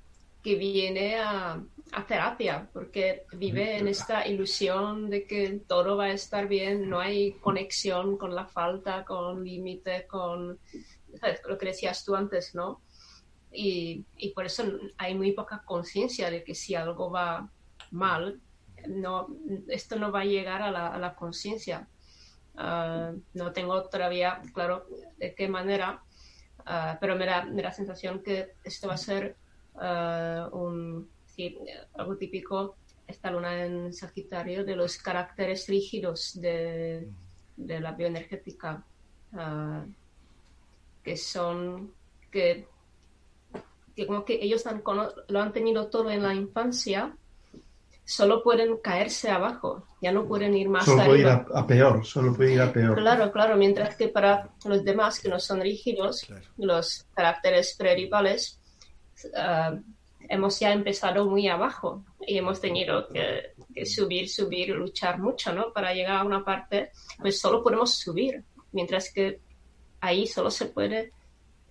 que 0.42 0.54
viene 0.54 1.16
a, 1.16 1.62
a 1.92 2.06
terapia, 2.06 2.68
porque 2.72 3.24
vive 3.32 3.78
en 3.78 3.88
esta 3.88 4.26
ilusión 4.26 5.10
de 5.10 5.26
que 5.26 5.60
todo 5.66 5.96
va 5.96 6.04
a 6.04 6.12
estar 6.12 6.48
bien, 6.48 6.88
no 6.88 7.00
hay 7.00 7.32
conexión 7.32 8.16
con 8.16 8.34
la 8.34 8.46
falta, 8.46 9.04
con 9.04 9.44
límite, 9.44 10.06
con 10.06 10.58
lo 11.48 11.58
que 11.58 11.66
decías 11.66 12.04
tú 12.04 12.14
antes, 12.14 12.54
¿no? 12.54 12.80
Y, 13.52 14.04
y 14.16 14.30
por 14.30 14.46
eso 14.46 14.64
hay 14.96 15.14
muy 15.14 15.32
poca 15.32 15.62
conciencia 15.64 16.30
de 16.30 16.44
que 16.44 16.54
si 16.54 16.74
algo 16.74 17.10
va 17.10 17.50
mal, 17.90 18.40
no, 18.86 19.28
esto 19.68 19.96
no 19.96 20.12
va 20.12 20.20
a 20.20 20.24
llegar 20.24 20.62
a 20.62 20.70
la, 20.70 20.88
a 20.88 20.98
la 20.98 21.14
conciencia. 21.14 21.88
Ah, 22.56 23.12
no 23.34 23.52
tengo 23.52 23.82
todavía 23.88 24.42
claro 24.54 24.86
de 25.18 25.34
qué 25.34 25.48
manera, 25.48 26.02
ah, 26.66 26.96
pero 27.00 27.16
me 27.16 27.26
da, 27.26 27.44
me 27.44 27.62
da 27.62 27.72
sensación 27.72 28.22
que 28.22 28.54
esto 28.64 28.88
va 28.88 28.94
a 28.94 28.98
ser 28.98 29.36
ah, 29.81 30.48
un 30.52 31.09
algo 31.97 32.16
típico 32.16 32.77
esta 33.07 33.31
luna 33.31 33.65
en 33.65 33.93
Sagitario 33.93 34.65
de 34.65 34.77
los 34.77 34.98
caracteres 34.98 35.66
rígidos 35.69 36.40
de, 36.40 37.09
la 37.57 37.93
bioenergética, 37.93 38.85
ah, 39.35 39.85
que 41.02 41.16
son 41.16 41.93
que, 42.31 42.66
como 44.07 44.24
que 44.24 44.39
ellos 44.40 44.65
lo 45.28 45.40
han 45.40 45.52
tenido 45.52 45.89
todo 45.89 46.11
en 46.11 46.23
la 46.23 46.35
infancia, 46.35 47.15
solo 48.05 48.43
pueden 48.43 48.78
caerse 48.78 49.31
abajo, 49.31 49.85
ya 50.01 50.12
no 50.12 50.27
pueden 50.27 50.55
ir 50.55 50.69
más 50.69 50.85
solo 50.85 51.05
Puede 51.05 51.20
ir 51.20 51.27
a, 51.27 51.66
peor, 51.66 52.05
solo 52.05 52.35
puede 52.35 52.55
ir 52.55 52.61
a 52.61 52.73
peor. 52.73 52.97
Claro, 52.97 53.31
claro, 53.32 53.57
mientras 53.57 53.97
que 53.97 54.09
para 54.09 54.51
los 54.65 54.85
demás 54.85 55.20
que 55.20 55.28
no 55.28 55.39
son 55.39 55.61
rígidos, 55.61 56.27
los 56.57 57.07
caracteres 57.15 57.74
prerivales, 57.77 58.59
uh, 59.24 59.80
hemos 60.28 60.60
ya 60.60 60.72
empezado 60.72 61.26
muy 61.26 61.48
abajo 61.48 62.05
y 62.26 62.38
hemos 62.38 62.60
tenido 62.60 63.09
que, 63.09 63.55
subir, 63.84 64.28
subir, 64.28 64.70
luchar 64.70 65.18
mucho, 65.18 65.52
¿no? 65.52 65.72
Para 65.72 65.92
llegar 65.92 66.16
a 66.18 66.24
una 66.24 66.44
parte, 66.44 66.90
pues 67.18 67.40
solo 67.40 67.62
podemos 67.62 67.94
subir, 67.94 68.44
mientras 68.72 69.12
que 69.12 69.40
ahí 70.01 70.26
solo 70.26 70.51
se 70.51 70.66
puede 70.66 71.12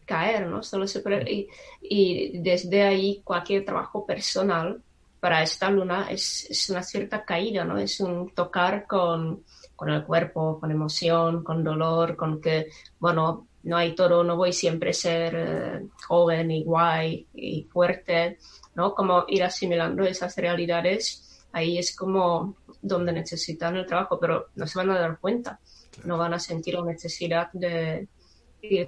caer, 0.06 0.48
¿no? 0.48 0.64
Solo 0.64 0.88
se 0.88 1.02
puede, 1.02 1.48
y, 1.82 2.40
desde 2.40 2.84
ahí 2.84 3.22
cualquier 3.24 3.64
trabajo 3.64 4.06
personal 4.06 4.82
para 5.20 5.44
esta 5.44 5.70
luna 5.70 6.10
es, 6.10 6.50
es, 6.50 6.70
una 6.70 6.82
cierta 6.82 7.24
caída, 7.24 7.64
¿no? 7.64 7.78
Es 7.78 8.00
un 8.00 8.30
tocar 8.32 8.88
con, 8.88 9.44
con 9.76 9.90
el 9.90 10.04
cuerpo, 10.04 10.60
con 10.60 10.72
emoción, 10.72 11.44
con 11.44 11.64
dolor, 11.64 12.16
con 12.16 12.42
que, 12.42 12.68
bueno, 13.00 13.49
no 13.64 13.78
hay 13.78 13.96
toro, 13.96 14.24
no 14.24 14.38
voy 14.38 14.54
siempre 14.54 14.92
a 14.92 14.94
ser 14.94 15.36
eh, 15.36 15.88
joven 16.08 16.52
y 16.52 16.64
guay 16.64 17.28
y 17.34 17.64
fuerte, 17.64 18.38
¿no? 18.76 18.94
Como 18.94 19.26
ir 19.28 19.44
asimilando 19.44 20.04
esas 20.04 20.36
realidades, 20.38 21.46
ahí 21.52 21.78
es 21.78 21.96
como 21.96 22.56
donde 22.82 23.12
necesitan 23.12 23.76
el 23.76 23.86
trabajo, 23.86 24.20
pero 24.20 24.48
no 24.56 24.66
se 24.66 24.80
van 24.80 24.92
a 24.92 25.00
dar 25.00 25.20
cuenta, 25.20 25.60
no 26.06 26.18
van 26.18 26.34
a 26.34 26.40
sentir 26.40 26.76
la 26.76 26.86
necesidad 26.86 27.52
de, 27.52 28.08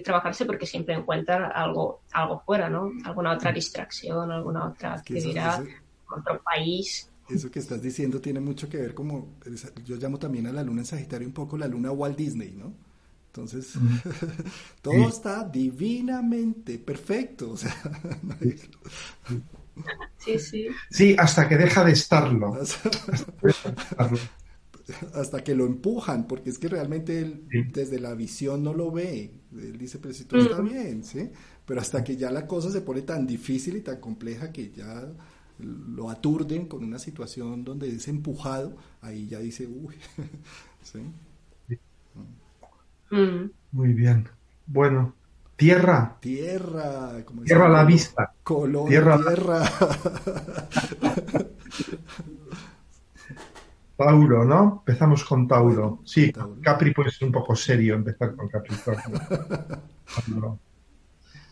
trabajarse 0.03 0.45
porque 0.45 0.65
siempre 0.65 0.93
encuentran 0.93 1.49
algo, 1.53 2.01
algo 2.11 2.41
fuera, 2.45 2.69
¿no? 2.69 2.91
Alguna 3.05 3.33
otra 3.33 3.53
distracción, 3.53 4.29
alguna 4.29 4.67
otra 4.67 4.95
actividad, 4.95 5.63
otro 6.09 6.41
país. 6.43 7.09
Eso 7.29 7.49
que 7.49 7.59
estás 7.59 7.81
diciendo 7.81 8.19
tiene 8.19 8.41
mucho 8.41 8.67
que 8.67 8.77
ver 8.77 8.93
como, 8.93 9.29
yo 9.85 9.95
llamo 9.95 10.19
también 10.19 10.47
a 10.47 10.51
la 10.51 10.63
luna 10.63 10.81
en 10.81 10.85
Sagitario 10.85 11.25
un 11.25 11.33
poco 11.33 11.57
la 11.57 11.67
luna 11.67 11.91
Walt 11.91 12.17
Disney, 12.17 12.51
¿no? 12.51 12.73
Entonces, 13.33 13.75
todo 14.81 15.07
está 15.07 15.47
divinamente 15.47 16.77
perfecto. 16.79 17.51
O 17.51 17.57
sea, 17.57 17.73
sí, 20.17 20.37
sí. 20.37 20.67
Sí, 20.89 21.15
hasta 21.19 21.47
que 21.47 21.55
deja 21.55 21.85
de 21.85 21.93
estarlo. 21.93 22.57
hasta 25.13 25.43
que 25.45 25.55
lo 25.55 25.65
empujan, 25.65 26.27
porque 26.27 26.49
es 26.49 26.59
que 26.59 26.67
realmente 26.67 27.19
él 27.19 27.47
desde 27.71 28.01
la 28.01 28.15
visión 28.15 28.63
no 28.63 28.73
lo 28.73 28.91
ve. 28.91 29.31
Él 29.53 29.77
dice, 29.77 29.99
pero 29.99 30.13
si 30.13 30.25
todo 30.25 30.41
está 30.41 30.59
bien, 30.59 31.05
¿sí? 31.05 31.29
Pero 31.65 31.79
hasta 31.79 32.03
que 32.03 32.17
ya 32.17 32.31
la 32.31 32.45
cosa 32.45 32.69
se 32.69 32.81
pone 32.81 33.03
tan 33.03 33.25
difícil 33.25 33.77
y 33.77 33.81
tan 33.81 34.01
compleja 34.01 34.51
que 34.51 34.71
ya 34.71 35.09
lo 35.59 36.09
aturden 36.09 36.65
con 36.65 36.83
una 36.83 36.99
situación 36.99 37.63
donde 37.63 37.87
es 37.95 38.09
empujado, 38.09 38.75
ahí 38.99 39.27
ya 39.27 39.39
dice, 39.39 39.67
uy, 39.67 39.95
¿sí? 40.81 40.99
Mm. 43.11 43.51
Muy 43.73 43.93
bien. 43.93 44.27
Bueno, 44.65 45.13
tierra. 45.55 46.17
Tierra. 46.19 47.23
tierra 47.45 47.65
a 47.65 47.69
la 47.69 47.83
vista. 47.83 48.33
Color, 48.43 48.89
tierra. 48.89 49.17
tierra. 49.17 49.63
Tauro, 54.01 54.43
¿no? 54.45 54.77
Empezamos 54.79 55.23
con 55.23 55.47
Tauro. 55.47 55.99
Sí, 56.05 56.33
Capri 56.61 56.91
puede 56.91 57.11
ser 57.11 57.27
un 57.27 57.31
poco 57.31 57.55
serio 57.55 57.93
empezar 57.93 58.35
con 58.35 58.49
Capricornio. 58.49 59.21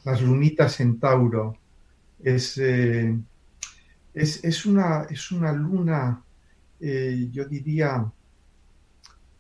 Las 0.03 0.22
lunitas 0.22 0.80
en 0.80 0.99
Tauro. 0.99 1.56
Es, 2.23 2.57
eh, 2.57 3.15
es, 4.15 4.65
una, 4.65 5.03
es 5.03 5.31
una 5.31 5.52
luna, 5.52 6.23
eh, 6.80 7.27
yo 7.31 7.45
diría, 7.45 8.11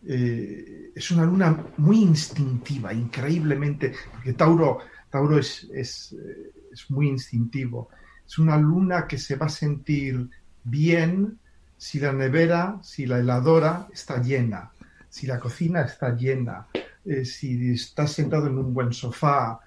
eh, 0.07 0.91
es 0.95 1.11
una 1.11 1.25
luna 1.25 1.65
muy 1.77 2.01
instintiva, 2.01 2.93
increíblemente, 2.93 3.93
porque 4.11 4.33
Tauro, 4.33 4.79
Tauro 5.09 5.37
es, 5.37 5.67
es, 5.73 6.13
eh, 6.13 6.51
es, 6.71 6.89
muy 6.89 7.09
instintivo. 7.09 7.89
Es 8.25 8.37
una 8.39 8.57
luna 8.57 9.07
que 9.07 9.17
se 9.17 9.35
va 9.35 9.47
a 9.47 9.49
sentir 9.49 10.29
bien 10.63 11.37
si 11.77 11.99
la 11.99 12.13
nevera, 12.13 12.79
si 12.83 13.05
la 13.05 13.19
heladora 13.19 13.87
está 13.91 14.21
llena, 14.21 14.71
si 15.09 15.27
la 15.27 15.39
cocina 15.39 15.81
está 15.81 16.15
llena, 16.15 16.67
eh, 17.05 17.25
si 17.25 17.71
estás 17.71 18.13
sentado 18.13 18.47
en 18.47 18.57
un 18.57 18.73
buen 18.73 18.93
sofá, 18.93 19.59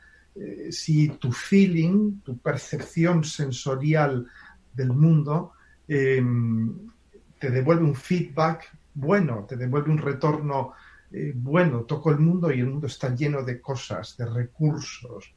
si 0.70 1.08
tu 1.08 1.30
feeling, 1.30 2.22
tu 2.22 2.38
percepción 2.38 3.22
sensorial 3.22 4.26
del 4.72 4.88
mundo 4.88 5.52
te 5.86 7.50
devuelve 7.50 7.84
un 7.84 7.94
feedback 7.94 8.72
bueno, 8.94 9.44
te 9.48 9.56
devuelve 9.56 9.90
un 9.90 9.98
retorno 9.98 10.74
eh, 11.12 11.32
bueno, 11.34 11.82
toco 11.82 12.10
el 12.10 12.18
mundo 12.18 12.50
y 12.50 12.60
el 12.60 12.70
mundo 12.70 12.86
está 12.86 13.14
lleno 13.14 13.42
de 13.42 13.60
cosas, 13.60 14.16
de 14.16 14.26
recursos. 14.26 15.34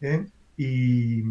¿eh? 0.00 0.26
Y, 0.56 1.24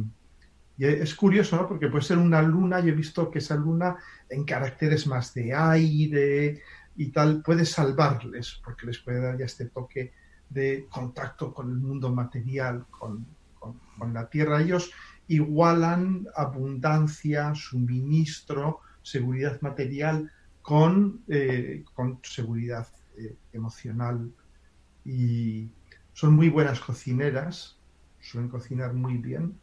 es 0.79 1.13
curioso, 1.13 1.55
¿no? 1.55 1.67
Porque 1.67 1.87
puede 1.87 2.03
ser 2.03 2.17
una 2.17 2.41
luna, 2.41 2.79
yo 2.79 2.89
he 2.89 2.95
visto 2.95 3.29
que 3.29 3.37
esa 3.37 3.55
luna 3.55 3.95
en 4.27 4.43
caracteres 4.43 5.05
más 5.05 5.33
de 5.33 5.53
aire 5.53 6.61
y 6.95 7.11
tal, 7.11 7.43
puede 7.43 7.63
salvarles, 7.63 8.59
porque 8.65 8.87
les 8.87 8.97
puede 8.97 9.21
dar 9.21 9.37
ya 9.37 9.45
este 9.45 9.65
toque 9.65 10.11
de 10.49 10.87
contacto 10.89 11.53
con 11.53 11.69
el 11.69 11.77
mundo 11.77 12.11
material, 12.11 12.87
con, 12.89 13.25
con 13.59 14.13
la 14.13 14.27
tierra. 14.27 14.61
Ellos 14.61 14.91
igualan 15.27 16.27
abundancia, 16.35 17.53
suministro, 17.53 18.79
seguridad 19.03 19.61
material 19.61 20.31
con, 20.63 21.21
eh, 21.27 21.83
con 21.93 22.19
seguridad 22.23 22.87
eh, 23.17 23.35
emocional 23.51 24.31
y 25.05 25.67
son 26.13 26.33
muy 26.33 26.49
buenas 26.49 26.79
cocineras, 26.79 27.75
suelen 28.21 28.49
cocinar 28.49 28.93
muy 28.93 29.17
bien. 29.17 29.59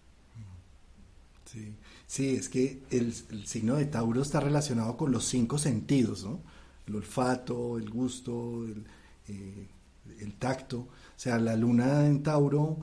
Sí, 1.47 1.75
sí 2.07 2.37
es 2.37 2.49
que 2.49 2.83
el, 2.91 3.13
signo 3.13 3.75
de 3.75 3.87
Tauro 3.87 4.23
está 4.23 4.39
relacionado 4.39 4.97
con 4.97 5.11
los 5.11 5.25
cinco 5.25 5.59
sentidos, 5.59 6.23
¿no? 6.23 6.41
El 6.87 6.97
olfato, 6.97 7.79
el 7.79 7.91
gusto, 7.91 8.65
el, 8.65 8.85
eh, 9.27 9.67
el 10.21 10.35
tacto. 10.35 10.81
O 10.81 10.89
sea, 11.17 11.39
la 11.39 11.57
luna 11.57 12.07
en 12.07 12.23
Tauro 12.23 12.79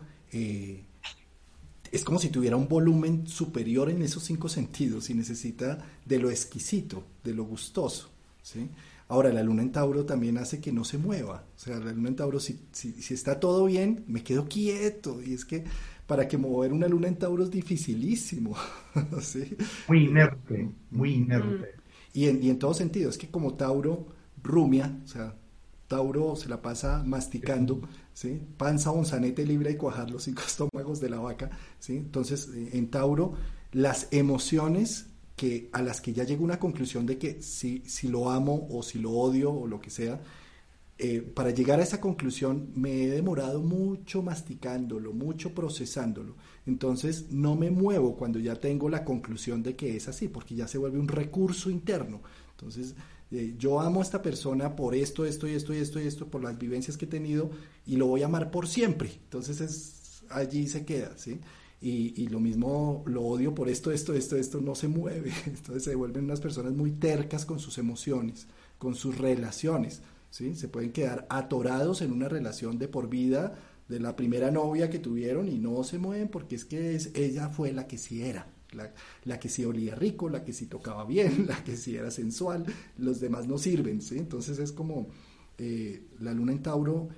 es 1.91 2.03
como 2.03 2.19
si 2.19 2.29
tuviera 2.29 2.55
un 2.55 2.67
volumen 2.67 3.27
superior 3.27 3.89
en 3.89 4.01
esos 4.01 4.23
cinco 4.23 4.49
sentidos 4.49 5.09
y 5.09 5.13
necesita 5.13 5.77
de 6.05 6.19
lo 6.19 6.29
exquisito, 6.29 7.03
de 7.23 7.33
lo 7.33 7.43
gustoso. 7.45 8.09
¿sí? 8.41 8.69
Ahora, 9.09 9.31
la 9.31 9.43
luna 9.43 9.61
en 9.61 9.71
Tauro 9.71 10.05
también 10.05 10.37
hace 10.37 10.59
que 10.59 10.71
no 10.71 10.83
se 10.83 10.97
mueva. 10.97 11.45
O 11.55 11.59
sea, 11.59 11.79
la 11.79 11.93
luna 11.93 12.09
en 12.09 12.15
Tauro, 12.15 12.39
si, 12.39 12.59
si, 12.71 13.13
está 13.13 13.39
todo 13.39 13.65
bien, 13.65 14.03
me 14.07 14.23
quedo 14.23 14.47
quieto. 14.47 15.21
Y 15.25 15.33
es 15.33 15.45
que 15.45 15.63
para 16.05 16.27
que 16.27 16.37
mover 16.37 16.73
una 16.73 16.87
luna 16.87 17.07
en 17.07 17.17
Tauro 17.17 17.43
es 17.43 17.51
dificilísimo. 17.51 18.55
¿sí? 19.21 19.55
Muy 19.87 20.05
inerte, 20.05 20.69
muy 20.91 21.13
inerte. 21.13 21.75
Y 22.13 22.25
en, 22.25 22.43
y 22.43 22.49
en 22.49 22.59
todo 22.59 22.73
sentido, 22.73 23.09
es 23.09 23.17
que 23.17 23.29
como 23.29 23.53
Tauro 23.53 24.07
rumia, 24.43 24.99
o 25.05 25.07
sea, 25.07 25.35
Tauro 25.87 26.35
se 26.35 26.49
la 26.49 26.61
pasa 26.61 27.03
masticando, 27.05 27.81
¿sí? 28.13 28.41
Panza, 28.57 28.91
onzanete 28.91 29.45
libre 29.45 29.71
y 29.71 29.77
cuajar 29.77 30.11
los 30.11 30.23
cinco 30.23 30.43
estómagos 30.47 30.99
de 30.99 31.09
la 31.09 31.19
vaca, 31.19 31.49
¿sí? 31.79 31.97
Entonces, 31.97 32.49
eh, 32.53 32.71
en 32.73 32.89
Tauro, 32.89 33.33
las 33.71 34.07
emociones 34.11 35.07
que 35.35 35.69
a 35.71 35.81
las 35.81 36.01
que 36.01 36.13
ya 36.13 36.23
llego 36.23 36.41
a 36.41 36.45
una 36.45 36.59
conclusión 36.59 37.05
de 37.05 37.17
que 37.17 37.41
si, 37.41 37.83
si 37.85 38.07
lo 38.07 38.31
amo 38.31 38.67
o 38.71 38.81
si 38.81 38.99
lo 38.99 39.11
odio 39.11 39.53
o 39.53 39.67
lo 39.67 39.79
que 39.79 39.91
sea, 39.91 40.19
eh, 40.99 41.21
para 41.21 41.51
llegar 41.51 41.79
a 41.79 41.83
esa 41.83 42.01
conclusión 42.01 42.71
me 42.73 43.03
he 43.03 43.07
demorado 43.07 43.61
mucho 43.61 44.23
masticándolo, 44.23 45.13
mucho 45.13 45.53
procesándolo. 45.53 46.35
Entonces 46.65 47.31
no 47.31 47.55
me 47.55 47.69
muevo 47.69 48.15
cuando 48.15 48.39
ya 48.39 48.55
tengo 48.55 48.89
la 48.89 49.05
conclusión 49.05 49.61
de 49.61 49.75
que 49.75 49.95
es 49.95 50.07
así, 50.07 50.27
porque 50.27 50.55
ya 50.55 50.67
se 50.67 50.79
vuelve 50.79 50.99
un 50.99 51.07
recurso 51.07 51.69
interno. 51.69 52.21
Entonces 52.51 52.95
yo 53.29 53.79
amo 53.79 53.99
a 53.99 54.03
esta 54.03 54.21
persona 54.21 54.75
por 54.75 54.95
esto, 54.95 55.25
esto 55.25 55.47
y 55.47 55.51
esto 55.51 55.73
y 55.73 55.77
esto 55.77 55.99
y 55.99 56.07
esto, 56.07 56.27
por 56.27 56.43
las 56.43 56.57
vivencias 56.57 56.97
que 56.97 57.05
he 57.05 57.09
tenido 57.09 57.49
y 57.85 57.97
lo 57.97 58.07
voy 58.07 58.23
a 58.23 58.25
amar 58.25 58.51
por 58.51 58.67
siempre. 58.67 59.11
Entonces 59.23 59.61
es, 59.61 60.23
allí 60.29 60.67
se 60.67 60.85
queda, 60.85 61.17
¿sí? 61.17 61.39
Y, 61.79 62.27
lo 62.29 62.39
mismo 62.39 63.03
lo 63.05 63.21
odio 63.23 63.53
por 63.53 63.69
esto, 63.69 63.91
esto, 63.91 64.13
esto, 64.13 64.35
esto 64.35 64.61
no 64.61 64.73
se 64.75 64.87
mueve. 64.87 65.31
Entonces 65.45 65.83
se 65.83 65.95
vuelven 65.95 66.25
unas 66.25 66.41
personas 66.41 66.73
muy 66.73 66.91
tercas 66.91 67.45
con 67.45 67.59
sus 67.59 67.77
emociones, 67.77 68.47
con 68.79 68.95
sus 68.95 69.17
relaciones. 69.17 70.01
¿sí? 70.31 70.55
Se 70.55 70.67
pueden 70.69 70.91
quedar 70.91 71.27
atorados 71.29 72.01
en 72.01 72.11
una 72.11 72.29
relación 72.29 72.79
de 72.79 72.87
por 72.87 73.09
vida 73.09 73.59
de 73.87 73.99
la 73.99 74.15
primera 74.15 74.51
novia 74.51 74.89
que 74.89 74.99
tuvieron 74.99 75.47
y 75.47 75.59
no 75.59 75.83
se 75.83 75.99
mueven 75.99 76.29
porque 76.29 76.55
es 76.55 76.65
que 76.65 76.95
es, 76.95 77.11
ella 77.13 77.49
fue 77.49 77.71
la 77.73 77.87
que 77.87 77.97
sí 77.97 78.23
era. 78.23 78.47
La, 79.23 79.39
que 79.39 79.49
sí 79.49 79.63
olía 79.63 79.95
rico, 79.95 80.29
la 80.29 80.43
que 80.43 80.53
sí 80.53 80.65
tocaba 80.65 81.05
bien, 81.05 81.45
la 81.47 81.63
que 81.63 81.77
sí 81.77 81.95
era 81.95 82.11
sensual, 82.11 82.65
los 82.97 83.19
demás 83.19 83.47
no 83.47 83.57
sirven. 83.57 83.99
Entonces 84.11 84.59
es 84.59 84.71
como 84.71 85.07
eh, 85.57 86.07
la 86.19 86.33
luna 86.33 86.51
en 86.51 86.61
Tauro, 86.61 87.09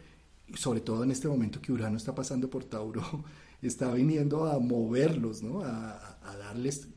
sobre 0.55 0.81
todo 0.81 1.03
en 1.03 1.11
este 1.11 1.27
momento 1.27 1.61
que 1.61 1.71
Urano 1.71 1.97
está 1.97 2.15
pasando 2.15 2.49
por 2.49 2.65
Tauro, 2.65 3.03
está 3.61 3.91
viniendo 3.93 4.45
a 4.45 4.59
moverlos, 4.59 5.43
¿no? 5.43 5.61
A, 5.63 6.17
darles 6.39 6.87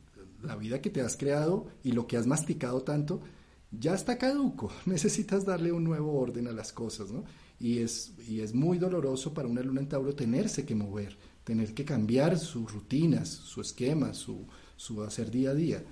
la 0.43 0.57
vida 0.57 0.81
que 0.81 0.91
te 0.91 1.01
has 1.01 1.17
creado 1.17 1.67
y 1.83 1.93
lo 1.93 2.07
que 2.07 2.17
has 2.17 2.27
masticado 2.27 2.83
tanto, 2.83 3.23
ya 3.71 3.95
está 3.95 4.19
caduco, 4.19 4.71
necesitas 4.87 5.45
darle 5.45 5.73
un 5.73 5.85
nuevo 5.85 6.19
orden 6.19 6.49
a 6.49 6.53
las 6.53 6.73
cosas, 6.73 7.11
¿no? 7.11 7.25
Y 7.59 7.79
es, 7.79 8.13
y 8.29 8.41
es 8.41 8.55
muy 8.55 8.79
doloroso 8.79 9.33
para 9.33 9.49
una 9.49 9.63
luna 9.63 9.81
en 9.81 9.89
Tauro 9.89 10.15
tenerse 10.15 10.67
que 10.67 10.75
mover, 10.75 11.17
tener 11.45 11.75
que 11.75 11.85
cambiar 11.85 12.39
sus 12.39 12.73
rutinas, 12.73 13.29
su 13.29 13.61
esquema, 13.61 14.15
su, 14.15 14.47
su 14.77 15.03
hacer 15.03 15.31
día 15.31 15.51
a 15.51 15.55
día. 15.55 15.83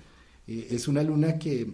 Eh, 0.47 0.67
es 0.71 0.87
una 0.87 1.03
luna 1.03 1.37
que 1.37 1.67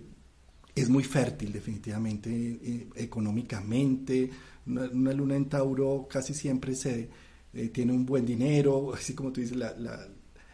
es 0.75 0.89
muy 0.89 1.03
fértil 1.03 1.51
definitivamente 1.51 2.29
eh, 2.29 2.87
económicamente, 2.95 4.29
una, 4.67 5.13
luna 5.13 5.35
en 5.35 5.45
Tauro 5.45 6.07
casi 6.09 6.33
siempre 6.33 6.75
se 6.75 7.09
eh, 7.53 7.69
tiene 7.69 7.93
un 7.93 8.05
buen 8.05 8.25
dinero, 8.25 8.93
así 8.95 9.13
como 9.13 9.31
tú 9.31 9.41
dices, 9.41 9.57
la, 9.57 9.75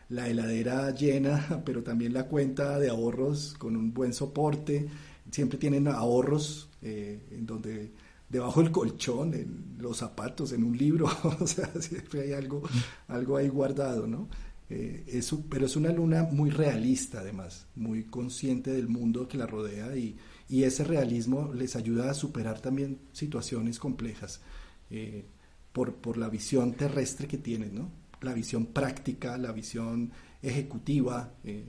la, 0.09 0.29
heladera 0.29 0.93
llena, 0.93 1.61
pero 1.65 1.83
también 1.83 2.13
la 2.13 2.27
cuenta 2.27 2.79
de 2.79 2.89
ahorros 2.89 3.55
con 3.57 3.75
un 3.75 3.93
buen 3.93 4.13
soporte, 4.13 4.87
siempre 5.31 5.57
tienen 5.57 5.87
ahorros 5.87 6.69
en 6.81 7.45
donde 7.45 7.93
debajo 8.34 8.61
del 8.61 8.72
colchón, 8.72 9.35
en 9.35 9.76
los 9.77 9.97
zapatos, 9.97 10.51
en 10.53 10.64
un 10.64 10.76
libro, 10.76 11.07
o 11.39 11.47
sea, 11.47 11.69
siempre 11.80 12.23
hay 12.23 12.34
algo, 12.34 12.64
algo 13.07 13.38
ahí 13.38 13.47
guardado, 13.47 14.07
¿no? 14.07 14.27
Eh, 14.69 15.22
pero 15.49 15.68
es 15.68 15.76
una 15.76 15.91
luna 15.91 16.23
muy 16.23 16.49
realista 16.49 17.19
además, 17.19 17.68
muy 17.76 18.05
consciente 18.05 18.72
del 18.72 18.88
mundo 18.88 19.27
que 19.27 19.38
la 19.38 19.45
rodea 19.45 19.95
y, 19.95 20.18
y 20.49 20.64
ese 20.64 20.84
realismo 20.84 21.53
les 21.53 21.76
ayuda 21.76 22.10
a 22.10 22.15
superar 22.15 22.60
también 22.60 22.97
situaciones 23.11 23.77
complejas 23.77 24.41
eh, 24.89 25.26
por, 25.72 25.93
por, 25.95 26.18
la 26.18 26.27
visión 26.27 26.73
terrestre 26.73 27.27
que 27.27 27.38
tienen, 27.38 27.76
¿no? 27.76 27.91
la 28.22 28.34
visión 28.34 28.65
práctica, 28.68 29.38
la 29.38 29.51
visión 29.51 30.11
ejecutiva. 30.41 31.34
Eh, 31.43 31.68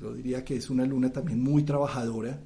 yo 0.00 0.12
diría 0.12 0.44
que 0.44 0.56
es 0.56 0.70
una 0.70 0.86
luna 0.86 1.12
también 1.12 1.40
muy 1.40 1.62
trabajadora, 1.62 2.40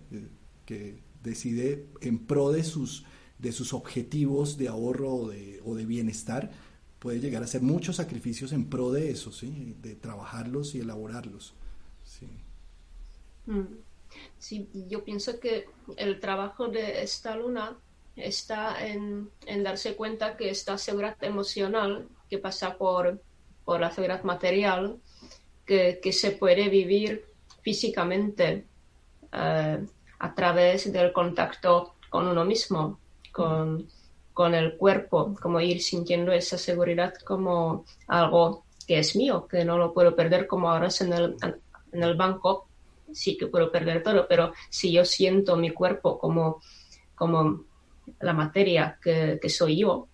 que 0.67 0.99
decide 1.23 1.87
en 2.01 2.19
pro 2.19 2.51
de 2.51 2.65
sus, 2.65 3.05
de 3.45 3.53
sus 3.53 3.75
objetivos 3.75 4.57
de 4.57 4.69
ahorro 4.69 5.15
o 5.15 5.29
de, 5.29 5.61
o 5.67 5.75
de 5.75 5.85
bienestar, 5.85 6.51
puede 6.99 7.21
llegar 7.21 7.43
a 7.43 7.45
hacer 7.45 7.61
muchos 7.61 7.97
sacrificios 7.97 8.53
en 8.53 8.71
pro 8.71 8.91
de 8.91 9.11
eso, 9.11 9.33
¿sí? 9.33 9.77
de 9.83 9.95
trabajarlos 9.95 10.75
y 10.75 10.81
elaborarlos. 10.81 11.53
Sí. 12.05 12.27
Mm. 13.47 14.89
yo 14.89 15.05
pienso 15.05 15.39
que 15.39 15.67
el 15.99 16.21
trabajo 16.21 16.69
de 16.69 17.03
esta 17.03 17.37
luna 17.37 17.77
está 18.17 18.87
en, 18.87 19.29
en 19.45 19.63
darse 19.63 19.95
cuenta 19.95 20.39
que 20.39 20.49
esta 20.49 20.79
seguridad 20.79 21.23
emocional 21.23 22.09
que 22.31 22.39
pasa 22.39 22.79
por, 22.79 23.21
por 23.67 23.81
la 23.81 23.91
seguridad 23.91 24.23
material, 24.25 24.97
que, 25.67 26.01
que 26.03 26.13
se 26.13 26.31
puede 26.31 26.71
vivir 26.71 27.27
físicamente 27.61 28.65
eh, 29.31 29.87
a 30.19 30.35
través 30.35 30.91
del 30.91 31.13
contacto 31.13 31.97
con 32.09 32.27
uno 32.27 32.47
mismo, 32.47 32.99
con, 33.35 33.89
con 34.33 34.55
el 34.55 34.77
cuerpo, 34.77 35.35
como 35.43 35.61
ir 35.61 35.83
sintiendo 35.83 36.31
esa 36.33 36.57
seguridad 36.57 37.15
como 37.25 37.85
algo 38.07 38.65
que 38.87 39.01
es 39.01 39.17
mío, 39.17 39.49
que 39.49 39.65
no 39.65 39.77
lo 39.77 39.93
puedo 39.93 40.15
perder 40.15 40.47
como 40.47 40.71
ahora 40.71 40.89
en 41.01 41.13
el, 41.13 41.37
en 41.93 42.03
el 42.03 42.15
banco, 42.15 42.69
sí 43.13 43.37
que 43.37 43.49
puedo 43.49 43.73
perder 43.73 44.05
todo, 44.05 44.27
pero 44.29 44.53
si 44.71 44.93
yo 44.93 45.05
siento 45.05 45.57
mi 45.57 45.71
cuerpo 45.71 46.17
como, 46.17 46.63
como 47.17 47.65
la 48.21 48.33
materia 48.33 48.99
que, 49.03 49.41
que 49.43 49.49
soy 49.49 49.79
yo, 49.79 50.07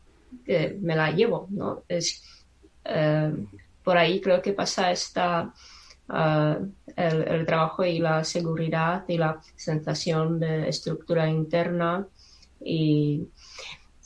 que 0.45 0.79
me 0.81 0.97
la 0.97 1.11
llevo, 1.11 1.47
¿no? 1.51 1.83
Es, 1.87 2.25
eh, 2.85 3.33
por 3.85 3.99
ahí 3.99 4.19
creo 4.21 4.41
que 4.41 4.55
pasa 4.55 4.91
esta, 4.91 5.53
el, 6.09 7.23
el, 7.23 7.47
trabajo 7.47 7.85
y 7.85 7.99
la 7.99 8.25
seguridad 8.25 9.05
y 9.09 9.19
la 9.19 9.41
sensación 9.57 10.41
de 10.41 10.69
estructura 10.71 11.29
interna 11.29 12.07
y 12.61 13.29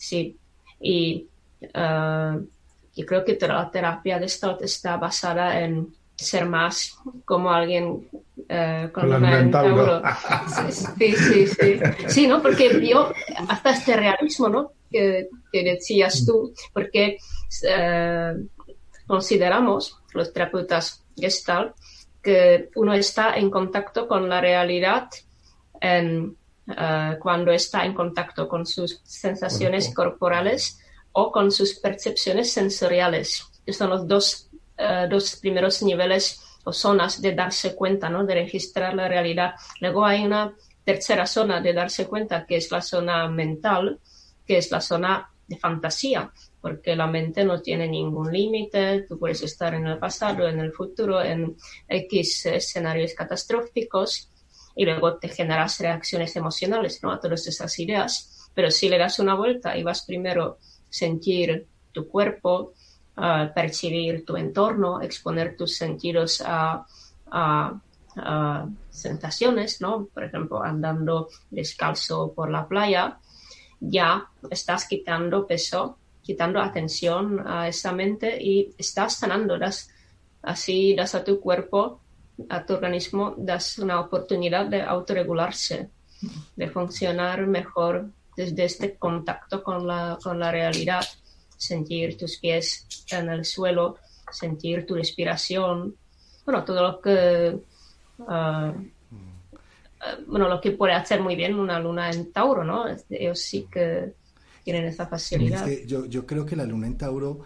Sí, 0.04 0.36
y 0.80 1.26
uh, 1.62 2.46
yo 2.94 3.06
creo 3.06 3.24
que 3.24 3.38
la 3.40 3.70
terapia 3.70 4.18
de 4.18 4.28
Stott 4.28 4.60
está 4.60 4.98
basada 4.98 5.60
en 5.60 5.94
ser 6.14 6.44
más 6.44 6.94
como 7.24 7.50
alguien 7.50 7.86
uh, 7.86 8.92
con, 8.92 9.10
una 9.10 9.50
Tauro. 9.50 10.02
Sí, 10.70 11.12
sí, 11.12 11.46
sí. 11.46 11.80
Sí, 12.06 12.26
¿no? 12.26 12.42
Porque 12.42 12.86
yo, 12.86 13.12
hasta 13.48 13.70
este 13.70 13.96
realismo, 13.96 14.50
¿no? 14.50 14.72
Que, 14.90 15.30
que 15.50 15.64
decías 15.64 16.26
tú, 16.26 16.52
porque 16.74 17.16
uh, 17.62 18.46
consideramos, 19.06 19.98
los 20.12 20.34
terapeutas 20.34 21.02
Gestalt, 21.16 21.74
que 22.22 22.68
uno 22.74 22.92
está 22.92 23.36
en 23.36 23.50
contacto 23.50 24.06
con 24.06 24.28
la 24.28 24.42
realidad 24.42 25.08
en 25.80 26.36
uh, 26.68 27.18
cuando 27.18 27.52
está 27.52 27.84
en 27.84 27.94
contacto 27.94 28.48
con 28.48 28.66
sus 28.66 29.00
sensaciones 29.04 29.94
corporales 29.94 30.80
o 31.12 31.30
con 31.30 31.50
sus 31.50 31.74
percepciones 31.74 32.52
sensoriales. 32.52 33.44
Estos 33.66 33.76
son 33.76 33.90
los 33.90 34.08
dos, 34.08 34.50
uh, 34.78 35.08
dos 35.08 35.36
primeros 35.36 35.82
niveles 35.82 36.40
o 36.64 36.72
zonas 36.72 37.20
de 37.20 37.34
darse 37.34 37.74
cuenta, 37.74 38.08
¿no? 38.08 38.24
de 38.24 38.34
registrar 38.34 38.94
la 38.94 39.08
realidad. 39.08 39.54
Luego 39.80 40.04
hay 40.04 40.24
una 40.24 40.54
tercera 40.84 41.26
zona 41.26 41.60
de 41.60 41.72
darse 41.72 42.06
cuenta, 42.06 42.46
que 42.46 42.56
es 42.56 42.70
la 42.70 42.82
zona 42.82 43.28
mental, 43.28 44.00
que 44.46 44.58
es 44.58 44.70
la 44.70 44.80
zona 44.80 45.30
de 45.46 45.58
fantasía, 45.58 46.32
porque 46.60 46.96
la 46.96 47.06
mente 47.06 47.44
no 47.44 47.60
tiene 47.60 47.86
ningún 47.86 48.32
límite, 48.32 49.02
tú 49.02 49.18
puedes 49.18 49.42
estar 49.42 49.74
en 49.74 49.86
el 49.86 49.98
pasado, 49.98 50.48
en 50.48 50.58
el 50.60 50.72
futuro, 50.72 51.22
en 51.22 51.56
X 51.88 52.46
escenarios 52.46 53.14
catastróficos 53.14 54.30
y 54.76 54.84
luego 54.84 55.16
te 55.18 55.28
generas 55.28 55.78
reacciones 55.78 56.34
emocionales 56.36 57.02
¿no? 57.02 57.12
a 57.12 57.20
todas 57.20 57.46
esas 57.46 57.78
ideas. 57.78 58.50
Pero 58.54 58.70
si 58.70 58.88
le 58.88 58.98
das 58.98 59.18
una 59.18 59.34
vuelta 59.34 59.76
y 59.76 59.82
vas 59.82 60.02
primero 60.02 60.58
sentir 60.88 61.66
tu 61.92 62.08
cuerpo, 62.08 62.72
uh, 63.16 63.52
percibir 63.54 64.24
tu 64.24 64.36
entorno, 64.36 65.00
exponer 65.00 65.56
tus 65.56 65.76
sentidos 65.76 66.42
a, 66.44 66.84
a, 67.30 67.80
a, 68.16 68.68
sensaciones, 68.90 69.80
¿no? 69.80 70.06
Por 70.12 70.24
ejemplo, 70.24 70.62
andando 70.62 71.28
descalzo 71.50 72.32
por 72.32 72.50
la 72.50 72.66
playa, 72.68 73.18
ya 73.80 74.28
estás 74.50 74.86
quitando 74.86 75.46
peso, 75.46 75.98
quitando 76.22 76.60
atención 76.60 77.44
a 77.46 77.68
esa 77.68 77.92
mente 77.92 78.40
y 78.40 78.74
estás 78.78 79.14
sanando, 79.14 79.58
das, 79.58 79.90
así 80.42 80.94
das 80.94 81.14
a 81.14 81.24
tu 81.24 81.40
cuerpo 81.40 82.00
a 82.48 82.64
tu 82.64 82.74
organismo 82.74 83.34
das 83.36 83.78
una 83.78 84.00
oportunidad 84.00 84.66
de 84.66 84.82
autorregularse, 84.82 85.90
de 86.56 86.68
funcionar 86.68 87.46
mejor 87.46 88.10
desde 88.36 88.64
este 88.64 88.96
contacto 88.96 89.62
con 89.62 89.86
la, 89.86 90.18
con 90.22 90.38
la 90.38 90.50
realidad, 90.50 91.04
sentir 91.56 92.16
tus 92.16 92.38
pies 92.38 92.86
en 93.10 93.28
el 93.28 93.44
suelo, 93.44 93.98
sentir 94.30 94.86
tu 94.86 94.94
respiración, 94.94 95.94
bueno, 96.44 96.64
todo 96.64 96.82
lo 96.82 97.00
que, 97.00 97.56
uh, 98.18 98.72
bueno, 100.26 100.48
lo 100.48 100.60
que 100.60 100.72
puede 100.72 100.94
hacer 100.94 101.20
muy 101.20 101.36
bien 101.36 101.54
una 101.54 101.78
luna 101.78 102.10
en 102.10 102.32
Tauro, 102.32 102.64
¿no? 102.64 102.84
Ellos 103.08 103.40
sí 103.40 103.68
que 103.70 104.12
tienen 104.64 104.84
esa 104.86 105.06
facilidad. 105.06 105.66
Yo, 105.86 106.06
yo 106.06 106.26
creo 106.26 106.44
que 106.44 106.56
la 106.56 106.64
luna 106.64 106.86
en 106.86 106.98
Tauro, 106.98 107.40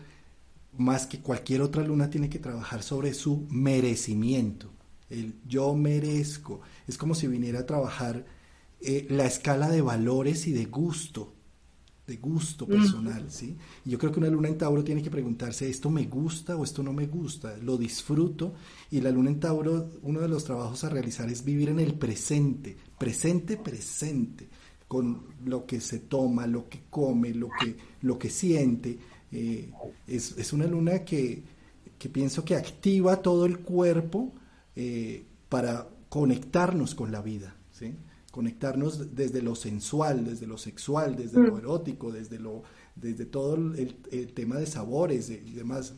más 0.79 1.07
que 1.07 1.21
cualquier 1.21 1.61
otra 1.61 1.83
luna, 1.83 2.09
tiene 2.09 2.31
que 2.31 2.39
trabajar 2.39 2.83
sobre 2.83 3.13
su 3.13 3.47
merecimiento 3.51 4.78
el 5.11 5.35
yo 5.47 5.75
merezco. 5.75 6.61
Es 6.87 6.99
como 6.99 7.15
si 7.15 7.27
viniera 7.27 7.61
a 7.61 7.67
trabajar 7.67 8.25
eh, 8.81 9.07
la 9.11 9.27
escala 9.27 9.69
de 9.69 9.83
valores 9.83 10.47
y 10.47 10.53
de 10.53 10.67
gusto, 10.67 11.35
de 12.07 12.17
gusto 12.17 12.67
personal, 12.67 13.31
¿sí? 13.31 13.57
Y 13.85 13.91
yo 13.91 13.99
creo 13.99 14.13
que 14.13 14.21
una 14.21 14.31
luna 14.31 14.49
en 14.49 14.57
Tauro 14.57 14.85
tiene 14.85 15.03
que 15.03 15.11
preguntarse, 15.11 15.69
¿esto 15.69 15.91
me 15.91 16.05
gusta 16.05 16.57
o 16.57 16.65
esto 16.65 16.83
no 16.83 16.93
me 16.93 17.07
gusta? 17.07 17.57
¿Lo 17.59 17.77
disfruto? 17.77 18.55
Y 18.91 19.01
la 19.01 19.11
luna 19.11 19.31
en 19.31 19.41
Tauro, 19.41 19.91
uno 20.03 20.21
de 20.21 20.29
los 20.29 20.45
trabajos 20.45 20.85
a 20.85 20.89
realizar 20.89 21.29
es 21.29 21.45
vivir 21.45 21.71
en 21.71 21.81
el 21.81 21.95
presente, 21.95 22.77
presente, 22.99 23.57
presente, 23.57 24.49
con 24.87 25.27
lo 25.45 25.67
que 25.67 25.81
se 25.81 25.99
toma, 25.99 26.47
lo 26.47 26.69
que 26.69 26.85
come, 26.89 27.35
lo 27.35 27.49
que, 27.61 27.77
lo 28.03 28.19
que 28.19 28.31
siente. 28.31 28.99
Eh, 29.31 29.71
es, 30.07 30.39
es, 30.39 30.53
una 30.55 30.67
luna 30.67 31.05
que, 31.05 31.43
que 31.99 32.09
pienso 32.09 32.45
que 32.45 32.55
activa 32.55 33.21
todo 33.21 33.45
el 33.45 33.59
cuerpo, 33.59 34.33
eh, 34.81 35.25
para 35.49 35.89
conectarnos 36.09 36.95
con 36.95 37.11
la 37.11 37.21
vida, 37.21 37.57
¿sí? 37.73 37.97
conectarnos 38.31 39.17
desde 39.17 39.43
lo 39.43 39.57
sensual, 39.57 40.25
desde 40.25 40.47
lo 40.47 40.57
sexual, 40.57 41.17
desde 41.17 41.43
lo 41.43 41.57
mm. 41.57 41.59
erótico, 41.59 42.13
desde, 42.13 42.39
lo, 42.39 42.63
desde 42.95 43.27
todo 43.27 43.57
el, 43.57 44.33
tema 44.35 44.55
de 44.55 44.67
sabores 44.67 45.31
y 45.31 45.51
demás. 45.51 45.95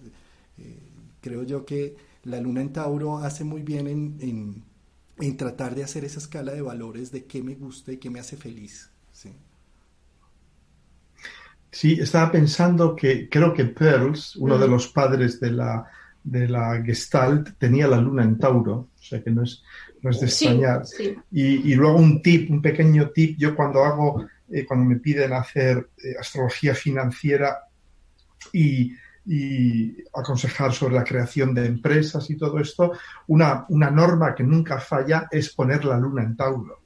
Eh, 0.57 0.79
creo 1.21 1.43
yo 1.43 1.67
que 1.67 1.95
la 2.25 2.41
luna 2.41 2.63
en 2.63 2.73
Tauro 2.73 3.19
hace 3.19 3.45
muy 3.45 3.61
bien 3.61 3.87
en, 3.87 4.65
en, 5.19 5.37
tratar 5.37 5.75
de 5.75 5.85
hacer 5.85 6.07
esa 6.07 6.19
escala 6.19 6.53
de 6.53 6.63
valores 6.63 7.13
de 7.13 7.27
qué 7.27 7.43
me 7.43 7.57
gusta 7.57 7.93
y 7.93 7.99
qué 7.99 8.09
me 8.09 8.19
hace 8.19 8.39
feliz. 8.39 8.89
Sí, 9.13 9.35
sí 11.71 11.93
estaba 12.01 12.33
pensando 12.33 12.97
que 12.97 13.29
creo 13.29 13.53
que 13.53 13.67
Pearls, 13.67 14.37
uno 14.37 14.57
de 14.57 14.67
mm. 14.67 14.71
los 14.71 14.89
padres 14.89 15.39
de 15.39 15.51
la 15.51 15.87
de 16.23 16.49
la 16.49 16.83
Gestalt 16.83 17.57
tenía 17.59 17.87
la 17.87 18.01
luna 18.01 18.23
en 18.25 18.39
Tauro, 18.39 18.75
o 18.95 19.03
sea 19.03 19.23
que 19.23 19.31
no 19.31 19.43
es, 19.43 19.63
no 20.03 20.11
es 20.11 20.21
de 20.21 20.27
extrañar. 20.27 20.83
Y, 21.31 21.73
y, 21.73 21.75
luego 21.75 21.97
un 21.97 22.23
tip, 22.23 22.51
un 22.51 22.61
pequeño 22.61 23.11
tip, 23.11 23.37
yo 23.39 23.55
cuando 23.55 23.85
hago, 23.85 24.27
eh, 24.51 24.65
cuando 24.67 24.85
me 24.85 24.97
piden 24.97 25.33
hacer 25.33 25.91
eh, 25.99 26.15
astrología 26.19 26.75
financiera 26.75 27.59
y, 28.53 28.93
y, 29.27 29.97
aconsejar 30.15 30.73
sobre 30.73 30.95
la 30.95 31.05
creación 31.05 31.55
de 31.55 31.67
empresas 31.67 32.29
y 32.31 32.37
todo 32.37 32.59
esto, 32.59 32.93
una, 33.29 33.65
una 33.69 33.91
norma 33.91 34.35
que 34.35 34.43
nunca 34.43 34.79
falla 34.79 35.29
es 35.31 35.51
poner 35.55 35.85
la 35.85 35.99
luna 35.99 36.23
en 36.23 36.37
Tauro. 36.37 36.81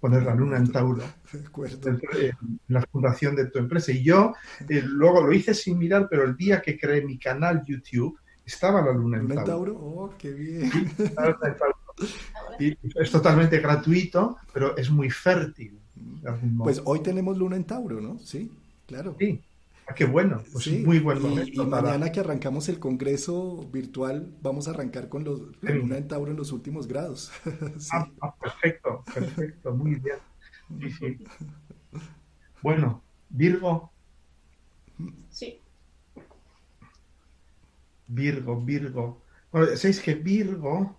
Poner 0.00 0.22
la 0.22 0.34
luna 0.34 0.58
en 0.58 0.70
Tauro 0.70 1.02
en 1.32 2.60
la 2.68 2.82
fundación 2.82 3.34
de 3.36 3.46
tu 3.46 3.58
empresa. 3.58 3.92
Y 3.92 4.02
yo 4.02 4.34
eh, 4.68 4.82
luego 4.84 5.22
lo 5.22 5.32
hice 5.32 5.54
sin 5.54 5.78
mirar, 5.78 6.06
pero 6.08 6.24
el 6.24 6.36
día 6.36 6.60
que 6.60 6.78
creé 6.78 7.04
mi 7.04 7.18
canal 7.18 7.64
YouTube, 7.66 8.18
estaba 8.48 8.82
la 8.82 8.92
luna 8.92 9.18
en 9.18 9.28
Tauro. 9.28 9.74
Oh, 9.76 10.10
qué 10.18 10.30
bien. 10.32 10.70
Y 12.60 12.76
es 12.94 13.10
totalmente 13.10 13.58
gratuito, 13.58 14.36
pero 14.52 14.76
es 14.76 14.88
muy 14.90 15.10
fértil. 15.10 15.78
Pues 16.58 16.80
hoy 16.84 17.00
tenemos 17.02 17.36
luna 17.36 17.56
en 17.56 17.64
Tauro, 17.64 18.00
¿no? 18.00 18.18
Sí, 18.20 18.52
claro. 18.86 19.16
Sí. 19.18 19.40
Ah, 19.88 19.94
qué 19.94 20.04
bueno, 20.04 20.42
pues 20.52 20.64
Sí, 20.64 20.82
muy 20.84 20.98
buen 21.00 21.18
y- 21.18 21.20
momento. 21.22 21.62
Y, 21.64 21.66
para- 21.66 21.82
mañana 21.82 22.12
que 22.12 22.20
arrancamos 22.20 22.68
el 22.68 22.78
congreso 22.78 23.66
virtual, 23.72 24.32
vamos 24.42 24.68
a 24.68 24.72
arrancar 24.72 25.08
con 25.08 25.24
los, 25.24 25.40
la 25.62 25.72
luna 25.72 25.96
en 25.96 26.06
Tauro 26.06 26.30
en 26.30 26.36
los 26.36 26.52
últimos 26.52 26.86
grados. 26.86 27.32
Sí. 27.78 27.88
Ah, 27.92 28.08
ah, 28.20 28.34
perfecto, 28.40 29.02
perfecto, 29.12 29.74
muy 29.74 29.94
bien. 29.96 30.18
Sí, 30.80 30.90
sí. 30.90 31.18
Bueno, 32.62 33.02
Virgo, 33.28 33.90
Sí, 35.30 35.57
Virgo, 38.08 38.60
Virgo. 38.60 39.22
Bueno, 39.52 39.68
sabéis 39.76 40.00
que 40.00 40.14
Virgo, 40.14 40.98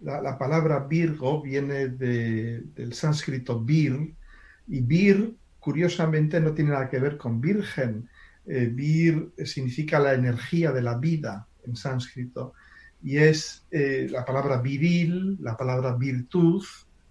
la, 0.00 0.20
la 0.20 0.36
palabra 0.36 0.80
Virgo 0.80 1.40
viene 1.42 1.88
de- 1.88 2.62
del 2.74 2.92
sánscrito 2.92 3.60
vir, 3.60 4.14
y 4.68 4.80
vir, 4.80 5.36
curiosamente, 5.60 6.40
no 6.40 6.52
tiene 6.52 6.70
nada 6.72 6.88
que 6.88 6.98
ver 6.98 7.16
con 7.16 7.40
virgen. 7.40 8.08
Eh, 8.46 8.70
vir 8.72 9.32
significa 9.44 9.98
la 9.98 10.14
energía 10.14 10.72
de 10.72 10.82
la 10.82 10.96
vida 10.98 11.46
en 11.64 11.76
sánscrito, 11.76 12.52
y 13.02 13.18
es 13.18 13.64
eh, 13.70 14.06
la 14.10 14.24
palabra 14.24 14.60
viril, 14.60 15.36
la 15.40 15.56
palabra 15.56 15.94
virtud, 15.96 16.64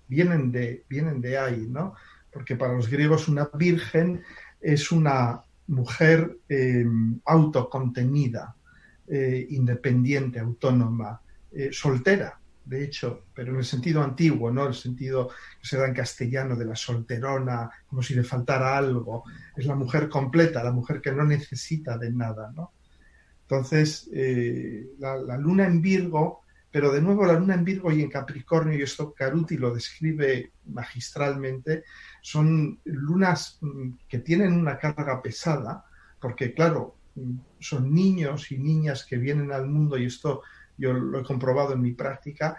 vienen 0.07 0.51
de, 0.51 0.83
vienen 0.89 1.19
de 1.21 1.37
ahí, 1.37 1.67
¿no? 1.69 1.93
Porque 2.31 2.55
para 2.55 2.73
los 2.73 2.89
griegos 2.89 3.27
una 3.27 3.49
virgen 3.53 4.21
es 4.61 4.91
una 4.91 5.41
mujer 5.67 6.37
eh, 6.49 6.85
autocontenida, 7.25 8.55
eh, 9.07 9.47
independiente, 9.49 10.39
autónoma, 10.39 11.21
eh, 11.51 11.69
soltera, 11.71 12.39
de 12.65 12.83
hecho, 12.83 13.25
pero 13.33 13.51
en 13.51 13.59
el 13.59 13.65
sentido 13.65 14.01
antiguo, 14.01 14.51
¿no? 14.51 14.67
El 14.67 14.73
sentido 14.73 15.29
que 15.61 15.67
se 15.67 15.77
da 15.77 15.87
en 15.87 15.93
castellano 15.93 16.55
de 16.55 16.65
la 16.65 16.75
solterona, 16.75 17.69
como 17.87 18.01
si 18.01 18.15
le 18.15 18.23
faltara 18.23 18.77
algo. 18.77 19.23
Es 19.55 19.65
la 19.65 19.75
mujer 19.75 20.09
completa, 20.09 20.63
la 20.63 20.71
mujer 20.71 21.01
que 21.01 21.11
no 21.11 21.23
necesita 21.23 21.97
de 21.97 22.11
nada, 22.11 22.51
¿no? 22.55 22.71
Entonces, 23.41 24.09
eh, 24.11 24.87
la, 24.97 25.17
la 25.17 25.37
luna 25.37 25.67
en 25.67 25.81
Virgo, 25.81 26.41
pero 26.75 26.91
de 26.91 27.01
nuevo 27.01 27.25
la 27.25 27.39
luna 27.39 27.53
en 27.53 27.63
Virgo 27.63 27.89
y 27.89 28.01
en 28.01 28.09
Capricornio, 28.09 28.77
y 28.77 28.81
esto 28.81 29.13
Caruti 29.13 29.55
lo 29.55 29.73
describe 29.73 30.51
magistralmente, 30.65 31.85
son 32.21 32.81
lunas 32.83 33.59
mm, 33.61 33.91
que 34.09 34.19
tienen 34.19 34.51
una 34.51 34.77
carga 34.77 35.21
pesada, 35.21 35.85
porque 36.19 36.53
claro, 36.53 36.97
mm, 37.15 37.37
son 37.67 37.93
niños 37.93 38.51
y 38.51 38.57
niñas 38.57 39.05
que 39.05 39.17
vienen 39.17 39.51
al 39.51 39.67
mundo, 39.67 39.97
y 39.97 40.05
esto 40.05 40.41
yo 40.77 40.93
lo 40.93 41.19
he 41.19 41.23
comprobado 41.23 41.73
en 41.73 41.81
mi 41.81 41.93
práctica, 41.93 42.57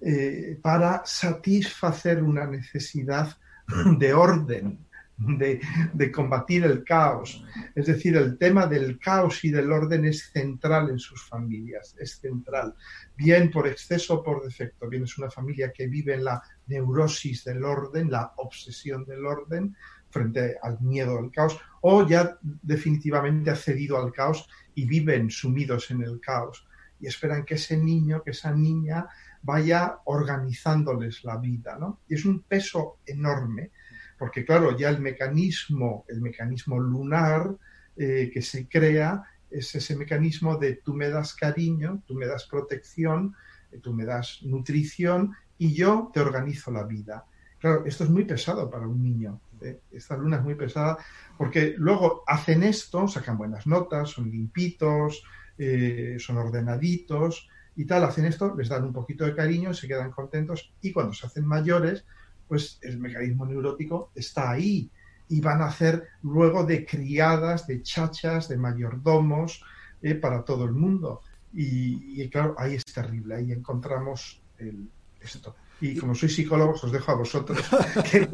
eh, 0.00 0.58
para 0.62 1.02
satisfacer 1.04 2.22
una 2.22 2.46
necesidad 2.46 3.36
de 3.98 4.14
orden, 4.14 4.86
de, 5.16 5.60
de 5.94 6.12
combatir 6.12 6.64
el 6.64 6.84
caos. 6.84 7.42
Es 7.74 7.86
decir, 7.86 8.16
el 8.16 8.36
tema 8.36 8.66
del 8.66 8.98
caos 8.98 9.42
y 9.44 9.50
del 9.50 9.72
orden 9.72 10.04
es 10.04 10.30
central 10.30 10.90
en 10.90 10.98
sus 10.98 11.26
familias, 11.26 11.96
es 11.98 12.18
central. 12.18 12.74
Bien 13.16 13.50
por 13.50 13.66
exceso 13.66 14.16
o 14.16 14.22
por 14.22 14.44
defecto. 14.44 14.88
Bien 14.88 15.04
es 15.04 15.16
una 15.16 15.30
familia 15.30 15.72
que 15.72 15.86
vive 15.86 16.14
en 16.14 16.24
la 16.24 16.42
neurosis 16.66 17.44
del 17.44 17.64
orden, 17.64 18.10
la 18.10 18.32
obsesión 18.36 19.06
del 19.06 19.24
orden 19.24 19.74
frente 20.16 20.56
al 20.62 20.80
miedo 20.80 21.18
al 21.18 21.30
caos, 21.30 21.58
o 21.82 22.06
ya 22.06 22.38
definitivamente 22.42 23.50
ha 23.50 23.56
cedido 23.56 23.98
al 23.98 24.12
caos 24.12 24.48
y 24.74 24.86
viven 24.86 25.30
sumidos 25.30 25.90
en 25.90 26.02
el 26.02 26.20
caos 26.20 26.66
y 26.98 27.06
esperan 27.06 27.44
que 27.44 27.54
ese 27.54 27.76
niño, 27.76 28.22
que 28.22 28.30
esa 28.30 28.52
niña 28.52 29.06
vaya 29.42 29.98
organizándoles 30.04 31.22
la 31.24 31.36
vida, 31.36 31.76
¿no? 31.78 32.00
Y 32.08 32.14
es 32.14 32.24
un 32.24 32.40
peso 32.40 32.98
enorme, 33.04 33.70
porque 34.18 34.44
claro, 34.44 34.76
ya 34.76 34.88
el 34.88 35.00
mecanismo, 35.00 36.04
el 36.08 36.22
mecanismo 36.22 36.80
lunar 36.80 37.54
eh, 37.96 38.30
que 38.32 38.40
se 38.40 38.66
crea 38.66 39.22
es 39.50 39.74
ese 39.74 39.96
mecanismo 39.96 40.56
de 40.56 40.76
tú 40.76 40.94
me 40.94 41.10
das 41.10 41.34
cariño, 41.34 42.02
tú 42.06 42.14
me 42.14 42.26
das 42.26 42.46
protección, 42.46 43.34
eh, 43.70 43.78
tú 43.78 43.92
me 43.92 44.06
das 44.06 44.40
nutrición 44.42 45.34
y 45.58 45.74
yo 45.74 46.10
te 46.12 46.20
organizo 46.20 46.70
la 46.70 46.84
vida. 46.84 47.24
Claro, 47.58 47.84
esto 47.86 48.04
es 48.04 48.10
muy 48.10 48.24
pesado 48.24 48.70
para 48.70 48.86
un 48.86 49.02
niño. 49.02 49.40
¿Eh? 49.60 49.80
Esta 49.90 50.16
luna 50.16 50.36
es 50.36 50.42
muy 50.42 50.54
pesada 50.54 50.98
porque 51.36 51.74
luego 51.76 52.22
hacen 52.26 52.62
esto, 52.62 53.08
sacan 53.08 53.38
buenas 53.38 53.66
notas, 53.66 54.10
son 54.10 54.30
limpitos, 54.30 55.22
eh, 55.58 56.16
son 56.18 56.38
ordenaditos 56.38 57.48
y 57.74 57.84
tal, 57.84 58.04
hacen 58.04 58.26
esto, 58.26 58.54
les 58.56 58.68
dan 58.68 58.84
un 58.84 58.92
poquito 58.92 59.24
de 59.24 59.34
cariño, 59.34 59.74
se 59.74 59.88
quedan 59.88 60.10
contentos 60.10 60.72
y 60.80 60.92
cuando 60.92 61.12
se 61.12 61.26
hacen 61.26 61.46
mayores, 61.46 62.04
pues 62.48 62.78
el 62.82 62.98
mecanismo 62.98 63.46
neurótico 63.46 64.10
está 64.14 64.50
ahí 64.50 64.90
y 65.28 65.40
van 65.40 65.60
a 65.60 65.66
hacer 65.66 66.08
luego 66.22 66.64
de 66.64 66.86
criadas, 66.86 67.66
de 67.66 67.82
chachas, 67.82 68.48
de 68.48 68.56
mayordomos 68.56 69.62
eh, 70.02 70.14
para 70.14 70.44
todo 70.44 70.64
el 70.64 70.72
mundo. 70.72 71.22
Y, 71.52 72.22
y, 72.22 72.28
claro, 72.28 72.54
ahí 72.58 72.74
es 72.74 72.84
terrible, 72.84 73.34
ahí 73.34 73.52
encontramos 73.52 74.42
el, 74.58 74.88
esto. 75.20 75.56
Y 75.80 75.96
como 75.96 76.14
soy 76.14 76.28
psicólogo, 76.28 76.72
os 76.72 76.90
dejo 76.90 77.12
a 77.12 77.16
vosotros. 77.16 77.58
¿Qué, 78.10 78.28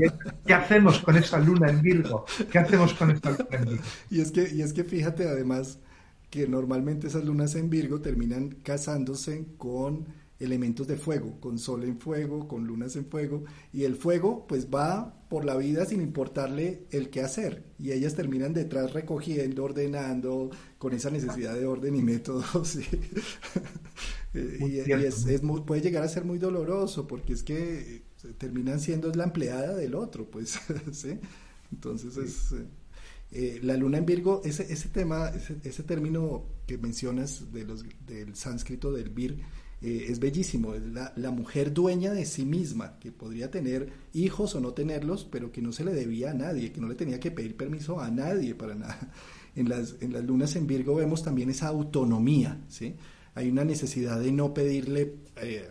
qué, 0.46 0.54
hacemos 0.54 1.00
con 1.00 1.16
esa 1.16 1.38
luna 1.38 1.70
en 1.70 1.82
Virgo? 1.82 2.24
¿Qué 2.50 2.58
hacemos 2.58 2.94
con 2.94 3.10
esta 3.10 3.30
luna 3.30 3.46
en 3.50 3.64
Virgo? 3.64 3.84
Y 4.10 4.20
es 4.20 4.30
que, 4.30 4.48
y 4.52 4.62
es 4.62 4.72
que 4.72 4.84
fíjate 4.84 5.28
además 5.28 5.78
que 6.30 6.46
normalmente 6.46 7.08
esas 7.08 7.24
lunas 7.24 7.54
en 7.56 7.68
Virgo 7.68 8.00
terminan 8.00 8.56
casándose 8.62 9.48
con 9.58 10.06
elementos 10.42 10.86
de 10.86 10.96
fuego, 10.96 11.38
con 11.40 11.58
sol 11.58 11.84
en 11.84 11.98
fuego, 11.98 12.48
con 12.48 12.66
lunas 12.66 12.96
en 12.96 13.06
fuego, 13.06 13.44
y 13.72 13.84
el 13.84 13.94
fuego 13.94 14.46
pues 14.46 14.68
va 14.68 15.14
por 15.28 15.44
la 15.44 15.56
vida 15.56 15.84
sin 15.84 16.00
importarle 16.00 16.86
el 16.90 17.10
qué 17.10 17.20
hacer, 17.20 17.64
y 17.78 17.92
ellas 17.92 18.14
terminan 18.14 18.52
detrás 18.52 18.92
recogiendo, 18.92 19.64
ordenando, 19.64 20.50
con 20.78 20.94
esa 20.94 21.10
necesidad 21.10 21.54
de 21.54 21.66
orden 21.66 21.94
y 21.96 22.02
método, 22.02 22.42
¿sí? 22.64 22.84
Y, 24.34 24.64
y 24.64 24.80
es, 24.80 25.26
es 25.26 25.42
muy, 25.42 25.60
puede 25.62 25.82
llegar 25.82 26.02
a 26.02 26.08
ser 26.08 26.24
muy 26.24 26.38
doloroso, 26.38 27.06
porque 27.06 27.34
es 27.34 27.42
que 27.42 28.02
terminan 28.38 28.80
siendo 28.80 29.10
la 29.12 29.24
empleada 29.24 29.74
del 29.74 29.94
otro, 29.94 30.30
pues, 30.30 30.58
¿sí? 30.92 31.18
Entonces 31.70 32.16
es... 32.16 32.54
Eh, 33.34 33.60
la 33.62 33.78
luna 33.78 33.96
en 33.96 34.04
Virgo, 34.04 34.42
ese, 34.44 34.70
ese 34.70 34.90
tema, 34.90 35.30
ese, 35.30 35.56
ese, 35.64 35.82
término 35.84 36.44
que 36.66 36.76
mencionas 36.76 37.50
de 37.50 37.64
los, 37.64 37.82
del 38.06 38.36
sánscrito 38.36 38.92
del 38.92 39.08
Vir, 39.08 39.38
eh, 39.80 40.06
es 40.10 40.20
bellísimo, 40.20 40.74
es 40.74 40.82
la, 40.82 41.14
la, 41.16 41.30
mujer 41.30 41.72
dueña 41.72 42.12
de 42.12 42.26
sí 42.26 42.44
misma, 42.44 42.98
que 43.00 43.10
podría 43.10 43.50
tener 43.50 43.90
hijos 44.12 44.54
o 44.54 44.60
no 44.60 44.74
tenerlos, 44.74 45.24
pero 45.24 45.50
que 45.50 45.62
no 45.62 45.72
se 45.72 45.82
le 45.82 45.94
debía 45.94 46.32
a 46.32 46.34
nadie, 46.34 46.72
que 46.72 46.80
no 46.82 46.88
le 46.88 46.94
tenía 46.94 47.18
que 47.18 47.30
pedir 47.30 47.56
permiso 47.56 48.00
a 48.00 48.10
nadie 48.10 48.54
para 48.54 48.74
nada. 48.74 48.98
En 49.54 49.68
las, 49.68 49.96
en 50.00 50.14
las 50.14 50.24
lunas 50.24 50.56
en 50.56 50.66
Virgo 50.66 50.94
vemos 50.94 51.22
también 51.22 51.50
esa 51.50 51.68
autonomía, 51.68 52.64
¿sí? 52.70 52.94
Hay 53.34 53.48
una 53.50 53.64
necesidad 53.64 54.20
de 54.20 54.32
no 54.32 54.52
pedirle 54.54 55.14
eh, 55.36 55.68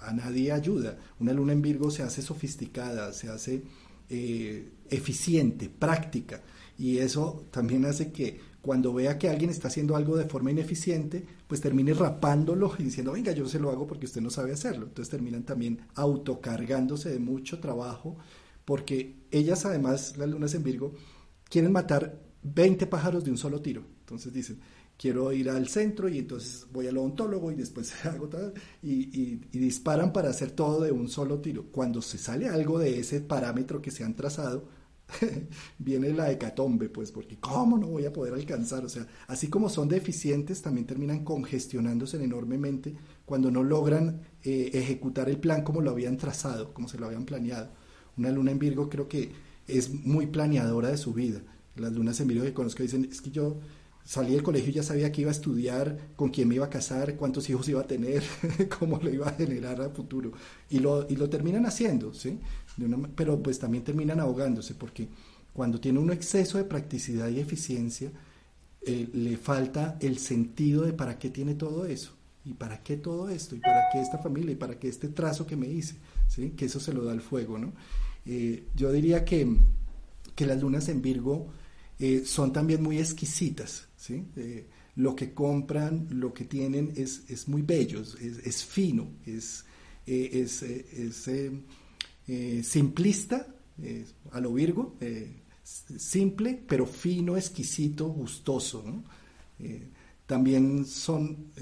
a 0.00 0.12
nadie 0.12 0.52
ayuda. 0.52 0.98
Una 1.18 1.32
luna 1.32 1.52
en 1.52 1.62
Virgo 1.62 1.90
se 1.90 2.02
hace 2.02 2.22
sofisticada, 2.22 3.12
se 3.12 3.28
hace 3.28 3.62
eh, 4.08 4.68
eficiente, 4.88 5.68
práctica 5.68 6.42
y 6.80 6.96
eso 6.96 7.44
también 7.50 7.84
hace 7.84 8.10
que 8.10 8.40
cuando 8.62 8.94
vea 8.94 9.18
que 9.18 9.28
alguien 9.28 9.50
está 9.50 9.68
haciendo 9.68 9.96
algo 9.96 10.16
de 10.16 10.24
forma 10.24 10.50
ineficiente, 10.50 11.26
pues 11.46 11.60
termine 11.60 11.92
rapándolo 11.92 12.72
y 12.78 12.84
diciendo, 12.84 13.12
venga, 13.12 13.32
yo 13.32 13.46
se 13.46 13.58
lo 13.58 13.70
hago 13.70 13.86
porque 13.86 14.06
usted 14.06 14.22
no 14.22 14.30
sabe 14.30 14.52
hacerlo. 14.52 14.86
Entonces 14.86 15.10
terminan 15.10 15.44
también 15.44 15.80
autocargándose 15.94 17.10
de 17.10 17.18
mucho 17.18 17.60
trabajo, 17.60 18.16
porque 18.64 19.16
ellas 19.30 19.66
además, 19.66 20.16
las 20.16 20.30
lunas 20.30 20.54
en 20.54 20.62
Virgo, 20.62 20.94
quieren 21.50 21.70
matar 21.70 22.18
20 22.42 22.86
pájaros 22.86 23.24
de 23.24 23.30
un 23.30 23.36
solo 23.36 23.60
tiro. 23.60 23.84
Entonces 24.00 24.32
dicen, 24.32 24.60
quiero 25.00 25.32
ir 25.32 25.48
al 25.48 25.66
centro 25.66 26.10
y 26.10 26.18
entonces 26.18 26.66
voy 26.70 26.86
al 26.86 26.98
odontólogo 26.98 27.50
y 27.50 27.54
después 27.54 27.94
hago 28.04 28.28
tal, 28.28 28.52
y, 28.82 29.18
y, 29.18 29.58
disparan 29.58 30.12
para 30.12 30.28
hacer 30.28 30.50
todo 30.50 30.82
de 30.82 30.92
un 30.92 31.08
solo 31.08 31.40
tiro. 31.40 31.64
Cuando 31.72 32.02
se 32.02 32.18
sale 32.18 32.48
algo 32.48 32.78
de 32.78 33.00
ese 33.00 33.22
parámetro 33.22 33.80
que 33.80 33.90
se 33.90 34.04
han 34.04 34.14
trazado, 34.14 34.68
viene 35.78 36.12
la 36.12 36.30
hecatombe, 36.30 36.90
pues, 36.90 37.12
porque 37.12 37.38
¿cómo 37.38 37.78
no 37.78 37.86
voy 37.86 38.04
a 38.04 38.12
poder 38.12 38.34
alcanzar? 38.34 38.84
O 38.84 38.90
sea, 38.90 39.06
así 39.26 39.48
como 39.48 39.70
son 39.70 39.88
deficientes, 39.88 40.60
también 40.60 40.86
terminan 40.86 41.24
congestionándose 41.24 42.22
enormemente 42.22 42.94
cuando 43.24 43.50
no 43.50 43.64
logran 43.64 44.20
eh, 44.44 44.70
ejecutar 44.74 45.30
el 45.30 45.38
plan 45.38 45.62
como 45.62 45.80
lo 45.80 45.92
habían 45.92 46.18
trazado, 46.18 46.74
como 46.74 46.88
se 46.88 46.98
lo 46.98 47.06
habían 47.06 47.24
planeado. 47.24 47.70
Una 48.18 48.30
luna 48.30 48.50
en 48.50 48.58
Virgo 48.58 48.90
creo 48.90 49.08
que 49.08 49.32
es 49.66 49.88
muy 49.90 50.26
planeadora 50.26 50.88
de 50.88 50.98
su 50.98 51.14
vida. 51.14 51.40
Las 51.76 51.92
lunas 51.92 52.20
en 52.20 52.28
Virgo 52.28 52.44
que 52.44 52.52
conozco 52.52 52.82
dicen, 52.82 53.08
es 53.10 53.22
que 53.22 53.30
yo 53.30 53.60
salí 54.04 54.32
del 54.32 54.42
colegio 54.42 54.70
y 54.70 54.74
ya 54.74 54.82
sabía 54.82 55.12
que 55.12 55.22
iba 55.22 55.30
a 55.30 55.32
estudiar, 55.32 56.10
con 56.16 56.30
quién 56.30 56.48
me 56.48 56.56
iba 56.56 56.66
a 56.66 56.70
casar, 56.70 57.16
cuántos 57.16 57.48
hijos 57.50 57.68
iba 57.68 57.80
a 57.80 57.86
tener, 57.86 58.22
cómo 58.78 58.98
lo 58.98 59.10
iba 59.10 59.28
a 59.28 59.32
generar 59.32 59.80
a 59.80 59.90
futuro. 59.90 60.32
Y 60.68 60.78
lo, 60.78 61.06
y 61.08 61.16
lo 61.16 61.28
terminan 61.28 61.66
haciendo, 61.66 62.12
¿sí? 62.14 62.38
Pero 63.14 63.42
pues 63.42 63.58
también 63.58 63.84
terminan 63.84 64.20
ahogándose 64.20 64.74
porque 64.74 65.08
cuando 65.52 65.80
tiene 65.80 65.98
un 65.98 66.12
exceso 66.12 66.58
de 66.58 66.64
practicidad 66.64 67.28
y 67.28 67.40
eficiencia, 67.40 68.10
eh, 68.82 69.08
le 69.12 69.36
falta 69.36 69.98
el 70.00 70.18
sentido 70.18 70.82
de 70.82 70.92
para 70.92 71.18
qué 71.18 71.30
tiene 71.30 71.54
todo 71.54 71.84
eso, 71.86 72.12
y 72.44 72.54
para 72.54 72.82
qué 72.82 72.96
todo 72.96 73.28
esto, 73.28 73.54
y 73.54 73.60
para 73.60 73.90
qué 73.92 74.00
esta 74.00 74.18
familia, 74.18 74.52
y 74.52 74.56
para 74.56 74.78
qué 74.78 74.88
este 74.88 75.08
trazo 75.08 75.46
que 75.46 75.56
me 75.56 75.68
hice, 75.68 75.96
¿sí? 76.28 76.50
que 76.50 76.64
eso 76.64 76.80
se 76.80 76.94
lo 76.94 77.04
da 77.04 77.12
el 77.12 77.20
fuego. 77.20 77.58
¿no? 77.58 77.72
Eh, 78.24 78.64
yo 78.74 78.90
diría 78.90 79.24
que 79.24 79.46
que 80.40 80.46
las 80.46 80.58
lunas 80.58 80.88
en 80.88 81.02
Virgo 81.02 81.48
eh, 81.98 82.22
son 82.24 82.50
también 82.50 82.82
muy 82.82 82.98
exquisitas, 82.98 83.88
¿sí? 84.00 84.24
Eh, 84.36 84.66
lo 84.96 85.14
que 85.14 85.34
compran, 85.34 86.08
lo 86.10 86.32
que 86.32 86.46
tienen 86.46 86.92
es, 86.96 87.24
es 87.28 87.46
muy 87.48 87.62
bello, 87.62 88.00
es, 88.00 88.64
fino, 88.64 89.12
es, 89.26 89.64
es, 90.06 91.30
simplista, 92.66 93.46
a 94.32 94.40
lo 94.40 94.52
Virgo, 94.52 94.96
simple, 95.62 96.60
pero 96.66 96.86
fino, 96.86 97.36
exquisito, 97.36 98.08
gustoso. 98.08 98.84
también 100.26 100.84
son 100.86 101.52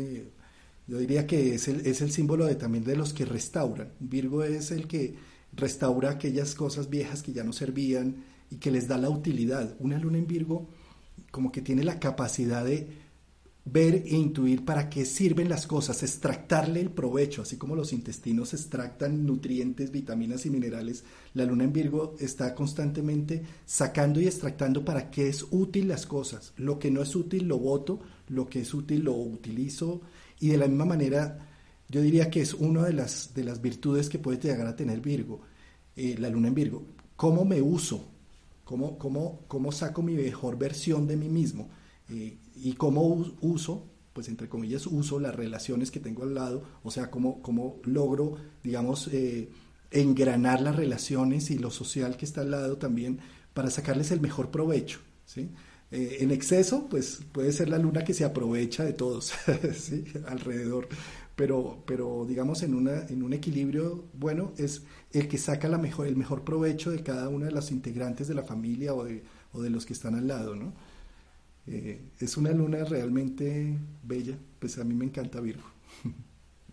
yo 0.89 0.98
diría 0.98 1.27
que 1.27 1.55
es 1.55 1.69
el, 1.69 1.86
es 1.86 2.01
el 2.01 2.10
símbolo 2.10 2.47
de, 2.47 2.55
también 2.55 2.82
de 2.82 2.97
los 2.97 3.12
que 3.12 3.27
restauran. 3.27 3.93
Virgo 4.01 4.43
es 4.43 4.70
el 4.70 4.89
que 4.89 5.16
restaura 5.52 6.12
aquellas 6.12 6.55
cosas 6.55 6.89
viejas 6.89 7.23
que 7.23 7.35
ya 7.35 7.44
no 7.44 7.52
servían 7.52 8.24
y 8.51 8.56
que 8.56 8.70
les 8.70 8.89
da 8.89 8.97
la 8.97 9.10
utilidad. 9.10 9.77
Una 9.81 9.98
luna 9.98 10.16
en 10.16 10.27
Virgo 10.27 10.70
como 11.31 11.53
que 11.53 11.63
tiene 11.63 11.85
la 11.85 11.99
capacidad 11.99 12.65
de 12.65 13.09
ver 13.73 14.03
e 14.07 14.17
intuir 14.17 14.65
para 14.65 14.89
qué 14.89 15.05
sirven 15.05 15.49
las 15.49 15.67
cosas, 15.67 16.03
extractarle 16.03 16.81
el 16.81 16.91
provecho, 16.91 17.43
así 17.43 17.57
como 17.57 17.77
los 17.77 17.93
intestinos 17.93 18.55
extractan 18.55 19.27
nutrientes, 19.27 19.91
vitaminas 19.91 20.47
y 20.47 20.51
minerales, 20.51 21.05
la 21.35 21.45
luna 21.45 21.65
en 21.65 21.73
Virgo 21.73 22.15
está 22.19 22.55
constantemente 22.55 23.43
sacando 23.67 24.21
y 24.21 24.27
extractando 24.27 24.85
para 24.85 25.11
qué 25.11 25.29
es 25.29 25.47
útil 25.51 25.89
las 25.89 26.07
cosas. 26.07 26.53
Lo 26.57 26.79
que 26.79 26.91
no 26.91 27.03
es 27.03 27.15
útil 27.15 27.47
lo 27.47 27.59
voto, 27.59 28.01
lo 28.29 28.49
que 28.49 28.61
es 28.61 28.73
útil 28.73 29.05
lo 29.05 29.15
utilizo 29.15 30.01
y 30.41 30.49
de 30.49 30.59
la 30.59 30.69
misma 30.69 30.87
manera, 30.87 31.39
yo 31.89 32.01
diría 32.01 32.31
que 32.31 32.41
es 32.41 32.55
una 32.55 32.85
de 32.85 32.93
las, 32.93 33.35
de 33.35 33.45
las 33.45 33.61
virtudes 33.61 34.09
que 34.09 34.19
puede 34.19 34.39
llegar 34.39 34.67
a 34.67 34.77
tener 34.77 35.01
Virgo, 35.01 35.43
eh, 35.97 36.17
la 36.19 36.31
luna 36.31 36.49
en 36.49 36.55
Virgo. 36.55 36.87
¿Cómo 37.17 37.45
me 37.45 37.61
uso? 37.61 38.18
¿Cómo, 38.69 38.99
cómo, 38.99 39.47
cómo 39.49 39.73
saco 39.73 40.03
mi 40.03 40.12
mejor 40.12 40.59
versión 40.59 41.07
de 41.07 41.16
mí 41.16 41.31
mismo? 41.31 41.70
Eh, 42.11 42.36
y 42.55 42.74
cómo 42.74 43.03
uso, 43.40 43.86
pues 44.12 44.28
entre 44.28 44.51
comillas, 44.51 44.86
uso 44.86 45.19
las 45.19 45.35
relaciones 45.35 45.90
que 45.90 46.01
tengo 46.01 46.24
al 46.24 46.35
lado, 46.35 46.65
o 46.82 46.90
sea, 46.90 47.11
cómo, 47.11 47.40
cómo 47.40 47.81
logro, 47.85 48.36
digamos, 48.62 49.09
eh, 49.09 49.49
engranar 49.90 50.61
las 50.61 50.77
relaciones 50.77 51.51
y 51.51 51.57
lo 51.57 51.70
social 51.70 52.19
que 52.19 52.27
está 52.27 52.43
al 52.43 52.51
lado 52.51 52.77
también 52.77 53.20
para 53.55 53.70
sacarles 53.70 54.11
el 54.11 54.20
mejor 54.20 54.51
provecho. 54.51 55.01
¿sí? 55.24 55.49
Eh, 55.90 56.19
en 56.20 56.31
exceso, 56.31 56.89
pues 56.90 57.20
puede 57.32 57.53
ser 57.53 57.70
la 57.70 57.78
luna 57.78 58.05
que 58.05 58.12
se 58.12 58.27
aprovecha 58.27 58.85
de 58.85 58.93
todos, 58.93 59.32
¿sí? 59.73 60.05
alrededor. 60.27 60.89
Pero, 61.36 61.85
pero 61.86 62.27
digamos, 62.28 62.62
en, 62.62 62.74
una, 62.74 63.07
en 63.07 63.23
un 63.23 63.32
equilibrio 63.32 64.05
bueno, 64.12 64.53
es 64.59 64.82
el 65.12 65.28
que 65.28 65.39
saca 65.39 65.68
la 65.68 65.78
mejor, 65.78 66.06
el 66.06 66.16
mejor 66.16 66.44
provecho 66.44 66.90
de 66.90 67.02
cada 67.02 67.28
una 67.28 67.47
de 67.47 67.52
las 67.52 67.70
integrantes 67.70 68.28
de 68.28 68.35
la 68.35 68.43
familia 68.43 68.94
o 68.94 69.05
de, 69.05 69.24
o 69.52 69.62
de 69.62 69.70
los 69.70 69.86
que 69.86 69.93
están 69.94 70.14
al 70.14 70.28
lado, 70.28 70.55
¿no? 70.55 70.72
Eh, 71.66 72.01
es 72.18 72.36
una 72.36 72.51
luna 72.51 72.85
realmente 72.85 73.78
bella, 74.02 74.39
pues 74.59 74.78
a 74.78 74.85
mí 74.85 74.94
me 74.94 75.05
encanta 75.05 75.40
Virgo. 75.40 75.64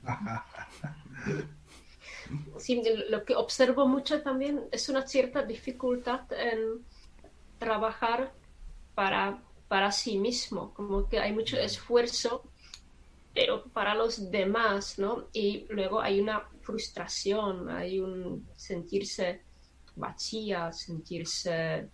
Sí, 2.57 2.81
lo 3.09 3.23
que 3.23 3.35
observo 3.35 3.87
mucho 3.87 4.23
también 4.23 4.63
es 4.71 4.89
una 4.89 5.05
cierta 5.05 5.43
dificultad 5.43 6.21
en 6.31 6.83
trabajar 7.59 8.33
para, 8.95 9.43
para 9.67 9.91
sí 9.91 10.17
mismo, 10.17 10.73
como 10.73 11.07
que 11.07 11.19
hay 11.19 11.33
mucho 11.33 11.57
esfuerzo, 11.57 12.43
pero 13.35 13.65
para 13.65 13.93
los 13.93 14.31
demás, 14.31 14.97
¿no? 14.97 15.27
Y 15.33 15.65
luego 15.69 15.99
hay 15.99 16.21
una 16.21 16.47
frustración, 16.61 17.69
hay 17.69 17.99
un 17.99 18.47
sentirse 18.55 19.41
vacía, 19.97 20.71
sentirse 20.71 21.89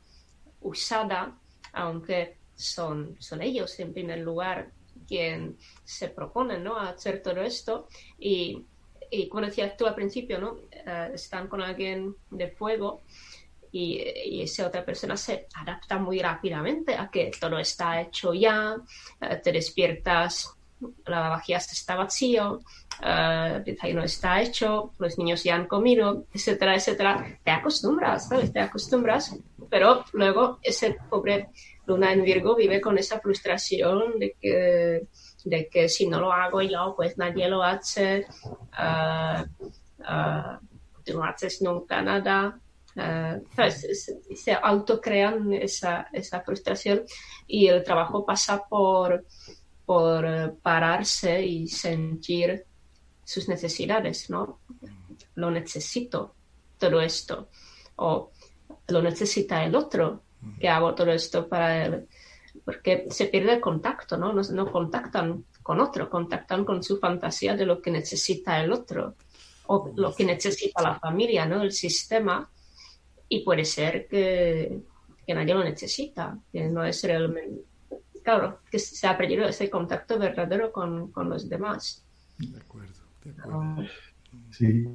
usada, 0.61 1.35
aunque 1.73 2.37
son, 2.55 3.15
son 3.19 3.41
ellos 3.41 3.79
en 3.79 3.91
primer 3.91 4.19
lugar 4.19 4.71
quien 5.07 5.57
se 5.83 6.09
proponen 6.09 6.63
¿no? 6.63 6.77
a 6.77 6.89
hacer 6.89 7.23
todo 7.23 7.41
esto. 7.41 7.87
Y, 8.19 8.63
y 9.09 9.27
como 9.27 9.47
decías 9.47 9.75
tú 9.75 9.87
al 9.87 9.95
principio, 9.95 10.39
¿no? 10.39 10.59
Eh, 10.71 11.11
están 11.15 11.47
con 11.47 11.61
alguien 11.61 12.15
de 12.29 12.49
fuego 12.49 13.01
y, 13.71 14.41
esa 14.41 14.67
otra 14.67 14.85
persona 14.85 15.17
se 15.17 15.47
adapta 15.55 15.97
muy 15.97 16.19
rápidamente 16.19 16.95
a 16.95 17.09
que 17.09 17.31
todo 17.39 17.57
está 17.57 18.01
hecho 18.01 18.33
ya, 18.33 18.75
eh, 19.21 19.35
te 19.43 19.51
despiertas, 19.51 20.55
la 21.05 21.29
vajilla 21.29 21.57
está 21.57 21.95
vacío, 21.95 22.61
uh, 23.01 23.55
el 23.55 23.63
desayuno 23.63 24.03
está 24.03 24.41
hecho, 24.41 24.93
los 24.99 25.17
niños 25.17 25.43
ya 25.43 25.55
han 25.55 25.67
comido, 25.67 26.25
etcétera, 26.33 26.75
etcétera. 26.75 27.39
Te 27.43 27.51
acostumbras, 27.51 28.27
¿sabes? 28.27 28.51
Te 28.51 28.59
acostumbras, 28.59 29.35
pero 29.69 30.03
luego 30.13 30.59
ese 30.61 30.97
pobre 31.09 31.49
Luna 31.85 32.13
en 32.13 32.23
Virgo 32.23 32.55
vive 32.55 32.79
con 32.79 32.97
esa 32.97 33.19
frustración 33.19 34.19
de 34.19 34.35
que, 34.39 35.07
de 35.45 35.67
que 35.67 35.89
si 35.89 36.07
no 36.07 36.19
lo 36.19 36.31
hago 36.31 36.61
yo, 36.61 36.93
pues 36.95 37.17
nadie 37.17 37.47
lo 37.47 37.63
hace, 37.63 38.25
uh, 38.45 39.41
uh, 39.99 41.13
no 41.13 41.23
haces 41.23 41.61
nunca 41.61 42.01
nada, 42.01 42.59
Uh, 42.93 43.39
se, 44.35 44.51
autocrean 44.51 45.53
esa, 45.53 46.09
esa, 46.11 46.41
frustración 46.41 47.03
y 47.47 47.67
el 47.67 47.85
trabajo 47.85 48.25
pasa 48.25 48.65
por, 48.67 49.25
por 49.91 50.55
pararse 50.61 51.45
y 51.45 51.67
sentir 51.67 52.63
sus 53.25 53.49
necesidades, 53.49 54.29
¿no? 54.29 54.61
Lo 55.35 55.51
necesito, 55.51 56.33
todo 56.77 57.01
esto, 57.01 57.49
o 57.97 58.31
lo 58.87 59.01
necesita 59.01 59.65
el 59.65 59.75
otro, 59.75 60.23
que 60.57 60.69
hago 60.69 60.95
todo 60.95 61.11
esto 61.11 61.45
para 61.45 61.83
él, 61.83 62.07
porque 62.63 63.07
se 63.09 63.25
pierde 63.25 63.55
el 63.55 63.59
contacto, 63.59 64.15
¿no? 64.15 64.31
No, 64.31 64.41
no 64.41 64.71
contactan 64.71 65.43
con 65.61 65.81
otro, 65.81 66.09
contactan 66.09 66.63
con 66.63 66.81
su 66.81 66.97
fantasía 66.97 67.57
de 67.57 67.65
lo 67.65 67.81
que 67.81 67.91
necesita 67.91 68.63
el 68.63 68.71
otro, 68.71 69.15
o 69.67 69.91
lo 69.93 70.15
que 70.15 70.23
necesita 70.23 70.81
la 70.81 70.97
familia, 71.01 71.45
¿no? 71.45 71.61
El 71.61 71.73
sistema 71.73 72.49
y 73.27 73.43
puede 73.43 73.65
ser 73.65 74.07
que, 74.07 74.83
nadie 75.27 75.53
lo 75.53 75.65
necesita, 75.65 76.39
que 76.49 76.69
no 76.69 76.85
es 76.85 77.03
realmente, 77.03 77.70
claro, 78.23 78.59
que 78.69 78.79
se 78.79 79.07
ha 79.07 79.17
perdido 79.17 79.47
ese 79.47 79.69
contacto 79.69 80.17
verdadero 80.19 80.71
con, 80.71 81.11
los 81.15 81.49
demás. 81.49 82.03
De 82.37 82.57
acuerdo, 82.57 83.01
de 83.23 83.31
acuerdo. 83.31 83.87
Sí, 84.49 84.87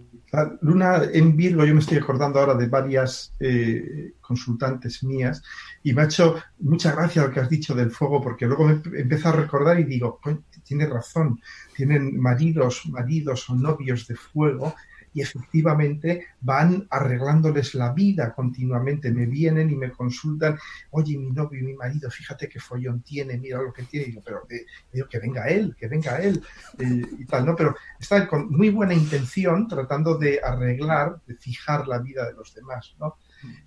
Luna 0.63 1.03
en 1.13 1.37
Virgo, 1.37 1.65
yo 1.65 1.75
me 1.75 1.81
estoy 1.81 1.99
acordando 1.99 2.41
ahora 2.41 2.55
de 2.55 2.69
varias 2.69 3.35
eh, 3.39 4.15
consultantes 4.21 5.03
mías 5.05 5.43
y 5.83 5.93
me 5.93 6.03
ha 6.03 6.05
hecho 6.07 6.37
mucha 6.61 6.93
gracia 6.93 7.23
lo 7.23 7.31
que 7.31 7.41
has 7.41 7.51
dicho 7.51 7.75
del 7.75 7.91
fuego 7.91 8.23
porque 8.23 8.47
luego 8.47 8.67
me 8.67 8.81
empiezo 8.99 9.29
a 9.29 9.33
recordar 9.33 9.79
y 9.79 9.85
digo, 9.85 10.21
tiene 10.65 10.87
razón, 10.87 11.41
tienen 11.75 12.19
maridos, 12.19 12.87
maridos 12.87 13.49
o 13.51 13.55
novios 13.55 14.07
de 14.07 14.17
fuego 14.17 14.75
y 15.17 15.23
efectivamente 15.23 16.27
van 16.43 16.87
arreglándoles 16.91 17.75
la 17.75 17.95
vida 17.95 18.35
continuamente. 18.35 19.11
Me 19.11 19.25
vienen 19.25 19.71
y 19.71 19.75
me 19.75 19.91
consultan, 19.91 20.59
oye, 20.91 21.17
mi 21.17 21.31
novio 21.31 21.59
y 21.59 21.63
mi 21.63 21.73
marido, 21.73 22.11
fíjate 22.11 22.51
qué 22.51 22.61
follón 22.61 23.01
tiene, 23.01 23.39
mira 23.39 23.63
lo 23.63 23.73
que 23.73 23.85
tiene. 23.85 24.09
Y 24.09 24.11
digo, 24.11 24.23
pero 24.23 24.43
eh, 24.51 24.67
digo, 24.93 25.09
que 25.09 25.19
venga 25.19 25.47
él, 25.47 25.75
que 25.75 25.89
venga 25.89 26.19
él 26.19 26.43
eh, 26.79 27.03
y 27.19 27.25
tal, 27.25 27.47
¿no? 27.47 27.57
Pero 27.57 27.75
están 27.99 28.27
con 28.27 28.51
muy 28.51 28.69
buena 28.69 28.93
intención 28.93 29.67
tratando 29.67 30.19
de 30.19 30.39
arreglar, 30.45 31.19
de 31.27 31.35
fijar 31.37 31.89
la 31.89 31.99
vida 31.99 32.27
de 32.27 32.35
los 32.35 32.53
demás, 32.53 32.95
¿no? 33.01 33.17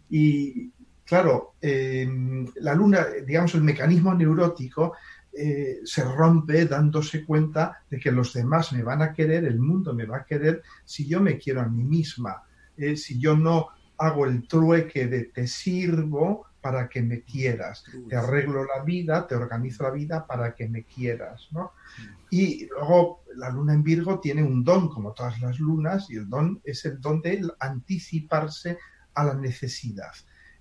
Y 0.08 0.72
claro, 1.04 1.56
eh, 1.60 2.08
la 2.58 2.76
luna, 2.76 3.08
digamos, 3.26 3.56
el 3.56 3.64
mecanismo 3.64 4.14
neurótico 4.14 4.94
eh, 5.34 5.80
se 5.84 6.04
rompe 6.04 6.66
dándose 6.66 7.24
cuenta 7.24 7.84
de 7.90 8.00
que 8.00 8.12
los 8.12 8.34
demás 8.34 8.74
me 8.74 8.84
van 8.84 9.02
a 9.02 9.14
querer, 9.14 9.46
el 9.46 9.60
mundo 9.60 9.94
me 9.94 10.06
va 10.06 10.18
a 10.18 10.26
querer 10.26 10.64
si 10.86 11.08
yo 11.08 11.22
me 11.22 11.38
quiero 11.38 11.62
a 11.62 11.68
mí 11.68 11.84
misma, 11.84 12.44
eh, 12.78 12.96
si 12.96 13.20
yo 13.20 13.38
no 13.38 13.68
hago 13.98 14.26
el 14.26 14.48
trueque 14.48 15.08
de 15.08 15.26
te 15.26 15.46
sirvo 15.48 16.48
para 16.62 16.90
que 16.90 17.02
me 17.02 17.22
quieras, 17.22 17.84
te 18.10 18.16
arreglo 18.16 18.66
la 18.66 18.84
vida, 18.84 19.28
te 19.28 19.36
organizo 19.36 19.84
la 19.84 19.92
vida 19.92 20.28
para 20.28 20.56
que 20.56 20.68
me 20.68 20.84
quieras, 20.84 21.48
¿no? 21.52 21.72
Y 22.30 22.68
luego 22.68 23.24
la 23.36 23.50
luna 23.50 23.74
en 23.74 23.84
Virgo 23.84 24.20
tiene 24.20 24.44
un 24.44 24.64
don, 24.64 24.90
como 24.90 25.14
todas 25.14 25.40
las 25.42 25.60
lunas, 25.60 26.10
y 26.10 26.18
el 26.18 26.30
don 26.30 26.60
es 26.64 26.86
el 26.86 27.00
don 27.00 27.22
de 27.22 27.42
anticiparse 27.60 28.78
a 29.14 29.24
la 29.24 29.36
necesidad. 29.36 30.12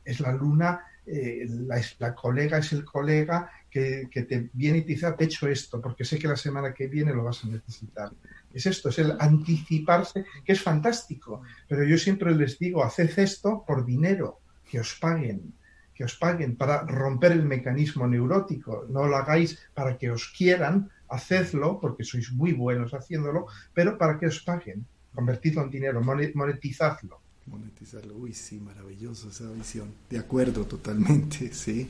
Es 0.04 0.20
la 0.20 0.32
luna, 0.32 0.80
eh, 1.04 1.46
la, 1.48 1.80
la 1.98 2.14
colega 2.14 2.58
es 2.58 2.72
el 2.72 2.84
colega 2.84 3.50
que, 3.70 4.08
te 4.28 4.50
viene 4.52 4.78
y 4.78 4.82
te 4.82 4.88
dice, 4.88 5.06
ah, 5.06 5.16
te 5.16 5.24
he 5.24 5.26
hecho 5.26 5.48
esto, 5.48 5.80
porque 5.80 6.04
sé 6.04 6.18
que 6.18 6.28
la 6.28 6.36
semana 6.36 6.72
que 6.72 6.86
viene 6.86 7.12
lo 7.12 7.24
vas 7.24 7.44
a 7.44 7.48
necesitar. 7.48 8.12
Es 8.52 8.66
esto, 8.66 8.88
es 8.88 8.98
el 8.98 9.14
anticiparse, 9.18 10.24
que 10.44 10.52
es 10.52 10.62
fantástico. 10.62 11.42
Pero 11.68 11.84
yo 11.84 11.98
siempre 11.98 12.34
les 12.34 12.58
digo, 12.58 12.82
haced 12.82 13.18
esto 13.18 13.64
por 13.66 13.84
dinero, 13.84 14.40
que 14.70 14.80
os 14.80 14.94
paguen, 14.94 15.52
que 15.94 16.04
os 16.04 16.16
paguen 16.16 16.56
para 16.56 16.82
romper 16.82 17.32
el 17.32 17.44
mecanismo 17.44 18.06
neurótico. 18.06 18.86
No 18.88 19.06
lo 19.06 19.16
hagáis 19.16 19.58
para 19.74 19.98
que 19.98 20.10
os 20.10 20.28
quieran, 20.28 20.90
hacedlo, 21.08 21.80
porque 21.80 22.04
sois 22.04 22.32
muy 22.32 22.52
buenos 22.52 22.94
haciéndolo, 22.94 23.46
pero 23.74 23.98
para 23.98 24.18
que 24.18 24.26
os 24.26 24.40
paguen. 24.40 24.86
Convertidlo 25.14 25.62
en 25.62 25.70
dinero, 25.70 26.00
monetizadlo. 26.02 27.20
Monetizarlo. 27.46 28.14
Uy, 28.14 28.34
sí, 28.34 28.60
maravilloso 28.60 29.30
esa 29.30 29.50
visión. 29.50 29.92
De 30.10 30.18
acuerdo, 30.18 30.64
totalmente, 30.64 31.52
sí. 31.52 31.88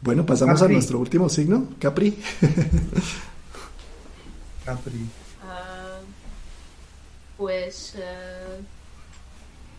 Bueno, 0.00 0.24
pasamos 0.24 0.62
a 0.62 0.68
nuestro 0.68 0.98
último 0.98 1.28
signo, 1.28 1.68
Capri. 1.80 2.10
Capri. 4.64 5.06
Ah, 5.42 5.98
pues 7.36 7.94
eh, 7.96 8.60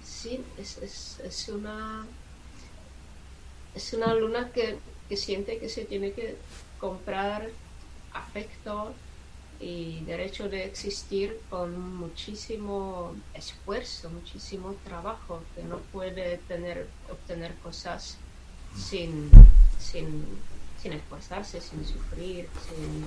sí, 0.03 0.43
es, 0.57 0.77
es, 0.79 1.19
es, 1.23 1.49
una 1.49 2.05
es 3.75 3.93
una 3.93 4.13
luna 4.13 4.51
que, 4.51 4.77
que 5.07 5.15
siente 5.15 5.57
que 5.57 5.69
se 5.69 5.85
tiene 5.85 6.11
que 6.11 6.35
comprar 6.79 7.49
afecto 8.13 8.93
y 9.59 10.01
derecho 10.05 10.49
de 10.49 10.63
existir 10.65 11.39
con 11.49 11.95
muchísimo 11.97 13.13
esfuerzo, 13.33 14.09
muchísimo 14.09 14.75
trabajo, 14.85 15.43
que 15.55 15.63
no 15.63 15.77
puede 15.91 16.37
tener, 16.47 16.87
obtener 17.09 17.53
cosas 17.55 18.17
sin, 18.75 19.29
sin, 19.79 20.25
sin 20.81 20.93
esforzarse, 20.93 21.61
sin 21.61 21.85
sufrir, 21.85 22.47
sin, 22.67 23.05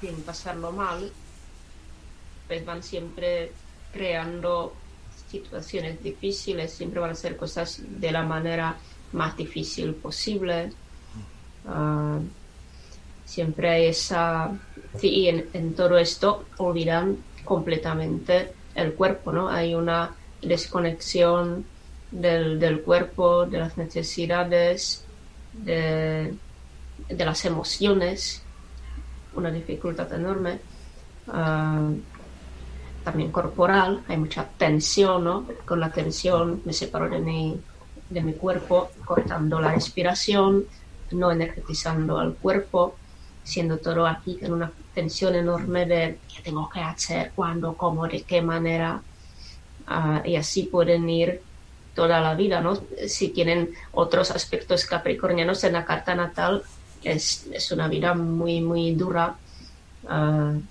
sin 0.00 0.22
pasarlo 0.22 0.72
mal, 0.72 1.10
pues 2.46 2.64
van 2.66 2.82
siempre 2.82 3.52
creando 3.92 4.74
situaciones 5.30 6.02
difíciles, 6.02 6.72
siempre 6.72 7.00
van 7.00 7.10
a 7.10 7.12
hacer 7.12 7.36
cosas 7.36 7.80
de 7.86 8.12
la 8.12 8.22
manera 8.22 8.76
más 9.12 9.36
difícil 9.36 9.94
posible. 9.94 10.72
Uh, 11.64 12.22
siempre 13.24 13.68
hay 13.68 13.86
esa 13.86 14.50
y 15.02 15.28
en, 15.28 15.48
en, 15.52 15.74
todo 15.74 15.98
esto 15.98 16.46
olvidan 16.56 17.18
completamente 17.44 18.52
el 18.74 18.94
cuerpo 18.94 19.32
no 19.32 19.50
hay 19.50 19.74
una 19.74 20.14
desconexión 20.40 21.66
del, 22.10 22.58
del 22.58 22.80
cuerpo 22.80 23.44
de 23.44 23.58
las 23.58 23.76
necesidades 23.76 25.04
de, 25.52 26.34
de, 27.08 27.24
las 27.24 27.44
emociones 27.44 28.42
una 29.34 29.50
dificultad 29.50 30.12
enorme 30.12 30.60
uh, 31.28 31.94
también 33.04 33.30
corporal 33.32 34.02
hay 34.08 34.16
mucha 34.16 34.44
tensión 34.44 35.24
¿no? 35.24 35.46
con 35.64 35.80
la 35.80 35.90
tensión 35.90 36.62
me 36.64 36.72
separo 36.72 37.08
de 37.08 37.18
mi 37.18 37.60
de 38.10 38.22
mi 38.22 38.32
cuerpo 38.34 38.90
cortando 39.04 39.60
la 39.60 39.72
respiración 39.72 40.64
no 41.10 41.30
energetizando 41.32 42.18
al 42.18 42.34
cuerpo 42.34 42.96
siendo 43.48 43.78
todo 43.78 44.06
aquí 44.06 44.36
con 44.36 44.52
una 44.52 44.70
tensión 44.94 45.34
enorme 45.34 45.86
de 45.86 46.18
qué 46.28 46.42
tengo 46.42 46.68
que 46.68 46.80
hacer, 46.80 47.32
cuándo, 47.34 47.74
cómo, 47.74 48.06
de 48.06 48.22
qué 48.22 48.42
manera. 48.42 49.00
Uh, 49.88 50.26
y 50.28 50.36
así 50.36 50.64
pueden 50.64 51.08
ir 51.08 51.40
toda 51.98 52.20
la 52.20 52.36
vida, 52.36 52.60
¿no? 52.60 52.80
Si 53.08 53.30
tienen 53.30 53.74
otros 53.90 54.30
aspectos 54.30 54.84
capricornianos 54.84 55.64
en 55.64 55.72
la 55.72 55.84
carta 55.84 56.14
natal, 56.14 56.62
es, 57.02 57.48
es 57.52 57.72
una 57.72 57.88
vida 57.88 58.14
muy, 58.14 58.60
muy 58.60 58.94
dura. 58.94 59.34
Uh, 60.04 60.62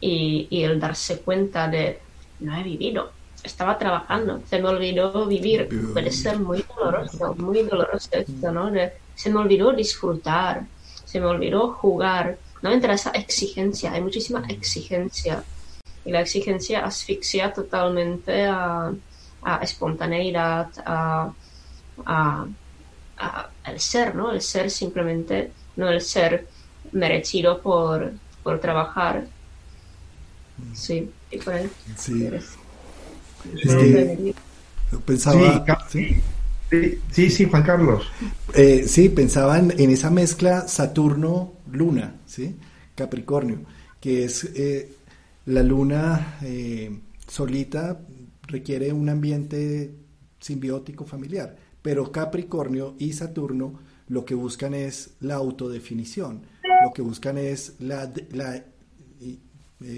y, 0.00 0.48
y, 0.50 0.64
el 0.64 0.80
darse 0.80 1.20
cuenta 1.20 1.68
de, 1.68 2.00
no 2.40 2.56
he 2.56 2.64
vivido, 2.64 3.12
estaba 3.44 3.78
trabajando, 3.78 4.42
se 4.50 4.60
me 4.60 4.68
olvidó 4.70 5.24
vivir, 5.26 5.68
puede 5.92 6.10
ser 6.10 6.40
muy 6.40 6.64
doloroso, 6.76 7.34
muy 7.36 7.62
doloroso 7.62 8.10
esto, 8.10 8.50
¿no? 8.50 8.72
De, 8.72 8.92
se 9.14 9.30
me 9.30 9.38
olvidó 9.38 9.70
disfrutar, 9.72 10.64
se 11.04 11.20
me 11.20 11.26
olvidó 11.26 11.74
jugar. 11.74 12.38
No 12.60 12.72
entra 12.72 12.94
esa 12.94 13.10
exigencia, 13.10 13.92
hay 13.92 14.00
muchísima 14.00 14.42
exigencia. 14.48 15.44
Y 16.04 16.10
la 16.10 16.22
exigencia 16.22 16.84
asfixia 16.84 17.52
totalmente 17.52 18.46
a, 18.46 18.92
a 19.42 19.56
espontaneidad, 19.58 20.68
a, 20.84 21.32
a, 22.06 22.46
el 23.66 23.80
ser, 23.80 24.14
¿no? 24.14 24.32
El 24.32 24.40
ser 24.40 24.70
simplemente, 24.70 25.52
no 25.76 25.88
el 25.88 26.00
ser 26.00 26.46
merecido 26.92 27.60
por, 27.60 28.12
por 28.42 28.60
trabajar. 28.60 29.26
Sí, 30.74 31.10
y 31.30 31.38
por 31.38 31.54
ahí. 31.54 31.70
Sí. 31.96 32.28
Sí. 33.62 34.34
Pensaba, 35.04 35.64
¿sí? 35.88 36.20
Sí, 37.10 37.30
sí, 37.30 37.44
Juan 37.46 37.62
Carlos. 37.62 38.06
Eh, 38.54 38.84
sí, 38.86 39.08
pensaban 39.08 39.72
en 39.76 39.90
esa 39.90 40.10
mezcla 40.10 40.68
Saturno-Luna, 40.68 42.14
¿sí? 42.26 42.56
Capricornio, 42.94 43.60
que 44.00 44.24
es 44.24 44.44
eh, 44.54 44.92
la 45.46 45.62
luna 45.62 46.38
eh, 46.42 46.96
solita 47.26 47.98
requiere 48.50 48.92
un 48.92 49.08
ambiente 49.08 49.94
simbiótico 50.38 51.04
familiar, 51.04 51.56
pero 51.82 52.10
Capricornio 52.12 52.94
y 52.98 53.12
Saturno 53.12 53.80
lo 54.08 54.24
que 54.24 54.34
buscan 54.34 54.74
es 54.74 55.14
la 55.20 55.36
autodefinición, 55.36 56.42
lo 56.84 56.92
que 56.92 57.02
buscan 57.02 57.38
es 57.38 57.76
la, 57.78 58.12
la 58.32 58.64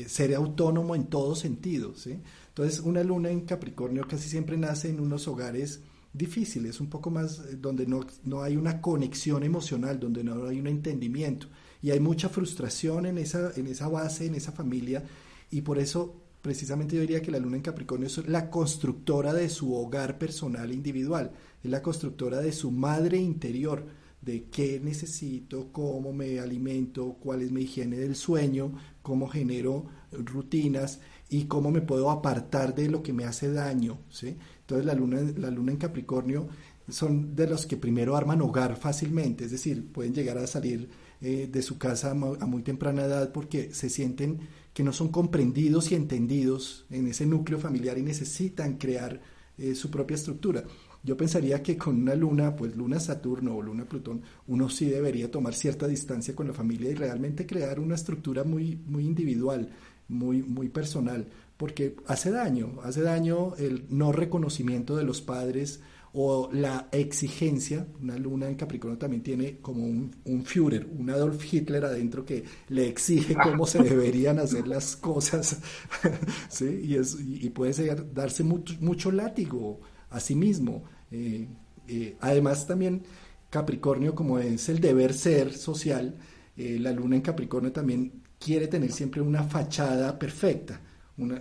ser 0.07 0.35
autónomo 0.35 0.95
en 0.95 1.07
todo 1.07 1.35
sentido, 1.35 1.95
¿sí? 1.97 2.19
Entonces, 2.49 2.81
una 2.81 3.03
luna 3.03 3.31
en 3.31 3.43
Capricornio 3.43 4.07
casi 4.07 4.29
siempre 4.29 4.57
nace 4.57 4.91
en 4.91 5.01
unos 5.01 5.27
hogares 5.27 5.81
difícil, 6.13 6.67
es 6.67 6.81
un 6.81 6.89
poco 6.89 7.11
más 7.11 7.39
eh, 7.39 7.57
donde 7.59 7.87
no, 7.87 8.07
no, 8.25 8.43
hay 8.43 8.57
una 8.57 8.81
conexión 8.81 9.43
emocional, 9.43 9.99
donde 9.99 10.23
no 10.23 10.47
hay 10.47 10.61
un 10.61 10.67
entendimiento 10.67 11.47
y 11.81 11.91
hay 11.91 12.01
mucha 12.01 12.29
frustración 12.29 13.07
en 13.07 13.19
esa, 13.19 13.53
en 13.57 13.67
esa 13.67 13.89
base, 13.89 14.27
en 14.27 14.35
esa 14.35 14.53
familia 14.53 15.03
y 15.51 15.63
por 15.63 15.79
eso 15.79 16.22
precisamente 16.43 16.97
yo 16.97 17.01
diría 17.03 17.23
que 17.23 17.31
la 17.31 17.39
luna 17.39 17.57
en 17.57 17.63
Capricornio 17.63 18.09
es 18.09 18.29
la 18.29 18.51
constructora 18.51 19.33
de 19.33 19.49
su 19.49 19.75
hogar 19.75 20.19
personal 20.19 20.73
individual, 20.73 21.31
es 21.63 21.71
la 21.71 21.81
constructora 21.81 22.41
de 22.41 22.53
su 22.53 22.73
madre 22.73 23.19
interior, 23.19 23.87
de 24.21 24.45
qué 24.51 24.81
necesito, 24.81 25.73
cómo 25.73 26.13
me 26.13 26.39
alimento, 26.39 27.17
cuál 27.21 27.43
es 27.43 27.51
mi 27.51 27.63
higiene 27.63 27.97
del 27.97 28.15
sueño, 28.17 28.73
cómo 29.03 29.29
genero 29.29 29.87
rutinas 30.13 31.01
y 31.29 31.45
cómo 31.45 31.71
me 31.71 31.81
puedo 31.81 32.11
apartar 32.11 32.75
de 32.75 32.89
lo 32.89 33.03
que 33.03 33.13
me 33.13 33.25
hace 33.25 33.53
daño, 33.53 34.01
¿sí? 34.11 34.37
Entonces 34.61 34.87
la 34.87 34.95
luna, 34.95 35.21
la 35.37 35.51
luna 35.51 35.73
en 35.73 35.79
Capricornio 35.79 36.49
son 36.89 37.35
de 37.35 37.47
los 37.49 37.67
que 37.67 37.77
primero 37.77 38.17
arman 38.17 38.43
hogar 38.43 38.77
fácilmente, 38.77 39.45
es 39.45 39.51
decir, 39.51 39.91
pueden 39.93 40.15
llegar 40.15 40.39
a 40.39 40.47
salir 40.47 40.89
eh, 41.21 41.49
de 41.51 41.63
su 41.63 41.79
casa 41.79 42.11
a 42.11 42.15
muy 42.15 42.63
temprana 42.63 43.05
edad 43.05 43.33
porque 43.33 43.73
se 43.73 43.89
sienten 43.89 44.41
que 44.73 44.83
no 44.83 44.93
son 44.93 45.09
comprendidos 45.09 45.93
y 45.93 45.95
entendidos 45.95 46.87
en 46.91 47.07
ese 47.09 47.27
núcleo 47.27 47.59
familiar 47.59 47.99
y 47.99 48.03
necesitan 48.03 48.79
crear 48.79 49.21
eh, 49.59 49.75
su 49.75 49.91
propia 49.91 50.15
estructura. 50.15 50.65
Yo 51.03 51.17
pensaría 51.17 51.63
que 51.63 51.77
con 51.77 51.97
una 52.01 52.15
luna, 52.15 52.55
pues 52.55 52.77
luna 52.77 53.01
Saturno 53.01 53.57
o 53.57 53.63
luna 53.63 53.85
Plutón, 53.85 54.23
uno 54.47 54.69
sí 54.69 54.87
debería 54.87 55.31
tomar 55.31 55.55
cierta 55.55 55.89
distancia 55.89 56.35
con 56.35 56.47
la 56.47 56.53
familia 56.53 56.91
y 56.91 56.95
realmente 56.95 57.47
crear 57.47 57.81
una 57.81 57.97
estructura 57.97 58.45
muy, 58.45 58.79
muy 58.87 59.05
individual, 59.05 59.69
muy, 60.09 60.43
muy 60.43 60.69
personal 60.69 61.27
porque 61.63 61.95
hace 62.09 62.33
daño, 62.33 62.81
hace 62.83 63.03
daño 63.03 63.55
el 63.55 63.85
no 63.89 64.11
reconocimiento 64.11 64.97
de 64.97 65.05
los 65.05 65.21
padres 65.21 65.79
o 66.15 66.51
la 66.53 66.89
exigencia, 66.93 67.87
una 68.01 68.17
luna 68.19 68.49
en 68.49 68.55
Capricornio 68.55 68.99
también 68.99 69.23
tiene 69.23 69.59
como 69.61 69.85
un, 69.85 70.15
un 70.25 70.45
Führer, 70.45 70.87
un 70.87 71.09
Adolf 71.09 71.43
Hitler 71.53 71.85
adentro 71.85 72.25
que 72.25 72.45
le 72.69 72.87
exige 72.87 73.35
cómo 73.35 73.67
se 73.67 73.83
deberían 73.83 74.39
hacer 74.39 74.69
las 74.69 74.97
cosas, 74.97 75.59
¿sí? 76.51 76.83
y, 76.85 76.97
es, 76.97 77.17
y 77.19 77.49
puede 77.51 77.95
darse 78.13 78.45
mucho, 78.45 78.75
mucho 78.81 79.11
látigo 79.11 79.81
a 80.11 80.21
sí 80.21 80.35
mismo. 80.35 80.85
Eh, 81.11 81.49
eh, 81.89 82.17
además 82.21 82.67
también 82.67 83.03
Capricornio, 83.49 84.15
como 84.15 84.39
es 84.39 84.69
el 84.69 84.81
deber 84.81 85.15
ser 85.15 85.55
social, 85.55 86.19
eh, 86.57 86.79
la 86.79 86.93
luna 86.93 87.17
en 87.17 87.23
Capricornio 87.23 87.73
también 87.73 88.23
quiere 88.39 88.67
tener 88.67 88.93
siempre 88.93 89.23
una 89.23 89.45
fachada 89.45 90.19
perfecta 90.19 90.81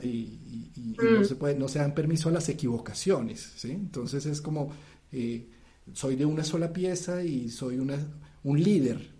y, 0.04 0.94
no, 0.98 1.22
mm. 1.22 1.26
se 1.26 1.36
puede, 1.36 1.58
no 1.58 1.68
se 1.68 1.80
dan 1.80 1.94
permiso 1.94 2.30
a 2.30 2.32
las 2.32 2.48
equivocaciones, 2.50 3.54
¿sí? 3.56 3.72
Entonces 3.72 4.26
es 4.26 4.42
como, 4.42 4.72
eh, 5.12 5.48
soy 5.94 6.16
de 6.16 6.26
una 6.26 6.44
sola 6.44 6.72
pieza 6.72 7.24
y 7.24 7.50
soy 7.50 7.78
una, 7.80 7.98
un 8.44 8.62
líder 8.62 9.16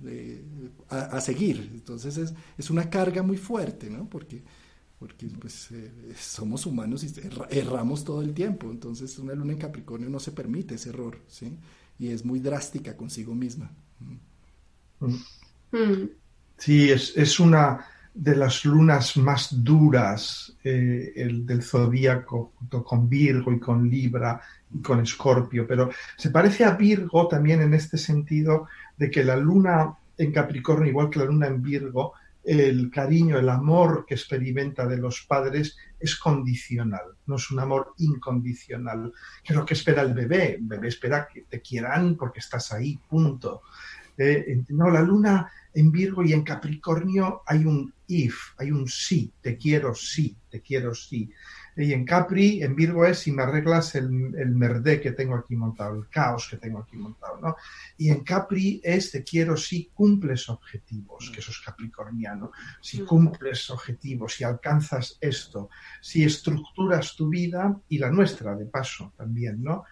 a, 0.90 1.22
seguir. 1.22 1.70
Entonces 1.74 2.18
es, 2.18 2.34
es, 2.58 2.70
una 2.70 2.90
carga 2.90 3.24
muy 3.24 3.38
fuerte, 3.38 3.90
¿no? 3.90 4.10
Porque, 4.10 4.42
porque 5.00 5.28
pues, 5.28 5.72
eh, 5.72 5.92
somos 6.18 6.66
humanos 6.66 7.04
y 7.04 7.12
erramos 7.50 8.04
todo 8.04 8.22
el 8.22 8.34
tiempo. 8.34 8.72
Entonces 8.72 9.18
una 9.20 9.34
luna 9.34 9.54
en 9.54 9.60
Capricornio 9.60 10.10
no 10.10 10.20
se 10.20 10.32
permite 10.32 10.76
ese 10.76 10.90
error, 10.90 11.20
¿sí? 11.28 11.58
Y 12.00 12.08
es 12.10 12.26
muy 12.26 12.40
drástica 12.40 12.98
consigo 12.98 13.36
misma. 13.36 13.72
Mm. 15.00 15.06
Mm. 15.78 16.10
Sí, 16.58 16.92
es, 16.92 17.16
es 17.16 17.40
una 17.40 17.86
de 18.14 18.36
las 18.36 18.66
lunas 18.66 19.16
más 19.18 19.64
duras 19.64 20.54
eh, 20.64 21.14
el 21.16 21.46
del 21.46 21.64
zodíaco, 21.64 22.54
junto 22.56 22.84
con 22.84 23.08
Virgo 23.08 23.52
y 23.52 23.60
con 23.60 23.90
Libra 23.90 24.42
y 24.74 24.82
con 24.82 25.00
Escorpio, 25.02 25.66
pero 25.66 25.90
se 26.18 26.30
parece 26.30 26.66
a 26.66 26.72
Virgo 26.72 27.28
también 27.28 27.62
en 27.62 27.74
este 27.74 27.98
sentido 27.98 28.68
de 28.98 29.10
que 29.10 29.24
la 29.24 29.38
luna 29.38 29.94
en 30.18 30.32
Capricornio, 30.32 30.90
igual 30.90 31.10
que 31.10 31.20
la 31.20 31.26
luna 31.26 31.48
en 31.48 31.62
Virgo, 31.62 32.14
el 32.44 32.90
cariño, 32.90 33.38
el 33.38 33.50
amor 33.50 34.06
que 34.08 34.16
experimenta 34.16 34.88
de 34.88 34.98
los 34.98 35.22
padres 35.22 35.78
es 36.00 36.16
condicional, 36.16 37.04
no 37.28 37.36
es 37.36 37.52
un 37.52 37.60
amor 37.60 37.94
incondicional, 37.98 39.14
que 39.44 39.54
es 39.54 39.58
lo 39.58 39.66
que 39.66 39.76
espera 39.76 40.02
el 40.02 40.14
bebé. 40.14 40.56
El 40.56 40.64
bebé 40.64 40.88
espera 40.88 41.28
que 41.32 41.42
te 41.42 41.62
quieran 41.62 42.16
porque 42.16 42.40
estás 42.40 42.72
ahí, 42.72 42.98
punto. 42.98 43.62
Eh, 44.18 44.64
no, 44.70 44.90
la 44.90 45.02
luna 45.02 45.52
en 45.74 45.92
Virgo 45.92 46.24
y 46.24 46.34
en 46.34 46.44
Capricornio 46.44 47.42
hay 47.46 47.66
un 47.66 47.94
if, 48.08 48.36
hay 48.58 48.72
un 48.72 48.88
sí, 48.88 49.32
te 49.42 49.58
quiero 49.58 49.96
sí, 49.96 50.36
te 50.50 50.62
quiero 50.62 50.94
sí. 50.94 51.30
Y 51.78 51.94
en 51.94 52.04
Capri, 52.04 52.62
en 52.62 52.76
Virgo 52.76 53.06
es 53.06 53.20
si 53.20 53.32
me 53.32 53.44
arreglas 53.44 53.96
el, 53.96 54.36
el 54.36 54.50
merdé 54.50 55.00
que 55.00 55.14
tengo 55.14 55.36
aquí 55.36 55.56
montado, 55.56 55.96
el 55.96 56.10
caos 56.10 56.50
que 56.50 56.58
tengo 56.58 56.80
aquí 56.80 56.98
montado, 56.98 57.40
¿no? 57.40 57.56
Y 57.98 58.10
en 58.10 58.24
Capri 58.26 58.82
es 58.84 59.12
te 59.12 59.24
quiero 59.24 59.56
si 59.56 59.90
cumples 59.94 60.50
objetivos, 60.50 61.32
que 61.34 61.40
eso 61.40 61.52
es 61.52 61.60
capricorniano, 61.62 62.52
si 62.82 63.00
cumples 63.00 63.70
objetivos, 63.70 64.34
si 64.34 64.44
alcanzas 64.44 65.18
esto, 65.22 65.70
si 66.02 66.24
estructuras 66.26 67.16
tu 67.16 67.30
vida 67.30 67.80
y 67.88 67.98
la 67.98 68.12
nuestra, 68.12 68.56
de 68.56 68.66
paso, 68.66 69.14
también, 69.16 69.64
¿no? 69.64 69.86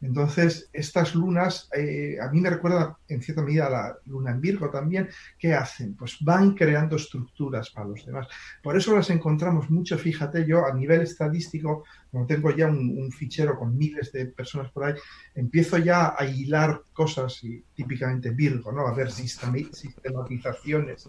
Entonces, 0.00 0.70
estas 0.72 1.14
lunas, 1.14 1.68
eh, 1.76 2.18
a 2.20 2.28
mí 2.30 2.40
me 2.40 2.50
recuerda 2.50 2.96
en 3.08 3.20
cierta 3.20 3.42
medida 3.42 3.68
la 3.68 3.96
luna 4.06 4.30
en 4.30 4.40
Virgo 4.40 4.70
también, 4.70 5.08
¿qué 5.38 5.54
hacen? 5.54 5.96
Pues 5.96 6.18
van 6.20 6.54
creando 6.54 6.94
estructuras 6.96 7.70
para 7.70 7.88
los 7.88 8.06
demás. 8.06 8.28
Por 8.62 8.76
eso 8.76 8.94
las 8.94 9.10
encontramos 9.10 9.68
mucho, 9.70 9.98
fíjate, 9.98 10.46
yo 10.46 10.64
a 10.64 10.72
nivel 10.72 11.00
estadístico, 11.00 11.82
como 12.12 12.26
tengo 12.26 12.54
ya 12.54 12.68
un, 12.68 13.10
fichero 13.10 13.58
con 13.58 13.76
miles 13.76 14.12
de 14.12 14.26
personas 14.26 14.70
por 14.70 14.84
ahí, 14.84 14.94
empiezo 15.34 15.78
ya 15.78 16.14
a 16.16 16.24
hilar 16.24 16.82
cosas, 16.92 17.42
y, 17.42 17.64
típicamente 17.74 18.30
Virgo, 18.30 18.70
¿no? 18.70 18.86
A 18.86 18.94
ver 18.94 19.10
sistematizaciones 19.10 21.08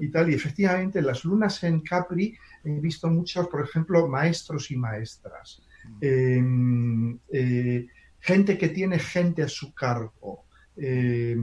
y 0.00 0.08
tal. 0.08 0.30
Y 0.30 0.34
efectivamente, 0.34 1.00
las 1.02 1.24
lunas 1.24 1.62
en 1.62 1.80
Capri 1.80 2.36
he 2.64 2.80
visto 2.80 3.08
muchos, 3.08 3.46
por 3.46 3.62
ejemplo, 3.62 4.08
maestros 4.08 4.70
y 4.72 4.76
maestras. 4.76 5.62
Mm. 6.00 7.16
eh, 7.30 7.86
gente 8.24 8.56
que 8.56 8.70
tiene 8.70 8.98
gente 8.98 9.42
a 9.42 9.48
su 9.48 9.74
cargo, 9.74 10.46
eh, 10.78 11.36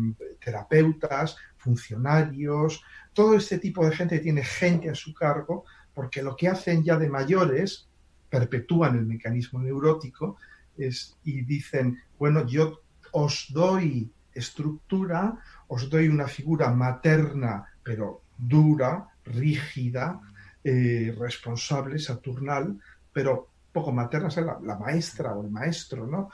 terapeutas, 0.43 1.37
funcionarios, 1.57 2.83
todo 3.13 3.35
este 3.35 3.59
tipo 3.59 3.85
de 3.85 3.95
gente 3.95 4.15
que 4.15 4.23
tiene 4.23 4.43
gente 4.43 4.89
a 4.89 4.95
su 4.95 5.13
cargo, 5.13 5.63
porque 5.93 6.23
lo 6.23 6.35
que 6.35 6.47
hacen 6.47 6.83
ya 6.83 6.97
de 6.97 7.07
mayores, 7.07 7.87
perpetúan 8.27 8.97
el 8.97 9.05
mecanismo 9.05 9.59
neurótico 9.59 10.37
es, 10.75 11.15
y 11.23 11.43
dicen, 11.43 11.99
bueno, 12.17 12.47
yo 12.47 12.81
os 13.11 13.45
doy 13.53 14.11
estructura, 14.33 15.37
os 15.67 15.87
doy 15.87 16.07
una 16.07 16.27
figura 16.27 16.71
materna, 16.71 17.63
pero 17.83 18.23
dura, 18.35 19.07
rígida, 19.23 20.19
eh, 20.63 21.13
responsable, 21.15 21.99
saturnal, 21.99 22.79
pero 23.13 23.51
poco 23.71 23.91
materna, 23.91 24.29
la, 24.37 24.59
la, 24.61 24.77
maestra 24.77 25.33
o 25.33 25.43
el 25.43 25.49
maestro, 25.49 26.05
¿no? 26.05 26.29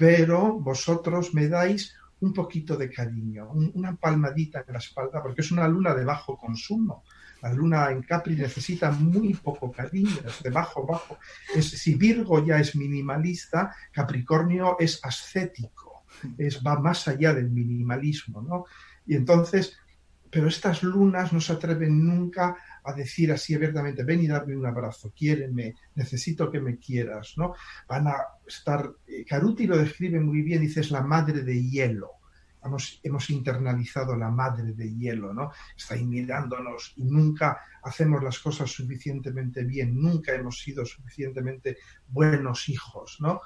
Pero 0.00 0.54
vosotros 0.58 1.34
me 1.34 1.46
dais 1.46 1.94
un 2.20 2.32
poquito 2.32 2.74
de 2.74 2.88
cariño, 2.88 3.50
una 3.52 3.94
palmadita 3.96 4.64
en 4.66 4.72
la 4.72 4.78
espalda, 4.78 5.22
porque 5.22 5.42
es 5.42 5.52
una 5.52 5.68
luna 5.68 5.92
de 5.92 6.06
bajo 6.06 6.38
consumo. 6.38 7.04
La 7.42 7.52
luna 7.52 7.90
en 7.90 8.00
Capri 8.00 8.34
necesita 8.34 8.90
muy 8.92 9.34
poco 9.34 9.70
cariño, 9.70 10.16
es 10.26 10.42
de 10.42 10.48
bajo, 10.48 10.86
bajo. 10.86 11.18
Si 11.60 11.96
Virgo 11.96 12.42
ya 12.42 12.58
es 12.58 12.76
minimalista, 12.76 13.74
Capricornio 13.92 14.78
es 14.78 15.00
ascético, 15.02 16.04
es, 16.38 16.64
va 16.66 16.80
más 16.80 17.06
allá 17.06 17.34
del 17.34 17.50
minimalismo, 17.50 18.40
¿no? 18.40 18.64
Y 19.04 19.16
entonces, 19.16 19.76
pero 20.30 20.48
estas 20.48 20.82
lunas 20.82 21.30
no 21.30 21.42
se 21.42 21.52
atreven 21.52 22.06
nunca 22.06 22.56
a 22.84 22.92
decir 22.92 23.32
así 23.32 23.54
abiertamente, 23.54 24.04
ven 24.04 24.20
y 24.20 24.28
darme 24.28 24.56
un 24.56 24.66
abrazo, 24.66 25.12
quiéreme, 25.16 25.74
necesito 25.94 26.50
que 26.50 26.60
me 26.60 26.78
quieras, 26.78 27.34
¿no? 27.36 27.54
Van 27.88 28.08
a 28.08 28.16
estar, 28.46 28.90
eh, 29.06 29.24
Caruti 29.24 29.66
lo 29.66 29.78
describe 29.78 30.20
muy 30.20 30.42
bien, 30.42 30.60
dice, 30.60 30.82
la 30.90 31.02
madre 31.02 31.42
de 31.42 31.62
hielo. 31.62 32.12
Hemos, 32.62 33.00
hemos 33.02 33.30
internalizado 33.30 34.14
la 34.16 34.30
madre 34.30 34.74
de 34.74 34.94
hielo, 34.94 35.32
¿no? 35.32 35.50
Está 35.76 35.94
ahí 35.94 36.04
mirándonos 36.04 36.92
y 36.96 37.04
nunca 37.04 37.60
hacemos 37.82 38.22
las 38.22 38.38
cosas 38.38 38.70
suficientemente 38.70 39.64
bien, 39.64 40.00
nunca 40.00 40.34
hemos 40.34 40.60
sido 40.60 40.84
suficientemente 40.84 41.78
buenos 42.08 42.68
hijos, 42.68 43.16
¿no? 43.20 43.40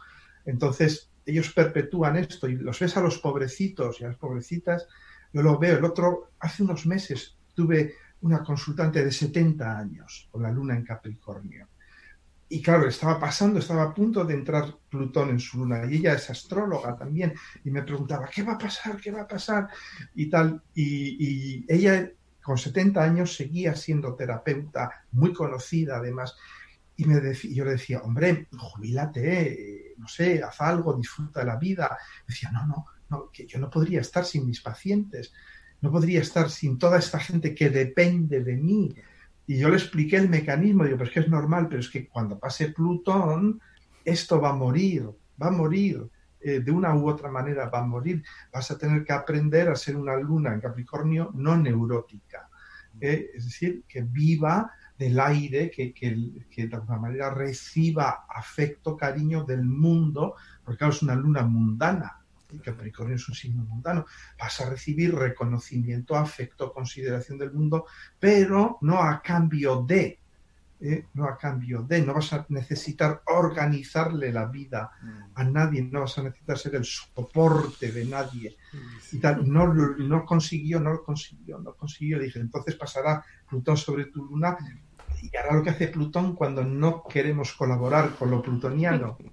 Entonces, 0.45 1.11
ellos 1.27 1.53
perpetúan 1.53 2.17
esto 2.17 2.49
y 2.49 2.57
los 2.57 2.79
ves 2.79 2.97
a 2.97 3.01
los 3.01 3.19
pobrecitos 3.19 4.01
y 4.01 4.05
a 4.05 4.09
las 4.09 4.17
pobrecitas, 4.17 4.87
yo 5.33 5.43
lo 5.43 5.59
veo, 5.59 5.79
el 5.79 5.85
otro, 5.85 6.31
hace 6.39 6.63
unos 6.63 6.87
meses 6.87 7.37
tuve 7.55 7.95
una 8.25 8.43
consultante 8.43 9.05
de 9.05 9.13
70 9.13 9.79
años 9.79 10.29
con 10.31 10.43
la 10.43 10.51
luna 10.51 10.75
en 10.75 10.83
Capricornio. 10.83 11.69
Y 12.49 12.63
claro, 12.63 12.89
estaba 12.89 13.21
pasando, 13.21 13.59
estaba 13.59 13.83
a 13.83 13.95
punto 13.95 14.25
de 14.25 14.33
entrar 14.33 14.77
Plutón 14.89 15.31
en 15.31 15.41
su 15.41 15.59
luna 15.59 15.85
y 15.85 15.97
ella 15.97 16.15
es 16.15 16.31
astróloga 16.31 16.97
también 16.97 17.35
y 17.65 17.71
me 17.71 17.83
preguntaba, 17.83 18.29
¿qué 18.29 18.43
va 18.43 18.55
a 18.55 18.59
pasar? 18.59 18.99
¿Qué 18.99 19.11
va 19.11 19.23
a 19.23 19.29
pasar? 19.29 19.69
Y 20.15 20.31
tal. 20.31 20.63
Y, 20.75 21.67
ella 21.69 22.11
con 22.43 22.57
70 22.57 23.03
años 23.03 23.35
seguía 23.35 23.75
siendo 23.75 24.15
terapeuta, 24.15 25.05
muy 25.13 25.35
conocida 25.35 25.97
además. 25.97 26.35
Y 26.97 27.05
me 27.05 27.21
yo 27.35 27.65
le 27.65 27.73
decía, 27.73 28.01
hombre, 28.01 28.49
jubilate, 28.57 29.95
no 29.99 30.09
sé, 30.09 30.43
haz 30.43 30.61
algo, 30.63 30.95
disfruta 30.95 31.41
de 31.41 31.47
la 31.47 31.57
vida. 31.57 31.99
Decía, 32.27 32.51
no, 32.53 32.67
no, 32.67 32.87
no, 33.11 33.31
que 33.31 33.47
yo 33.47 33.59
no 33.59 33.69
podría 33.69 34.01
estar 34.01 34.25
sin 34.25 34.47
mis 34.47 34.63
pacientes 34.63 35.33
no 35.85 35.93
podría 35.93 36.23
estar 36.23 36.49
sin 36.49 36.79
toda 36.79 36.99
esta 36.99 37.19
gente 37.19 37.55
que 37.55 37.69
depende 37.69 38.43
de 38.43 38.57
mí. 38.57 38.97
Y 39.47 39.59
yo 39.59 39.69
le 39.69 39.77
expliqué 39.77 40.17
el 40.17 40.31
mecanismo, 40.31 40.85
digo, 40.85 40.97
pero 40.97 41.09
es 41.09 41.15
que 41.15 41.21
es 41.21 41.29
normal, 41.29 41.69
pero 41.69 41.81
es 41.81 41.91
que 41.91 42.09
cuando 42.09 42.39
pase 42.39 42.71
Plutón, 42.71 43.61
esto 44.03 44.41
va 44.41 44.49
a 44.49 44.55
morir, 44.55 45.11
va 45.41 45.49
a 45.49 45.51
morir, 45.51 46.09
eh, 46.41 46.61
de 46.61 46.71
una 46.71 46.97
u 46.97 47.07
otra 47.07 47.31
manera 47.31 47.69
va 47.69 47.81
a 47.81 47.87
morir. 47.87 48.25
Vas 48.51 48.71
a 48.71 48.79
tener 48.79 49.05
que 49.05 49.13
aprender 49.13 49.69
a 49.69 49.77
ser 49.77 49.97
una 49.97 50.17
luna 50.17 50.55
en 50.55 50.63
Capricornio 50.63 51.31
no 51.35 51.55
neurótica, 51.55 52.49
¿eh? 52.99 53.33
es 53.35 53.45
decir, 53.45 53.85
que 53.87 54.01
viva 54.01 54.73
del 54.99 55.21
aire, 55.21 55.71
que, 55.71 55.93
de 56.57 56.75
alguna 56.75 56.97
manera 56.97 57.29
reciba 57.29 58.25
afecto, 58.27 58.97
cariño 58.97 59.45
del 59.45 59.65
mundo, 59.65 60.35
porque 60.65 60.79
claro, 60.79 60.95
es 60.95 61.03
una 61.03 61.15
luna 61.15 61.43
mundana, 61.43 62.24
Capricornio 62.61 63.17
es 63.17 63.29
un 63.29 63.35
signo 63.35 63.65
mundano, 63.65 64.07
vas 64.39 64.61
a 64.61 64.71
recibir 64.71 65.15
reconocimiento, 65.15 66.17
afecto, 66.17 66.73
consideración 66.73 67.39
del 67.39 67.53
mundo, 67.53 67.87
pero 68.19 68.79
no 68.83 69.03
a 69.03 69.21
cambio 69.23 69.83
de, 69.83 70.19
¿eh? 70.81 71.07
no 71.15 71.25
a 71.27 71.37
cambio 71.37 71.83
de, 71.83 72.03
no 72.03 72.15
vas 72.15 72.33
a 72.33 72.47
necesitar 72.49 73.23
organizarle 73.27 74.33
la 74.33 74.47
vida 74.47 74.91
a 75.35 75.45
nadie, 75.45 75.83
no 75.83 76.01
vas 76.01 76.19
a 76.19 76.23
necesitar 76.23 76.59
ser 76.59 76.75
el 76.77 76.85
soporte 76.85 77.91
de 77.91 78.05
nadie 78.05 78.57
y 79.13 79.19
tal. 79.19 79.51
No, 79.51 79.73
no 79.73 80.25
consiguió, 80.25 80.81
no 80.81 80.93
lo 80.93 81.05
consiguió, 81.05 81.59
no 81.59 81.75
consiguió. 81.75 82.19
Dije, 82.19 82.39
entonces 82.39 82.75
pasará 82.77 83.25
Plutón 83.49 83.77
sobre 83.77 84.07
tu 84.07 84.25
luna 84.25 84.57
y 85.25 85.37
hará 85.37 85.55
lo 85.55 85.63
que 85.63 85.71
hace 85.71 85.89
Plutón 85.89 86.35
cuando 86.35 86.63
no 86.65 87.05
queremos 87.05 87.55
colaborar 87.55 88.15
con 88.17 88.31
lo 88.31 88.43
plutoniano. 88.43 89.19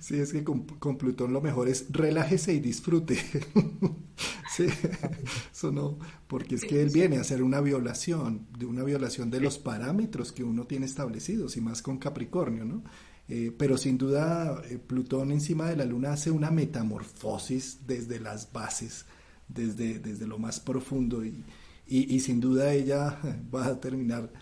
Sí, 0.00 0.18
es 0.18 0.32
que 0.32 0.42
con, 0.42 0.98
Plutón 0.98 1.32
lo 1.32 1.40
mejor 1.40 1.68
es 1.68 1.86
relájese 1.90 2.54
y 2.54 2.60
disfrute. 2.60 3.16
sí, 4.56 4.66
eso 5.52 5.70
no, 5.70 5.98
porque 6.26 6.56
es 6.56 6.64
que 6.64 6.82
él 6.82 6.90
viene 6.90 7.18
a 7.18 7.20
hacer 7.20 7.42
una 7.42 7.60
violación, 7.60 8.48
de 8.58 8.66
una 8.66 8.82
violación 8.82 9.30
de 9.30 9.40
los 9.40 9.58
parámetros 9.58 10.32
que 10.32 10.42
uno 10.42 10.66
tiene 10.66 10.86
establecidos, 10.86 11.56
y 11.56 11.60
más 11.60 11.82
con 11.82 11.98
Capricornio, 11.98 12.64
¿no? 12.64 12.82
Eh, 13.28 13.54
pero 13.56 13.78
sin 13.78 13.96
duda 13.96 14.60
eh, 14.68 14.78
Plutón 14.78 15.30
encima 15.30 15.68
de 15.68 15.76
la 15.76 15.84
Luna 15.84 16.14
hace 16.14 16.32
una 16.32 16.50
metamorfosis 16.50 17.86
desde 17.86 18.18
las 18.18 18.52
bases, 18.52 19.06
desde, 19.46 20.00
desde 20.00 20.26
lo 20.26 20.38
más 20.38 20.58
profundo, 20.58 21.24
y, 21.24 21.44
y 21.86 22.20
sin 22.20 22.40
duda 22.40 22.72
ella 22.72 23.20
va 23.54 23.66
a 23.66 23.80
terminar 23.80 24.32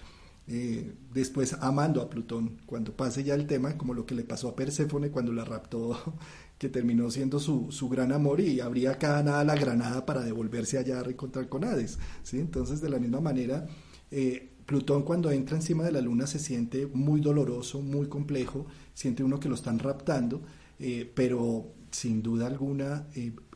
eh, 0.53 0.95
después 1.13 1.55
amando 1.61 2.03
a 2.03 2.11
Plutón, 2.11 2.59
cuando 2.67 2.97
pase 2.97 3.23
ya 3.23 3.35
el 3.35 3.47
tema, 3.47 3.77
como 3.79 3.95
lo 3.95 4.05
que 4.05 4.17
le 4.17 4.25
pasó 4.25 4.49
a 4.49 4.57
Perséfone 4.57 5.11
cuando 5.11 5.33
la 5.33 5.45
raptó, 5.45 5.97
que 6.59 6.69
terminó 6.69 7.11
siendo 7.11 7.39
su, 7.39 7.71
su 7.71 7.89
gran 7.89 8.13
amor 8.13 8.41
y 8.41 8.61
abría 8.61 8.99
cada 8.99 9.23
nada 9.23 9.45
la 9.45 9.55
granada 9.55 10.05
para 10.05 10.23
devolverse 10.23 10.79
allá 10.79 11.01
a 11.01 11.03
reencontrar 11.05 11.49
con 11.49 11.65
Hades. 11.65 11.99
¿sí? 12.25 12.39
Entonces, 12.41 12.81
de 12.81 12.91
la 12.91 12.99
misma 12.99 13.21
manera, 13.21 13.67
eh, 14.11 14.51
Plutón 14.67 15.05
cuando 15.05 15.31
entra 15.31 15.57
encima 15.57 15.85
de 15.85 15.93
la 15.93 16.01
luna 16.01 16.27
se 16.27 16.39
siente 16.39 16.87
muy 16.87 17.21
doloroso, 17.21 17.81
muy 17.81 18.09
complejo, 18.09 18.67
siente 18.93 19.23
uno 19.23 19.39
que 19.41 19.49
lo 19.49 19.55
están 19.55 19.79
raptando, 19.79 20.43
eh, 20.79 21.11
pero 21.15 21.75
sin 21.91 22.23
duda 22.23 22.47
alguna 22.47 23.07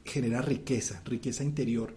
genera 0.04 0.42
riqueza, 0.42 1.02
riqueza 1.04 1.44
interior. 1.44 1.96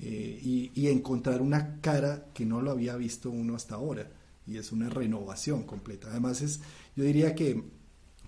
y, 0.00 0.70
y 0.74 0.88
encontrar 0.88 1.42
una 1.42 1.80
cara 1.80 2.28
que 2.32 2.46
no 2.46 2.62
lo 2.62 2.70
había 2.70 2.96
visto 2.96 3.30
uno 3.30 3.56
hasta 3.56 3.74
ahora 3.74 4.08
y 4.48 4.56
es 4.56 4.72
una 4.72 4.88
renovación 4.88 5.64
completa. 5.64 6.08
Además 6.10 6.40
es, 6.40 6.60
yo 6.96 7.04
diría 7.04 7.34
que, 7.34 7.62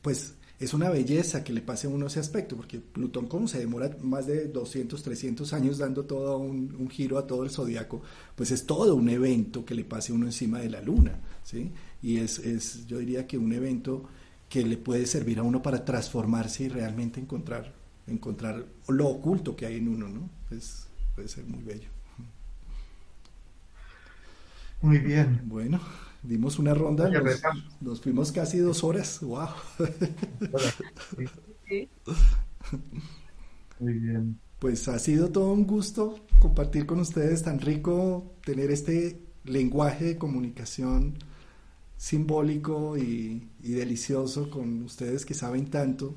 pues, 0.03 0.35
es 0.59 0.75
una 0.75 0.91
belleza 0.91 1.43
que 1.43 1.55
le 1.55 1.63
pase 1.63 1.87
a 1.87 1.91
uno 1.91 2.09
ese 2.09 2.21
aspecto, 2.21 2.55
porque 2.55 2.79
Plutón 2.79 3.27
como 3.27 3.49
se 3.49 3.59
demora 3.59 3.97
más 4.03 4.27
de 4.27 4.49
200, 4.49 5.03
300 5.03 5.53
años 5.55 5.79
dando 5.79 6.05
todo 6.05 6.37
un, 6.37 6.77
un 6.79 6.91
giro 6.91 7.17
a 7.17 7.27
todo 7.27 7.45
el 7.45 7.51
zodiaco, 7.51 8.03
pues 8.37 8.51
es 8.51 8.67
todo 8.67 8.95
un 8.95 9.09
evento 9.09 9.65
que 9.65 9.75
le 9.75 9.85
pase 9.85 10.13
a 10.13 10.17
uno 10.17 10.27
encima 10.27 10.59
de 10.59 10.69
la 10.69 10.83
luna, 10.83 11.19
¿sí? 11.45 11.73
Y 12.03 12.19
es, 12.19 12.39
es, 12.41 12.87
yo 12.87 12.99
diría 12.99 13.27
que 13.27 13.39
un 13.39 13.55
evento 13.55 14.05
que 14.51 14.63
le 14.63 14.77
puede 14.77 15.07
servir 15.07 15.39
a 15.39 15.43
uno 15.43 15.63
para 15.63 15.83
transformarse 15.83 16.65
y 16.65 16.69
realmente 16.69 17.21
encontrar, 17.21 17.73
encontrar 18.07 18.67
lo 18.89 19.09
oculto 19.09 19.57
que 19.57 19.65
hay 19.65 19.77
en 19.77 19.89
uno, 19.89 20.09
¿no? 20.09 20.29
Es, 20.51 20.89
puede 21.15 21.29
ser 21.29 21.45
muy 21.45 21.63
bello. 21.63 21.89
Muy 24.83 24.99
bien. 24.99 25.43
Bueno, 25.45 25.81
dimos 26.23 26.59
una 26.59 26.75
ronda, 26.75 27.11
nos, 27.81 28.01
fuimos 28.01 28.33
casi 28.33 28.59
dos 28.59 28.85
horas, 28.85 29.21
wow. 29.21 29.49
Muy 33.79 33.93
bien. 33.95 34.39
Pues 34.59 34.89
ha 34.89 34.99
sido 34.99 35.31
todo 35.31 35.53
un 35.53 35.67
gusto 35.67 36.21
compartir 36.39 36.85
con 36.85 37.01
ustedes, 37.01 37.43
tan 37.43 37.61
rico 37.61 38.35
tener 38.45 38.71
este 38.71 39.21
lenguaje 39.45 40.05
de 40.05 40.19
comunicación 40.19 41.15
simbólico 41.97 42.99
y, 42.99 43.49
y 43.63 43.73
delicioso 43.73 44.51
con 44.51 44.83
ustedes 44.83 45.25
que 45.25 45.35
saben 45.35 45.71
tanto. 45.71 46.15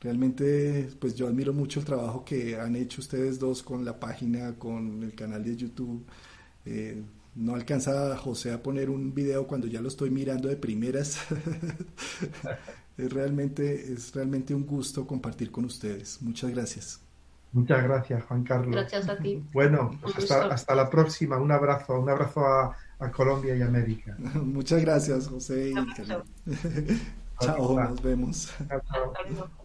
Realmente, 0.00 0.90
pues 0.98 1.14
yo 1.14 1.26
admiro 1.28 1.52
mucho 1.54 1.80
el 1.80 1.86
trabajo 1.86 2.24
que 2.24 2.58
han 2.58 2.76
hecho 2.76 3.00
ustedes 3.00 3.38
dos 3.38 3.62
con 3.62 3.84
la 3.86 3.98
página, 3.98 4.54
con 4.58 5.02
el 5.02 5.14
canal 5.14 5.42
de 5.42 5.56
YouTube. 5.56 6.04
Eh, 6.66 7.02
no 7.34 7.54
alcanza 7.54 8.16
José 8.16 8.52
a 8.52 8.62
poner 8.62 8.90
un 8.90 9.14
video 9.14 9.46
cuando 9.46 9.66
ya 9.66 9.80
lo 9.80 9.88
estoy 9.88 10.10
mirando 10.10 10.48
de 10.48 10.56
primeras. 10.56 11.18
es 12.96 13.12
realmente, 13.12 13.92
es 13.92 14.14
realmente 14.14 14.54
un 14.54 14.66
gusto 14.66 15.06
compartir 15.06 15.50
con 15.50 15.64
ustedes. 15.64 16.22
Muchas 16.22 16.50
gracias. 16.50 17.00
Muchas 17.52 17.84
gracias, 17.84 18.24
Juan 18.24 18.42
Carlos. 18.42 18.72
Gracias 18.72 19.08
a 19.08 19.16
ti. 19.16 19.42
Bueno, 19.52 19.98
pues 20.02 20.30
hasta, 20.30 20.74
la 20.74 20.90
próxima. 20.90 21.38
Un 21.38 21.52
abrazo, 21.52 22.00
un 22.00 22.10
abrazo 22.10 22.44
a, 22.46 22.76
a 22.98 23.10
Colombia 23.12 23.54
y 23.56 23.62
América. 23.62 24.16
Muchas 24.34 24.80
gracias, 24.82 25.28
José. 25.28 25.70
y. 25.70 25.74
Chao, 27.40 27.80
nos 27.80 28.02
vemos. 28.02 28.52
Chao. 28.68 29.63